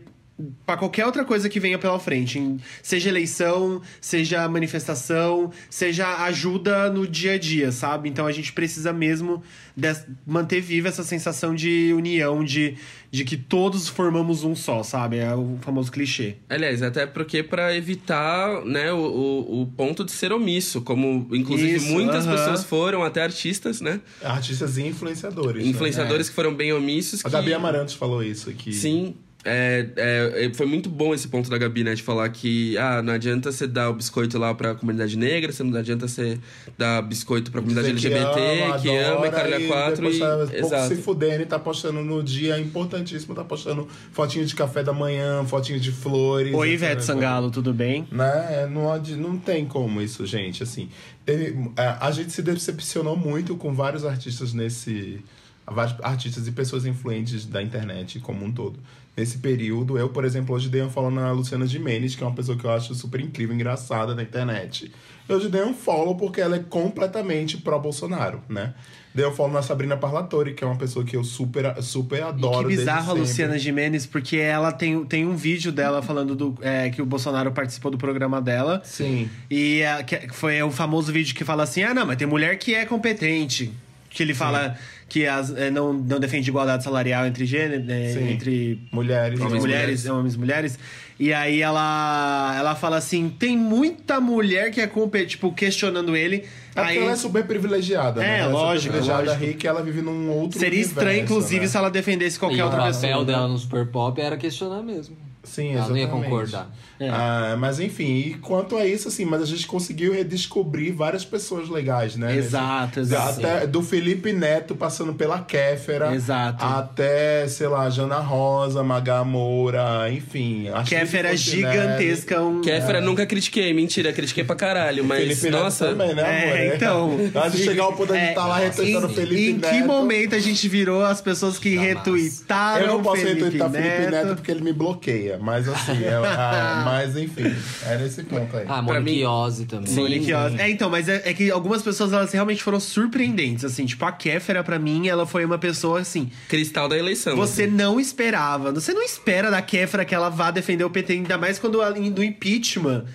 para 0.65 0.77
qualquer 0.77 1.05
outra 1.05 1.23
coisa 1.23 1.47
que 1.47 1.59
venha 1.59 1.77
pela 1.77 1.99
frente, 1.99 2.41
seja 2.81 3.09
eleição, 3.09 3.81
seja 4.01 4.47
manifestação, 4.47 5.51
seja 5.69 6.23
ajuda 6.23 6.89
no 6.89 7.07
dia 7.07 7.33
a 7.33 7.37
dia, 7.37 7.71
sabe? 7.71 8.09
Então 8.09 8.25
a 8.25 8.31
gente 8.31 8.51
precisa 8.51 8.91
mesmo 8.91 9.43
de, 9.77 9.95
manter 10.25 10.59
viva 10.59 10.87
essa 10.87 11.03
sensação 11.03 11.53
de 11.53 11.93
união, 11.95 12.43
de, 12.43 12.75
de 13.11 13.23
que 13.23 13.37
todos 13.37 13.87
formamos 13.87 14.43
um 14.43 14.55
só, 14.55 14.81
sabe? 14.81 15.17
É 15.17 15.35
o 15.35 15.59
famoso 15.61 15.91
clichê. 15.91 16.37
Aliás, 16.49 16.81
até 16.81 17.05
porque 17.05 17.43
para 17.43 17.75
evitar 17.75 18.65
né, 18.65 18.91
o, 18.91 18.97
o, 18.97 19.61
o, 19.61 19.67
ponto 19.67 20.03
de 20.03 20.11
ser 20.11 20.31
omisso, 20.31 20.81
como 20.81 21.27
inclusive 21.31 21.75
Isso, 21.75 21.91
muitas 21.91 22.25
uh 22.25 22.29
-huh. 22.29 22.35
pessoas 22.35 22.63
foram, 22.63 23.03
até 23.03 23.21
artistas, 23.21 23.81
né? 23.81 24.01
Artistas 24.23 24.77
e 24.77 24.87
influenciadores. 24.87 25.63
Influenciadores 25.63 26.25
né? 26.25 26.31
que 26.31 26.35
foram 26.35 26.55
bem 26.55 26.73
omissos. 26.73 27.19
A 27.23 27.29
que... 27.29 27.29
Gabi 27.29 27.53
Amarantos 27.53 27.93
falou 27.93 28.23
isso 28.23 28.49
aqui. 28.49 28.73
Sim. 28.73 29.15
É, 29.45 29.87
é, 29.97 30.53
foi 30.53 30.65
muito 30.65 30.89
bom 30.89 31.13
esse 31.13 31.27
ponto 31.27 31.49
da 31.49 31.57
Gabi, 31.57 31.83
né? 31.83 31.93
De 31.93 32.01
falar 32.01 32.29
que 32.29 32.77
ah, 32.77 33.01
não 33.01 33.13
adianta 33.13 33.51
você 33.51 33.67
dar 33.67 33.89
o 33.89 33.93
biscoito 33.93 34.37
lá 34.37 34.53
pra 34.53 34.73
comunidade 34.73 35.17
negra, 35.17 35.51
você 35.51 35.63
não 35.63 35.77
adianta 35.77 36.07
você 36.07 36.39
dar 36.77 37.01
biscoito 37.01 37.51
pra 37.51 37.59
comunidade 37.61 37.93
Dizer 37.93 38.13
LGBT, 38.13 38.81
que 38.81 38.89
ama, 38.89 39.17
ama 39.17 39.27
e 39.27 39.31
caralho 39.31 39.67
quatro. 39.67 40.11
E, 40.11 40.19
tá, 40.19 40.47
pouco 40.61 40.87
se 40.87 40.95
fudendo 40.95 41.43
e 41.43 41.45
tá 41.45 41.59
postando 41.59 42.01
no 42.01 42.23
dia 42.23 42.57
importantíssimo, 42.57 43.35
tá 43.35 43.43
postando 43.43 43.87
fotinho 44.13 44.45
de 44.45 44.55
café 44.55 44.81
da 44.81 44.93
manhã, 44.93 45.43
fotinho 45.43 45.79
de 45.79 45.91
flores. 45.91 46.53
Oi, 46.53 46.71
Ivete 46.71 47.03
Sangalo, 47.03 47.51
tudo 47.51 47.73
bem? 47.73 48.07
Né? 48.11 48.69
Não, 48.71 48.97
não 49.17 49.37
tem 49.37 49.65
como 49.65 50.01
isso, 50.01 50.25
gente. 50.25 50.63
Assim, 50.63 50.87
teve, 51.25 51.69
é, 51.75 51.97
a 51.99 52.11
gente 52.11 52.31
se 52.31 52.41
decepcionou 52.41 53.17
muito 53.17 53.57
com 53.57 53.73
vários 53.73 54.05
artistas 54.05 54.53
nesse. 54.53 55.21
Vários 55.65 55.95
artistas 56.03 56.45
e 56.45 56.51
pessoas 56.51 56.85
influentes 56.85 57.45
da 57.45 57.63
internet 57.63 58.19
como 58.19 58.43
um 58.43 58.51
todo 58.51 58.77
nesse 59.15 59.37
período. 59.37 59.97
Eu, 59.97 60.09
por 60.09 60.25
exemplo, 60.25 60.55
hoje 60.55 60.69
dei 60.69 60.81
um 60.81 60.89
follow 60.89 61.11
na 61.11 61.31
Luciana 61.31 61.65
Gimenez, 61.65 62.15
que 62.15 62.23
é 62.23 62.27
uma 62.27 62.35
pessoa 62.35 62.57
que 62.57 62.65
eu 62.65 62.71
acho 62.71 62.93
super 62.95 63.19
incrível, 63.21 63.55
engraçada 63.55 64.15
na 64.15 64.23
internet. 64.23 64.91
Eu 65.29 65.37
hoje 65.37 65.49
dei 65.49 65.63
um 65.63 65.73
follow 65.73 66.15
porque 66.15 66.41
ela 66.41 66.55
é 66.55 66.59
completamente 66.59 67.57
pró-Bolsonaro, 67.57 68.41
né? 68.49 68.73
Dei 69.15 69.25
um 69.25 69.31
follow 69.31 69.53
na 69.53 69.61
Sabrina 69.61 69.95
Parlatori, 69.95 70.55
que 70.55 70.63
é 70.63 70.67
uma 70.67 70.75
pessoa 70.75 71.05
que 71.05 71.15
eu 71.15 71.23
super, 71.23 71.81
super 71.83 72.23
adoro. 72.23 72.67
E 72.67 72.71
que 72.71 72.77
bizarro 72.79 73.11
a 73.11 73.13
Luciana 73.13 73.59
Gimenez, 73.59 74.07
porque 74.07 74.37
ela 74.37 74.71
tem, 74.71 75.05
tem 75.05 75.25
um 75.25 75.35
vídeo 75.35 75.71
dela 75.71 76.01
falando 76.01 76.35
do, 76.35 76.57
é, 76.61 76.89
que 76.89 76.99
o 77.01 77.05
Bolsonaro 77.05 77.51
participou 77.51 77.91
do 77.91 77.97
programa 77.97 78.41
dela. 78.41 78.81
Sim. 78.83 79.29
E 79.51 79.81
é, 79.81 80.01
que 80.01 80.29
foi 80.33 80.61
o 80.63 80.71
famoso 80.71 81.11
vídeo 81.11 81.35
que 81.35 81.45
fala 81.45 81.61
assim: 81.61 81.83
ah, 81.83 81.93
não, 81.93 82.07
mas 82.07 82.17
tem 82.17 82.27
mulher 82.27 82.57
que 82.57 82.73
é 82.73 82.85
competente. 82.85 83.71
Que 84.09 84.23
ele 84.23 84.33
fala. 84.33 84.71
Sim 84.71 84.92
que 85.07 85.27
as, 85.27 85.55
é, 85.55 85.69
não, 85.69 85.93
não 85.93 86.19
defende 86.19 86.49
igualdade 86.49 86.83
salarial 86.83 87.25
entre 87.25 87.45
gênero, 87.45 87.83
é, 87.91 88.31
entre 88.31 88.79
mulheres, 88.91 89.39
homens, 89.39 89.61
mulheres, 89.61 90.05
homens 90.05 90.35
e 90.35 90.39
mulheres. 90.39 90.79
E 91.19 91.31
aí 91.31 91.61
ela, 91.61 92.55
ela 92.57 92.75
fala 92.75 92.97
assim: 92.97 93.29
tem 93.29 93.55
muita 93.57 94.19
mulher 94.19 94.71
que 94.71 94.81
é 94.81 94.89
tipo, 95.25 95.51
questionando 95.53 96.15
ele. 96.15 96.43
É 96.75 96.81
aí... 96.81 96.97
ela 96.97 97.11
é 97.11 97.15
super 97.15 97.45
privilegiada, 97.45 98.23
é, 98.23 98.39
né? 98.39 98.47
Lógico, 98.47 98.95
é 98.95 98.97
privilegiada 98.97 99.31
lógico. 99.31 99.45
rica 99.45 99.67
ela 99.67 99.83
vive 99.83 100.01
num 100.01 100.31
outro 100.31 100.59
Seria 100.59 100.79
universo, 100.79 100.99
estranho, 100.99 101.23
inclusive, 101.23 101.61
né? 101.61 101.67
se 101.67 101.77
ela 101.77 101.89
defendesse 101.89 102.39
qualquer 102.39 102.57
e 102.57 102.61
outra 102.61 102.81
o 102.81 102.85
pessoa. 102.85 103.01
papel 103.01 103.19
né? 103.19 103.25
dela 103.25 103.47
no 103.47 103.57
Super 103.57 103.85
Pop 103.87 104.19
era 104.19 104.35
questionar 104.37 104.81
mesmo. 104.81 105.15
Sim, 105.43 105.71
Ela 105.71 105.79
exatamente. 105.79 106.07
não 106.07 106.17
ia 106.17 106.23
concordar. 106.23 106.71
É. 107.05 107.09
Ah, 107.09 107.55
mas 107.57 107.79
enfim, 107.79 108.17
e 108.19 108.33
quanto 108.35 108.77
a 108.77 108.85
isso, 108.85 109.07
assim, 109.07 109.25
mas 109.25 109.41
a 109.41 109.45
gente 109.45 109.67
conseguiu 109.67 110.13
redescobrir 110.13 110.93
várias 110.93 111.25
pessoas 111.25 111.69
legais, 111.69 112.15
né? 112.15 112.35
Exato, 112.35 112.99
exato. 112.99 113.39
Até 113.39 113.67
do 113.67 113.81
Felipe 113.81 114.31
Neto 114.31 114.75
passando 114.75 115.13
pela 115.13 115.39
Kéfera. 115.39 116.13
Exato. 116.13 116.63
Até, 116.63 117.47
sei 117.47 117.67
lá, 117.67 117.89
Jana 117.89 118.19
Rosa, 118.19 118.83
Maga 118.83 119.23
Moura, 119.23 120.09
enfim. 120.11 120.67
Kéfera 120.85 121.35
gigantesca. 121.35 122.41
Um... 122.41 122.61
Kéfera 122.61 123.01
nunca 123.01 123.25
critiquei, 123.25 123.73
mentira, 123.73 124.13
critiquei 124.13 124.43
pra 124.43 124.55
caralho, 124.55 125.03
mas 125.03 125.19
Felipe 125.19 125.49
nossa. 125.49 125.85
Neto 125.87 125.97
também, 125.97 126.15
né, 126.15 126.21
amor? 126.21 126.57
É, 126.57 126.75
então. 126.75 127.19
Antes 127.45 127.59
de 127.59 127.63
chegar 127.65 127.83
ao 127.83 127.93
ponto 127.93 128.13
de 128.13 128.19
É, 128.19 128.29
estar 128.29 128.45
lá 128.45 128.57
retweetando 128.59 129.07
o 129.07 129.11
em, 129.11 129.13
Felipe 129.13 129.49
em 129.49 129.53
Neto. 129.57 129.69
que 129.73 129.83
momento 129.83 130.35
a 130.35 130.39
gente 130.39 130.67
virou 130.67 131.03
as 131.03 131.21
pessoas 131.21 131.57
que 131.57 131.75
Jamais. 131.75 131.97
retuitaram 131.97 132.85
Eu 132.85 132.87
não 132.93 133.03
posso 133.03 133.21
Felipe 133.21 133.43
retweetar 133.43 133.69
Neto? 133.69 133.83
Felipe 133.83 134.11
Neto 134.11 134.35
porque 134.35 134.51
ele 134.51 134.61
me 134.61 134.73
bloqueia. 134.73 135.37
Mas 135.41 135.67
assim, 135.67 136.03
é, 136.03 136.13
ah, 136.13 136.83
mas 136.93 137.17
enfim, 137.17 137.53
é 137.85 137.97
nesse 137.97 138.23
ponto 138.23 138.55
aí. 138.57 138.65
Ah, 138.67 138.81
Monique 138.81 139.25
Ozzy 139.25 139.65
também. 139.65 139.93
Monique 139.93 140.33
Oz. 140.33 140.59
É, 140.59 140.69
então, 140.69 140.89
mas 140.89 141.07
é, 141.09 141.21
é 141.25 141.33
que 141.33 141.49
algumas 141.51 141.81
pessoas 141.81 142.13
elas 142.13 142.31
realmente 142.31 142.61
foram 142.63 142.79
surpreendentes, 142.79 143.65
assim, 143.65 143.85
tipo 143.85 144.03
a 144.05 144.11
Kéfera 144.11 144.63
pra 144.63 144.77
mim, 144.79 145.07
ela 145.07 145.25
foi 145.25 145.43
uma 145.45 145.57
pessoa 145.57 145.99
assim, 146.01 146.29
Cristal 146.49 146.87
da 146.87 146.97
eleição. 146.97 147.35
você 147.35 147.67
não 147.67 147.99
esperava, 147.99 148.71
você 148.71 148.93
não 148.93 149.01
espera 149.03 149.49
da 149.51 149.61
Kéfera 149.61 150.05
que 150.05 150.13
ela 150.15 150.29
vá 150.29 150.51
defender 150.51 150.83
o 150.83 150.89
PT, 150.89 151.13
ainda 151.13 151.37
mais 151.37 151.59
quando 151.59 151.81
ela- 151.81 151.95
no 151.97 152.23
impeachment. 152.23 153.05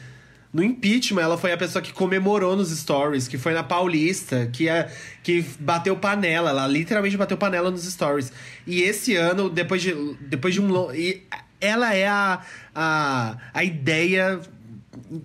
No 0.51 0.65
impeachment, 0.65 1.21
ela 1.23 1.37
foi 1.37 1.53
a 1.53 1.59
pessoa 1.59 1.83
que 1.83 1.93
comemorou 1.93 2.57
nos 2.57 2.71
stories, 2.71 3.29
que 3.29 3.37
foi 3.37 3.53
na 3.53 3.63
Paulista, 3.63 4.49
que, 4.51 4.67
é, 4.67 4.91
que 5.23 5.45
bateu 5.61 5.95
panela. 5.95 6.49
Ela 6.49 6.67
literalmente 6.67 7.19
bateu 7.19 7.37
panela 7.37 7.71
nos 7.71 7.85
stories. 7.85 8.33
E 8.67 8.81
esse 8.81 9.15
ano, 9.15 9.51
depois 9.51 9.83
de, 9.83 9.95
depois 10.23 10.55
de 10.55 10.61
um. 10.63 10.69
lo- 10.69 10.95
e 10.95 11.23
ela 11.61 11.95
é 11.95 12.09
a, 12.09 12.41
a, 12.81 13.37
a 13.53 13.65
ideia 13.65 14.41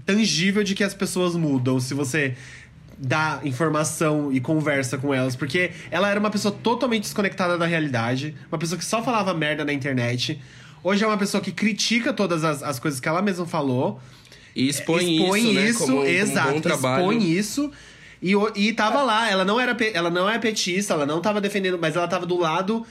tangível 0.07 0.63
de 0.63 0.73
que 0.73 0.83
as 0.83 0.95
pessoas 0.95 1.35
mudam 1.35 1.79
se 1.79 1.93
você 1.93 2.35
dá 2.97 3.41
informação 3.43 4.33
e 4.33 4.39
conversa 4.39 4.97
com 4.97 5.13
elas. 5.13 5.35
Porque 5.35 5.69
ela 5.91 6.09
era 6.09 6.19
uma 6.19 6.31
pessoa 6.31 6.51
totalmente 6.51 7.03
desconectada 7.03 7.55
da 7.55 7.67
realidade, 7.67 8.35
uma 8.51 8.57
pessoa 8.57 8.79
que 8.79 8.83
só 8.83 9.03
falava 9.03 9.35
merda 9.35 9.63
na 9.63 9.71
internet. 9.71 10.41
Hoje 10.83 11.03
é 11.03 11.07
uma 11.07 11.17
pessoa 11.17 11.41
que 11.41 11.51
critica 11.51 12.11
todas 12.11 12.43
as, 12.43 12.63
as 12.63 12.79
coisas 12.79 12.99
que 12.99 13.07
ela 13.07 13.21
mesma 13.21 13.45
falou. 13.45 13.99
E 14.55 14.67
expõe, 14.67 15.21
expõe 15.21 15.41
isso, 15.41 15.53
né, 15.53 15.69
isso, 15.69 15.79
como, 15.79 15.93
como 15.97 16.07
exato, 16.07 16.49
um 16.49 16.53
bom 16.53 16.61
trabalho. 16.61 17.11
expõe 17.11 17.31
isso. 17.31 17.71
E, 18.19 18.33
e 18.55 18.73
tava 18.73 19.03
lá, 19.03 19.29
ela 19.29 19.45
não, 19.45 19.59
era, 19.59 19.77
ela 19.93 20.09
não 20.09 20.27
é 20.27 20.39
petista, 20.39 20.93
ela 20.93 21.05
não 21.05 21.21
tava 21.21 21.39
defendendo, 21.39 21.77
mas 21.79 21.95
ela 21.95 22.07
tava 22.07 22.25
do 22.25 22.39
lado 22.39 22.83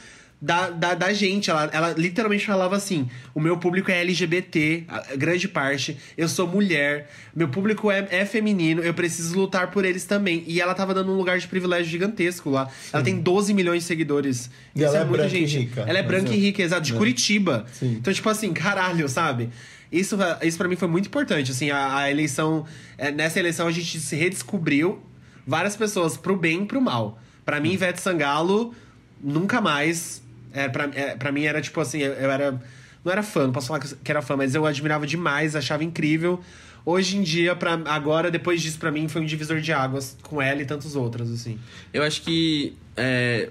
da, 0.43 0.70
da, 0.70 0.95
da 0.95 1.12
gente. 1.12 1.49
Ela, 1.49 1.70
ela 1.72 1.95
literalmente 1.97 2.45
falava 2.45 2.74
assim: 2.74 3.09
o 3.32 3.40
meu 3.40 3.57
público 3.59 3.93
é 3.93 4.01
LGBT, 4.01 4.84
grande 5.16 5.47
parte, 5.47 5.97
eu 6.18 6.28
sou 6.28 6.49
mulher, 6.49 7.09
meu 7.34 7.49
público 7.49 7.88
é, 7.93 8.09
é 8.11 8.26
feminino, 8.26 8.82
eu 8.82 8.93
preciso 8.93 9.38
lutar 9.38 9.70
por 9.70 9.84
eles 9.84 10.05
também. 10.05 10.43
E 10.49 10.61
ela 10.61 10.74
tava 10.74 10.93
dando 10.93 11.12
um 11.12 11.16
lugar 11.16 11.38
de 11.38 11.47
privilégio 11.47 11.88
gigantesco 11.88 12.51
lá. 12.51 12.68
Ela 12.93 13.05
tem 13.05 13.20
12 13.20 13.55
milhões 13.55 13.82
de 13.82 13.86
seguidores. 13.86 14.51
E 14.74 14.80
Isso 14.82 14.88
ela 14.88 14.97
é 14.97 15.05
muita 15.05 15.22
branca 15.22 15.38
e 15.38 15.45
rica. 15.45 15.84
Ela 15.86 15.99
é 15.99 16.03
branca 16.03 16.30
e 16.30 16.36
é- 16.36 16.40
rica, 16.40 16.62
exato, 16.62 16.82
de 16.82 16.93
Curitiba. 16.95 17.64
Sim. 17.72 17.97
Então, 18.01 18.12
tipo 18.12 18.28
assim, 18.28 18.53
caralho, 18.53 19.09
sabe? 19.09 19.49
Isso, 19.93 20.16
isso 20.43 20.59
para 20.59 20.66
mim 20.66 20.74
foi 20.74 20.88
muito 20.88 21.07
importante, 21.07 21.51
assim, 21.53 21.70
a, 21.70 21.99
a 21.99 22.11
eleição... 22.11 22.64
é, 22.97 23.12
nessa 23.12 23.38
eleição 23.38 23.68
a 23.68 23.70
gente 23.70 24.01
se 24.01 24.16
redescobriu 24.16 25.03
várias 25.47 25.76
pessoas 25.76 26.16
pro 26.16 26.34
bem 26.34 26.62
e 26.62 26.66
pro 26.66 26.80
mal. 26.80 27.20
Pra 27.45 27.61
mim, 27.61 27.72
Ivete 27.72 28.01
Sangalo, 28.01 28.74
nunca 29.22 29.61
mais... 29.61 30.22
É, 30.53 30.68
pra, 30.68 30.90
é, 30.94 31.16
pra 31.16 31.32
mim 31.32 31.44
era 31.44 31.61
tipo 31.61 31.80
assim, 31.80 31.98
eu, 31.98 32.12
eu 32.12 32.30
era... 32.30 32.61
Não 33.05 33.11
era 33.11 33.22
fã, 33.22 33.46
não 33.46 33.53
posso 33.53 33.66
falar 33.66 33.80
que 33.80 34.11
era 34.11 34.22
fã, 34.22 34.36
mas 34.36 34.55
eu 34.55 34.64
admirava 34.64 35.07
demais, 35.07 35.57
achava 35.57 35.82
incrível. 35.82 36.40
Hoje 36.84 37.16
em 37.16 37.22
dia, 37.22 37.55
pra, 37.55 37.74
agora, 37.86 38.30
depois 38.30 38.61
disso, 38.61 38.78
pra 38.78 38.90
mim, 38.90 39.09
foi 39.09 39.22
um 39.22 39.24
divisor 39.24 39.61
de 39.61 39.72
águas 39.72 40.16
com 40.22 40.42
ela 40.42 40.62
e 40.62 40.64
tantos 40.64 40.96
outros, 40.96 41.30
assim. 41.32 41.59
Eu 41.92 42.03
acho 42.03 42.22
que, 42.22 42.74
é, 42.96 43.50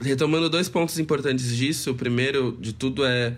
retomando 0.00 0.50
dois 0.50 0.68
pontos 0.68 0.98
importantes 0.98 1.56
disso, 1.56 1.92
o 1.92 1.94
primeiro 1.94 2.56
de 2.60 2.72
tudo 2.72 3.04
é. 3.04 3.34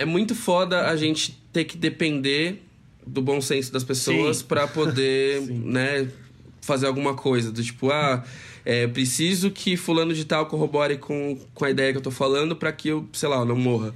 É 0.00 0.04
muito 0.04 0.34
foda 0.34 0.88
a 0.88 0.96
gente 0.96 1.40
ter 1.52 1.64
que 1.64 1.76
depender 1.76 2.62
do 3.06 3.20
bom 3.22 3.40
senso 3.40 3.72
das 3.72 3.82
pessoas 3.82 4.42
pra 4.42 4.66
poder, 4.66 5.40
né, 5.48 6.08
fazer 6.60 6.86
alguma 6.86 7.14
coisa. 7.14 7.50
Do 7.52 7.62
tipo, 7.62 7.90
ah, 7.90 8.24
é, 8.70 8.86
preciso 8.86 9.50
que 9.50 9.78
fulano 9.78 10.12
de 10.12 10.26
tal 10.26 10.44
corrobore 10.44 10.98
com, 10.98 11.38
com 11.54 11.64
a 11.64 11.70
ideia 11.70 11.90
que 11.92 11.96
eu 11.96 12.02
tô 12.02 12.10
falando 12.10 12.54
pra 12.54 12.70
que 12.70 12.88
eu, 12.88 13.08
sei 13.14 13.26
lá, 13.28 13.42
não 13.42 13.56
morra. 13.56 13.94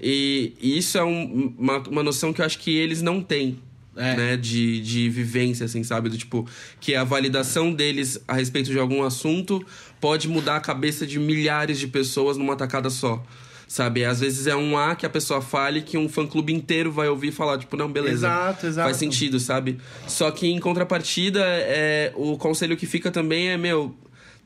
E, 0.00 0.54
e 0.60 0.76
isso 0.76 0.98
é 0.98 1.04
um- 1.04 1.54
uma, 1.56 1.78
uma 1.88 2.02
noção 2.02 2.32
que 2.32 2.40
eu 2.40 2.44
acho 2.44 2.58
que 2.58 2.76
eles 2.76 3.00
não 3.00 3.22
têm. 3.22 3.58
É. 3.96 4.16
né? 4.16 4.36
De, 4.36 4.80
de 4.80 5.08
vivência, 5.10 5.66
assim, 5.66 5.82
sabe? 5.82 6.08
Do 6.08 6.16
tipo, 6.16 6.46
que 6.80 6.94
a 6.94 7.02
validação 7.02 7.72
deles 7.72 8.20
a 8.28 8.34
respeito 8.34 8.70
de 8.70 8.78
algum 8.78 9.02
assunto 9.02 9.64
pode 10.00 10.28
mudar 10.28 10.54
a 10.56 10.60
cabeça 10.60 11.04
de 11.04 11.18
milhares 11.18 11.80
de 11.80 11.88
pessoas 11.88 12.36
numa 12.36 12.54
tacada 12.54 12.90
só. 12.90 13.20
Sabe? 13.66 14.04
Às 14.04 14.20
vezes 14.20 14.46
é 14.46 14.54
um 14.56 14.78
A 14.78 14.94
que 14.94 15.04
a 15.04 15.10
pessoa 15.10 15.40
fale 15.42 15.82
que 15.82 15.98
um 15.98 16.08
fã-clube 16.08 16.52
inteiro 16.54 16.92
vai 16.92 17.08
ouvir 17.08 17.28
e 17.28 17.32
falar, 17.32 17.58
tipo, 17.58 17.76
não, 17.76 17.90
beleza. 17.90 18.28
Exato, 18.28 18.66
exato. 18.68 18.86
Faz 18.86 18.96
sentido, 18.96 19.38
sabe? 19.40 19.78
Só 20.06 20.30
que 20.30 20.46
em 20.46 20.60
contrapartida, 20.60 21.40
é, 21.44 22.12
o 22.14 22.36
conselho 22.38 22.76
que 22.76 22.86
fica 22.86 23.10
também 23.10 23.48
é, 23.50 23.56
meu, 23.58 23.94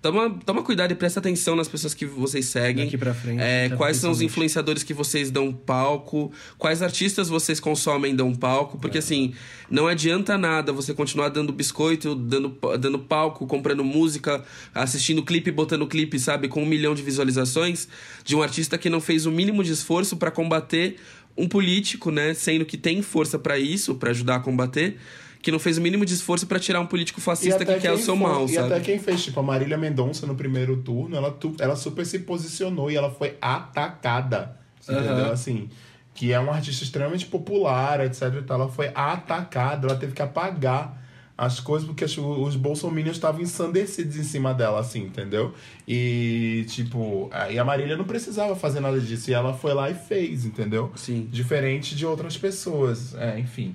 toma, 0.02 0.28
toma 0.44 0.62
cuidado 0.62 0.90
e 0.90 0.94
presta 0.94 1.20
atenção 1.20 1.54
nas 1.56 1.68
pessoas 1.68 1.94
que 1.94 2.04
vocês 2.04 2.46
seguem. 2.46 2.84
Daqui 2.84 2.98
pra 2.98 3.14
frente, 3.14 3.40
É, 3.40 3.68
tá 3.68 3.76
quais 3.76 3.96
são 3.96 4.10
os 4.10 4.20
influenciadores 4.20 4.82
que 4.82 4.92
vocês 4.92 5.30
dão 5.30 5.52
palco, 5.52 6.32
quais 6.58 6.82
artistas 6.82 7.28
vocês 7.28 7.60
consomem 7.60 8.12
e 8.12 8.16
dão 8.16 8.34
palco, 8.34 8.76
É. 8.76 8.80
porque 8.80 8.98
assim, 8.98 9.32
não 9.70 9.86
adianta 9.86 10.36
nada 10.36 10.72
você 10.72 10.92
continuar 10.92 11.28
dando 11.28 11.52
biscoito, 11.52 12.14
dando, 12.14 12.58
dando 12.78 12.98
palco, 12.98 13.46
comprando 13.46 13.84
música, 13.84 14.44
assistindo 14.74 15.22
clipe, 15.22 15.50
botando 15.50 15.86
clipe, 15.86 16.18
sabe, 16.18 16.48
com 16.48 16.62
um 16.62 16.66
milhão 16.66 16.94
de 16.94 17.02
visualizações, 17.02 17.86
de 18.24 18.34
um 18.34 18.42
artista 18.42 18.76
que 18.76 18.90
não 18.90 19.00
fez 19.00 19.24
o 19.24 19.30
mínimo 19.30 19.62
de 19.62 19.72
esforço 19.72 20.16
pra 20.16 20.30
combater 20.30 20.96
um 21.36 21.48
político, 21.48 22.10
né, 22.10 22.34
sendo 22.34 22.64
que 22.66 22.76
tem 22.76 23.00
força 23.00 23.38
pra 23.38 23.58
isso, 23.58 23.94
pra 23.94 24.10
ajudar 24.10 24.36
a 24.36 24.40
combater, 24.40 24.98
que 25.42 25.50
não 25.50 25.58
fez 25.58 25.76
o 25.76 25.80
mínimo 25.82 26.06
de 26.06 26.14
esforço 26.14 26.46
pra 26.46 26.58
tirar 26.60 26.80
um 26.80 26.86
político 26.86 27.20
fascista 27.20 27.64
que 27.64 27.80
quer 27.80 27.92
o 27.92 27.98
seu 27.98 28.16
foi- 28.16 28.26
mal, 28.26 28.44
e 28.46 28.50
sabe? 28.54 28.72
até 28.74 28.80
quem 28.80 28.98
fez, 29.00 29.24
tipo, 29.24 29.40
a 29.40 29.42
Marília 29.42 29.76
Mendonça 29.76 30.24
no 30.26 30.36
primeiro 30.36 30.76
turno, 30.78 31.16
ela, 31.16 31.30
tu- 31.32 31.54
ela 31.58 31.74
super 31.74 32.06
se 32.06 32.20
posicionou 32.20 32.90
e 32.90 32.96
ela 32.96 33.10
foi 33.10 33.36
atacada. 33.40 34.56
Entendeu? 34.82 35.12
Aham. 35.26 35.32
Assim, 35.32 35.68
que 36.14 36.32
é 36.32 36.38
uma 36.38 36.52
artista 36.52 36.84
extremamente 36.84 37.26
popular, 37.26 38.00
etc 38.04 38.34
e 38.38 38.42
tal. 38.42 38.60
Ela 38.62 38.68
foi 38.70 38.90
atacada, 38.94 39.86
ela 39.88 39.96
teve 39.98 40.12
que 40.12 40.22
apagar 40.22 41.00
as 41.36 41.58
coisas 41.58 41.88
porque 41.88 42.04
os 42.04 42.56
bolsominions 42.56 43.16
estavam 43.16 43.40
ensandecidos 43.40 44.16
em 44.16 44.22
cima 44.22 44.52
dela, 44.54 44.78
assim, 44.80 45.02
entendeu? 45.04 45.52
E, 45.88 46.64
tipo, 46.68 47.28
aí 47.32 47.58
a 47.58 47.64
Marília 47.64 47.96
não 47.96 48.04
precisava 48.04 48.54
fazer 48.54 48.80
nada 48.80 49.00
disso. 49.00 49.30
E 49.30 49.34
ela 49.34 49.54
foi 49.54 49.72
lá 49.74 49.90
e 49.90 49.94
fez, 49.94 50.44
entendeu? 50.44 50.92
Sim. 50.94 51.28
Diferente 51.32 51.96
de 51.96 52.04
outras 52.06 52.36
pessoas, 52.36 53.14
é, 53.14 53.38
enfim. 53.40 53.72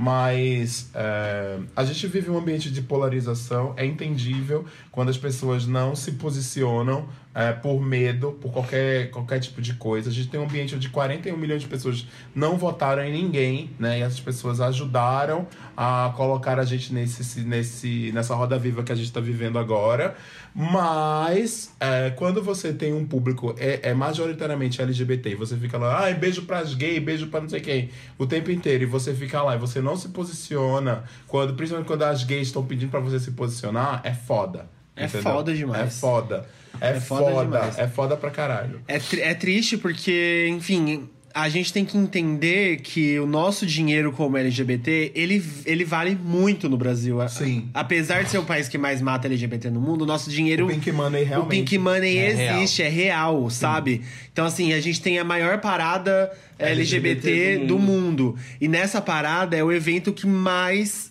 Mas 0.00 0.88
é, 0.94 1.58
a 1.76 1.84
gente 1.84 2.06
vive 2.06 2.30
um 2.30 2.38
ambiente 2.38 2.70
de 2.70 2.80
polarização, 2.80 3.74
é 3.76 3.84
entendível 3.84 4.64
quando 4.90 5.10
as 5.10 5.18
pessoas 5.18 5.66
não 5.66 5.94
se 5.94 6.12
posicionam 6.12 7.06
é, 7.34 7.52
por 7.52 7.82
medo, 7.82 8.32
por 8.40 8.50
qualquer, 8.50 9.10
qualquer 9.10 9.40
tipo 9.40 9.60
de 9.60 9.74
coisa. 9.74 10.08
A 10.08 10.12
gente 10.12 10.28
tem 10.28 10.40
um 10.40 10.44
ambiente 10.44 10.74
onde 10.74 10.88
41 10.88 11.36
milhões 11.36 11.60
de 11.60 11.68
pessoas 11.68 12.08
não 12.34 12.56
votaram 12.56 13.04
em 13.04 13.12
ninguém, 13.12 13.72
né? 13.78 13.98
E 13.98 14.02
essas 14.02 14.20
pessoas 14.20 14.58
ajudaram 14.58 15.46
a 15.76 16.14
colocar 16.16 16.58
a 16.58 16.64
gente 16.64 16.94
nesse, 16.94 17.42
nesse, 17.42 18.10
nessa 18.12 18.34
roda 18.34 18.58
viva 18.58 18.82
que 18.82 18.92
a 18.92 18.94
gente 18.94 19.04
está 19.04 19.20
vivendo 19.20 19.58
agora. 19.58 20.16
Mas 20.60 21.72
é, 21.80 22.10
quando 22.10 22.42
você 22.42 22.72
tem 22.72 22.92
um 22.92 23.06
público 23.06 23.54
é, 23.58 23.80
é 23.90 23.94
majoritariamente 23.94 24.80
LGBT 24.82 25.30
e 25.30 25.34
você 25.34 25.56
fica 25.56 25.78
lá, 25.78 26.00
ai, 26.04 26.14
beijo 26.14 26.42
pras 26.42 26.74
gays, 26.74 27.02
beijo 27.02 27.28
pra 27.28 27.40
não 27.40 27.48
sei 27.48 27.60
quem, 27.60 27.90
o 28.18 28.26
tempo 28.26 28.50
inteiro, 28.50 28.84
e 28.84 28.86
você 28.86 29.14
fica 29.14 29.42
lá 29.42 29.54
e 29.56 29.58
você 29.58 29.80
não 29.80 29.96
se 29.96 30.08
posiciona, 30.10 31.04
quando, 31.26 31.54
principalmente 31.54 31.86
quando 31.88 32.02
as 32.02 32.24
gays 32.24 32.48
estão 32.48 32.64
pedindo 32.64 32.90
pra 32.90 33.00
você 33.00 33.18
se 33.18 33.30
posicionar, 33.32 34.00
é 34.04 34.12
foda. 34.12 34.68
É 34.94 35.04
entendeu? 35.06 35.32
foda 35.32 35.54
demais. 35.54 35.80
É 35.82 35.90
foda. 35.90 36.46
É, 36.80 36.90
É 36.90 37.00
foda 37.00 37.30
foda, 37.30 37.42
demais. 37.44 37.78
é 37.78 37.88
foda 37.88 38.16
pra 38.16 38.30
caralho. 38.30 38.80
É, 38.86 38.98
tri- 38.98 39.22
é 39.22 39.34
triste 39.34 39.76
porque, 39.78 40.46
enfim, 40.50 41.08
a 41.32 41.48
gente 41.48 41.72
tem 41.72 41.84
que 41.84 41.96
entender 41.96 42.80
que 42.80 43.18
o 43.20 43.26
nosso 43.26 43.64
dinheiro 43.64 44.12
como 44.12 44.36
LGBT, 44.36 45.12
ele, 45.14 45.42
ele 45.64 45.84
vale 45.84 46.14
muito 46.14 46.68
no 46.68 46.76
Brasil. 46.76 47.16
Sim. 47.28 47.68
Apesar 47.72 48.24
de 48.24 48.30
ser 48.30 48.38
o 48.38 48.44
país 48.44 48.68
que 48.68 48.76
mais 48.76 49.00
mata 49.00 49.26
LGBT 49.28 49.70
no 49.70 49.80
mundo, 49.80 50.02
o 50.02 50.06
nosso 50.06 50.30
dinheiro... 50.30 50.66
O 50.66 50.68
Pink 50.68 50.90
Money 50.90 51.24
realmente. 51.24 51.46
O 51.46 51.48
Pink 51.48 51.78
Money 51.78 52.18
É 52.18 52.30
existe, 52.30 52.82
é 52.82 52.88
real, 52.88 53.48
sabe? 53.48 54.02
Então, 54.32 54.44
assim, 54.44 54.72
a 54.72 54.80
gente 54.80 55.00
tem 55.00 55.18
a 55.18 55.24
maior 55.24 55.60
parada 55.60 56.32
LGBT, 56.58 57.28
LGBT 57.28 57.58
do, 57.58 57.66
do 57.66 57.78
mundo. 57.78 58.36
E 58.60 58.66
nessa 58.66 59.00
parada 59.00 59.56
é 59.56 59.62
o 59.62 59.70
evento 59.70 60.12
que 60.12 60.26
mais 60.26 61.10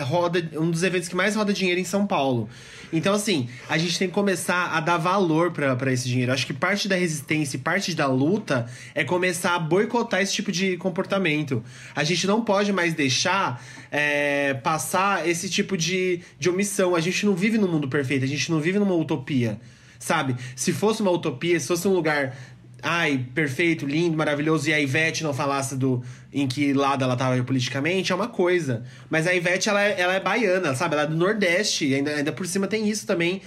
roda. 0.00 0.48
Um 0.54 0.70
dos 0.70 0.82
eventos 0.82 1.08
que 1.08 1.16
mais 1.16 1.36
roda 1.36 1.52
dinheiro 1.52 1.80
em 1.80 1.84
São 1.84 2.06
Paulo. 2.06 2.48
Então, 2.92 3.14
assim, 3.14 3.48
a 3.68 3.76
gente 3.78 3.98
tem 3.98 4.08
que 4.08 4.14
começar 4.14 4.72
a 4.76 4.80
dar 4.80 4.96
valor 4.96 5.52
pra 5.52 5.92
esse 5.92 6.08
dinheiro. 6.08 6.32
Acho 6.32 6.46
que 6.46 6.52
parte 6.52 6.88
da 6.88 6.96
resistência 6.96 7.56
e 7.56 7.60
parte 7.60 7.94
da 7.94 8.06
luta 8.06 8.66
é 8.94 9.04
começar 9.04 9.54
a 9.54 9.58
boicotar 9.58 10.20
esse 10.20 10.32
tipo 10.32 10.52
de 10.52 10.76
comportamento. 10.76 11.62
A 11.94 12.04
gente 12.04 12.26
não 12.26 12.42
pode 12.42 12.72
mais 12.72 12.94
deixar 12.94 13.62
é, 13.90 14.54
passar 14.54 15.28
esse 15.28 15.48
tipo 15.48 15.76
de, 15.76 16.20
de 16.38 16.48
omissão. 16.48 16.94
A 16.94 17.00
gente 17.00 17.26
não 17.26 17.34
vive 17.34 17.58
num 17.58 17.68
mundo 17.68 17.88
perfeito, 17.88 18.24
a 18.24 18.28
gente 18.28 18.50
não 18.50 18.60
vive 18.60 18.78
numa 18.78 18.94
utopia. 18.94 19.60
Sabe? 19.98 20.36
Se 20.54 20.72
fosse 20.72 21.00
uma 21.00 21.10
utopia, 21.10 21.58
se 21.58 21.66
fosse 21.66 21.88
um 21.88 21.94
lugar 21.94 22.36
ai, 22.82 23.26
perfeito, 23.34 23.86
lindo, 23.86 24.16
maravilhoso, 24.16 24.68
e 24.68 24.74
a 24.74 24.80
Ivete 24.80 25.22
não 25.22 25.34
falasse 25.34 25.76
do 25.76 26.02
em 26.32 26.46
que 26.46 26.72
lado 26.72 27.02
ela 27.02 27.16
tava 27.16 27.42
politicamente, 27.42 28.12
é 28.12 28.14
uma 28.14 28.28
coisa. 28.28 28.84
Mas 29.08 29.26
a 29.26 29.34
Ivete, 29.34 29.68
ela 29.68 29.82
é, 29.82 30.00
ela 30.00 30.14
é 30.14 30.20
baiana, 30.20 30.74
sabe? 30.74 30.94
Ela 30.94 31.04
é 31.04 31.06
do 31.06 31.16
Nordeste, 31.16 31.94
ainda, 31.94 32.10
ainda 32.10 32.32
por 32.32 32.46
cima 32.46 32.66
tem 32.66 32.88
isso 32.88 33.06
também. 33.06 33.40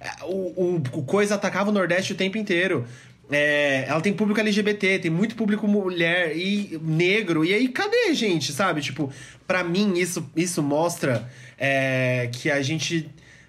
É, 0.00 0.24
O, 0.24 0.74
o, 0.76 0.82
o 0.92 1.02
Coisa 1.02 1.34
atacava 1.34 1.70
o 1.70 1.72
Nordeste 1.72 2.12
o 2.12 2.16
tempo 2.16 2.36
inteiro. 2.36 2.86
É, 3.30 3.86
ela 3.88 4.00
tem 4.02 4.12
público 4.12 4.38
LGBT, 4.38 4.98
tem 4.98 5.10
muito 5.10 5.34
público 5.34 5.66
mulher 5.66 6.36
e 6.36 6.78
negro. 6.82 7.44
E 7.44 7.54
aí, 7.54 7.68
cadê, 7.68 8.12
gente? 8.14 8.52
Sabe? 8.52 8.82
Tipo, 8.82 9.10
pra 9.46 9.64
mim, 9.64 9.94
isso, 9.96 10.30
isso 10.36 10.62
mostra 10.62 11.26
é, 11.58 12.28
que 12.30 12.50
a 12.50 12.60
gente 12.60 13.08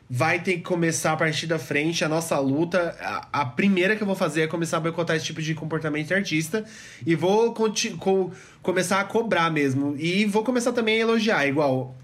vai 0.10 0.40
ter 0.40 0.54
que 0.56 0.62
começar 0.62 1.14
a 1.14 1.18
partir 1.18 1.48
da 1.48 1.58
frente 1.58 2.04
a 2.06 2.10
nossa 2.10 2.38
luta. 2.40 2.96
A, 3.02 3.42
a 3.42 3.46
primeira 3.46 3.96
que 3.96 4.04
eu 4.04 4.08
vou 4.08 4.16
fazer 4.16 4.42
é 4.42 4.48
começar 4.48 4.78
a 4.78 4.80
boicotar 4.80 5.16
esse 5.16 5.26
tipo 5.26 5.42
de 5.42 5.54
comportamento 5.56 6.08
de 6.08 6.14
artista. 6.14 6.64
E 7.06 7.16
vou 7.16 7.54
co- 7.54 8.32
começar 8.62 9.00
a 9.02 9.04
cobrar 9.04 9.50
mesmo. 9.52 9.96
E 9.98 10.26
vou 10.26 10.44
começar 10.44 10.72
também 10.74 10.98
a 10.98 11.00
elogiar, 11.02 11.48
igual. 11.48 11.96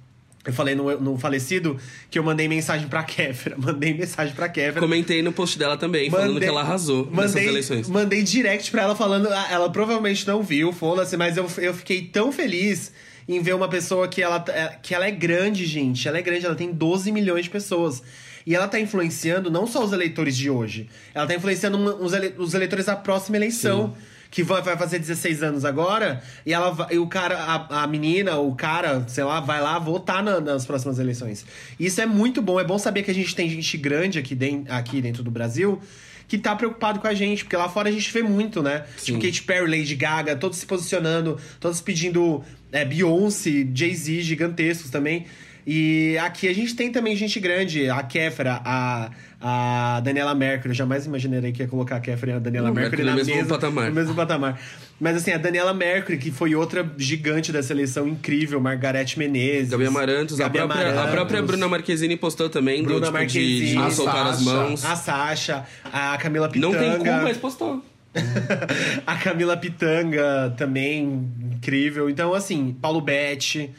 Eu 0.43 0.51
falei 0.51 0.73
no, 0.73 0.99
no 0.99 1.19
falecido 1.19 1.77
que 2.09 2.17
eu 2.17 2.23
mandei 2.23 2.47
mensagem 2.47 2.87
pra 2.87 3.03
Kéfera. 3.05 3.55
Mandei 3.55 3.93
mensagem 3.93 4.33
pra 4.33 4.49
Kéfera. 4.49 4.79
Comentei 4.79 5.21
no 5.21 5.31
post 5.31 5.59
dela 5.59 5.77
também, 5.77 6.09
falando 6.09 6.39
que 6.39 6.45
ela 6.45 6.61
arrasou 6.61 7.05
nessas 7.11 7.33
mandei, 7.35 7.47
eleições. 7.47 7.87
Mandei 7.87 8.23
direct 8.23 8.71
pra 8.71 8.81
ela 8.81 8.95
falando. 8.95 9.27
ah, 9.27 9.47
Ela 9.51 9.69
provavelmente 9.69 10.25
não 10.27 10.41
viu, 10.41 10.73
foda-se, 10.73 11.15
mas 11.15 11.37
eu, 11.37 11.47
eu 11.59 11.75
fiquei 11.75 12.01
tão 12.07 12.31
feliz 12.31 12.91
em 13.35 13.41
ver 13.41 13.55
uma 13.55 13.67
pessoa 13.69 14.07
que 14.07 14.21
ela, 14.21 14.43
é- 14.49 14.75
que 14.81 14.93
ela 14.93 15.07
é 15.07 15.11
grande, 15.11 15.65
gente. 15.65 16.07
Ela 16.07 16.17
é 16.17 16.21
grande, 16.21 16.45
ela 16.45 16.55
tem 16.55 16.71
12 16.71 17.11
milhões 17.11 17.45
de 17.45 17.49
pessoas. 17.49 18.01
E 18.45 18.55
ela 18.55 18.67
tá 18.67 18.79
influenciando 18.79 19.49
não 19.51 19.65
só 19.67 19.83
os 19.83 19.93
eleitores 19.93 20.35
de 20.35 20.49
hoje, 20.49 20.89
ela 21.13 21.27
tá 21.27 21.35
influenciando 21.35 21.77
os, 22.03 22.11
ele- 22.13 22.33
os 22.37 22.53
eleitores 22.53 22.85
da 22.87 22.95
próxima 22.95 23.37
eleição. 23.37 23.95
Que 24.31 24.43
vai, 24.43 24.61
vai 24.61 24.77
fazer 24.77 24.97
16 24.97 25.43
anos 25.43 25.65
agora, 25.65 26.23
e 26.45 26.53
ela 26.53 26.87
e 26.89 26.97
o 26.97 27.05
cara, 27.05 27.37
a, 27.37 27.83
a 27.83 27.87
menina, 27.87 28.37
o 28.37 28.55
cara, 28.55 29.03
sei 29.09 29.25
lá, 29.25 29.41
vai 29.41 29.59
lá 29.61 29.77
votar 29.77 30.23
na- 30.23 30.39
nas 30.39 30.65
próximas 30.65 30.99
eleições. 30.99 31.45
Isso 31.77 31.99
é 31.99 32.05
muito 32.05 32.41
bom, 32.41 32.57
é 32.57 32.63
bom 32.63 32.79
saber 32.79 33.03
que 33.03 33.11
a 33.11 33.13
gente 33.13 33.35
tem 33.35 33.49
gente 33.49 33.77
grande 33.77 34.17
aqui, 34.17 34.33
den- 34.33 34.63
aqui 34.69 35.01
dentro 35.01 35.21
do 35.21 35.29
Brasil 35.29 35.81
que 36.29 36.37
tá 36.37 36.55
preocupado 36.55 37.01
com 37.01 37.07
a 37.07 37.13
gente, 37.13 37.43
porque 37.43 37.57
lá 37.57 37.67
fora 37.67 37.89
a 37.89 37.91
gente 37.91 38.09
vê 38.13 38.23
muito, 38.23 38.63
né? 38.63 38.85
Sim. 38.95 39.15
Tipo 39.19 39.25
Katy 39.25 39.43
Perry, 39.43 39.79
Lady 39.79 39.95
Gaga, 39.95 40.33
todos 40.37 40.59
se 40.59 40.65
posicionando, 40.65 41.37
todos 41.59 41.81
pedindo 41.81 42.41
é, 42.71 42.85
Beyoncé, 42.85 43.67
Jay-Z 43.73 44.21
gigantescos 44.21 44.89
também. 44.89 45.25
E 45.65 46.17
aqui 46.23 46.47
a 46.47 46.53
gente 46.55 46.75
tem 46.75 46.91
também 46.91 47.15
gente 47.15 47.39
grande, 47.39 47.87
a 47.87 48.01
Kéfera, 48.01 48.59
a, 48.65 49.11
a 49.39 49.99
Daniela 49.99 50.33
Mercury. 50.33 50.69
Eu 50.69 50.73
jamais 50.73 51.05
imaginei 51.05 51.51
que 51.51 51.61
ia 51.61 51.67
colocar 51.67 51.97
a 51.97 51.99
Kéfera 51.99 52.31
e 52.31 52.35
a 52.35 52.39
Daniela 52.39 52.69
Não, 52.69 52.73
Mercury 52.73 53.03
Mercury 53.03 53.09
na 53.11 53.15
mesmo 53.15 53.35
mesma, 53.35 53.55
patamar. 53.59 53.89
no 53.89 53.93
mesmo 53.93 54.15
patamar. 54.15 54.59
Mas 54.99 55.17
assim, 55.17 55.29
a 55.31 55.37
Daniela 55.37 55.71
Mercury, 55.71 56.17
que 56.17 56.31
foi 56.31 56.55
outra 56.55 56.91
gigante 56.97 57.51
da 57.51 57.61
seleção 57.61 58.07
incrível, 58.07 58.59
Margarete 58.59 59.19
Menezes. 59.19 59.69
Gabi 59.69 59.85
Amarantos, 59.85 60.35
Gabi 60.37 60.57
a, 60.57 60.65
própria, 60.65 60.87
a 60.87 60.89
Amarantos. 60.91 61.11
própria 61.11 61.41
Bruna 61.43 61.67
Marquezine 61.67 62.17
postou 62.17 62.49
também, 62.49 62.81
Bruna 62.81 62.99
do, 62.99 63.05
tipo, 63.05 63.17
de, 63.17 63.19
Marquezine. 63.23 63.71
de 63.73 63.77
A 63.77 63.91
soltar 63.91 64.25
as 64.27 64.37
Sasha. 64.37 64.49
mãos. 64.51 64.85
A 64.85 64.95
Sasha, 64.95 65.65
a 65.93 66.17
Camila 66.17 66.49
Não 66.55 66.71
Pitanga. 66.71 66.79
tem 66.79 66.97
cu, 66.97 67.23
mas 67.23 67.37
postou. 67.37 67.85
a 69.05 69.15
Camila 69.17 69.55
Pitanga 69.57 70.53
também, 70.57 71.29
incrível. 71.53 72.09
Então, 72.09 72.33
assim, 72.33 72.75
Paulo 72.81 73.01
Betti. 73.01 73.71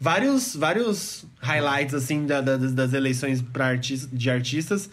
Vários, 0.00 0.54
vários 0.54 1.24
highlights, 1.40 1.94
assim, 1.94 2.24
da- 2.26 2.40
da- 2.40 2.56
das 2.56 2.92
eleições 2.92 3.42
pra 3.42 3.66
artis- 3.66 4.08
de 4.12 4.30
artistas 4.30 4.88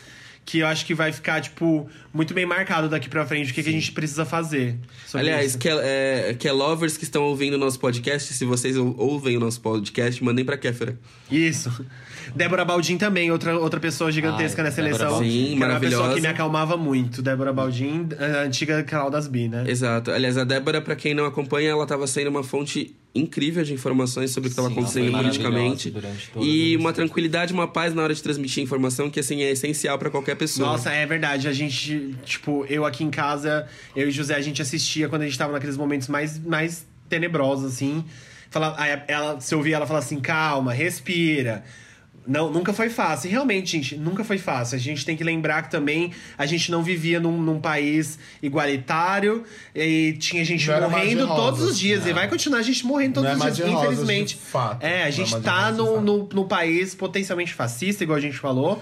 que 0.45 0.59
eu 0.59 0.67
acho 0.67 0.85
que 0.85 0.93
vai 0.93 1.11
ficar, 1.11 1.41
tipo, 1.41 1.89
muito 2.13 2.31
bem 2.33 2.45
marcado 2.45 2.87
daqui 2.87 3.09
pra 3.09 3.25
frente 3.25 3.51
o 3.51 3.53
que, 3.53 3.63
que 3.63 3.69
a 3.69 3.71
gente 3.71 3.91
precisa 3.91 4.23
fazer. 4.25 4.77
Aliás, 5.13 5.55
que, 5.55 5.67
é, 5.67 6.35
que 6.37 6.47
é 6.47 6.51
lovers 6.51 6.97
que 6.97 7.03
estão 7.03 7.23
ouvindo 7.23 7.55
o 7.55 7.57
nosso 7.57 7.79
podcast, 7.79 8.31
se 8.31 8.45
vocês 8.45 8.77
ou- 8.77 8.95
ouvem 8.97 9.35
o 9.37 9.39
nosso 9.39 9.59
podcast, 9.59 10.23
mandem 10.23 10.45
pra 10.45 10.55
Kéfera. 10.55 10.99
Isso. 11.31 11.83
Débora 12.35 12.63
Baldin 12.63 12.97
também, 12.97 13.31
outra, 13.31 13.57
outra 13.57 13.79
pessoa 13.79 14.11
gigantesca 14.11 14.61
Ai, 14.61 14.67
nessa 14.69 14.81
Débora 14.83 15.03
eleição. 15.03 15.19
Baldin. 15.19 15.31
Sim, 15.49 15.57
que 15.57 15.63
era 15.63 15.73
uma 15.73 15.79
pessoa 15.79 15.99
maravilhosa. 16.01 16.15
que 16.15 16.21
me 16.21 16.27
acalmava 16.27 16.77
muito. 16.77 17.21
Débora 17.23 17.51
Baldin, 17.51 18.09
a 18.19 18.41
antiga 18.43 18.83
canal 18.83 19.09
das 19.09 19.27
Bi, 19.27 19.47
né? 19.47 19.63
Exato. 19.67 20.11
Aliás, 20.11 20.37
a 20.37 20.43
Débora, 20.43 20.79
pra 20.81 20.95
quem 20.95 21.13
não 21.15 21.25
acompanha, 21.25 21.71
ela 21.71 21.87
tava 21.87 22.05
sendo 22.05 22.29
uma 22.29 22.43
fonte 22.43 22.95
incrível 23.15 23.63
de 23.63 23.73
informações 23.73 24.31
sobre 24.31 24.47
o 24.47 24.51
que 24.51 24.59
estava 24.59 24.67
acontecendo 24.67 25.11
politicamente. 25.11 25.93
E 26.39 26.75
uma 26.75 26.91
tranquilidade, 26.91 27.53
uma 27.53 27.67
paz 27.67 27.93
na 27.93 28.03
hora 28.03 28.13
de 28.13 28.21
transmitir 28.21 28.61
informação 28.61 29.09
que, 29.09 29.19
assim, 29.19 29.41
é 29.41 29.51
essencial 29.51 29.97
para 29.97 30.09
qualquer 30.09 30.35
pessoa. 30.35 30.71
Nossa, 30.71 30.91
é 30.91 31.05
verdade. 31.05 31.47
A 31.47 31.53
gente, 31.53 32.13
tipo, 32.25 32.65
eu 32.67 32.85
aqui 32.85 33.03
em 33.03 33.09
casa, 33.09 33.67
eu 33.95 34.09
e 34.09 34.11
José, 34.11 34.35
a 34.35 34.41
gente 34.41 34.61
assistia 34.61 35.07
quando 35.07 35.21
a 35.21 35.25
gente 35.25 35.37
tava 35.37 35.53
naqueles 35.53 35.77
momentos 35.77 36.09
mais, 36.09 36.37
mais 36.37 36.85
tenebrosos, 37.07 37.73
assim. 37.73 38.03
Fala, 38.49 38.75
aí 38.77 39.01
ela, 39.07 39.39
você 39.39 39.55
ouvia 39.55 39.77
ela 39.77 39.87
falar 39.87 39.99
assim, 39.99 40.19
calma, 40.19 40.73
respira. 40.73 41.63
Não, 42.27 42.51
nunca 42.51 42.73
foi 42.73 42.89
fácil. 42.89 43.27
E 43.27 43.31
realmente, 43.31 43.71
gente, 43.71 43.95
nunca 43.95 44.23
foi 44.23 44.37
fácil. 44.37 44.75
A 44.75 44.79
gente 44.79 45.05
tem 45.05 45.15
que 45.15 45.23
lembrar 45.23 45.61
que 45.63 45.71
também 45.71 46.11
a 46.37 46.45
gente 46.45 46.71
não 46.71 46.81
vivia 46.81 47.19
num, 47.19 47.39
num 47.39 47.59
país 47.59 48.17
igualitário 48.41 49.43
e 49.75 50.13
tinha 50.19 50.43
gente 50.43 50.67
Não 50.67 50.89
morrendo 50.89 51.27
todos 51.27 51.61
os 51.61 51.77
dias. 51.77 52.05
E 52.05 52.13
vai 52.13 52.27
continuar 52.27 52.59
a 52.59 52.63
gente 52.63 52.85
morrendo 52.85 53.15
todos 53.15 53.37
Não 53.37 53.45
é 53.45 53.49
os 53.51 53.55
dias, 53.55 53.69
infelizmente. 53.69 54.35
de 54.35 54.41
fato. 54.41 54.83
É, 54.83 55.03
a 55.03 55.07
é 55.07 55.11
gente 55.11 55.39
tá 55.41 55.71
no, 55.71 56.01
no 56.01 56.45
país 56.45 56.95
potencialmente 56.95 57.53
fascista, 57.53 58.03
igual 58.03 58.17
a 58.17 58.21
gente 58.21 58.37
falou. 58.37 58.81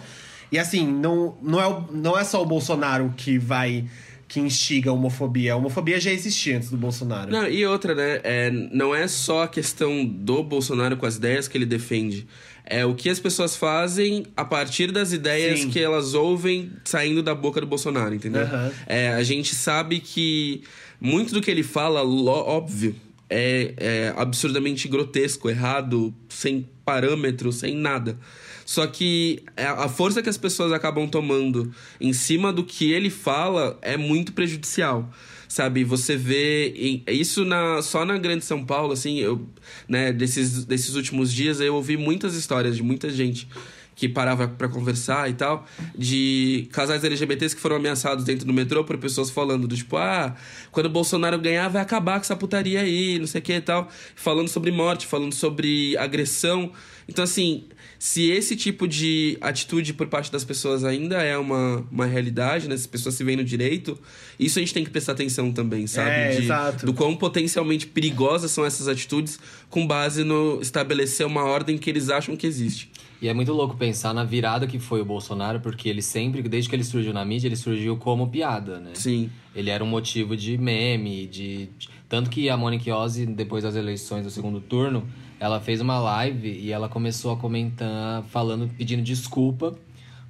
E 0.52 0.60
assim, 0.60 0.86
não, 0.86 1.36
não, 1.42 1.60
é, 1.62 1.68
o- 1.68 1.86
não 1.92 2.18
é 2.18 2.24
só 2.24 2.42
o 2.42 2.46
Bolsonaro 2.46 3.14
que 3.18 3.38
vai. 3.38 3.86
que 4.28 4.40
instiga 4.40 4.90
a 4.90 4.94
homofobia. 4.94 5.54
A 5.54 5.56
homofobia 5.56 6.00
já 6.00 6.12
existia 6.12 6.58
antes 6.58 6.70
do 6.70 6.78
Bolsonaro. 6.78 7.32
Não, 7.32 7.48
e 7.48 7.66
outra, 7.66 7.94
né? 7.94 8.20
É, 8.24 8.50
não 8.52 8.96
é 8.96 9.08
só 9.08 9.44
a 9.44 9.48
questão 9.48 10.06
do 10.06 10.44
Bolsonaro 10.44 10.96
com 10.98 11.06
as 11.06 11.18
ideias 11.18 11.48
que 11.48 11.58
ele 11.58 11.66
defende. 11.66 12.26
É 12.66 12.86
o 12.86 12.96
que 12.96 13.10
as 13.10 13.20
pessoas 13.20 13.56
fazem 13.56 14.26
a 14.38 14.46
partir 14.46 14.92
das 14.92 15.12
ideias 15.12 15.62
Sim. 15.62 15.70
que 15.70 15.80
elas 15.80 16.14
ouvem 16.14 16.72
saindo 16.86 17.22
da 17.22 17.36
boca 17.36 17.60
do 17.60 17.68
Bolsonaro, 17.68 18.16
entendeu? 18.16 18.44
Aham. 18.44 18.72
É, 18.88 19.10
a 19.10 19.24
gente 19.24 19.54
sabe 19.54 20.00
que 20.00 20.64
muito 21.00 21.34
do 21.34 21.42
que 21.42 21.52
ele 21.52 21.64
fala, 21.64 22.02
óbvio, 22.04 22.96
é, 23.30 23.74
é 23.78 24.14
absurdamente 24.16 24.88
grotesco, 24.88 25.50
errado, 25.50 26.14
sem 26.30 26.68
parâmetro, 26.86 27.52
sem 27.52 27.76
nada. 27.76 28.18
Só 28.66 28.88
que 28.88 29.44
é, 29.58 29.66
a 29.66 29.90
força 29.90 30.22
que 30.22 30.30
as 30.30 30.38
pessoas 30.38 30.72
acabam 30.72 31.08
tomando 31.08 31.74
em 32.00 32.14
cima 32.14 32.54
do 32.54 32.64
que 32.64 32.92
ele 32.92 33.10
fala 33.10 33.78
é 33.82 33.98
muito 33.98 34.34
prejudicial. 34.34 35.10
Sabe, 35.54 35.84
você 35.84 36.18
vê 36.18 37.04
isso 37.08 37.46
na, 37.46 37.80
só 37.84 38.04
na 38.04 38.18
Grande 38.18 38.44
São 38.44 38.66
Paulo, 38.66 38.92
assim, 38.92 39.20
eu, 39.20 39.48
né, 39.88 40.12
desses, 40.12 40.66
desses 40.66 40.96
últimos 40.96 41.32
dias 41.32 41.60
eu 41.60 41.76
ouvi 41.76 41.96
muitas 41.96 42.34
histórias 42.34 42.76
de 42.76 42.82
muita 42.82 43.08
gente 43.12 43.48
que 43.96 44.10
parava 44.10 44.48
pra 44.48 44.68
conversar 44.68 45.30
e 45.30 45.34
tal, 45.36 45.64
de 45.96 46.68
casais 46.72 47.04
LGBTs 47.04 47.56
que 47.56 47.62
foram 47.62 47.76
ameaçados 47.76 48.26
dentro 48.26 48.48
do 48.48 48.52
metrô 48.52 48.84
por 48.84 48.98
pessoas 48.98 49.30
falando 49.30 49.68
do 49.68 49.76
tipo, 49.76 49.96
ah, 49.96 50.36
quando 50.72 50.88
o 50.88 50.90
Bolsonaro 50.90 51.38
ganhar 51.38 51.68
vai 51.68 51.84
acabar 51.84 52.14
com 52.14 52.22
essa 52.22 52.36
putaria 52.36 52.82
aí, 52.82 53.20
não 53.20 53.28
sei 53.28 53.40
o 53.40 53.44
que 53.44 53.54
e 53.54 53.62
tal, 53.62 53.88
falando 54.16 54.48
sobre 54.48 54.72
morte, 54.72 55.06
falando 55.06 55.36
sobre 55.36 55.96
agressão. 55.98 56.72
Então, 57.08 57.24
assim, 57.24 57.66
se 58.06 58.30
esse 58.30 58.58
tipo 58.58 58.86
de 58.86 59.38
atitude 59.40 59.94
por 59.94 60.08
parte 60.08 60.30
das 60.30 60.44
pessoas 60.44 60.84
ainda 60.84 61.24
é 61.24 61.38
uma, 61.38 61.88
uma 61.90 62.06
realidade, 62.06 62.68
né? 62.68 62.76
Se 62.76 62.82
as 62.82 62.88
pessoas 62.88 63.16
se 63.16 63.24
veem 63.24 63.38
no 63.38 63.46
direito, 63.46 63.98
isso 64.38 64.60
a 64.60 64.62
gente 64.62 64.74
tem 64.74 64.84
que 64.84 64.90
prestar 64.90 65.14
atenção 65.14 65.54
também, 65.54 65.88
sabe? 65.88 66.10
É, 66.10 66.32
De- 66.32 66.44
exato. 66.44 66.86
Do 66.86 66.94
quão 66.94 67.16
potencialmente 67.16 67.88
perigosas 67.88 68.52
são 68.52 68.66
essas 68.66 68.90
atitudes 68.90 69.40
com 69.70 69.88
base 69.88 70.26
no 70.26 70.60
estabelecer 70.62 71.26
uma 71.26 71.46
ordem 71.46 71.78
que 71.78 71.90
eles 71.90 72.10
acham 72.10 72.36
que 72.36 72.46
existe. 72.46 72.92
E 73.22 73.30
é 73.30 73.34
muito 73.34 73.54
louco 73.54 73.78
pensar 73.78 74.14
na 74.14 74.26
virada 74.26 74.68
que 74.68 74.80
foi 74.80 75.00
o 75.00 75.06
Bolsonaro, 75.06 75.62
porque 75.62 75.88
ele 75.88 76.02
sempre, 76.02 76.42
desde 76.42 76.70
que 76.70 76.76
ele 76.76 76.84
surgiu 76.84 77.14
na 77.14 77.24
mídia, 77.24 77.48
ele 77.48 77.56
surgiu 77.56 77.96
como 77.96 78.28
piada, 78.28 78.82
né? 78.82 78.92
Sim. 78.96 79.30
Ele 79.56 79.70
era 79.70 79.82
um 79.82 79.88
motivo 79.88 80.36
de 80.36 80.58
meme, 80.58 81.26
de. 81.26 81.70
Tanto 82.10 82.30
que 82.30 82.50
a 82.50 82.58
Monique 82.58 82.92
Ozzy, 82.92 83.26
depois 83.26 83.64
das 83.64 83.78
eleições 83.78 84.24
do 84.26 84.30
segundo 84.30 84.60
turno, 84.60 85.08
ela 85.44 85.60
fez 85.60 85.82
uma 85.82 86.00
live 86.00 86.48
e 86.48 86.72
ela 86.72 86.88
começou 86.88 87.34
a 87.34 87.36
comentar, 87.36 88.24
falando, 88.30 88.66
pedindo 88.78 89.04
desculpa, 89.04 89.78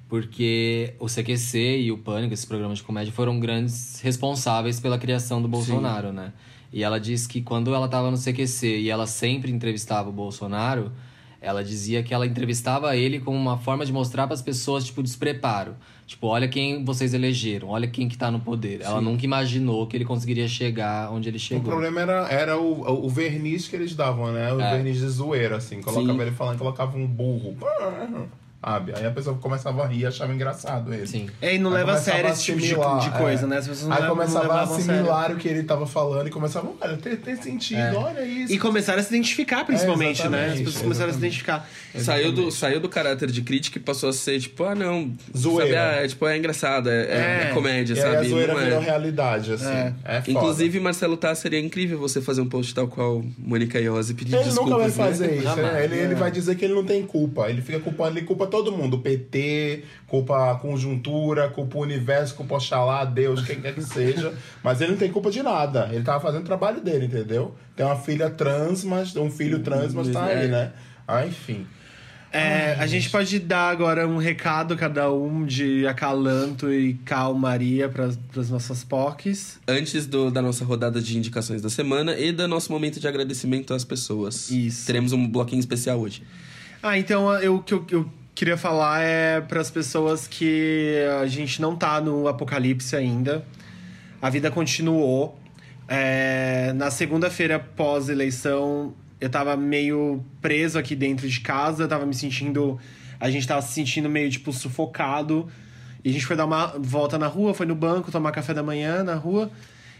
porque 0.08 0.92
o 0.98 1.06
CQC 1.06 1.82
e 1.82 1.92
o 1.92 1.98
Pânico, 1.98 2.34
esses 2.34 2.44
programas 2.44 2.78
de 2.78 2.84
comédia, 2.84 3.12
foram 3.12 3.38
grandes 3.38 4.00
responsáveis 4.00 4.80
pela 4.80 4.98
criação 4.98 5.40
do 5.40 5.46
Bolsonaro, 5.46 6.12
né? 6.12 6.32
E 6.72 6.82
ela 6.82 6.98
disse 6.98 7.28
que 7.28 7.40
quando 7.40 7.72
ela 7.72 7.86
tava 7.86 8.10
no 8.10 8.18
CQC 8.18 8.80
e 8.80 8.90
ela 8.90 9.06
sempre 9.06 9.52
entrevistava 9.52 10.08
o 10.08 10.12
Bolsonaro, 10.12 10.90
ela 11.40 11.62
dizia 11.62 12.02
que 12.02 12.12
ela 12.12 12.26
entrevistava 12.26 12.96
ele 12.96 13.20
como 13.20 13.38
uma 13.38 13.56
forma 13.56 13.86
de 13.86 13.92
mostrar 13.92 14.26
para 14.26 14.34
as 14.34 14.42
pessoas, 14.42 14.84
tipo, 14.84 15.00
despreparo. 15.00 15.76
Tipo, 16.06 16.26
olha 16.26 16.46
quem 16.46 16.84
vocês 16.84 17.14
elegeram, 17.14 17.68
olha 17.68 17.86
quem 17.88 18.08
que 18.08 18.16
tá 18.18 18.30
no 18.30 18.38
poder. 18.38 18.80
Ela 18.82 19.00
nunca 19.00 19.24
imaginou 19.24 19.86
que 19.86 19.96
ele 19.96 20.04
conseguiria 20.04 20.46
chegar 20.46 21.10
onde 21.10 21.28
ele 21.30 21.38
O 21.38 21.40
chegou. 21.40 21.64
problema 21.64 22.00
era, 22.02 22.28
era 22.30 22.58
o, 22.58 23.06
o 23.06 23.08
verniz 23.08 23.66
que 23.68 23.74
eles 23.74 23.94
davam, 23.94 24.30
né? 24.32 24.52
O 24.52 24.60
É. 24.60 24.74
verniz 24.74 24.98
de 24.98 25.08
zoeira, 25.08 25.56
assim. 25.56 25.80
Colocava 25.80 26.12
Sim. 26.14 26.20
ele 26.20 26.30
falando, 26.32 26.58
colocava 26.58 26.96
um 26.98 27.06
burro. 27.06 27.56
Sabe? 28.64 28.92
Aí 28.96 29.04
a 29.06 29.10
pessoa 29.10 29.36
começava 29.36 29.82
a 29.84 29.86
rir 29.86 30.00
e 30.00 30.06
achava 30.06 30.32
engraçado 30.32 30.92
ele. 30.94 31.06
Sim. 31.06 31.28
É, 31.42 31.54
e 31.54 31.58
não 31.58 31.70
Aí 31.70 31.76
leva 31.78 31.90
a 31.92 31.94
começava 31.96 32.16
sério 32.16 32.30
esse 32.32 32.44
tipo 32.44 32.60
de, 32.60 32.68
de 32.68 33.18
coisa, 33.18 33.44
é. 33.44 33.46
né? 33.46 33.58
As 33.58 33.68
pessoas 33.68 33.86
não 33.88 33.92
Aí 33.94 34.00
levam- 34.02 34.16
não 34.16 34.24
começava 34.26 34.54
a 34.54 34.62
assimilar 34.62 35.32
o 35.32 35.36
que 35.36 35.48
ele 35.48 35.62
tava 35.64 35.86
falando 35.86 36.26
e 36.26 36.30
começava, 36.30 36.68
olha, 36.80 36.96
tem, 36.96 37.14
tem 37.16 37.36
sentido, 37.36 37.96
olha 37.96 38.24
isso. 38.24 38.52
E 38.52 38.58
começaram 38.58 39.00
a 39.00 39.02
se 39.02 39.10
identificar, 39.14 39.64
principalmente, 39.66 40.22
É, 40.22 40.28
né? 40.30 40.38
As 40.38 40.44
exatamente, 40.44 40.64
pessoas 40.64 40.82
começaram 40.82 41.10
a 41.10 41.12
se 41.12 41.18
exatamente. 41.26 41.34
identificar. 41.34 41.68
Saiu 42.02 42.32
do, 42.32 42.50
saiu 42.50 42.80
do 42.80 42.88
caráter 42.88 43.30
de 43.30 43.42
crítica 43.42 43.78
e 43.78 43.82
passou 43.82 44.08
a 44.08 44.12
ser, 44.12 44.40
tipo, 44.40 44.64
ah, 44.64 44.74
não. 44.74 45.12
Zoeira. 45.36 45.64
Sabe, 45.64 45.76
ah, 45.76 46.02
é, 46.04 46.08
tipo, 46.08 46.26
é 46.26 46.36
engraçado, 46.38 46.88
é, 46.88 47.02
é- 47.02 47.14
É. 47.44 47.48
é 47.50 47.52
comédia, 47.54 47.92
E 47.94 47.96
aí 47.98 48.02
sabe? 48.02 48.16
a 48.16 48.28
zoeira 48.30 48.54
Não 48.54 48.60
é. 48.60 48.64
virou 48.64 48.80
realidade, 48.80 49.52
assim. 49.52 49.66
É. 49.66 49.92
É, 50.04 50.20
foda. 50.20 50.30
Inclusive, 50.30 50.80
Marcelo 50.80 51.16
Tá, 51.18 51.34
seria 51.34 51.60
incrível 51.60 51.98
você 51.98 52.20
fazer 52.22 52.40
um 52.40 52.48
post 52.48 52.74
tal 52.74 52.88
qual 52.88 53.22
Mônica 53.38 53.78
Iose 53.78 54.14
pedir 54.14 54.34
Ele 54.34 54.44
desculpas. 54.44 54.70
nunca 54.70 54.78
vai 54.82 54.88
né? 54.88 55.10
fazer 55.12 55.34
isso. 55.34 55.42
Jamais. 55.42 55.72
né? 55.74 55.84
Ele, 55.84 55.96
ele 55.96 56.14
vai 56.14 56.30
dizer 56.30 56.54
que 56.56 56.64
ele 56.64 56.74
não 56.74 56.84
tem 56.84 57.02
culpa. 57.06 57.48
Ele 57.50 57.60
fica 57.62 57.78
culpando, 57.80 58.18
ele 58.18 58.26
culpa 58.26 58.46
todo 58.54 58.70
mundo. 58.70 58.98
PT, 58.98 59.82
culpa 60.06 60.52
a 60.52 60.54
conjuntura, 60.54 61.48
culpa 61.48 61.78
o 61.78 61.80
universo, 61.82 62.34
culpa 62.36 62.54
Oxalá, 62.56 63.04
Deus, 63.04 63.42
quem 63.44 63.60
quer 63.60 63.74
que 63.74 63.82
seja. 63.82 64.32
Mas 64.62 64.80
ele 64.80 64.92
não 64.92 64.98
tem 64.98 65.10
culpa 65.10 65.30
de 65.30 65.42
nada. 65.42 65.88
Ele 65.92 66.04
tava 66.04 66.20
fazendo 66.20 66.42
o 66.42 66.46
trabalho 66.46 66.80
dele, 66.80 67.06
entendeu? 67.06 67.54
Tem 67.74 67.84
uma 67.84 67.96
filha 67.96 68.30
trans, 68.30 68.84
mas 68.84 69.16
um 69.16 69.28
filho 69.30 69.58
trans, 69.58 69.92
mas 69.92 70.08
tá 70.10 70.26
aí, 70.26 70.46
né? 70.46 70.72
Ah, 71.08 71.26
enfim. 71.26 71.66
É, 72.32 72.74
a 72.80 72.86
gente 72.86 73.10
pode 73.10 73.38
dar 73.38 73.70
agora 73.70 74.06
um 74.08 74.16
recado, 74.16 74.76
cada 74.76 75.12
um, 75.12 75.44
de 75.44 75.86
acalanto 75.86 76.72
e 76.72 76.94
calmaria 77.04 77.88
para 77.88 78.06
as 78.06 78.50
nossas 78.50 78.82
POCs. 78.82 79.60
Antes 79.68 80.06
do- 80.06 80.30
da 80.32 80.42
nossa 80.42 80.64
rodada 80.64 81.00
de 81.00 81.16
indicações 81.16 81.62
da 81.62 81.70
semana 81.70 82.16
e 82.18 82.32
do 82.32 82.46
nosso 82.48 82.72
momento 82.72 82.98
de 82.98 83.06
agradecimento 83.06 83.72
às 83.74 83.84
pessoas. 83.84 84.50
Isso. 84.50 84.84
Teremos 84.86 85.12
um 85.12 85.28
bloquinho 85.28 85.60
especial 85.60 85.98
hoje. 86.00 86.22
Ah, 86.82 86.98
então 86.98 87.32
eu, 87.40 87.56
o 87.56 87.62
que 87.62 87.72
eu, 87.72 87.84
eu 87.90 88.10
queria 88.34 88.56
falar 88.56 89.00
é 89.02 89.40
para 89.40 89.60
as 89.60 89.70
pessoas 89.70 90.26
que 90.26 90.96
a 91.20 91.26
gente 91.26 91.60
não 91.60 91.76
tá 91.76 92.00
no 92.00 92.26
apocalipse 92.28 92.96
ainda. 92.96 93.44
A 94.20 94.28
vida 94.30 94.50
continuou. 94.50 95.38
É, 95.86 96.72
na 96.74 96.90
segunda-feira 96.90 97.58
pós-eleição, 97.58 98.94
eu 99.20 99.28
tava 99.28 99.56
meio 99.56 100.24
preso 100.40 100.78
aqui 100.78 100.96
dentro 100.96 101.28
de 101.28 101.40
casa, 101.40 101.86
tava 101.86 102.06
me 102.06 102.14
sentindo. 102.14 102.78
A 103.20 103.30
gente 103.30 103.46
tava 103.46 103.62
se 103.62 103.72
sentindo 103.72 104.08
meio, 104.08 104.30
tipo, 104.30 104.52
sufocado. 104.52 105.48
E 106.02 106.10
a 106.10 106.12
gente 106.12 106.26
foi 106.26 106.36
dar 106.36 106.44
uma 106.44 106.66
volta 106.78 107.18
na 107.18 107.26
rua, 107.26 107.54
foi 107.54 107.66
no 107.66 107.74
banco 107.74 108.10
tomar 108.10 108.32
café 108.32 108.52
da 108.52 108.62
manhã 108.62 109.02
na 109.02 109.14
rua. 109.14 109.50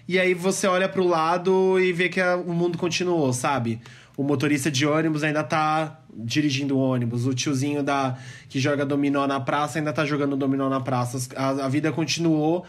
E 0.06 0.18
aí 0.18 0.34
você 0.34 0.66
olha 0.66 0.88
pro 0.88 1.06
lado 1.06 1.80
e 1.80 1.92
vê 1.92 2.08
que 2.10 2.20
a- 2.20 2.36
o 2.36 2.52
mundo 2.52 2.76
continuou, 2.76 3.32
sabe? 3.32 3.80
O 4.16 4.22
motorista 4.22 4.70
de 4.70 4.86
ônibus 4.86 5.22
ainda 5.24 5.42
tá 5.42 6.00
dirigindo 6.16 6.76
o 6.76 6.80
ônibus. 6.80 7.26
O 7.26 7.34
tiozinho 7.34 7.82
da, 7.82 8.16
que 8.48 8.60
joga 8.60 8.84
dominó 8.84 9.26
na 9.26 9.40
praça 9.40 9.78
ainda 9.78 9.92
tá 9.92 10.04
jogando 10.04 10.36
dominó 10.36 10.68
na 10.68 10.80
praça. 10.80 11.18
A, 11.36 11.66
a 11.66 11.68
vida 11.68 11.92
continuou 11.92 12.66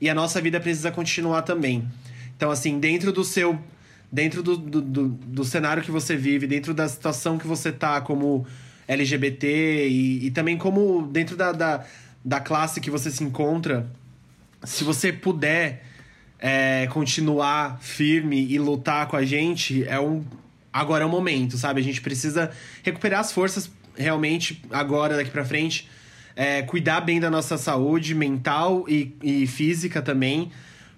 e 0.00 0.08
a 0.08 0.14
nossa 0.14 0.40
vida 0.40 0.60
precisa 0.60 0.90
continuar 0.90 1.42
também. 1.42 1.88
Então, 2.36 2.50
assim, 2.50 2.78
dentro 2.78 3.12
do 3.12 3.24
seu. 3.24 3.58
Dentro 4.10 4.42
do, 4.42 4.56
do, 4.56 4.80
do, 4.80 5.08
do 5.08 5.44
cenário 5.44 5.82
que 5.82 5.90
você 5.90 6.16
vive, 6.16 6.46
dentro 6.46 6.72
da 6.72 6.88
situação 6.88 7.36
que 7.36 7.46
você 7.46 7.70
tá 7.70 8.00
como 8.00 8.46
LGBT 8.86 9.86
e, 9.86 10.26
e 10.26 10.30
também 10.30 10.56
como 10.56 11.06
dentro 11.08 11.36
da, 11.36 11.52
da, 11.52 11.84
da 12.24 12.40
classe 12.40 12.80
que 12.80 12.90
você 12.90 13.10
se 13.10 13.22
encontra, 13.22 13.86
se 14.64 14.82
você 14.82 15.12
puder 15.12 15.84
é, 16.38 16.86
continuar 16.90 17.78
firme 17.80 18.46
e 18.48 18.58
lutar 18.58 19.06
com 19.08 19.16
a 19.16 19.24
gente, 19.24 19.84
é 19.84 20.00
um. 20.00 20.24
Agora 20.72 21.04
é 21.04 21.06
o 21.06 21.10
momento, 21.10 21.56
sabe? 21.56 21.80
A 21.80 21.84
gente 21.84 22.00
precisa 22.00 22.50
recuperar 22.82 23.20
as 23.20 23.32
forças 23.32 23.70
realmente 23.96 24.62
agora, 24.70 25.16
daqui 25.16 25.30
pra 25.30 25.44
frente. 25.44 25.88
É, 26.36 26.62
cuidar 26.62 27.00
bem 27.00 27.18
da 27.18 27.30
nossa 27.30 27.58
saúde 27.58 28.14
mental 28.14 28.84
e, 28.88 29.16
e 29.22 29.46
física 29.46 30.00
também. 30.00 30.52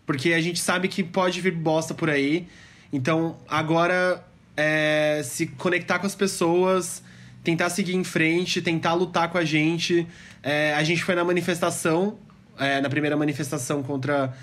Porque 0.04 0.32
a 0.32 0.40
gente 0.40 0.60
sabe 0.60 0.88
que 0.88 1.02
pode 1.02 1.40
vir 1.40 1.52
bosta 1.52 1.94
por 1.94 2.10
aí. 2.10 2.46
Então, 2.92 3.38
agora, 3.48 4.24
é, 4.56 5.22
se 5.24 5.46
conectar 5.46 5.98
com 5.98 6.06
as 6.06 6.14
pessoas, 6.14 7.02
tentar 7.42 7.70
seguir 7.70 7.94
em 7.94 8.04
frente, 8.04 8.60
tentar 8.60 8.94
lutar 8.94 9.30
com 9.30 9.38
a 9.38 9.44
gente. 9.44 10.06
É, 10.42 10.74
a 10.74 10.82
gente 10.82 11.02
foi 11.04 11.14
na 11.14 11.24
manifestação, 11.24 12.18
é, 12.58 12.80
na 12.80 12.90
primeira 12.90 13.16
manifestação 13.16 13.82
contra 13.82 14.34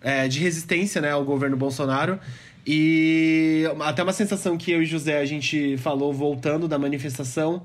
é, 0.00 0.26
de 0.26 0.40
resistência 0.40 1.00
né, 1.00 1.10
ao 1.10 1.24
governo 1.24 1.56
Bolsonaro. 1.56 2.18
E 2.66 3.64
até 3.80 4.02
uma 4.02 4.12
sensação 4.12 4.56
que 4.56 4.70
eu 4.70 4.82
e 4.82 4.86
José 4.86 5.18
a 5.18 5.24
gente 5.24 5.76
falou 5.78 6.12
voltando 6.12 6.68
da 6.68 6.78
manifestação 6.78 7.64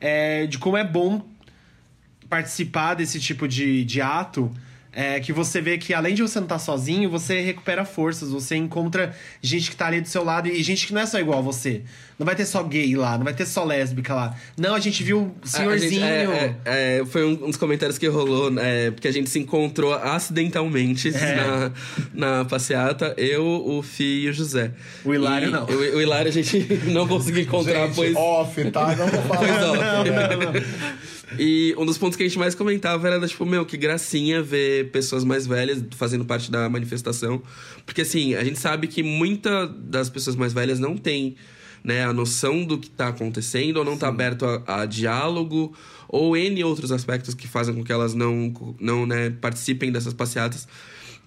é 0.00 0.46
de 0.46 0.58
como 0.58 0.76
é 0.76 0.84
bom 0.84 1.22
participar 2.28 2.94
desse 2.94 3.20
tipo 3.20 3.46
de, 3.46 3.84
de 3.84 4.00
ato. 4.00 4.50
É 4.94 5.20
que 5.20 5.32
você 5.32 5.60
vê 5.62 5.78
que 5.78 5.94
além 5.94 6.14
de 6.14 6.20
você 6.20 6.38
não 6.38 6.44
estar 6.44 6.58
sozinho, 6.58 7.08
você 7.08 7.40
recupera 7.40 7.82
forças, 7.82 8.30
você 8.30 8.56
encontra 8.56 9.16
gente 9.40 9.70
que 9.70 9.76
tá 9.76 9.86
ali 9.86 10.02
do 10.02 10.08
seu 10.08 10.22
lado 10.22 10.48
e 10.48 10.62
gente 10.62 10.86
que 10.86 10.92
não 10.92 11.00
é 11.00 11.06
só 11.06 11.18
igual 11.18 11.38
a 11.38 11.42
você. 11.42 11.82
Não 12.18 12.26
vai 12.26 12.36
ter 12.36 12.44
só 12.46 12.62
gay 12.62 12.94
lá, 12.94 13.16
não 13.16 13.24
vai 13.24 13.34
ter 13.34 13.46
só 13.46 13.64
lésbica 13.64 14.14
lá. 14.14 14.36
Não, 14.56 14.74
a 14.74 14.80
gente 14.80 15.02
viu 15.02 15.18
o 15.22 15.34
A- 15.42 15.44
a 15.44 15.48
senhorzinho. 15.48 15.90
gente- 15.92 16.02
é, 16.04 16.56
é, 16.64 16.98
é, 17.00 17.04
foi 17.06 17.24
um, 17.24 17.32
um 17.44 17.48
dos 17.48 17.56
comentários 17.56 17.98
que 17.98 18.06
rolou, 18.06 18.52
é, 18.58 18.90
porque 18.90 19.08
a 19.08 19.12
gente 19.12 19.28
se 19.30 19.38
encontrou 19.38 19.92
acidentalmente 19.94 21.08
É. 21.14 21.36
na, 21.36 21.72
na 22.38 22.44
passeata, 22.44 23.14
eu, 23.16 23.44
o 23.44 23.82
Fi 23.82 24.24
e 24.24 24.28
o 24.28 24.32
José. 24.32 24.72
O 25.04 25.12
Hilário 25.14 25.48
E 25.48 25.50
não. 25.50 25.64
O, 25.64 25.96
o 25.96 26.00
Hilário 26.00 26.28
a 26.28 26.32
gente 26.32 26.58
não 26.92 27.06
conseguiu 27.08 27.42
encontrar, 27.42 27.86
Gente, 27.86 27.96
pois. 27.96 28.14
off, 28.16 28.70
tá? 28.70 28.94
Não 28.94 29.06
vou 29.08 29.22
falar. 29.22 29.38
Pois. 29.38 29.50
Não, 29.50 29.74
não, 29.74 30.52
não. 30.52 30.92
E 31.38 31.74
um 31.78 31.86
dos 31.86 31.96
pontos 31.96 32.16
que 32.16 32.22
a 32.22 32.26
gente 32.26 32.38
mais 32.38 32.54
comentava 32.54 33.06
era, 33.08 33.26
tipo, 33.26 33.46
meu, 33.46 33.64
que 33.64 33.76
gracinha 33.78 34.42
ver 34.42 34.90
pessoas 34.90 35.24
mais 35.24 35.46
velhas 35.46 35.82
fazendo 35.96 36.24
parte 36.26 36.50
da 36.50 36.68
manifestação. 36.68 37.42
Porque, 37.86 38.02
assim, 38.02 38.34
a 38.34 38.44
gente 38.44 38.58
sabe 38.58 38.86
que 38.86 39.02
muita 39.02 39.66
das 39.66 40.10
pessoas 40.10 40.36
mais 40.36 40.52
velhas 40.52 40.78
não 40.78 40.94
tem 40.96 41.34
né, 41.82 42.04
a 42.04 42.12
noção 42.12 42.64
do 42.64 42.78
que 42.78 42.88
tá 42.88 43.08
acontecendo, 43.08 43.78
ou 43.78 43.84
não 43.84 43.96
tá 43.96 44.08
aberto 44.08 44.44
a, 44.44 44.82
a 44.82 44.86
diálogo, 44.86 45.74
ou 46.08 46.36
N 46.36 46.62
outros 46.64 46.92
aspectos 46.92 47.34
que 47.34 47.48
fazem 47.48 47.74
com 47.74 47.82
que 47.82 47.92
elas 47.92 48.14
não, 48.14 48.52
não 48.78 49.06
né, 49.06 49.30
participem 49.30 49.90
dessas 49.90 50.12
passeatas. 50.12 50.68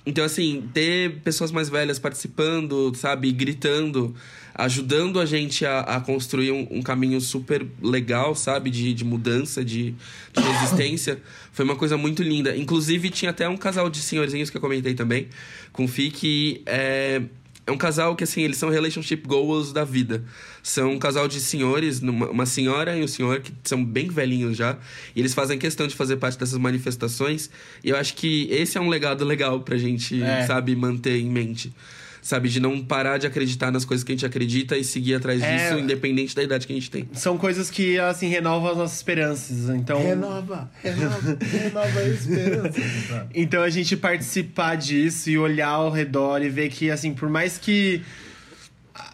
Então, 0.06 0.24
assim, 0.24 0.70
ter 0.72 1.20
pessoas 1.22 1.52
mais 1.52 1.68
velhas 1.68 1.98
participando, 1.98 2.94
sabe, 2.94 3.32
gritando, 3.32 4.14
ajudando 4.54 5.20
a 5.20 5.26
gente 5.26 5.66
a, 5.66 5.80
a 5.80 6.00
construir 6.00 6.52
um, 6.52 6.68
um 6.70 6.82
caminho 6.84 7.20
super 7.20 7.66
legal, 7.82 8.36
sabe, 8.36 8.70
de, 8.70 8.94
de 8.94 9.04
mudança, 9.04 9.66
de, 9.66 9.96
de 10.32 10.44
resistência, 10.44 11.20
foi 11.52 11.66
uma 11.66 11.76
coisa 11.76 11.98
muito 11.98 12.22
linda. 12.22 12.56
Inclusive, 12.56 13.10
tinha 13.10 13.32
até 13.32 13.50
um 13.50 13.58
casal 13.58 13.90
de 13.90 13.98
senhorzinhos 13.98 14.52
que 14.52 14.58
eu 14.58 14.62
comentei 14.62 14.94
também, 14.94 15.28
com 15.74 15.86
o 15.86 15.88
Fi, 15.88 16.12
que 16.12 16.62
é, 16.68 17.24
é 17.68 17.72
um 17.72 17.78
casal 17.78 18.16
que, 18.16 18.24
assim, 18.24 18.42
eles 18.42 18.58
são 18.58 18.70
relationship 18.70 19.24
goals 19.28 19.74
da 19.74 19.84
vida. 19.84 20.24
São 20.62 20.92
um 20.92 21.00
casal 21.00 21.28
de 21.28 21.40
senhores, 21.40 22.00
numa- 22.00 22.30
uma 22.30 22.46
senhora 22.46 22.96
e 22.96 23.04
um 23.04 23.08
senhor 23.08 23.40
que 23.42 23.52
são 23.64 23.84
bem 23.84 24.08
velhinhos 24.10 24.56
já. 24.56 24.78
E 25.16 25.20
eles 25.20 25.34
fazem 25.34 25.58
questão 25.58 25.88
de 25.88 25.96
fazer 25.96 26.18
parte 26.18 26.38
dessas 26.38 26.58
manifestações. 26.60 27.50
E 27.84 27.90
eu 27.90 27.98
acho 27.98 28.14
que 28.16 28.48
esse 28.52 28.78
é 28.78 28.82
um 28.82 28.88
legado 28.90 29.26
legal 29.26 29.60
pra 29.62 29.78
gente, 29.78 30.22
É. 30.22 30.46
sabe, 30.46 30.76
manter 30.76 31.18
em 31.20 31.30
mente. 31.30 31.74
Sabe, 32.26 32.50
de 32.50 32.60
não 32.60 32.84
parar 32.84 33.20
de 33.20 33.28
acreditar 33.28 33.70
nas 33.70 33.86
coisas 33.86 34.04
que 34.04 34.12
a 34.12 34.16
gente 34.16 34.26
acredita 34.26 34.76
e 34.76 34.84
seguir 34.84 35.14
atrás 35.14 35.44
É. 35.44 35.58
disso, 35.70 35.78
independente 35.80 36.36
da 36.36 36.42
idade 36.42 36.66
que 36.66 36.74
a 36.74 36.76
gente 36.76 36.90
tem. 36.90 37.08
São 37.14 37.38
coisas 37.38 37.70
que, 37.70 38.00
assim, 38.00 38.28
renovam 38.28 38.72
as 38.72 38.78
nossas 38.78 38.98
esperanças. 38.98 39.70
Então, 39.70 40.02
Renova, 40.02 40.68
renova, 40.82 41.38
renova 41.40 42.00
a 42.00 42.10
esperança. 42.10 43.28
então 43.32 43.62
a 43.62 43.70
gente 43.70 43.96
participar 43.96 44.74
disso 44.76 45.30
e 45.30 45.38
olhar 45.38 45.68
ao 45.68 45.92
redor 45.92 46.42
e 46.42 46.50
ver 46.50 46.70
que, 46.70 46.90
assim, 46.90 47.14
por 47.14 47.30
mais 47.30 47.60
que 47.60 48.02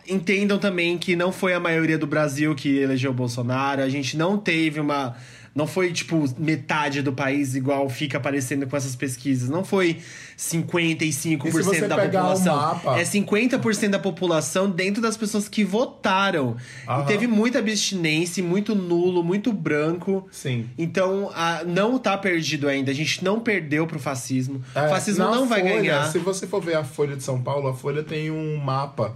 entendam 0.07 0.57
também 0.57 0.97
que 0.97 1.13
não 1.13 1.33
foi 1.33 1.53
a 1.53 1.59
maioria 1.59 1.97
do 1.97 2.07
Brasil 2.07 2.55
que 2.55 2.77
elegeu 2.77 3.11
o 3.11 3.13
Bolsonaro, 3.13 3.81
a 3.81 3.89
gente 3.89 4.15
não 4.15 4.38
teve 4.38 4.79
uma. 4.79 5.17
Não 5.53 5.67
foi, 5.67 5.91
tipo, 5.91 6.23
metade 6.37 7.01
do 7.01 7.11
país 7.11 7.55
igual 7.55 7.89
fica 7.89 8.17
aparecendo 8.17 8.65
com 8.67 8.77
essas 8.77 8.95
pesquisas. 8.95 9.49
Não 9.49 9.65
foi 9.65 9.97
55% 10.37 11.45
E 11.47 11.51
se 11.51 11.61
você 11.61 11.87
da 11.87 11.97
população. 11.97 12.55
mapa- 12.55 12.97
É 12.99 13.03
50% 13.03 13.89
da 13.91 13.99
população 13.99 14.69
dentro 14.69 15.01
das 15.01 15.17
pessoas 15.17 15.47
que 15.49 15.63
votaram. 15.63 16.55
Aham. 16.87 17.03
E 17.03 17.05
teve 17.05 17.27
muita 17.27 17.59
abstinência, 17.59 18.43
muito 18.43 18.73
nulo, 18.73 19.23
muito 19.23 19.51
branco. 19.51 20.27
Sim. 20.31 20.69
Então, 20.77 21.29
a- 21.35 21.63
não 21.65 21.99
tá 21.99 22.17
perdido 22.17 22.67
ainda. 22.67 22.89
A 22.91 22.95
gente 22.95 23.23
não 23.23 23.39
perdeu 23.39 23.85
pro 23.85 23.99
fascismo. 23.99 24.61
É, 24.73 24.85
o 24.85 24.89
fascismo 24.89 25.25
não 25.25 25.47
vai 25.47 25.61
Folha, 25.61 25.73
ganhar. 25.75 26.11
Se 26.11 26.17
você 26.19 26.47
for 26.47 26.61
ver 26.61 26.75
a 26.75 26.83
Folha 26.83 27.15
de 27.15 27.23
São 27.23 27.41
Paulo, 27.41 27.67
a 27.67 27.73
Folha 27.73 28.03
tem 28.03 28.31
um 28.31 28.57
mapa 28.57 29.15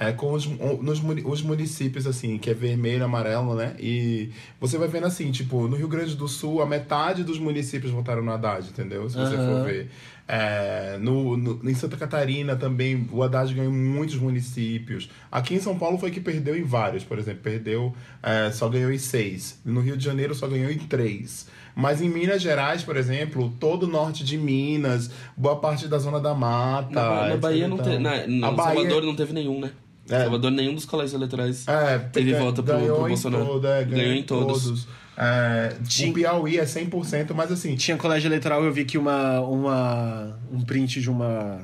é, 0.00 0.12
com 0.12 0.32
os, 0.32 0.46
nos, 0.46 1.00
os 1.26 1.42
municípios, 1.42 2.06
assim, 2.06 2.38
que 2.38 2.48
é 2.48 2.54
vermelho, 2.54 3.04
amarelo, 3.04 3.54
né? 3.54 3.76
E 3.78 4.30
você 4.58 4.78
vai 4.78 4.88
vendo 4.88 5.06
assim, 5.06 5.30
tipo, 5.30 5.68
no 5.68 5.76
Rio 5.76 5.86
Grande 5.88 6.16
do 6.16 6.26
Sul, 6.26 6.62
a 6.62 6.66
metade 6.66 7.22
dos 7.22 7.38
municípios 7.38 7.92
votaram 7.92 8.22
no 8.22 8.32
Haddad, 8.32 8.66
entendeu? 8.68 9.08
Se 9.10 9.16
você 9.16 9.34
Aham. 9.36 9.46
for 9.60 9.64
ver. 9.66 9.90
É, 10.32 10.96
no, 11.00 11.36
no- 11.36 11.68
em 11.68 11.74
Santa 11.74 11.96
Catarina 11.96 12.54
também, 12.56 13.06
o 13.12 13.22
Haddad 13.22 13.52
ganhou 13.52 13.70
em 13.72 13.76
muitos 13.76 14.14
municípios. 14.16 15.10
Aqui 15.30 15.54
em 15.54 15.60
São 15.60 15.76
Paulo 15.76 15.98
foi 15.98 16.10
que 16.12 16.20
perdeu 16.20 16.56
em 16.56 16.62
vários, 16.62 17.02
por 17.04 17.18
exemplo, 17.18 17.40
perdeu, 17.42 17.92
é, 18.22 18.50
só 18.52 18.68
ganhou 18.68 18.92
em 18.92 18.98
seis. 18.98 19.60
No 19.64 19.80
Rio 19.80 19.96
de 19.96 20.04
Janeiro 20.04 20.34
só 20.34 20.46
ganhou 20.46 20.70
em 20.70 20.78
três. 20.78 21.46
Mas 21.74 22.00
em 22.00 22.08
Minas 22.08 22.40
Gerais, 22.40 22.82
por 22.82 22.96
exemplo, 22.96 23.52
todo 23.60 23.84
o 23.84 23.86
norte 23.86 24.24
de 24.24 24.38
Minas, 24.38 25.10
boa 25.36 25.56
parte 25.56 25.88
da 25.88 25.98
zona 25.98 26.20
da 26.20 26.32
mata. 26.34 26.90
Na, 26.94 27.28
na. 27.28 27.36
Bahia 27.36 27.68
não 27.68 27.76
teve. 27.76 27.98
Na, 27.98 28.12
A 28.14 28.26
no 28.26 28.52
Bahia- 28.56 28.74
Salvador 28.76 29.02
não 29.02 29.14
teve 29.16 29.32
nenhum, 29.32 29.60
né? 29.60 29.70
É. 30.10 30.22
Salvador, 30.22 30.50
nenhum 30.50 30.74
dos 30.74 30.84
colégios 30.84 31.14
eleitorais. 31.14 31.66
É, 31.68 31.98
Teve 31.98 32.34
voto 32.34 32.62
pro- 32.62 32.74
ganhou 32.74 32.96
pro 32.96 33.06
em 33.06 33.08
Bolsonaro. 33.10 33.44
todo, 33.46 33.66
é, 33.66 33.84
Ganhou 33.84 34.12
em 34.14 34.22
todos. 34.22 34.86
É, 35.16 35.74
Tinha- 35.86 36.10
O 36.10 36.14
Piauí 36.14 36.58
é 36.58 36.64
100%, 36.64 37.34
mas 37.34 37.52
assim, 37.52 37.74
Tinha 37.76 37.96
colégio 37.96 38.28
eleitoral, 38.28 38.64
eu 38.64 38.72
vi 38.72 38.84
que 38.84 38.96
uma, 38.98 39.40
uma, 39.40 40.38
um 40.50 40.60
print 40.62 41.00
de 41.00 41.10
uma, 41.10 41.60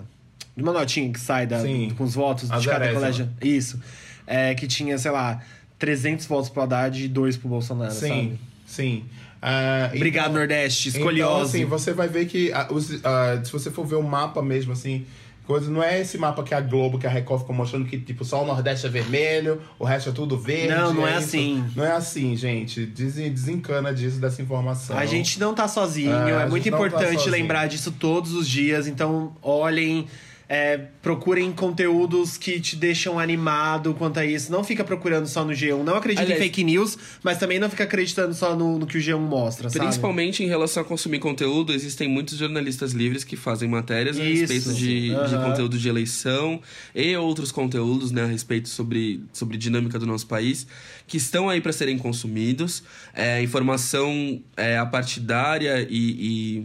de 0.57 0.63
uma 0.63 0.73
notinha 0.73 1.11
que 1.13 1.19
sai 1.19 1.47
da, 1.47 1.61
Sim. 1.61 1.91
com 1.97 2.05
os 2.05 2.15
votos 2.15 2.49
de 2.51 2.69
cada 2.69 2.93
colégio. 2.93 3.29
Isso. 3.43 3.81
É, 4.27 4.55
que 4.55 4.67
tinha, 4.67 4.99
sei 4.99 5.11
lá, 5.11 5.41
300 5.79 6.27
votos 6.27 6.51
pro 6.51 6.63
Haddad 6.63 7.03
e 7.05 7.09
2 7.09 7.37
pro 7.37 7.49
Bolsonaro, 7.49 7.93
sim, 7.93 8.09
sabe? 8.09 8.39
sim. 8.67 9.05
É, 9.41 9.91
Obrigado, 9.95 10.25
então- 10.31 10.39
Nordeste. 10.39 10.89
Então, 10.89 11.01
Escoliose. 11.03 11.57
assim, 11.59 11.65
você 11.67 11.93
vai 11.93 12.09
ver 12.09 12.27
que 12.27 12.53
ah, 12.53 12.67
os- 12.71 13.05
ah, 13.05 13.41
se 13.45 13.53
você 13.53 13.71
for 13.71 13.87
ver 13.87 13.95
o 13.97 14.03
mapa 14.03 14.43
mesmo, 14.43 14.73
assim, 14.73 15.07
coisa, 15.47 15.71
não 15.71 15.83
é 15.83 16.01
esse 16.01 16.19
mapa 16.19 16.43
que 16.43 16.53
a 16.55 16.61
Globo, 16.61 16.99
que 16.99 17.07
a 17.07 17.11
Record 17.11 17.41
ficou 17.41 17.55
mostrando 17.55 17.87
que, 17.87 17.99
tipo, 17.99 18.25
só 18.25 18.43
o 18.43 18.47
Nordeste 18.47 18.87
é 18.87 18.89
vermelho, 18.91 19.61
o 19.79 19.85
resto 19.85 20.11
é 20.11 20.13
tudo 20.13 20.37
verde. 20.39 20.75
Não, 20.75 20.93
não 20.93 21.07
é 21.07 21.11
isso. 21.13 21.19
assim. 21.21 21.65
Não 21.75 21.85
é 21.85 21.93
assim, 21.93 22.37
gente. 22.37 22.85
Desen- 22.87 23.33
Desencana 23.33 23.95
disso, 23.95 24.19
dessa 24.19 24.43
informação. 24.43 24.97
A 24.99 25.07
gente 25.07 25.39
não 25.39 25.55
tá 25.55 25.67
sozinho, 25.69 26.13
É, 26.13 26.43
é, 26.43 26.47
muito 26.47 26.65
tá 26.69 26.69
importante 26.77 27.15
sozinho. 27.15 27.31
lembrar 27.33 27.67
disso 27.69 27.93
todos 27.93 28.35
os 28.35 28.49
dias. 28.49 28.87
Então, 28.87 29.37
olhem, 29.43 30.07
é, 30.49 30.79
procurem 31.03 31.51
conteúdos 31.53 32.37
que 32.37 32.61
te 32.61 32.77
deixam 32.77 33.19
animado 33.19 33.95
quanto 33.95 34.19
a 34.21 34.25
isso. 34.25 34.51
Não 34.53 34.63
fica 34.63 34.85
procurando 34.85 35.27
só 35.27 35.45
no 35.45 35.53
G1. 35.53 35.83
Não 35.83 35.97
acredita 35.97 36.23
Aliás- 36.23 36.41
em 36.41 36.45
fake 36.45 36.63
news, 36.63 36.97
mas 37.23 37.39
também 37.39 37.59
não 37.59 37.69
fica 37.69 37.85
acreditando 37.85 38.33
só 38.35 38.55
no, 38.55 38.79
no 38.79 38.87
que 38.87 38.97
o 38.97 39.01
G1 39.01 39.19
mostra, 39.19 39.69
sabe? 39.69 39.85
Principalmente 39.85 40.45
em 40.45 40.47
relação 40.47 40.83
a 40.83 40.87
consumir 40.87 41.19
conteúdo, 41.19 41.73
existem 41.73 42.09
muitos 42.09 42.39
jornalistas 42.39 42.93
livres 42.93 43.25
que 43.25 43.35
fazem 43.37 43.69
matérias 43.69 44.19
a 44.19 44.25
Isso. 44.25 44.41
respeito 44.53 44.73
de, 44.79 45.09
de 45.09 45.15
Aham. 45.15 45.51
conteúdo 45.51 45.79
de 45.79 45.89
eleição 45.89 46.61
e 46.95 47.17
outros 47.17 47.51
conteúdos 47.51 48.13
né, 48.13 48.23
a 48.23 48.27
respeito 48.27 48.69
sobre, 48.69 49.23
sobre 49.33 49.57
dinâmica 49.57 49.99
do 49.99 50.07
nosso 50.07 50.27
país, 50.27 50.67
que 51.07 51.17
estão 51.17 51.49
aí 51.49 51.61
para 51.61 51.73
serem 51.73 51.99
consumidos. 51.99 52.85
É, 53.15 53.43
informação 53.43 54.41
é, 54.57 54.79
apartidária 54.79 55.87
e, 55.91 55.97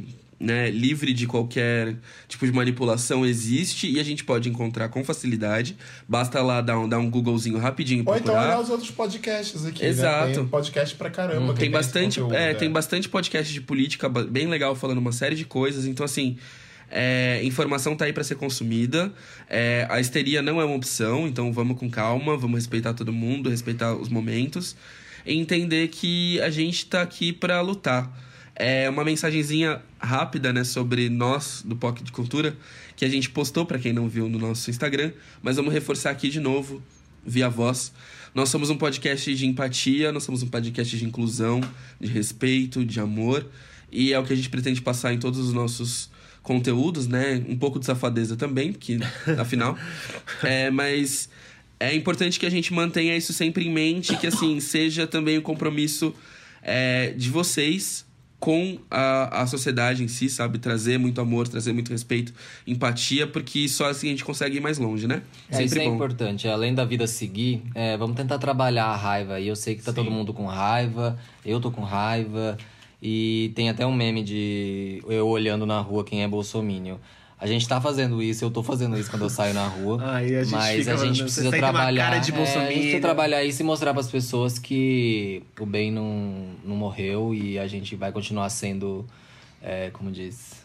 e, 0.05 0.07
né, 0.41 0.71
livre 0.71 1.13
de 1.13 1.27
qualquer 1.27 1.95
tipo 2.27 2.45
de 2.45 2.51
manipulação 2.51 3.23
existe 3.25 3.89
e 3.89 3.99
a 3.99 4.03
gente 4.03 4.23
pode 4.23 4.49
encontrar 4.49 4.89
com 4.89 5.03
facilidade. 5.03 5.77
Basta 6.07 6.41
lá 6.41 6.61
dar 6.61 6.79
um, 6.79 6.89
dar 6.89 6.97
um 6.97 7.09
Googlezinho 7.09 7.59
rapidinho 7.59 8.03
e 8.03 8.07
Ou 8.07 8.15
então 8.15 8.33
procurar. 8.33 8.47
olhar 8.47 8.59
os 8.59 8.69
outros 8.69 8.89
podcasts 8.89 9.65
aqui, 9.65 9.85
Exato. 9.85 10.27
né? 10.27 10.33
Tem 10.35 10.47
podcast 10.47 10.95
pra 10.95 11.09
caramba. 11.11 11.53
que 11.53 11.59
Tem 11.59 11.69
bastante, 11.69 12.19
conteúdo, 12.19 12.35
é, 12.35 12.51
é. 12.51 12.53
tem 12.55 12.71
bastante 12.71 13.07
podcast 13.07 13.53
de 13.53 13.61
política 13.61 14.09
bem 14.09 14.47
legal 14.47 14.75
falando 14.75 14.97
uma 14.97 15.11
série 15.11 15.35
de 15.35 15.45
coisas. 15.45 15.85
Então, 15.85 16.03
assim, 16.03 16.37
é, 16.89 17.39
informação 17.43 17.95
tá 17.95 18.05
aí 18.05 18.13
para 18.13 18.23
ser 18.23 18.35
consumida. 18.35 19.13
É, 19.47 19.85
a 19.89 19.99
histeria 19.99 20.41
não 20.41 20.59
é 20.59 20.65
uma 20.65 20.75
opção, 20.75 21.27
então 21.27 21.53
vamos 21.53 21.77
com 21.77 21.89
calma, 21.89 22.35
vamos 22.35 22.57
respeitar 22.57 22.93
todo 22.93 23.13
mundo, 23.13 23.49
respeitar 23.49 23.93
os 23.95 24.09
momentos. 24.09 24.75
E 25.23 25.37
entender 25.37 25.87
que 25.89 26.41
a 26.41 26.49
gente 26.49 26.87
tá 26.87 27.03
aqui 27.03 27.31
para 27.31 27.61
lutar. 27.61 28.11
É 28.55 28.89
uma 28.89 29.03
mensagenzinha 29.03 29.81
rápida, 29.99 30.51
né, 30.51 30.63
sobre 30.63 31.09
nós 31.09 31.63
do 31.65 31.75
POC 31.75 32.03
de 32.03 32.11
Cultura, 32.11 32.55
que 32.95 33.05
a 33.05 33.09
gente 33.09 33.29
postou 33.29 33.65
para 33.65 33.79
quem 33.79 33.93
não 33.93 34.07
viu 34.07 34.27
no 34.27 34.37
nosso 34.37 34.69
Instagram, 34.69 35.11
mas 35.41 35.55
vamos 35.55 35.73
reforçar 35.73 36.11
aqui 36.11 36.29
de 36.29 36.39
novo, 36.39 36.81
via 37.25 37.49
voz. 37.49 37.93
Nós 38.33 38.49
somos 38.49 38.69
um 38.69 38.77
podcast 38.77 39.33
de 39.33 39.45
empatia, 39.45 40.11
nós 40.11 40.23
somos 40.23 40.43
um 40.43 40.47
podcast 40.47 40.97
de 40.97 41.05
inclusão, 41.05 41.61
de 41.99 42.07
respeito, 42.07 42.85
de 42.85 42.99
amor, 42.99 43.45
e 43.91 44.13
é 44.13 44.19
o 44.19 44.23
que 44.23 44.33
a 44.33 44.35
gente 44.35 44.49
pretende 44.49 44.81
passar 44.81 45.13
em 45.13 45.19
todos 45.19 45.39
os 45.39 45.53
nossos 45.53 46.09
conteúdos, 46.41 47.07
né? 47.07 47.43
Um 47.47 47.57
pouco 47.57 47.79
de 47.79 47.85
safadeza 47.85 48.35
também, 48.35 48.71
porque 48.71 48.97
afinal. 49.39 49.77
É, 50.43 50.71
mas 50.71 51.29
é 51.79 51.93
importante 51.95 52.39
que 52.39 52.45
a 52.45 52.49
gente 52.49 52.73
mantenha 52.73 53.15
isso 53.15 53.33
sempre 53.33 53.65
em 53.65 53.71
mente, 53.71 54.15
que 54.17 54.27
assim, 54.27 54.59
seja 54.59 55.05
também 55.05 55.37
o 55.37 55.41
compromisso 55.41 56.13
é, 56.61 57.11
de 57.11 57.29
vocês 57.29 58.05
com 58.41 58.79
a, 58.89 59.43
a 59.43 59.47
sociedade 59.47 60.03
em 60.03 60.07
si, 60.07 60.27
sabe? 60.27 60.57
Trazer 60.57 60.97
muito 60.97 61.21
amor, 61.21 61.47
trazer 61.47 61.71
muito 61.73 61.91
respeito, 61.91 62.33
empatia, 62.65 63.27
porque 63.27 63.69
só 63.69 63.87
assim 63.87 64.07
a 64.07 64.09
gente 64.09 64.25
consegue 64.25 64.57
ir 64.57 64.59
mais 64.59 64.79
longe, 64.79 65.07
né? 65.07 65.21
É, 65.47 65.63
isso 65.63 65.77
é 65.77 65.85
importante. 65.85 66.47
Além 66.47 66.73
da 66.73 66.83
vida 66.83 67.05
seguir, 67.05 67.61
é, 67.75 67.95
vamos 67.95 68.17
tentar 68.17 68.39
trabalhar 68.39 68.85
a 68.85 68.95
raiva. 68.95 69.39
E 69.39 69.47
eu 69.47 69.55
sei 69.55 69.75
que 69.75 69.83
tá 69.83 69.93
todo 69.93 70.09
mundo 70.09 70.33
com 70.33 70.47
raiva, 70.47 71.19
eu 71.45 71.61
tô 71.61 71.69
com 71.69 71.83
raiva. 71.83 72.57
E 72.99 73.51
tem 73.53 73.69
até 73.69 73.85
um 73.85 73.93
meme 73.93 74.23
de 74.23 75.03
eu 75.07 75.27
olhando 75.27 75.67
na 75.67 75.79
rua 75.79 76.03
quem 76.03 76.23
é 76.23 76.27
bolsominion. 76.27 76.97
A 77.41 77.47
gente 77.47 77.67
tá 77.67 77.81
fazendo 77.81 78.21
isso, 78.21 78.45
eu 78.45 78.51
tô 78.51 78.61
fazendo 78.61 78.95
isso 78.99 79.09
quando 79.09 79.23
eu 79.23 79.29
saio 79.29 79.51
na 79.51 79.67
rua. 79.67 79.97
Ai, 79.99 80.27
a 80.35 80.45
mas 80.45 80.87
a 80.87 80.95
gente 80.95 81.23
precisa 81.23 81.45
"Você 81.45 81.49
tem 81.49 81.59
trabalhar. 81.59 82.13
é, 82.13 82.17
a 82.19 82.21
gente 82.21 82.31
bolsominion." 82.31 82.71
precisa 82.71 83.01
trabalhar 83.01 83.43
isso 83.43 83.61
e 83.63 83.65
mostrar 83.65 83.93
pras 83.95 84.11
pessoas 84.11 84.59
que 84.59 85.41
o 85.59 85.65
bem 85.65 85.91
não, 85.91 86.49
não 86.63 86.75
morreu 86.75 87.33
e 87.33 87.57
a 87.57 87.65
gente 87.65 87.95
vai 87.95 88.11
continuar 88.11 88.47
sendo, 88.49 89.07
é, 89.59 89.89
como 89.89 90.11
diz, 90.11 90.60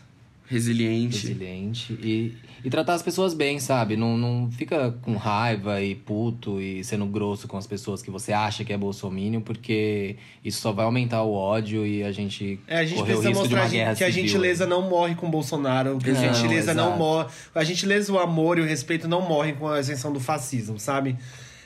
Resiliente. 0.49 1.27
resiliente 1.29 1.93
e, 1.95 2.35
e 2.65 2.71
tratar 2.71 2.95
as 2.95 3.03
pessoas 3.03 3.35
bem, 3.35 3.59
sabe? 3.59 3.97
Não, 3.97 4.17
não 4.17 4.51
fica 4.51 4.93
com 5.03 5.17
raiva 5.17 5.83
e 5.83 5.95
puto 5.95 6.61
e 6.61 6.85
sendo 6.85 7.05
grosso 7.07 7.49
com 7.49 7.57
as 7.57 7.67
pessoas 7.67 8.01
que 8.03 8.11
você 8.11 8.33
acha 8.33 8.65
que 8.65 8.73
é 8.73 8.77
bolsominion, 8.79 9.41
porque 9.41 10.17
isso 10.45 10.61
só 10.61 10.73
vai 10.73 10.85
aumentar 10.85 11.23
o 11.23 11.33
ódio 11.33 11.87
e 11.87 12.03
a 12.05 12.13
gente, 12.13 12.59
É, 12.67 12.79
a 12.79 12.85
gente 12.85 13.03
precisa 13.03 13.31
mostrar 13.31 13.69
que 13.95 14.05
a 14.05 14.11
gentileza 14.11 14.67
não 14.67 14.89
morre 14.89 15.15
com 15.15 15.27
o 15.27 15.31
Bolsonaro, 15.31 15.99
que 15.99 16.11
a 16.11 16.13
Não, 16.15 16.21
gentileza 16.21 16.73
não 16.75 16.87
exato. 16.87 16.99
morre. 16.99 17.29
A 17.55 17.65
gentileza, 17.65 18.13
o 18.13 18.19
amor 18.19 18.59
e 18.59 18.61
o 18.61 18.65
respeito 18.65 19.09
não 19.09 19.23
morrem 19.29 19.55
com 19.55 19.69
a 19.69 19.79
ascensão 19.79 20.13
do 20.13 20.21
fascismo, 20.21 20.79
sabe? 20.79 21.17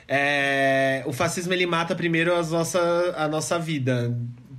É, 0.09 1.05
o 1.07 1.13
fascismo 1.13 1.53
ele 1.53 1.67
mata 1.67 1.95
primeiro 1.95 2.35
as 2.35 2.51
nossa, 2.51 3.15
a 3.17 3.29
nossa 3.29 3.59
vida 3.59 4.17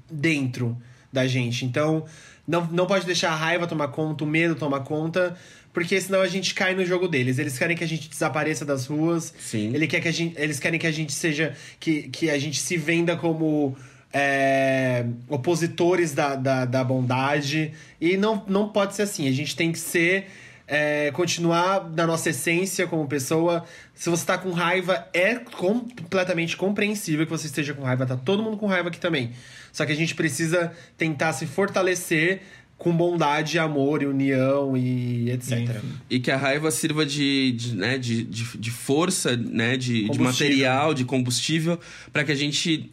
dentro 0.10 0.78
da 1.12 1.28
gente. 1.28 1.66
Então, 1.66 2.06
não, 2.52 2.68
não 2.68 2.86
pode 2.86 3.06
deixar 3.06 3.32
a 3.32 3.36
raiva 3.36 3.66
tomar 3.66 3.88
conta, 3.88 4.26
o 4.26 4.28
medo 4.28 4.56
tomar 4.56 4.82
conta, 4.82 5.38
porque 5.72 6.00
senão 6.02 6.20
a 6.20 6.28
gente 6.28 6.54
cai 6.54 6.76
no 6.76 6.86
jogo 6.86 7.08
deles. 7.08 7.40
Eles 7.40 7.58
querem 7.58 7.78
que 7.78 7.84
a 7.84 7.88
gente 7.88 8.10
desapareça 8.10 8.66
das 8.66 8.86
ruas. 8.88 9.34
Sim. 9.40 9.74
Ele 9.74 9.88
quer 9.88 10.02
que 10.02 10.08
a 10.10 10.12
gente, 10.12 10.38
eles 10.38 10.60
querem 10.60 10.78
que 10.78 10.86
a 10.86 10.92
gente 10.92 11.14
seja. 11.14 11.56
que, 11.80 12.10
que 12.10 12.30
a 12.30 12.38
gente 12.38 12.60
se 12.60 12.76
venda 12.76 13.16
como. 13.16 13.78
é, 14.12 15.06
opositores 15.30 16.14
da, 16.14 16.36
da, 16.36 16.66
da 16.66 16.84
bondade. 16.84 17.72
E 18.02 18.18
não, 18.18 18.44
não 18.48 18.68
pode 18.68 18.96
ser 18.96 19.04
assim. 19.04 19.30
A 19.30 19.32
gente 19.32 19.56
tem 19.56 19.72
que 19.72 19.80
ser. 19.80 20.28
é, 20.68 21.12
continuar 21.12 21.90
na 21.90 22.08
nossa 22.08 22.30
essência 22.30 22.88
como 22.88 23.08
pessoa. 23.08 23.66
Se 23.94 24.10
você 24.10 24.26
tá 24.26 24.38
com 24.38 24.52
raiva, 24.52 25.08
é 25.14 25.36
completamente 25.36 26.56
compreensível 26.56 27.26
que 27.26 27.32
você 27.32 27.48
esteja 27.48 27.74
com 27.74 27.84
raiva. 27.84 28.06
Tá 28.06 28.16
todo 28.18 28.42
mundo 28.42 28.58
com 28.58 28.68
raiva 28.68 28.90
aqui 28.90 29.00
também. 29.00 29.32
Só 29.72 29.86
que 29.86 29.92
a 29.92 29.96
gente 29.96 30.16
precisa 30.16 30.72
tentar 30.98 31.34
se 31.34 31.46
fortalecer 31.46 32.42
com 32.78 32.92
bondade, 32.92 33.60
amor 33.60 34.02
e 34.02 34.08
união 34.08 34.76
e 34.76 35.30
etc. 35.30 35.80
E 36.10 36.20
que 36.20 36.32
a 36.32 36.38
raiva 36.38 36.72
sirva 36.72 37.06
de, 37.06 37.52
de, 37.52 37.76
né, 37.76 37.98
de, 37.98 38.24
de, 38.24 38.58
de 38.58 38.72
força, 38.72 39.38
né, 39.38 39.78
de, 39.78 40.10
de 40.10 40.20
material, 40.20 40.92
de 40.92 41.06
combustível, 41.06 41.80
para 42.12 42.24
que 42.24 42.32
a 42.32 42.36
gente 42.36 42.92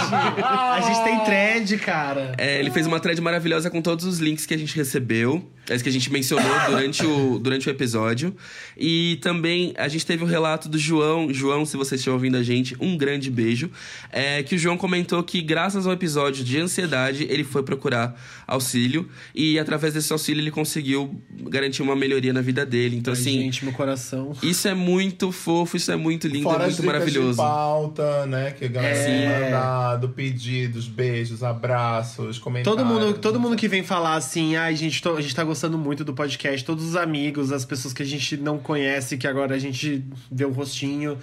A 0.45 0.81
gente 0.81 1.03
tem 1.03 1.19
thread, 1.25 1.77
cara. 1.79 2.35
É, 2.37 2.59
ele 2.59 2.69
fez 2.69 2.85
uma 2.85 2.99
thread 2.99 3.19
maravilhosa 3.19 3.71
com 3.71 3.81
todos 3.81 4.05
os 4.05 4.19
links 4.19 4.45
que 4.45 4.53
a 4.53 4.57
gente 4.57 4.75
recebeu, 4.75 5.43
as 5.67 5.81
que 5.81 5.89
a 5.89 5.91
gente 5.91 6.11
mencionou 6.13 6.47
durante 6.67 7.03
o, 7.03 7.39
durante 7.39 7.67
o 7.67 7.71
episódio. 7.71 8.35
E 8.77 9.17
também 9.23 9.73
a 9.75 9.87
gente 9.87 10.05
teve 10.05 10.23
o 10.23 10.27
relato 10.27 10.69
do 10.69 10.77
João. 10.77 11.33
João, 11.33 11.65
se 11.65 11.75
você 11.75 11.95
estiver 11.95 12.13
ouvindo 12.13 12.37
a 12.37 12.43
gente, 12.43 12.75
um 12.79 12.95
grande 12.95 13.31
beijo. 13.31 13.71
É, 14.11 14.43
que 14.43 14.53
o 14.53 14.57
João 14.57 14.77
comentou 14.77 15.23
que, 15.23 15.41
graças 15.41 15.87
ao 15.87 15.93
episódio 15.93 16.43
de 16.43 16.59
ansiedade, 16.59 17.25
ele 17.27 17.43
foi 17.43 17.63
procurar 17.63 18.15
auxílio. 18.45 19.09
E 19.33 19.57
através 19.57 19.95
desse 19.95 20.13
auxílio 20.13 20.41
ele 20.41 20.51
conseguiu 20.51 21.19
garantir 21.49 21.81
uma 21.81 21.95
melhoria 21.95 22.31
na 22.31 22.41
vida 22.41 22.66
dele. 22.67 22.97
Então, 22.97 23.13
Ai, 23.13 23.19
assim, 23.19 23.39
gente, 23.41 23.63
meu 23.65 23.73
coração. 23.73 24.33
isso 24.43 24.67
é 24.67 24.73
muito 24.73 25.31
fofo, 25.31 25.77
isso 25.77 25.91
é 25.91 25.95
muito 25.95 26.27
lindo, 26.27 26.43
Fora 26.43 26.63
é 26.65 26.67
muito 26.67 26.83
maravilhoso. 26.83 27.31
de 27.31 27.35
pauta, 27.37 28.25
né? 28.27 28.51
Que 28.51 28.65
a 28.65 28.67
galera 28.67 28.95
É. 28.95 29.05
tem 29.05 29.29
mandado, 29.43 30.09
pedidos, 30.09 30.87
beijos, 30.87 31.43
abraços, 31.43 32.37
comentários. 32.37 32.77
Todo 32.81 32.85
mundo, 32.87 33.13
todo 33.19 33.39
mundo 33.39 33.55
que 33.55 33.67
vem 33.67 33.83
falar 33.83 34.15
assim, 34.15 34.55
ai, 34.55 34.75
gente, 34.75 35.01
tô- 35.01 35.15
a 35.15 35.21
gente 35.21 35.35
tá 35.35 35.43
gostando 35.43 35.77
muito 35.77 36.03
do 36.03 36.13
podcast, 36.13 36.63
todos 36.65 36.83
os 36.83 36.95
amigos, 36.95 37.51
as 37.51 37.65
pessoas 37.65 37.93
que 37.93 38.03
a 38.03 38.05
gente 38.05 38.37
não 38.37 38.57
conhece, 38.57 39.17
que 39.17 39.27
agora 39.27 39.55
a 39.55 39.59
gente 39.59 40.03
vê 40.31 40.45
um 40.45 40.51
rostinho. 40.51 41.17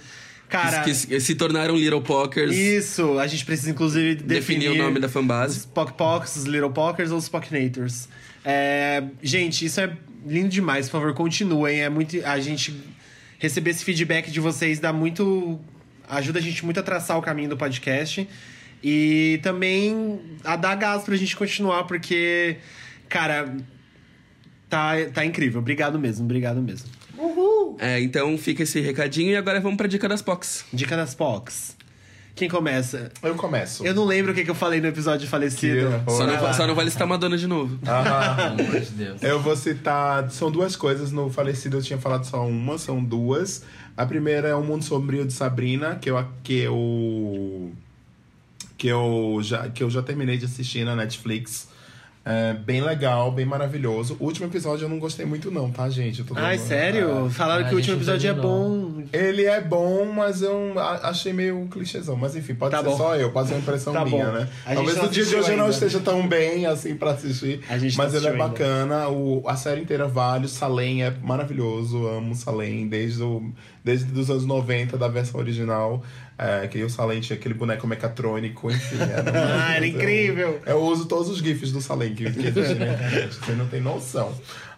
Cara, 0.47 0.81
que, 0.83 0.93
que 1.07 1.19
se 1.19 1.33
tornaram 1.35 1.75
Little 1.75 2.01
Pokers. 2.01 2.55
isso, 2.55 3.17
a 3.17 3.25
gente 3.25 3.43
precisa 3.43 3.71
inclusive 3.71 4.13
Definir 4.15 4.59
definir, 4.69 4.79
o 4.79 4.83
nome 4.83 4.99
da 4.99 5.09
fanbase. 5.09 5.57
Os 5.59 5.65
Pock 5.65 5.93
Pocks, 5.93 6.35
os 6.35 6.43
Little 6.45 6.69
Pokers 6.69 7.09
ou 7.11 7.17
os 7.17 7.27
Pocknators. 7.27 8.07
É, 8.47 9.03
gente, 9.23 9.65
isso 9.65 9.81
é 9.81 9.97
lindo 10.25 10.49
demais, 10.49 10.87
por 10.87 10.99
favor, 10.99 11.13
continuem. 11.13 11.81
É 11.81 11.89
muito. 11.89 12.17
A 12.25 12.39
gente 12.39 12.75
receber 13.37 13.71
esse 13.71 13.83
feedback 13.83 14.31
de 14.31 14.39
vocês 14.39 14.79
dá 14.79 14.91
muito. 14.91 15.59
ajuda 16.07 16.39
a 16.39 16.41
gente 16.41 16.63
muito 16.65 16.79
a 16.79 16.83
traçar 16.83 17.17
o 17.17 17.21
caminho 17.21 17.49
do 17.49 17.57
podcast. 17.57 18.27
E 18.83 19.39
também 19.41 20.19
a 20.43 20.55
dar 20.55 20.75
gás 20.75 21.03
pra 21.03 21.15
gente 21.15 21.35
continuar, 21.35 21.85
porque, 21.85 22.57
cara, 23.09 23.55
tá, 24.69 24.93
tá 25.13 25.25
incrível. 25.25 25.59
Obrigado 25.59 25.97
mesmo, 25.97 26.25
obrigado 26.25 26.61
mesmo. 26.61 26.89
É, 27.79 27.99
então 27.99 28.37
fica 28.37 28.63
esse 28.63 28.79
recadinho 28.81 29.31
e 29.31 29.35
agora 29.35 29.59
vamos 29.59 29.77
pra 29.77 29.87
dica 29.87 30.07
das 30.07 30.21
Pocs. 30.21 30.65
Dica 30.71 30.95
das 30.95 31.15
Pocs. 31.15 31.74
Quem 32.35 32.49
começa? 32.49 33.11
Eu 33.23 33.33
começo. 33.35 33.85
Eu 33.85 33.93
não 33.93 34.03
lembro 34.03 34.33
o 34.33 34.35
que, 34.35 34.43
que 34.43 34.51
eu 34.51 34.55
falei 34.55 34.81
no 34.81 34.87
episódio 34.87 35.21
de 35.21 35.27
falecido. 35.27 35.89
Que 36.05 36.11
Só 36.11 36.27
não, 36.27 36.53
só 36.53 36.67
não 36.67 36.75
vale 36.75 36.91
citar 36.91 37.07
Madonna 37.07 37.37
de 37.37 37.47
novo. 37.47 37.79
Ah, 37.87 38.51
Pelo 38.57 38.69
amor 38.69 38.81
de 38.81 38.91
Deus. 38.91 39.23
eu 39.23 39.41
vou 39.41 39.55
citar. 39.55 40.29
São 40.29 40.51
duas 40.51 40.75
coisas. 40.75 41.13
No 41.13 41.29
falecido 41.29 41.77
eu 41.77 41.81
tinha 41.81 41.97
falado 41.97 42.25
só 42.25 42.45
uma, 42.45 42.77
são 42.77 43.01
duas. 43.01 43.63
A 43.95 44.05
primeira 44.05 44.49
é 44.49 44.53
O 44.55 44.61
Mundo 44.61 44.83
Sombrio 44.83 45.25
de 45.25 45.31
Sabrina, 45.31 45.95
que 45.95 46.09
eu, 46.11 46.27
que 46.43 46.59
eu, 46.59 47.71
que 48.77 48.87
eu, 48.89 49.39
já, 49.41 49.69
que 49.69 49.81
eu 49.81 49.89
já 49.89 50.01
terminei 50.01 50.37
de 50.37 50.43
assistir 50.43 50.83
na 50.83 50.93
Netflix. 50.93 51.69
É 52.27 52.53
bem 52.55 52.81
legal, 52.81 53.31
bem 53.31 53.45
maravilhoso. 53.45 54.17
O 54.19 54.25
último 54.25 54.47
episódio 54.47 54.85
eu 54.85 54.89
não 54.89 54.97
gostei 54.97 55.27
muito, 55.27 55.51
não, 55.51 55.69
tá, 55.69 55.87
gente? 55.89 56.21
Eu 56.21 56.25
tô 56.25 56.33
Ai, 56.35 56.57
sério? 56.57 57.29
Falaram 57.29 57.65
Ah, 57.65 57.67
que 57.69 57.75
o 57.75 57.77
último 57.77 57.97
episódio 57.97 58.27
é 58.27 58.33
bom. 58.33 59.03
Ele 59.13 59.43
é 59.45 59.61
bom, 59.61 60.05
mas 60.05 60.41
eu 60.41 60.73
achei 61.03 61.31
meio 61.33 61.67
clichêzão. 61.69 62.15
Mas 62.15 62.35
enfim, 62.35 62.55
pode 62.55 62.71
Tá 62.71 62.79
ser 62.79 62.85
bom. 62.85 62.97
só 62.97 63.15
eu, 63.15 63.31
pode 63.31 63.49
ser 63.49 63.53
uma 63.53 63.59
impressão 63.59 63.93
Tá 63.93 64.03
minha, 64.03 64.25
bom. 64.25 64.31
né? 64.31 64.49
Talvez 64.65 64.97
não 64.97 65.03
no 65.03 65.09
dia 65.11 65.23
de 65.23 65.35
hoje 65.35 65.51
eu 65.51 65.57
não 65.57 65.65
ainda. 65.65 65.75
esteja 65.75 65.99
tão 65.99 66.27
bem 66.27 66.65
assim 66.65 66.95
pra 66.95 67.11
assistir. 67.11 67.61
Mas 67.95 68.15
ele 68.15 68.25
é 68.25 68.31
ainda. 68.31 68.43
bacana, 68.47 69.07
o, 69.07 69.43
a 69.47 69.55
série 69.55 69.81
inteira 69.81 70.07
vale. 70.07 70.45
O 70.47 70.49
Salem 70.49 71.03
é 71.03 71.11
maravilhoso, 71.21 72.07
amo 72.07 72.31
o 72.31 72.35
Salem 72.35 72.87
desde 72.87 73.21
o, 73.21 73.51
desde 73.83 74.11
os 74.19 74.31
anos 74.31 74.45
90, 74.47 74.97
da 74.97 75.07
versão 75.07 75.39
original. 75.39 76.03
É, 76.37 76.67
que 76.67 76.83
o 76.83 76.89
Salem 76.89 77.21
tinha 77.21 77.37
aquele 77.37 77.53
boneco 77.53 77.87
mecatrônico, 77.87 78.69
enfim. 78.69 78.97
Era 78.99 79.21
uma- 79.31 79.65
Ah, 79.67 79.75
era 79.75 79.87
incrível! 79.87 80.59
Eu 80.65 80.81
uso 80.83 81.05
todos 81.05 81.29
os 81.29 81.37
GIFs 81.39 81.71
do 81.71 81.79
Salem 81.81 82.13
que, 82.13 82.29
que 82.29 82.47
existem 82.47 82.75
na 82.75 82.93
internet, 82.93 83.33
você 83.35 83.51
não 83.53 83.67
tem 83.67 83.79
noção. 83.81 84.33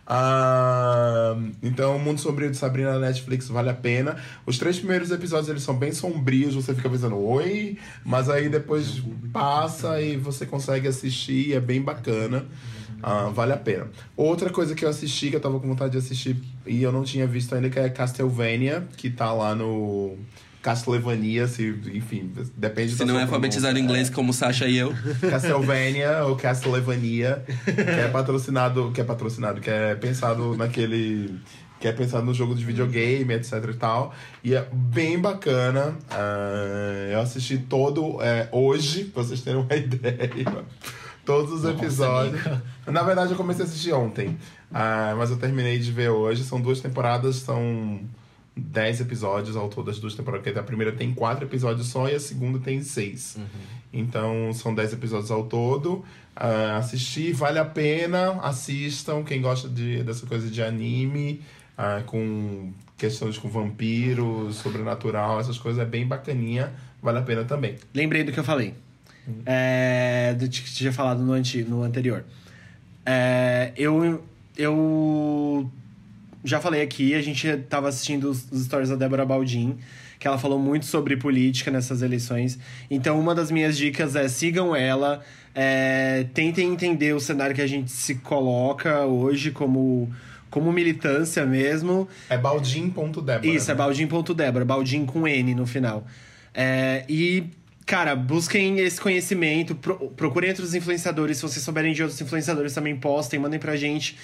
Ah, 0.10 1.36
então, 1.62 1.96
o 1.98 2.00
Mundo 2.00 2.20
Sombrio 2.22 2.50
de 2.50 2.58
Sabrina 2.58 2.94
na 2.94 3.00
Netflix 3.08 3.48
vale 3.50 3.70
a 3.70 3.74
pena. 3.74 4.16
Os 4.46 4.58
três 4.58 4.78
primeiros 4.78 5.12
episódios 5.12 5.50
eles 5.50 5.64
são 5.64 5.76
bem 5.76 5.92
sombrios, 5.92 6.56
você 6.56 6.74
fica 6.74 6.90
pensando, 6.90 7.18
oi, 7.18 7.78
mas 8.06 8.30
aí 8.30 8.48
depois 8.50 9.02
passa 9.34 10.02
e 10.02 10.16
você 10.16 10.46
consegue 10.46 10.88
assistir, 10.88 11.54
é 11.54 11.60
bem 11.60 11.82
bacana. 11.82 12.46
Ah, 13.04 13.30
vale 13.34 13.54
a 13.54 13.58
pena. 13.58 13.88
Outra 14.16 14.50
coisa 14.50 14.74
que 14.74 14.84
eu 14.86 14.90
assisti, 14.90 15.30
que 15.30 15.36
eu 15.36 15.40
tava 15.40 15.60
com 15.60 15.68
vontade 15.68 15.92
de 15.92 15.98
assistir 16.00 16.36
e 16.66 16.82
eu 16.82 16.92
não 16.92 17.04
tinha 17.04 17.28
visto 17.28 17.54
ainda, 17.54 17.70
que 17.70 17.78
é 17.80 17.90
Castlevania, 17.90 18.88
que 18.98 19.10
tá 19.10 19.32
lá 19.34 19.54
no 19.54 20.18
Castlevania, 20.62 21.48
se, 21.48 21.70
enfim, 21.94 22.32
depende 22.56 22.94
Se 22.94 23.06
não 23.06 23.18
é 23.18 23.24
alfabetizado 23.24 23.78
em 23.78 23.84
inglês 23.84 24.10
como 24.10 24.34
Sasha 24.34 24.68
e 24.68 24.78
eu. 24.78 24.94
Castlevania 25.30 26.24
ou 26.26 26.36
Castlevania, 26.36 27.44
que 27.64 27.82
é 27.82 28.08
patrocinado, 28.10 28.92
que 28.92 29.00
é 29.00 29.04
patrocinado, 29.04 29.62
que 29.62 29.70
é 29.70 29.96
pensado 29.96 30.58
naquele 30.58 31.40
que 31.80 31.88
é 31.88 31.92
pensado 31.92 32.26
no 32.26 32.34
jogo 32.34 32.56
de 32.56 32.66
videogame, 32.66 33.34
etc 33.34 33.64
e 33.70 33.74
tal. 33.74 34.14
E 34.44 34.56
é 34.56 34.68
bem 34.72 35.20
bacana. 35.20 35.96
Ah, 36.10 37.10
eu 37.12 37.20
assisti 37.20 37.58
todo 37.58 38.22
é, 38.22 38.50
hoje, 38.52 39.06
pra 39.06 39.24
vocês 39.24 39.42
terem 39.42 39.62
uma 39.62 39.74
ideia. 39.76 40.66
Todos 41.24 41.52
os 41.52 41.66
episódios. 41.70 42.42
Na 42.86 43.04
verdade, 43.04 43.32
eu 43.32 43.38
comecei 43.38 43.64
a 43.64 43.68
assistir 43.68 43.94
ontem. 43.94 44.38
Ah, 44.74 45.14
mas 45.18 45.30
eu 45.30 45.38
terminei 45.38 45.78
de 45.78 45.92
ver 45.92 46.10
hoje. 46.10 46.44
São 46.44 46.60
duas 46.60 46.80
temporadas, 46.80 47.38
são 47.38 48.00
10 48.58 49.02
episódios 49.02 49.56
ao 49.56 49.70
todo 49.70 49.86
das 49.86 50.00
duas 50.00 50.16
temporadas. 50.16 50.44
Porque 50.44 50.60
a 50.60 50.64
primeira 50.64 50.92
tem 50.92 51.14
quatro 51.14 51.46
episódios 51.46 51.88
só 51.88 52.08
e 52.10 52.16
a 52.16 52.20
segunda 52.20 52.60
tem 52.60 52.82
seis. 52.82 53.38
Então 53.94 54.52
são 54.54 54.74
10 54.74 54.94
episódios 54.94 55.32
ao 55.32 55.46
todo. 55.46 56.04
Ah, 56.36 56.78
assistir, 56.78 57.34
vale 57.34 57.60
a 57.60 57.66
pena, 57.66 58.34
assistam. 58.42 59.24
Quem 59.24 59.42
gosta 59.42 59.68
de, 59.68 60.04
dessa 60.04 60.26
coisa 60.26 60.50
de 60.50 60.62
anime, 60.62 61.42
ah, 61.78 62.04
com 62.06 62.72
questões 62.98 63.38
com 63.38 63.48
vampiros, 63.48 64.56
sobrenatural, 64.58 65.40
essas 65.40 65.58
coisas, 65.58 65.82
é 65.82 65.86
bem 65.86 66.06
bacaninha, 66.06 66.74
vale 67.02 67.20
a 67.20 67.22
pena 67.22 67.44
também. 67.44 67.76
Lembrei 67.94 68.24
do 68.24 68.32
que 68.32 68.40
eu 68.40 68.44
falei. 68.44 68.74
É, 69.46 70.36
do 70.40 70.48
que 70.48 70.74
tinha 70.74 70.92
falado 70.92 71.22
no, 71.22 71.34
anti, 71.34 71.62
no 71.64 71.84
anterior. 71.84 72.24
É, 73.06 73.72
eu, 73.76 74.24
eu 74.58 75.70
já 76.48 76.60
falei 76.60 76.82
aqui, 76.82 77.14
a 77.14 77.22
gente 77.22 77.48
tava 77.70 77.90
assistindo 77.90 78.30
os, 78.30 78.50
os 78.52 78.66
stories 78.66 78.90
da 78.90 78.96
Débora 78.96 79.26
Baldin, 79.26 79.78
que 80.20 80.28
ela 80.28 80.38
falou 80.38 80.58
muito 80.58 80.86
sobre 80.86 81.16
política 81.18 81.70
nessas 81.70 82.02
eleições. 82.02 82.58
Então, 82.90 83.20
uma 83.20 83.36
das 83.36 83.52
minhas 83.52 83.78
dicas 83.78 84.16
é 84.16 84.28
sigam 84.28 84.76
ela, 84.76 85.22
é, 85.54 86.26
tentem 86.34 86.72
entender 86.72 87.14
o 87.14 87.20
cenário 87.20 87.56
que 87.56 87.62
a 87.62 87.68
gente 87.68 87.92
se 87.92 88.16
coloca 88.16 89.06
hoje 89.06 89.52
como, 89.52 90.10
como 90.50 90.72
militância 90.72 91.46
mesmo. 91.46 92.08
É 92.30 92.38
baldim.débora. 92.38 93.46
Isso, 93.48 93.70
é 93.70 93.74
né? 93.74 93.78
baldim.débora, 93.78 94.66
baldim 94.66 95.06
com 95.06 95.28
N 95.28 95.54
no 95.54 95.68
final. 95.68 96.08
É, 96.54 97.04
e, 97.08 97.44
cara, 97.86 98.16
busquem 98.16 98.80
esse 98.80 99.00
conhecimento, 99.00 99.76
pro- 99.76 100.10
procurem 100.16 100.50
entre 100.50 100.64
os 100.64 100.74
influenciadores, 100.74 101.38
se 101.38 101.44
vocês 101.44 101.64
souberem 101.64 101.94
de 101.94 102.02
outros 102.02 102.20
influenciadores 102.20 102.74
também 102.74 102.96
postem, 102.96 103.40
mandem 103.40 103.60
pra 103.60 103.76
gente. 103.76 104.18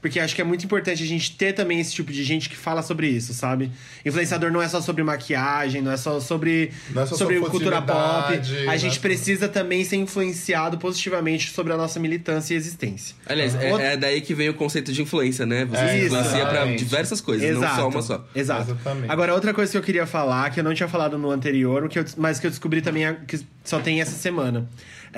Porque 0.00 0.20
acho 0.20 0.34
que 0.34 0.40
é 0.40 0.44
muito 0.44 0.64
importante 0.64 1.02
a 1.02 1.06
gente 1.06 1.36
ter 1.36 1.52
também 1.52 1.80
esse 1.80 1.92
tipo 1.92 2.12
de 2.12 2.22
gente 2.22 2.48
que 2.48 2.56
fala 2.56 2.82
sobre 2.82 3.08
isso, 3.08 3.32
sabe? 3.34 3.70
Influenciador 4.04 4.52
não 4.52 4.62
é 4.62 4.68
só 4.68 4.80
sobre 4.80 5.02
maquiagem, 5.02 5.82
não 5.82 5.90
é 5.90 5.96
só 5.96 6.20
sobre, 6.20 6.70
Não 6.90 7.02
é 7.02 7.06
só 7.06 7.16
sobre 7.16 7.36
sobre 7.38 7.50
cultura 7.50 7.82
pop. 7.82 8.34
A 8.34 8.66
né? 8.66 8.78
gente 8.78 9.00
precisa 9.00 9.48
também 9.48 9.84
ser 9.84 9.96
influenciado 9.96 10.78
positivamente 10.78 11.50
sobre 11.50 11.72
a 11.72 11.76
nossa 11.76 11.98
militância 11.98 12.54
e 12.54 12.56
existência. 12.56 13.16
Aliás, 13.26 13.54
é, 13.56 13.72
Outra- 13.72 13.86
é 13.86 13.96
daí 13.96 14.20
que 14.20 14.34
vem 14.34 14.48
o 14.48 14.54
conceito 14.54 14.92
de 14.92 15.02
influência, 15.02 15.44
né? 15.44 15.64
Você 15.64 15.80
É, 15.82 15.98
se 16.00 16.04
influencia 16.06 16.46
pra 16.46 16.64
diversas 16.66 17.20
coisas, 17.20 17.58
não 17.58 17.62
só 17.74 17.88
uma 17.88 18.02
só. 18.02 18.24
Exato. 18.34 18.70
Exatamente. 18.72 19.10
Agora, 19.10 19.34
outra 19.34 19.52
coisa 19.52 19.72
que 19.72 19.78
eu 19.78 19.82
queria 19.82 20.06
falar, 20.06 20.50
que 20.50 20.60
eu 20.60 20.64
não 20.64 20.74
tinha 20.74 20.88
falado 20.88 21.18
no 21.18 21.30
anterior, 21.30 21.88
mas 22.16 22.38
que 22.38 22.46
eu 22.46 22.50
descobri 22.50 22.80
também, 22.80 23.06
é- 23.06 23.16
que 23.26 23.40
só 23.64 23.80
tem 23.80 24.00
essa 24.00 24.16
semana. 24.16 24.68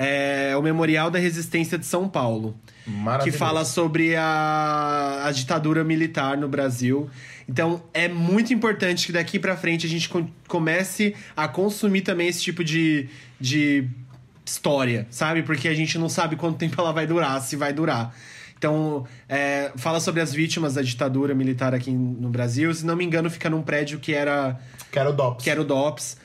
É 0.01 0.55
o 0.55 0.61
Memorial 0.61 1.11
da 1.11 1.19
Resistência 1.19 1.77
de 1.77 1.85
São 1.85 2.07
Paulo. 2.07 2.55
Que 3.25 3.31
fala 3.37 3.65
sobre 3.65 4.15
a, 4.15 5.23
a 5.25 5.31
ditadura 5.33 5.83
militar 5.83 6.37
no 6.37 6.47
Brasil. 6.47 7.09
Então, 7.49 7.83
é 7.93 8.07
muito 8.07 8.53
importante 8.53 9.07
que 9.07 9.11
daqui 9.11 9.37
pra 9.37 9.57
frente 9.57 9.85
a 9.85 9.89
gente 9.89 10.07
com- 10.07 10.27
comece 10.47 11.13
a 11.35 11.47
consumir 11.49 12.01
também 12.01 12.29
esse 12.29 12.41
tipo 12.41 12.63
de, 12.63 13.09
de 13.41 13.89
história, 14.45 15.05
sabe? 15.09 15.43
Porque 15.43 15.67
a 15.67 15.73
gente 15.73 15.97
não 15.97 16.07
sabe 16.07 16.37
quanto 16.37 16.57
tempo 16.57 16.79
ela 16.79 16.93
vai 16.93 17.05
durar, 17.05 17.41
se 17.41 17.55
vai 17.57 17.73
durar. 17.73 18.15
Então, 18.57 19.05
é, 19.27 19.71
fala 19.75 19.99
sobre 19.99 20.21
as 20.21 20.33
vítimas 20.33 20.75
da 20.75 20.81
ditadura 20.81 21.35
militar 21.35 21.73
aqui 21.73 21.91
no 21.91 22.29
Brasil. 22.29 22.73
Se 22.73 22.85
não 22.85 22.95
me 22.95 23.03
engano, 23.03 23.29
fica 23.29 23.49
num 23.49 23.61
prédio 23.61 23.99
que 23.99 24.13
era, 24.13 24.57
Quero 24.91 25.11
DOPS. 25.13 25.43
que 25.43 25.49
era 25.49 25.61
o 25.61 25.65
DOPS. 25.65 26.17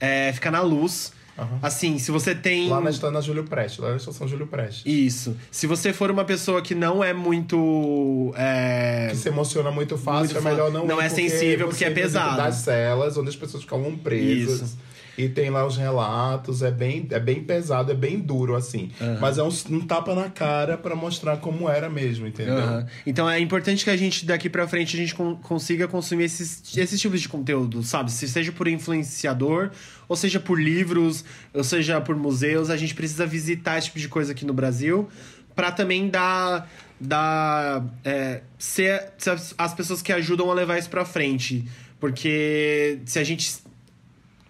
É, 0.00 0.32
fica 0.32 0.50
na 0.50 0.60
luz. 0.62 1.12
Aham. 1.38 1.58
Assim, 1.62 1.98
se 1.98 2.10
você 2.10 2.34
tem. 2.34 2.68
Lá 2.68 2.80
na, 2.80 3.10
na 3.10 3.20
Júlio 3.20 3.44
Prestes, 3.44 3.78
lá 3.78 3.90
na 3.90 3.96
estação 3.96 4.26
Júlio 4.26 4.46
Prestes. 4.46 4.82
Isso. 4.84 5.36
Se 5.50 5.66
você 5.68 5.92
for 5.92 6.10
uma 6.10 6.24
pessoa 6.24 6.60
que 6.60 6.74
não 6.74 7.02
é 7.04 7.12
muito. 7.14 8.32
é, 8.36 9.08
Que 9.10 9.16
se 9.16 9.28
emociona 9.28 9.70
muito 9.70 9.96
fácil, 9.96 10.34
Muito 10.34 10.38
é 10.38 10.50
melhor 10.50 10.72
não 10.72 10.86
não 10.86 11.00
ir, 11.00 11.06
é 11.06 11.08
sensível, 11.08 11.68
porque 11.68 11.84
é 11.84 11.90
entra 11.90 12.02
dentro 12.02 12.18
pesado. 12.20 12.36
das 12.36 12.54
celas, 12.56 13.16
onde 13.16 13.28
as 13.28 13.36
pessoas 13.36 13.62
ficavam 13.62 13.96
presas. 13.96 14.60
Isso. 14.62 14.78
E 15.18 15.28
tem 15.28 15.50
lá 15.50 15.66
os 15.66 15.76
relatos, 15.76 16.62
é 16.62 16.70
bem, 16.70 17.06
é 17.10 17.18
bem 17.18 17.42
pesado, 17.42 17.90
é 17.90 17.94
bem 17.94 18.20
duro, 18.20 18.54
assim. 18.54 18.90
Mas 19.20 19.36
é 19.36 19.42
um, 19.42 19.50
um 19.70 19.80
tapa 19.86 20.14
na 20.14 20.30
cara 20.30 20.78
pra 20.78 20.94
mostrar 20.94 21.38
como 21.38 21.68
era 21.68 21.90
mesmo, 21.90 22.26
entendeu? 22.26 22.56
Aham. 22.56 22.86
Então 23.04 23.28
é 23.28 23.40
importante 23.40 23.82
que 23.82 23.90
a 23.90 23.96
gente, 23.96 24.24
daqui 24.24 24.48
pra 24.48 24.68
frente, 24.68 24.96
a 24.96 25.00
gente 25.00 25.14
con- 25.14 25.34
consiga 25.42 25.88
consumir 25.88 26.24
esses, 26.24 26.76
esses 26.78 27.00
tipos 27.00 27.20
de 27.20 27.28
conteúdo, 27.28 27.82
sabe? 27.82 28.12
Se 28.12 28.28
seja 28.28 28.52
por 28.52 28.68
influenciador, 28.68 29.70
ou 30.08 30.14
seja 30.14 30.38
por 30.38 30.60
livros, 30.60 31.24
ou 31.52 31.64
seja 31.64 32.00
por 32.00 32.14
museus, 32.14 32.70
a 32.70 32.76
gente 32.76 32.94
precisa 32.94 33.26
visitar 33.26 33.76
esse 33.78 33.88
tipo 33.88 33.98
de 33.98 34.08
coisa 34.08 34.30
aqui 34.30 34.46
no 34.46 34.54
Brasil 34.54 35.08
pra 35.54 35.72
também 35.72 36.08
dar. 36.08 36.70
dar 37.00 37.84
é, 38.04 38.42
ser, 38.58 39.12
ser 39.18 39.30
as- 39.30 39.54
as 39.58 39.74
pessoas 39.74 40.00
que 40.02 40.12
ajudam 40.12 40.50
a 40.50 40.54
levar 40.54 40.78
isso 40.78 40.88
pra 40.90 41.04
frente. 41.04 41.64
Porque 42.00 43.00
se 43.06 43.18
a 43.18 43.24
gente 43.24 43.52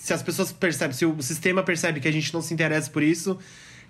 se 0.08 0.14
as 0.14 0.22
pessoas 0.22 0.50
percebem, 0.50 0.96
se 0.96 1.04
o 1.04 1.22
sistema 1.22 1.62
percebe 1.62 2.00
que 2.00 2.08
a 2.08 2.12
gente 2.12 2.32
não 2.32 2.40
se 2.40 2.54
interessa 2.54 2.90
por 2.90 3.02
isso, 3.02 3.38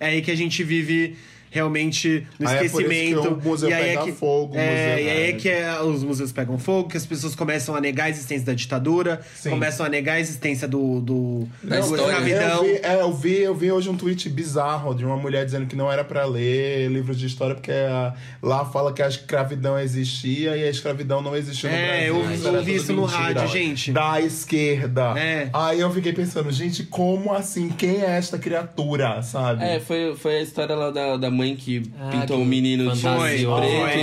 é 0.00 0.08
aí 0.08 0.20
que 0.20 0.32
a 0.32 0.36
gente 0.36 0.64
vive 0.64 1.16
realmente 1.50 2.26
no 2.38 2.48
Aí 2.48 2.54
é 2.54 2.58
por 2.58 2.64
isso 2.66 2.76
que 2.76 2.82
esquecimento. 2.84 3.28
o 3.34 3.42
museu 3.42 3.68
e 3.70 3.72
aí 3.72 3.82
pega 3.84 4.00
é 4.00 4.04
que, 4.04 4.12
fogo, 4.12 4.54
é, 4.56 4.70
museu- 4.70 5.04
e 5.06 5.10
aí 5.10 5.20
é 5.22 5.28
é. 5.30 5.32
que 5.32 5.48
é- 5.48 5.80
os 5.82 6.02
museus 6.04 6.32
pegam 6.32 6.58
fogo, 6.58 6.88
que 6.88 6.96
as 6.96 7.06
pessoas 7.06 7.34
começam 7.34 7.74
a 7.74 7.80
negar 7.80 8.04
a 8.04 8.10
existência 8.10 8.46
da 8.46 8.52
ditadura, 8.54 9.20
Sim. 9.34 9.50
começam 9.50 9.84
a 9.84 9.88
negar 9.88 10.14
a 10.14 10.20
existência 10.20 10.66
do, 10.68 11.00
do 11.00 11.48
Da 11.62 11.80
escravidão. 11.80 12.64
Eu 12.64 12.64
vi, 12.64 12.80
é, 12.82 13.00
eu, 13.00 13.12
vi, 13.12 13.38
eu 13.38 13.54
vi 13.54 13.72
hoje 13.72 13.88
um 13.88 13.96
tweet 13.96 14.28
bizarro 14.28 14.94
de 14.94 15.04
uma 15.04 15.16
mulher 15.16 15.44
dizendo 15.44 15.66
que 15.66 15.76
não 15.76 15.90
era 15.90 16.04
pra 16.04 16.24
ler 16.24 16.88
livros 16.90 17.18
de 17.18 17.26
história 17.26 17.54
porque 17.54 17.72
a- 17.72 18.14
lá 18.42 18.64
fala 18.64 18.92
que 18.92 19.02
a 19.02 19.08
escravidão 19.08 19.78
existia 19.78 20.56
e 20.56 20.64
a 20.64 20.70
escravidão 20.70 21.20
não 21.22 21.36
existiu 21.36 21.70
no 21.70 21.76
É, 21.76 21.86
Brasil. 21.86 22.06
eu 22.24 22.32
Isso 22.34 22.48
ouvi 22.56 22.74
isso 22.74 22.92
no 22.92 23.02
mentira. 23.02 23.18
rádio, 23.22 23.48
gente. 23.48 23.92
Da 23.92 24.20
esquerda. 24.20 25.18
É. 25.18 25.48
Aí 25.52 25.80
eu 25.80 25.90
fiquei 25.92 26.12
pensando, 26.12 26.50
gente, 26.50 26.84
como 26.84 27.32
assim? 27.32 27.68
Quem 27.70 28.02
é 28.02 28.10
esta 28.16 28.38
criatura, 28.38 29.22
sabe? 29.22 29.64
É, 29.64 29.80
foi, 29.80 30.14
foi 30.16 30.38
a 30.38 30.42
história 30.42 30.74
lá 30.74 30.90
da, 30.90 31.16
da 31.16 31.30
mãe 31.38 31.56
que 31.56 31.82
Ah, 31.98 32.08
pintou 32.10 32.36
que 32.36 32.42
o 32.42 32.44
menino 32.46 32.92
de 32.92 33.00
preto 33.00 33.16
Foi. 33.16 33.36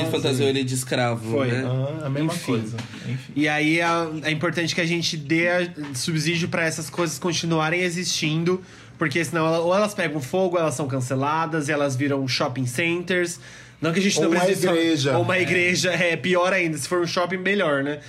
e 0.02 0.06
fantasiou 0.12 0.50
ele 0.50 0.64
de 0.64 0.74
escravo, 0.74 1.30
Foi. 1.32 1.48
né? 1.52 1.64
Ah, 1.66 2.06
a 2.08 2.10
mesma 2.10 2.34
Enfim. 2.34 2.46
coisa. 2.46 2.78
Enfim. 3.08 3.34
E 3.36 3.48
aí 3.48 3.80
é, 3.80 3.86
é 4.24 4.32
importante 4.32 4.74
que 4.74 4.82
a 4.82 4.86
gente 4.86 5.16
dê 5.18 5.48
subsídio 5.94 6.48
pra 6.48 6.64
essas 6.66 6.90
coisas 6.90 7.20
continuarem 7.20 7.82
existindo, 7.82 8.62
porque 8.98 9.24
senão 9.24 9.46
ela- 9.46 9.60
ou 9.60 9.76
elas 9.76 9.94
pegam 9.94 10.20
fogo, 10.22 10.58
elas 10.58 10.74
são 10.74 10.88
canceladas, 10.88 11.68
e 11.68 11.72
elas 11.72 11.96
viram 11.96 12.28
shopping 12.28 12.66
centers. 12.66 13.40
Não 13.82 13.92
que 13.92 14.00
a 14.00 14.02
gente 14.02 14.18
Ou 14.18 14.24
não 14.24 14.32
uma 14.32 14.40
precise. 14.40 14.68
igreja. 14.68 15.18
Ou 15.18 15.24
uma 15.24 15.38
igreja, 15.38 15.92
é 15.92 16.16
pior 16.16 16.54
ainda. 16.54 16.78
Se 16.78 16.88
for 16.88 17.02
um 17.02 17.06
shopping, 17.08 17.38
melhor, 17.38 17.84
né? 17.84 18.00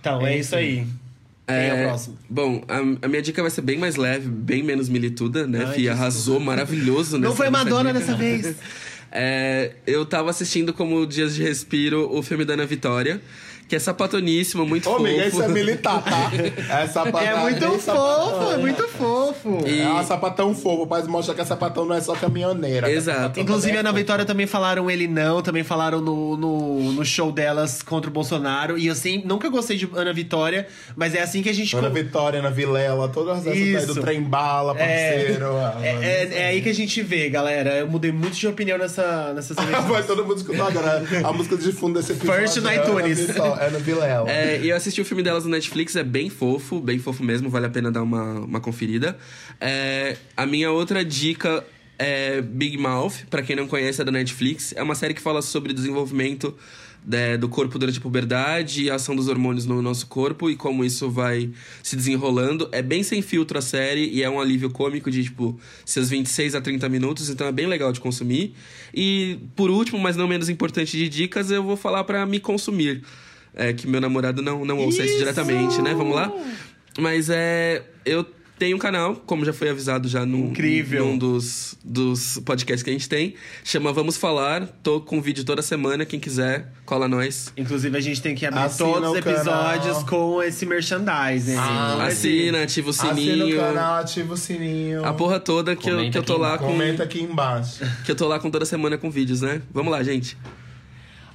Então, 0.00 0.24
é 0.24 0.30
Enfim. 0.32 0.40
isso 0.40 0.54
aí. 0.56 0.86
Quem 1.48 1.56
é 1.56 1.72
o 1.72 1.76
É, 1.76 1.86
próximo? 1.88 2.18
Bom, 2.28 2.62
a, 2.68 3.06
a 3.06 3.08
minha 3.08 3.22
dica 3.22 3.42
vai 3.42 3.50
ser 3.50 3.62
bem 3.62 3.78
mais 3.78 3.96
leve, 3.96 4.28
bem 4.28 4.62
menos 4.62 4.88
milituda, 4.88 5.46
né? 5.46 5.60
Ai, 5.60 5.64
desculpa. 5.76 5.90
arrasou 5.92 6.38
maravilhoso 6.40 7.12
Não 7.18 7.30
nessa- 7.30 7.36
foi 7.36 7.46
nessa 7.50 7.64
Madonna 7.64 7.92
dessa 7.92 8.14
vez. 8.14 8.54
É, 9.10 9.72
eu 9.86 10.04
tava 10.04 10.28
assistindo 10.28 10.70
como 10.74 11.06
Dias 11.06 11.34
de 11.34 11.42
Respiro 11.42 12.14
o 12.14 12.22
filme 12.22 12.44
da 12.44 12.52
Ana 12.52 12.66
Vitória, 12.66 13.22
que 13.68 13.76
é 13.76 13.78
sapatoníssimo, 13.78 14.64
muito 14.66 14.88
Ô, 14.88 14.94
fofo. 14.94 15.06
amiga, 15.06 15.26
isso 15.26 15.42
é 15.42 15.48
militar, 15.48 16.02
tá? 16.02 16.30
É 16.82 16.86
sapatão. 16.86 17.20
É 17.20 17.36
muito 17.36 17.80
sapatão. 17.80 18.30
fofo, 18.40 18.52
é 18.52 18.56
muito 18.56 18.88
fofo. 18.88 19.58
E- 19.66 19.80
É 19.80 19.88
uma 19.88 20.04
sapatão 20.04 20.54
fofo, 20.54 20.86
mas 20.88 21.06
mostra 21.06 21.34
que 21.34 21.40
a 21.40 21.44
sapatão 21.44 21.84
não 21.84 21.94
é 21.94 22.00
só 22.00 22.14
caminhoneira. 22.14 22.90
Exato. 22.90 23.18
A 23.18 23.22
sapatão 23.22 23.42
Inclusive, 23.42 23.72
a 23.72 23.76
é 23.76 23.80
Ana. 23.80 23.92
Vitória 23.92 24.24
também 24.24 24.46
falaram 24.46 24.90
ele 24.90 25.06
não, 25.06 25.42
também 25.42 25.62
falaram 25.62 26.00
no, 26.00 26.36
no, 26.36 26.92
no 26.92 27.04
show 27.04 27.30
delas 27.30 27.82
contra 27.82 28.08
o 28.10 28.12
Bolsonaro. 28.12 28.78
E 28.78 28.86
eu 28.86 28.94
sempre, 28.94 29.28
nunca 29.28 29.48
gostei 29.50 29.76
de 29.76 29.88
Ana 29.94 30.12
Vitória, 30.12 30.66
mas 30.96 31.14
é 31.14 31.20
assim 31.20 31.42
que 31.42 31.48
a 31.50 31.54
gente. 31.54 31.76
Ana 31.76 31.90
Vitória, 31.90 32.38
Ana 32.40 32.50
Vilela, 32.50 33.08
todas 33.08 33.38
essas 33.38 33.52
aí 33.52 33.74
Isso. 33.74 33.94
do 33.94 34.00
trem 34.00 34.22
bala, 34.22 34.74
parceiro. 34.74 35.46
ah, 35.58 35.78
É, 35.82 35.88
é, 35.88 36.38
é 36.42 36.46
aí 36.48 36.62
que 36.62 36.68
a 36.70 36.74
gente 36.74 37.02
vê, 37.02 37.28
galera. 37.28 37.74
Eu 37.78 37.86
mudei 37.88 38.12
muito 38.12 38.34
de 38.36 38.46
opinião 38.46 38.78
nessa, 38.78 39.32
nessas 39.34 39.56
eleições. 39.58 39.84
Vai 39.86 40.02
todo 40.04 40.24
mundo 40.24 40.38
escutar 40.38 40.68
agora 40.68 41.02
a 41.24 41.32
música 41.32 41.56
de 41.56 41.70
fundo 41.72 41.98
desse 41.98 42.12
episódio. 42.12 42.40
First 42.40 42.56
no 42.58 42.68
é 42.68 42.76
Ana 42.76 42.84
iTunes. 42.84 43.18
Ana 43.66 43.78
Vilela. 43.78 44.30
É, 44.30 44.60
e 44.60 44.70
eu 44.70 44.76
assisti 44.76 45.00
o 45.00 45.04
filme 45.04 45.22
delas 45.22 45.44
no 45.44 45.50
Netflix, 45.50 45.96
é 45.96 46.02
bem 46.02 46.30
fofo, 46.30 46.80
bem 46.80 46.98
fofo 46.98 47.22
mesmo, 47.22 47.50
vale 47.50 47.66
a 47.66 47.70
pena 47.70 47.90
dar 47.90 48.02
uma, 48.02 48.40
uma 48.40 48.60
conferida. 48.60 49.16
É, 49.60 50.16
a 50.36 50.46
minha 50.46 50.70
outra 50.70 51.04
dica 51.04 51.64
é 51.98 52.40
Big 52.40 52.78
Mouth, 52.78 53.26
pra 53.28 53.42
quem 53.42 53.56
não 53.56 53.66
conhece, 53.66 54.00
é 54.00 54.04
da 54.04 54.12
Netflix. 54.12 54.72
É 54.76 54.82
uma 54.82 54.94
série 54.94 55.14
que 55.14 55.20
fala 55.20 55.42
sobre 55.42 55.72
desenvolvimento 55.72 56.54
né, 57.04 57.36
do 57.36 57.48
corpo 57.48 57.78
durante 57.78 57.98
a 57.98 58.02
puberdade 58.02 58.84
e 58.84 58.90
a 58.90 58.96
ação 58.96 59.16
dos 59.16 59.28
hormônios 59.28 59.64
no 59.64 59.80
nosso 59.80 60.06
corpo 60.06 60.50
e 60.50 60.56
como 60.56 60.84
isso 60.84 61.10
vai 61.10 61.50
se 61.82 61.96
desenrolando. 61.96 62.68
É 62.70 62.82
bem 62.82 63.02
sem 63.02 63.22
filtro 63.22 63.58
a 63.58 63.62
série 63.62 64.08
e 64.08 64.22
é 64.22 64.30
um 64.30 64.40
alívio 64.40 64.70
cômico 64.70 65.10
de, 65.10 65.24
tipo, 65.24 65.58
seus 65.84 66.10
26 66.10 66.54
a 66.54 66.60
30 66.60 66.88
minutos, 66.88 67.30
então 67.30 67.46
é 67.46 67.52
bem 67.52 67.66
legal 67.66 67.92
de 67.92 68.00
consumir. 68.00 68.54
E, 68.94 69.38
por 69.56 69.70
último, 69.70 69.98
mas 69.98 70.16
não 70.16 70.28
menos 70.28 70.48
importante 70.48 70.96
de 70.96 71.08
dicas, 71.08 71.50
eu 71.50 71.62
vou 71.62 71.76
falar 71.76 72.04
pra 72.04 72.24
me 72.26 72.38
consumir. 72.38 73.02
É, 73.58 73.72
que 73.72 73.86
meu 73.88 74.00
namorado 74.00 74.40
não, 74.40 74.64
não 74.64 74.78
ouça 74.78 75.02
isso 75.02 75.06
Isso! 75.14 75.18
diretamente, 75.18 75.82
né? 75.82 75.92
Vamos 75.92 76.14
lá? 76.14 76.32
Mas 76.96 77.28
é. 77.28 77.82
Eu 78.04 78.24
tenho 78.58 78.76
um 78.76 78.78
canal, 78.78 79.14
como 79.14 79.44
já 79.44 79.52
foi 79.52 79.68
avisado 79.68 80.08
já 80.08 80.26
num, 80.26 80.46
Incrível. 80.46 81.06
num 81.06 81.18
dos, 81.18 81.76
dos 81.84 82.38
podcasts 82.44 82.82
que 82.82 82.90
a 82.90 82.92
gente 82.92 83.08
tem. 83.08 83.34
Chama 83.64 83.92
Vamos 83.92 84.16
Falar. 84.16 84.66
Tô 84.82 85.00
com 85.00 85.20
vídeo 85.20 85.44
toda 85.44 85.62
semana. 85.62 86.04
Quem 86.04 86.18
quiser, 86.18 86.72
cola 86.84 87.06
nós. 87.06 87.52
Inclusive, 87.56 87.96
a 87.96 88.00
gente 88.00 88.20
tem 88.20 88.34
que 88.34 88.44
abrir 88.46 88.60
Assina 88.60 88.88
todos 88.88 89.10
os 89.10 89.16
episódios 89.16 89.96
canal. 89.98 90.06
com 90.06 90.42
esse 90.42 90.66
merchandising. 90.66 91.56
Ah, 91.56 92.06
Assina, 92.06 92.62
ativa 92.62 92.90
o 92.90 92.92
sininho. 92.92 93.44
Assina 93.44 93.44
o 93.44 93.74
canal, 93.74 93.94
ativa 94.00 94.34
o 94.34 94.36
sininho. 94.36 95.04
A 95.04 95.12
porra 95.12 95.38
toda 95.38 95.76
que 95.76 95.88
eu, 95.88 96.10
que 96.10 96.18
eu 96.18 96.22
tô 96.22 96.36
lá 96.36 96.58
com. 96.58 96.66
Comenta 96.66 97.04
aqui 97.04 97.20
embaixo. 97.22 97.84
Que 98.04 98.10
eu 98.10 98.16
tô 98.16 98.26
lá 98.26 98.38
com 98.40 98.50
toda 98.50 98.64
semana 98.64 98.98
com 98.98 99.10
vídeos, 99.10 99.40
né? 99.42 99.62
Vamos 99.72 99.92
lá, 99.92 100.02
gente. 100.02 100.36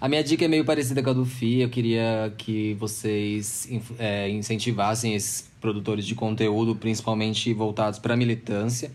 A 0.03 0.09
minha 0.09 0.21
dica 0.21 0.43
é 0.43 0.49
meio 0.49 0.65
parecida 0.65 1.01
com 1.01 1.11
a 1.11 1.13
do 1.13 1.25
Fi. 1.25 1.61
Eu 1.61 1.69
queria 1.69 2.33
que 2.37 2.73
vocês 2.73 3.69
é, 3.97 4.29
incentivassem 4.29 5.15
esses 5.15 5.49
produtores 5.61 6.05
de 6.05 6.13
conteúdo, 6.13 6.75
principalmente 6.75 7.53
voltados 7.53 7.99
para 7.99 8.13
a 8.13 8.17
militância, 8.17 8.91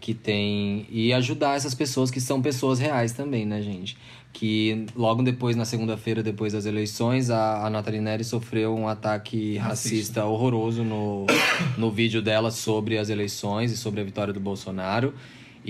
que 0.00 0.12
tem 0.12 0.84
e 0.90 1.12
ajudar 1.12 1.54
essas 1.54 1.76
pessoas 1.76 2.10
que 2.10 2.20
são 2.20 2.42
pessoas 2.42 2.80
reais 2.80 3.12
também, 3.12 3.46
né, 3.46 3.62
gente? 3.62 3.96
Que 4.32 4.84
logo 4.96 5.22
depois, 5.22 5.54
na 5.54 5.64
segunda-feira, 5.64 6.24
depois 6.24 6.54
das 6.54 6.66
eleições, 6.66 7.30
a, 7.30 7.64
a 7.64 7.70
Nathalie 7.70 8.00
Neri 8.00 8.24
sofreu 8.24 8.76
um 8.76 8.88
ataque 8.88 9.58
racista, 9.58 10.24
horroroso 10.24 10.82
no, 10.82 11.24
no 11.78 11.88
vídeo 11.88 12.20
dela 12.20 12.50
sobre 12.50 12.98
as 12.98 13.10
eleições 13.10 13.70
e 13.70 13.76
sobre 13.76 14.00
a 14.00 14.04
vitória 14.04 14.32
do 14.32 14.40
Bolsonaro. 14.40 15.14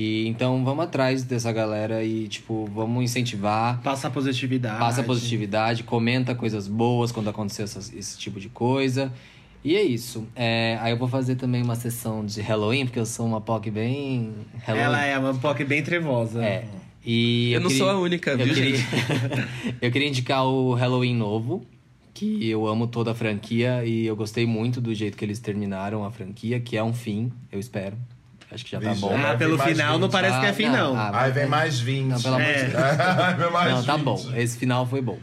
E 0.00 0.28
então 0.28 0.64
vamos 0.64 0.84
atrás 0.84 1.24
dessa 1.24 1.50
galera 1.50 2.04
e, 2.04 2.28
tipo, 2.28 2.70
vamos 2.72 3.02
incentivar. 3.02 3.80
Passa 3.82 4.06
a 4.06 4.10
positividade. 4.12 4.78
Passa 4.78 5.02
positividade, 5.02 5.82
comenta 5.82 6.36
coisas 6.36 6.68
boas 6.68 7.10
quando 7.10 7.28
acontecer 7.28 7.64
essas- 7.64 7.92
esse 7.92 8.16
tipo 8.16 8.38
de 8.38 8.48
coisa. 8.48 9.12
E 9.64 9.74
é 9.74 9.82
isso. 9.82 10.24
É, 10.36 10.78
aí 10.80 10.92
eu 10.92 10.96
vou 10.96 11.08
fazer 11.08 11.34
também 11.34 11.62
uma 11.64 11.74
sessão 11.74 12.24
de 12.24 12.40
Halloween, 12.40 12.84
porque 12.84 13.00
eu 13.00 13.04
sou 13.04 13.26
uma 13.26 13.40
POC 13.40 13.72
bem. 13.72 14.34
Halloween. 14.64 14.84
Ela 14.86 15.04
é 15.04 15.18
uma 15.18 15.34
POC 15.34 15.64
bem 15.64 15.82
trevosa. 15.82 16.44
É. 16.44 16.64
E 17.04 17.50
Eu 17.52 17.60
não 17.60 17.68
sou 17.70 17.90
a 17.90 17.98
única, 17.98 18.30
eu 18.30 18.38
viu, 18.38 18.54
queria, 18.54 18.76
gente? 18.76 18.86
eu 19.82 19.90
queria 19.90 20.06
indicar 20.06 20.46
o 20.46 20.74
Halloween 20.74 21.16
novo, 21.16 21.66
que 22.14 22.48
eu 22.48 22.68
amo 22.68 22.86
toda 22.86 23.10
a 23.10 23.14
franquia 23.16 23.84
e 23.84 24.06
eu 24.06 24.14
gostei 24.14 24.46
muito 24.46 24.80
do 24.80 24.94
jeito 24.94 25.16
que 25.16 25.24
eles 25.24 25.40
terminaram 25.40 26.04
a 26.04 26.10
franquia, 26.12 26.60
que 26.60 26.76
é 26.76 26.84
um 26.84 26.92
fim, 26.92 27.32
eu 27.50 27.58
espero. 27.58 27.96
Acho 28.50 28.64
que 28.64 28.70
já 28.70 28.80
tá 28.80 28.88
Vixe, 28.90 29.00
bom. 29.02 29.14
Ah, 29.14 29.34
pelo 29.36 29.58
mais 29.58 29.70
final 29.70 29.98
não 29.98 30.08
20. 30.08 30.12
parece 30.12 30.40
que 30.40 30.46
é 30.46 30.48
Ah, 30.48 30.54
fim, 30.54 30.66
não. 30.68 30.94
não. 30.94 30.96
Ah, 30.96 31.22
Aí 31.22 31.32
vem 31.32 31.46
mais 31.46 31.78
20. 31.80 32.08
Não, 32.08 32.20
pelo 32.22 32.34
amor 32.36 32.46
de 32.46 32.52
É. 32.52 32.64
Deus. 32.64 32.74
Aí 33.18 33.34
vem 33.34 33.50
mais 33.50 33.74
Não, 33.74 33.84
tá 33.84 33.96
20. 33.96 34.04
bom. 34.04 34.32
Esse 34.36 34.58
final 34.58 34.86
foi 34.86 35.02
bom. 35.02 35.18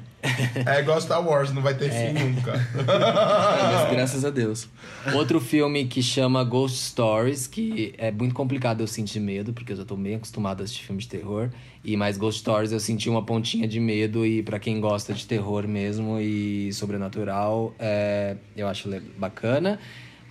É 0.66 0.80
igual 0.80 1.00
Star 1.00 1.24
Wars, 1.28 1.54
não 1.54 1.62
vai 1.62 1.76
ter 1.76 1.92
É. 1.92 2.08
fim 2.14 2.14
nunca. 2.24 2.54
Mas 2.74 3.90
graças 3.94 4.26
a 4.26 4.30
Deus. 4.32 4.68
Outro 5.14 5.40
filme 5.40 5.86
que 5.86 6.02
chama 6.02 6.44
Ghost 6.44 6.78
Stories, 6.80 7.46
que 7.48 7.94
é 7.98 8.12
muito 8.12 8.34
complicado 8.34 8.82
eu 8.82 8.88
sentir 8.88 9.20
medo, 9.20 9.54
porque 9.54 9.74
eu 9.74 9.78
já 9.78 9.86
tô 9.86 9.96
bem 9.96 10.16
acostumado 10.16 10.62
a 10.62 10.64
assistir 10.64 10.84
filmes 10.86 11.04
de 11.06 11.12
terror. 11.12 11.50
E 11.84 11.96
mais 11.96 12.18
Ghost 12.18 12.42
Stories 12.42 12.72
eu 12.72 12.80
senti 12.80 13.08
uma 13.10 13.24
pontinha 13.24 13.68
de 13.68 13.80
medo, 13.80 14.26
e 14.26 14.42
pra 14.42 14.58
quem 14.60 14.80
gosta 14.82 15.14
de 15.14 15.26
terror 15.28 15.68
mesmo 15.68 16.20
e 16.20 16.74
sobrenatural, 16.74 17.76
é, 17.78 18.36
eu 18.58 18.68
acho 18.68 18.90
le- 18.90 19.02
bacana. 19.18 19.80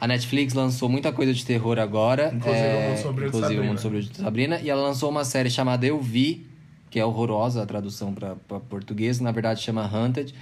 A 0.00 0.06
Netflix 0.06 0.52
lançou 0.54 0.88
muita 0.88 1.12
coisa 1.12 1.32
de 1.32 1.44
terror 1.44 1.78
agora. 1.78 2.32
Inclusive 2.34 2.66
é, 2.66 2.86
o 2.86 2.90
Mundo 2.90 2.98
Sombrio 3.02 3.30
de 3.30 3.36
inclusive 3.36 3.38
o 3.38 3.40
Sabrina. 3.48 3.66
Mundo 3.66 3.80
Sombrio 3.80 4.02
de 4.02 4.16
Sabrina. 4.16 4.60
E 4.60 4.70
ela 4.70 4.82
lançou 4.82 5.10
uma 5.10 5.24
série 5.24 5.50
chamada 5.50 5.86
Eu 5.86 6.00
Vi, 6.00 6.46
que 6.90 6.98
é 6.98 7.04
horrorosa 7.04 7.62
a 7.62 7.66
tradução 7.66 8.12
pra 8.12 8.34
português, 8.60 9.20
na 9.20 9.32
verdade 9.32 9.62
chama 9.62 9.84
Hunted. 9.86 10.34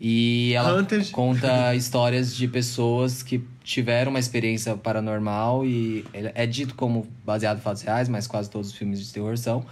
E 0.00 0.52
ela 0.54 0.78
Hunted. 0.80 1.10
conta 1.10 1.74
histórias 1.76 2.36
de 2.36 2.46
pessoas 2.46 3.22
que 3.22 3.42
tiveram 3.64 4.10
uma 4.10 4.20
experiência 4.20 4.76
paranormal 4.76 5.64
e 5.66 6.04
é 6.12 6.46
dito 6.46 6.74
como 6.74 7.06
baseado 7.24 7.58
em 7.58 7.60
fatos 7.60 7.82
reais, 7.82 8.08
mas 8.08 8.26
quase 8.26 8.48
todos 8.48 8.68
os 8.68 8.74
filmes 8.74 9.04
de 9.04 9.12
terror 9.12 9.36
são. 9.36 9.64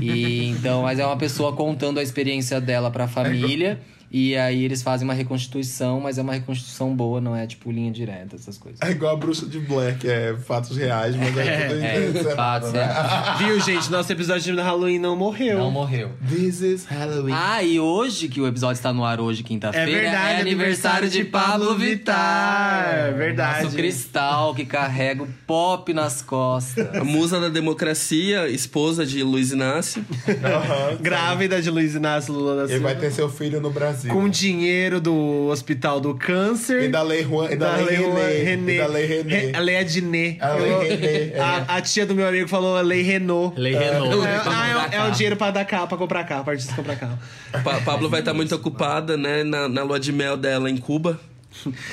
E 0.00 0.46
então, 0.48 0.82
mas 0.82 0.98
é 0.98 1.06
uma 1.06 1.16
pessoa 1.16 1.52
contando 1.52 1.98
a 1.98 2.02
experiência 2.02 2.60
dela 2.60 2.90
pra 2.90 3.06
família. 3.06 3.78
E 4.10 4.36
aí 4.36 4.64
eles 4.64 4.82
fazem 4.82 5.06
uma 5.06 5.14
reconstituição, 5.14 6.00
mas 6.00 6.16
é 6.18 6.22
uma 6.22 6.32
reconstituição 6.32 6.94
boa, 6.96 7.20
não 7.20 7.36
é 7.36 7.46
tipo 7.46 7.70
linha 7.70 7.90
direta, 7.90 8.36
essas 8.36 8.56
coisas. 8.56 8.80
É 8.80 8.90
igual 8.90 9.14
a 9.14 9.16
bruxa 9.16 9.46
de 9.46 9.58
que 10.00 10.08
é 10.08 10.34
fatos 10.36 10.76
reais, 10.76 11.14
mas 11.14 11.36
é, 11.36 11.68
tudo 11.68 12.28
É, 12.28 12.34
fatos 12.34 12.72
né? 12.72 12.84
reais. 12.84 13.38
Viu, 13.38 13.60
gente? 13.60 13.90
Nosso 13.90 14.10
episódio 14.10 14.54
de 14.54 14.60
Halloween 14.60 14.98
não 14.98 15.14
morreu. 15.14 15.58
Não 15.58 15.70
morreu. 15.70 16.10
This 16.28 16.60
is 16.60 16.84
Halloween. 16.86 17.34
Ah, 17.34 17.62
e 17.62 17.78
hoje, 17.78 18.28
que 18.28 18.40
o 18.40 18.46
episódio 18.46 18.78
está 18.78 18.92
no 18.92 19.04
ar 19.04 19.20
hoje, 19.20 19.42
é 19.42 19.44
quinta-feira, 19.44 19.86
verdade, 19.90 20.38
é 20.38 20.40
aniversário 20.40 21.10
de 21.10 21.24
Pablo 21.24 21.76
Vittar. 21.76 23.08
É 23.08 23.12
verdade. 23.12 23.64
Nosso 23.64 23.76
cristal 23.76 24.54
que 24.54 24.64
carrega 24.64 25.22
o 25.22 25.28
pop 25.46 25.92
nas 25.92 26.22
costas. 26.22 26.94
A 26.94 27.04
musa 27.04 27.40
da 27.40 27.48
democracia, 27.48 28.48
esposa 28.48 29.04
de 29.04 29.22
Luiz 29.22 29.52
Inácio. 29.52 30.04
Aham. 30.28 30.96
Grávida 31.00 31.60
de 31.60 31.70
Luiz 31.70 31.94
Inácio 31.94 32.32
Lula 32.32 32.56
da 32.56 32.62
Ele 32.62 32.72
Silva. 32.74 32.84
vai 32.88 32.96
ter 32.96 33.10
seu 33.10 33.28
filho 33.28 33.60
no 33.60 33.70
Brasil. 33.70 33.97
Com 34.06 34.28
dinheiro 34.28 35.00
do 35.00 35.48
Hospital 35.48 36.00
do 36.00 36.14
Câncer. 36.14 36.84
E 36.84 36.88
da 36.88 37.02
Lei 37.02 37.22
Juan, 37.24 37.50
e 37.50 37.56
da, 37.56 37.76
Lei 37.76 37.96
René. 37.96 38.42
René. 38.42 38.74
E 38.74 38.78
da 38.78 38.86
Lei 38.86 39.06
René. 39.06 39.36
Re- 39.38 39.52
A 39.54 39.58
Lei 39.60 39.76
Adnet. 39.76 40.38
A 40.40 40.52
Lei 40.54 40.88
René, 40.88 41.32
é. 41.34 41.40
A, 41.40 41.64
a 41.76 41.80
tia 41.80 42.06
do 42.06 42.14
meu 42.14 42.26
amigo 42.28 42.48
falou 42.48 42.76
a 42.76 42.80
Lei 42.80 43.02
Renault. 43.02 43.58
Lei 43.60 43.74
Renault. 43.74 44.26
É, 44.26 44.40
ah, 44.46 44.88
é- 44.92 44.96
é, 44.96 45.08
o 45.08 45.10
dinheiro 45.10 45.36
pra 45.36 45.50
dar 45.50 45.64
carro, 45.64 45.88
pra 45.88 45.96
comprar 45.98 46.24
carro, 46.24 46.44
pra 46.44 46.52
artista 46.52 46.74
comprar 46.74 46.96
carro. 46.96 47.18
Pa 47.64 47.80
Pablo 47.80 48.08
vai 48.08 48.20
estar 48.20 48.34
muito 48.34 48.54
ocupada, 48.54 49.16
né, 49.16 49.42
na, 49.44 49.68
na 49.68 49.82
lua 49.82 49.98
de 49.98 50.12
mel 50.12 50.36
dela 50.36 50.70
em 50.70 50.76
Cuba. 50.76 51.18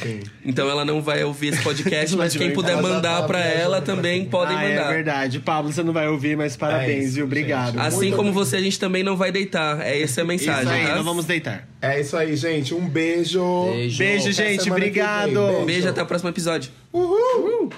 Sim. 0.02 0.20
Então 0.44 0.70
ela 0.70 0.86
não 0.86 1.02
vai 1.02 1.24
ouvir 1.24 1.48
esse 1.48 1.64
podcast, 1.64 2.16
mas 2.16 2.36
quem 2.36 2.52
puder 2.52 2.82
mandar 2.82 3.26
pra 3.26 3.40
viajando 3.40 3.62
ela 3.62 3.82
também 3.82 4.26
Cuba. 4.26 4.38
podem 4.40 4.58
ah, 4.58 4.64
é 4.64 4.70
mandar. 4.76 4.92
verdade. 4.92 5.40
Pablo, 5.40 5.72
você 5.72 5.84
não 5.84 5.94
vai 5.94 6.08
ouvir, 6.08 6.38
mas 6.38 6.56
parabéns, 6.56 7.06
isso, 7.06 7.16
viu? 7.16 7.26
Obrigado. 7.26 7.74
gente. 7.74 7.80
Assim 7.80 7.98
Muito 7.98 8.16
como 8.16 8.30
obrigado. 8.30 8.46
você, 8.46 8.56
a 8.58 8.62
gente 8.62 8.80
também 8.80 9.04
não 9.04 9.16
vai 9.18 9.32
deitar. 9.32 9.82
É 9.82 10.02
essa 10.02 10.22
a 10.22 10.24
Isso 10.24 10.26
mensagem, 10.26 10.72
aí, 10.72 10.88
tá? 10.88 10.96
não 10.96 11.04
vamos 11.04 11.26
deitar. 11.26 11.68
É 11.82 12.00
isso 12.00 12.16
aí, 12.16 12.36
gente. 12.36 12.74
Um 12.74 12.88
beijo. 12.88 13.42
Beijo. 13.72 13.98
Beijo, 13.98 14.32
gente. 14.32 14.72
Obrigado. 14.72 15.48
Beijo. 15.48 15.66
Beijo, 15.66 15.90
até 15.90 16.02
o 16.02 16.06
próximo 16.06 16.30
episódio. 16.30 16.72
Uhul. 16.94 17.70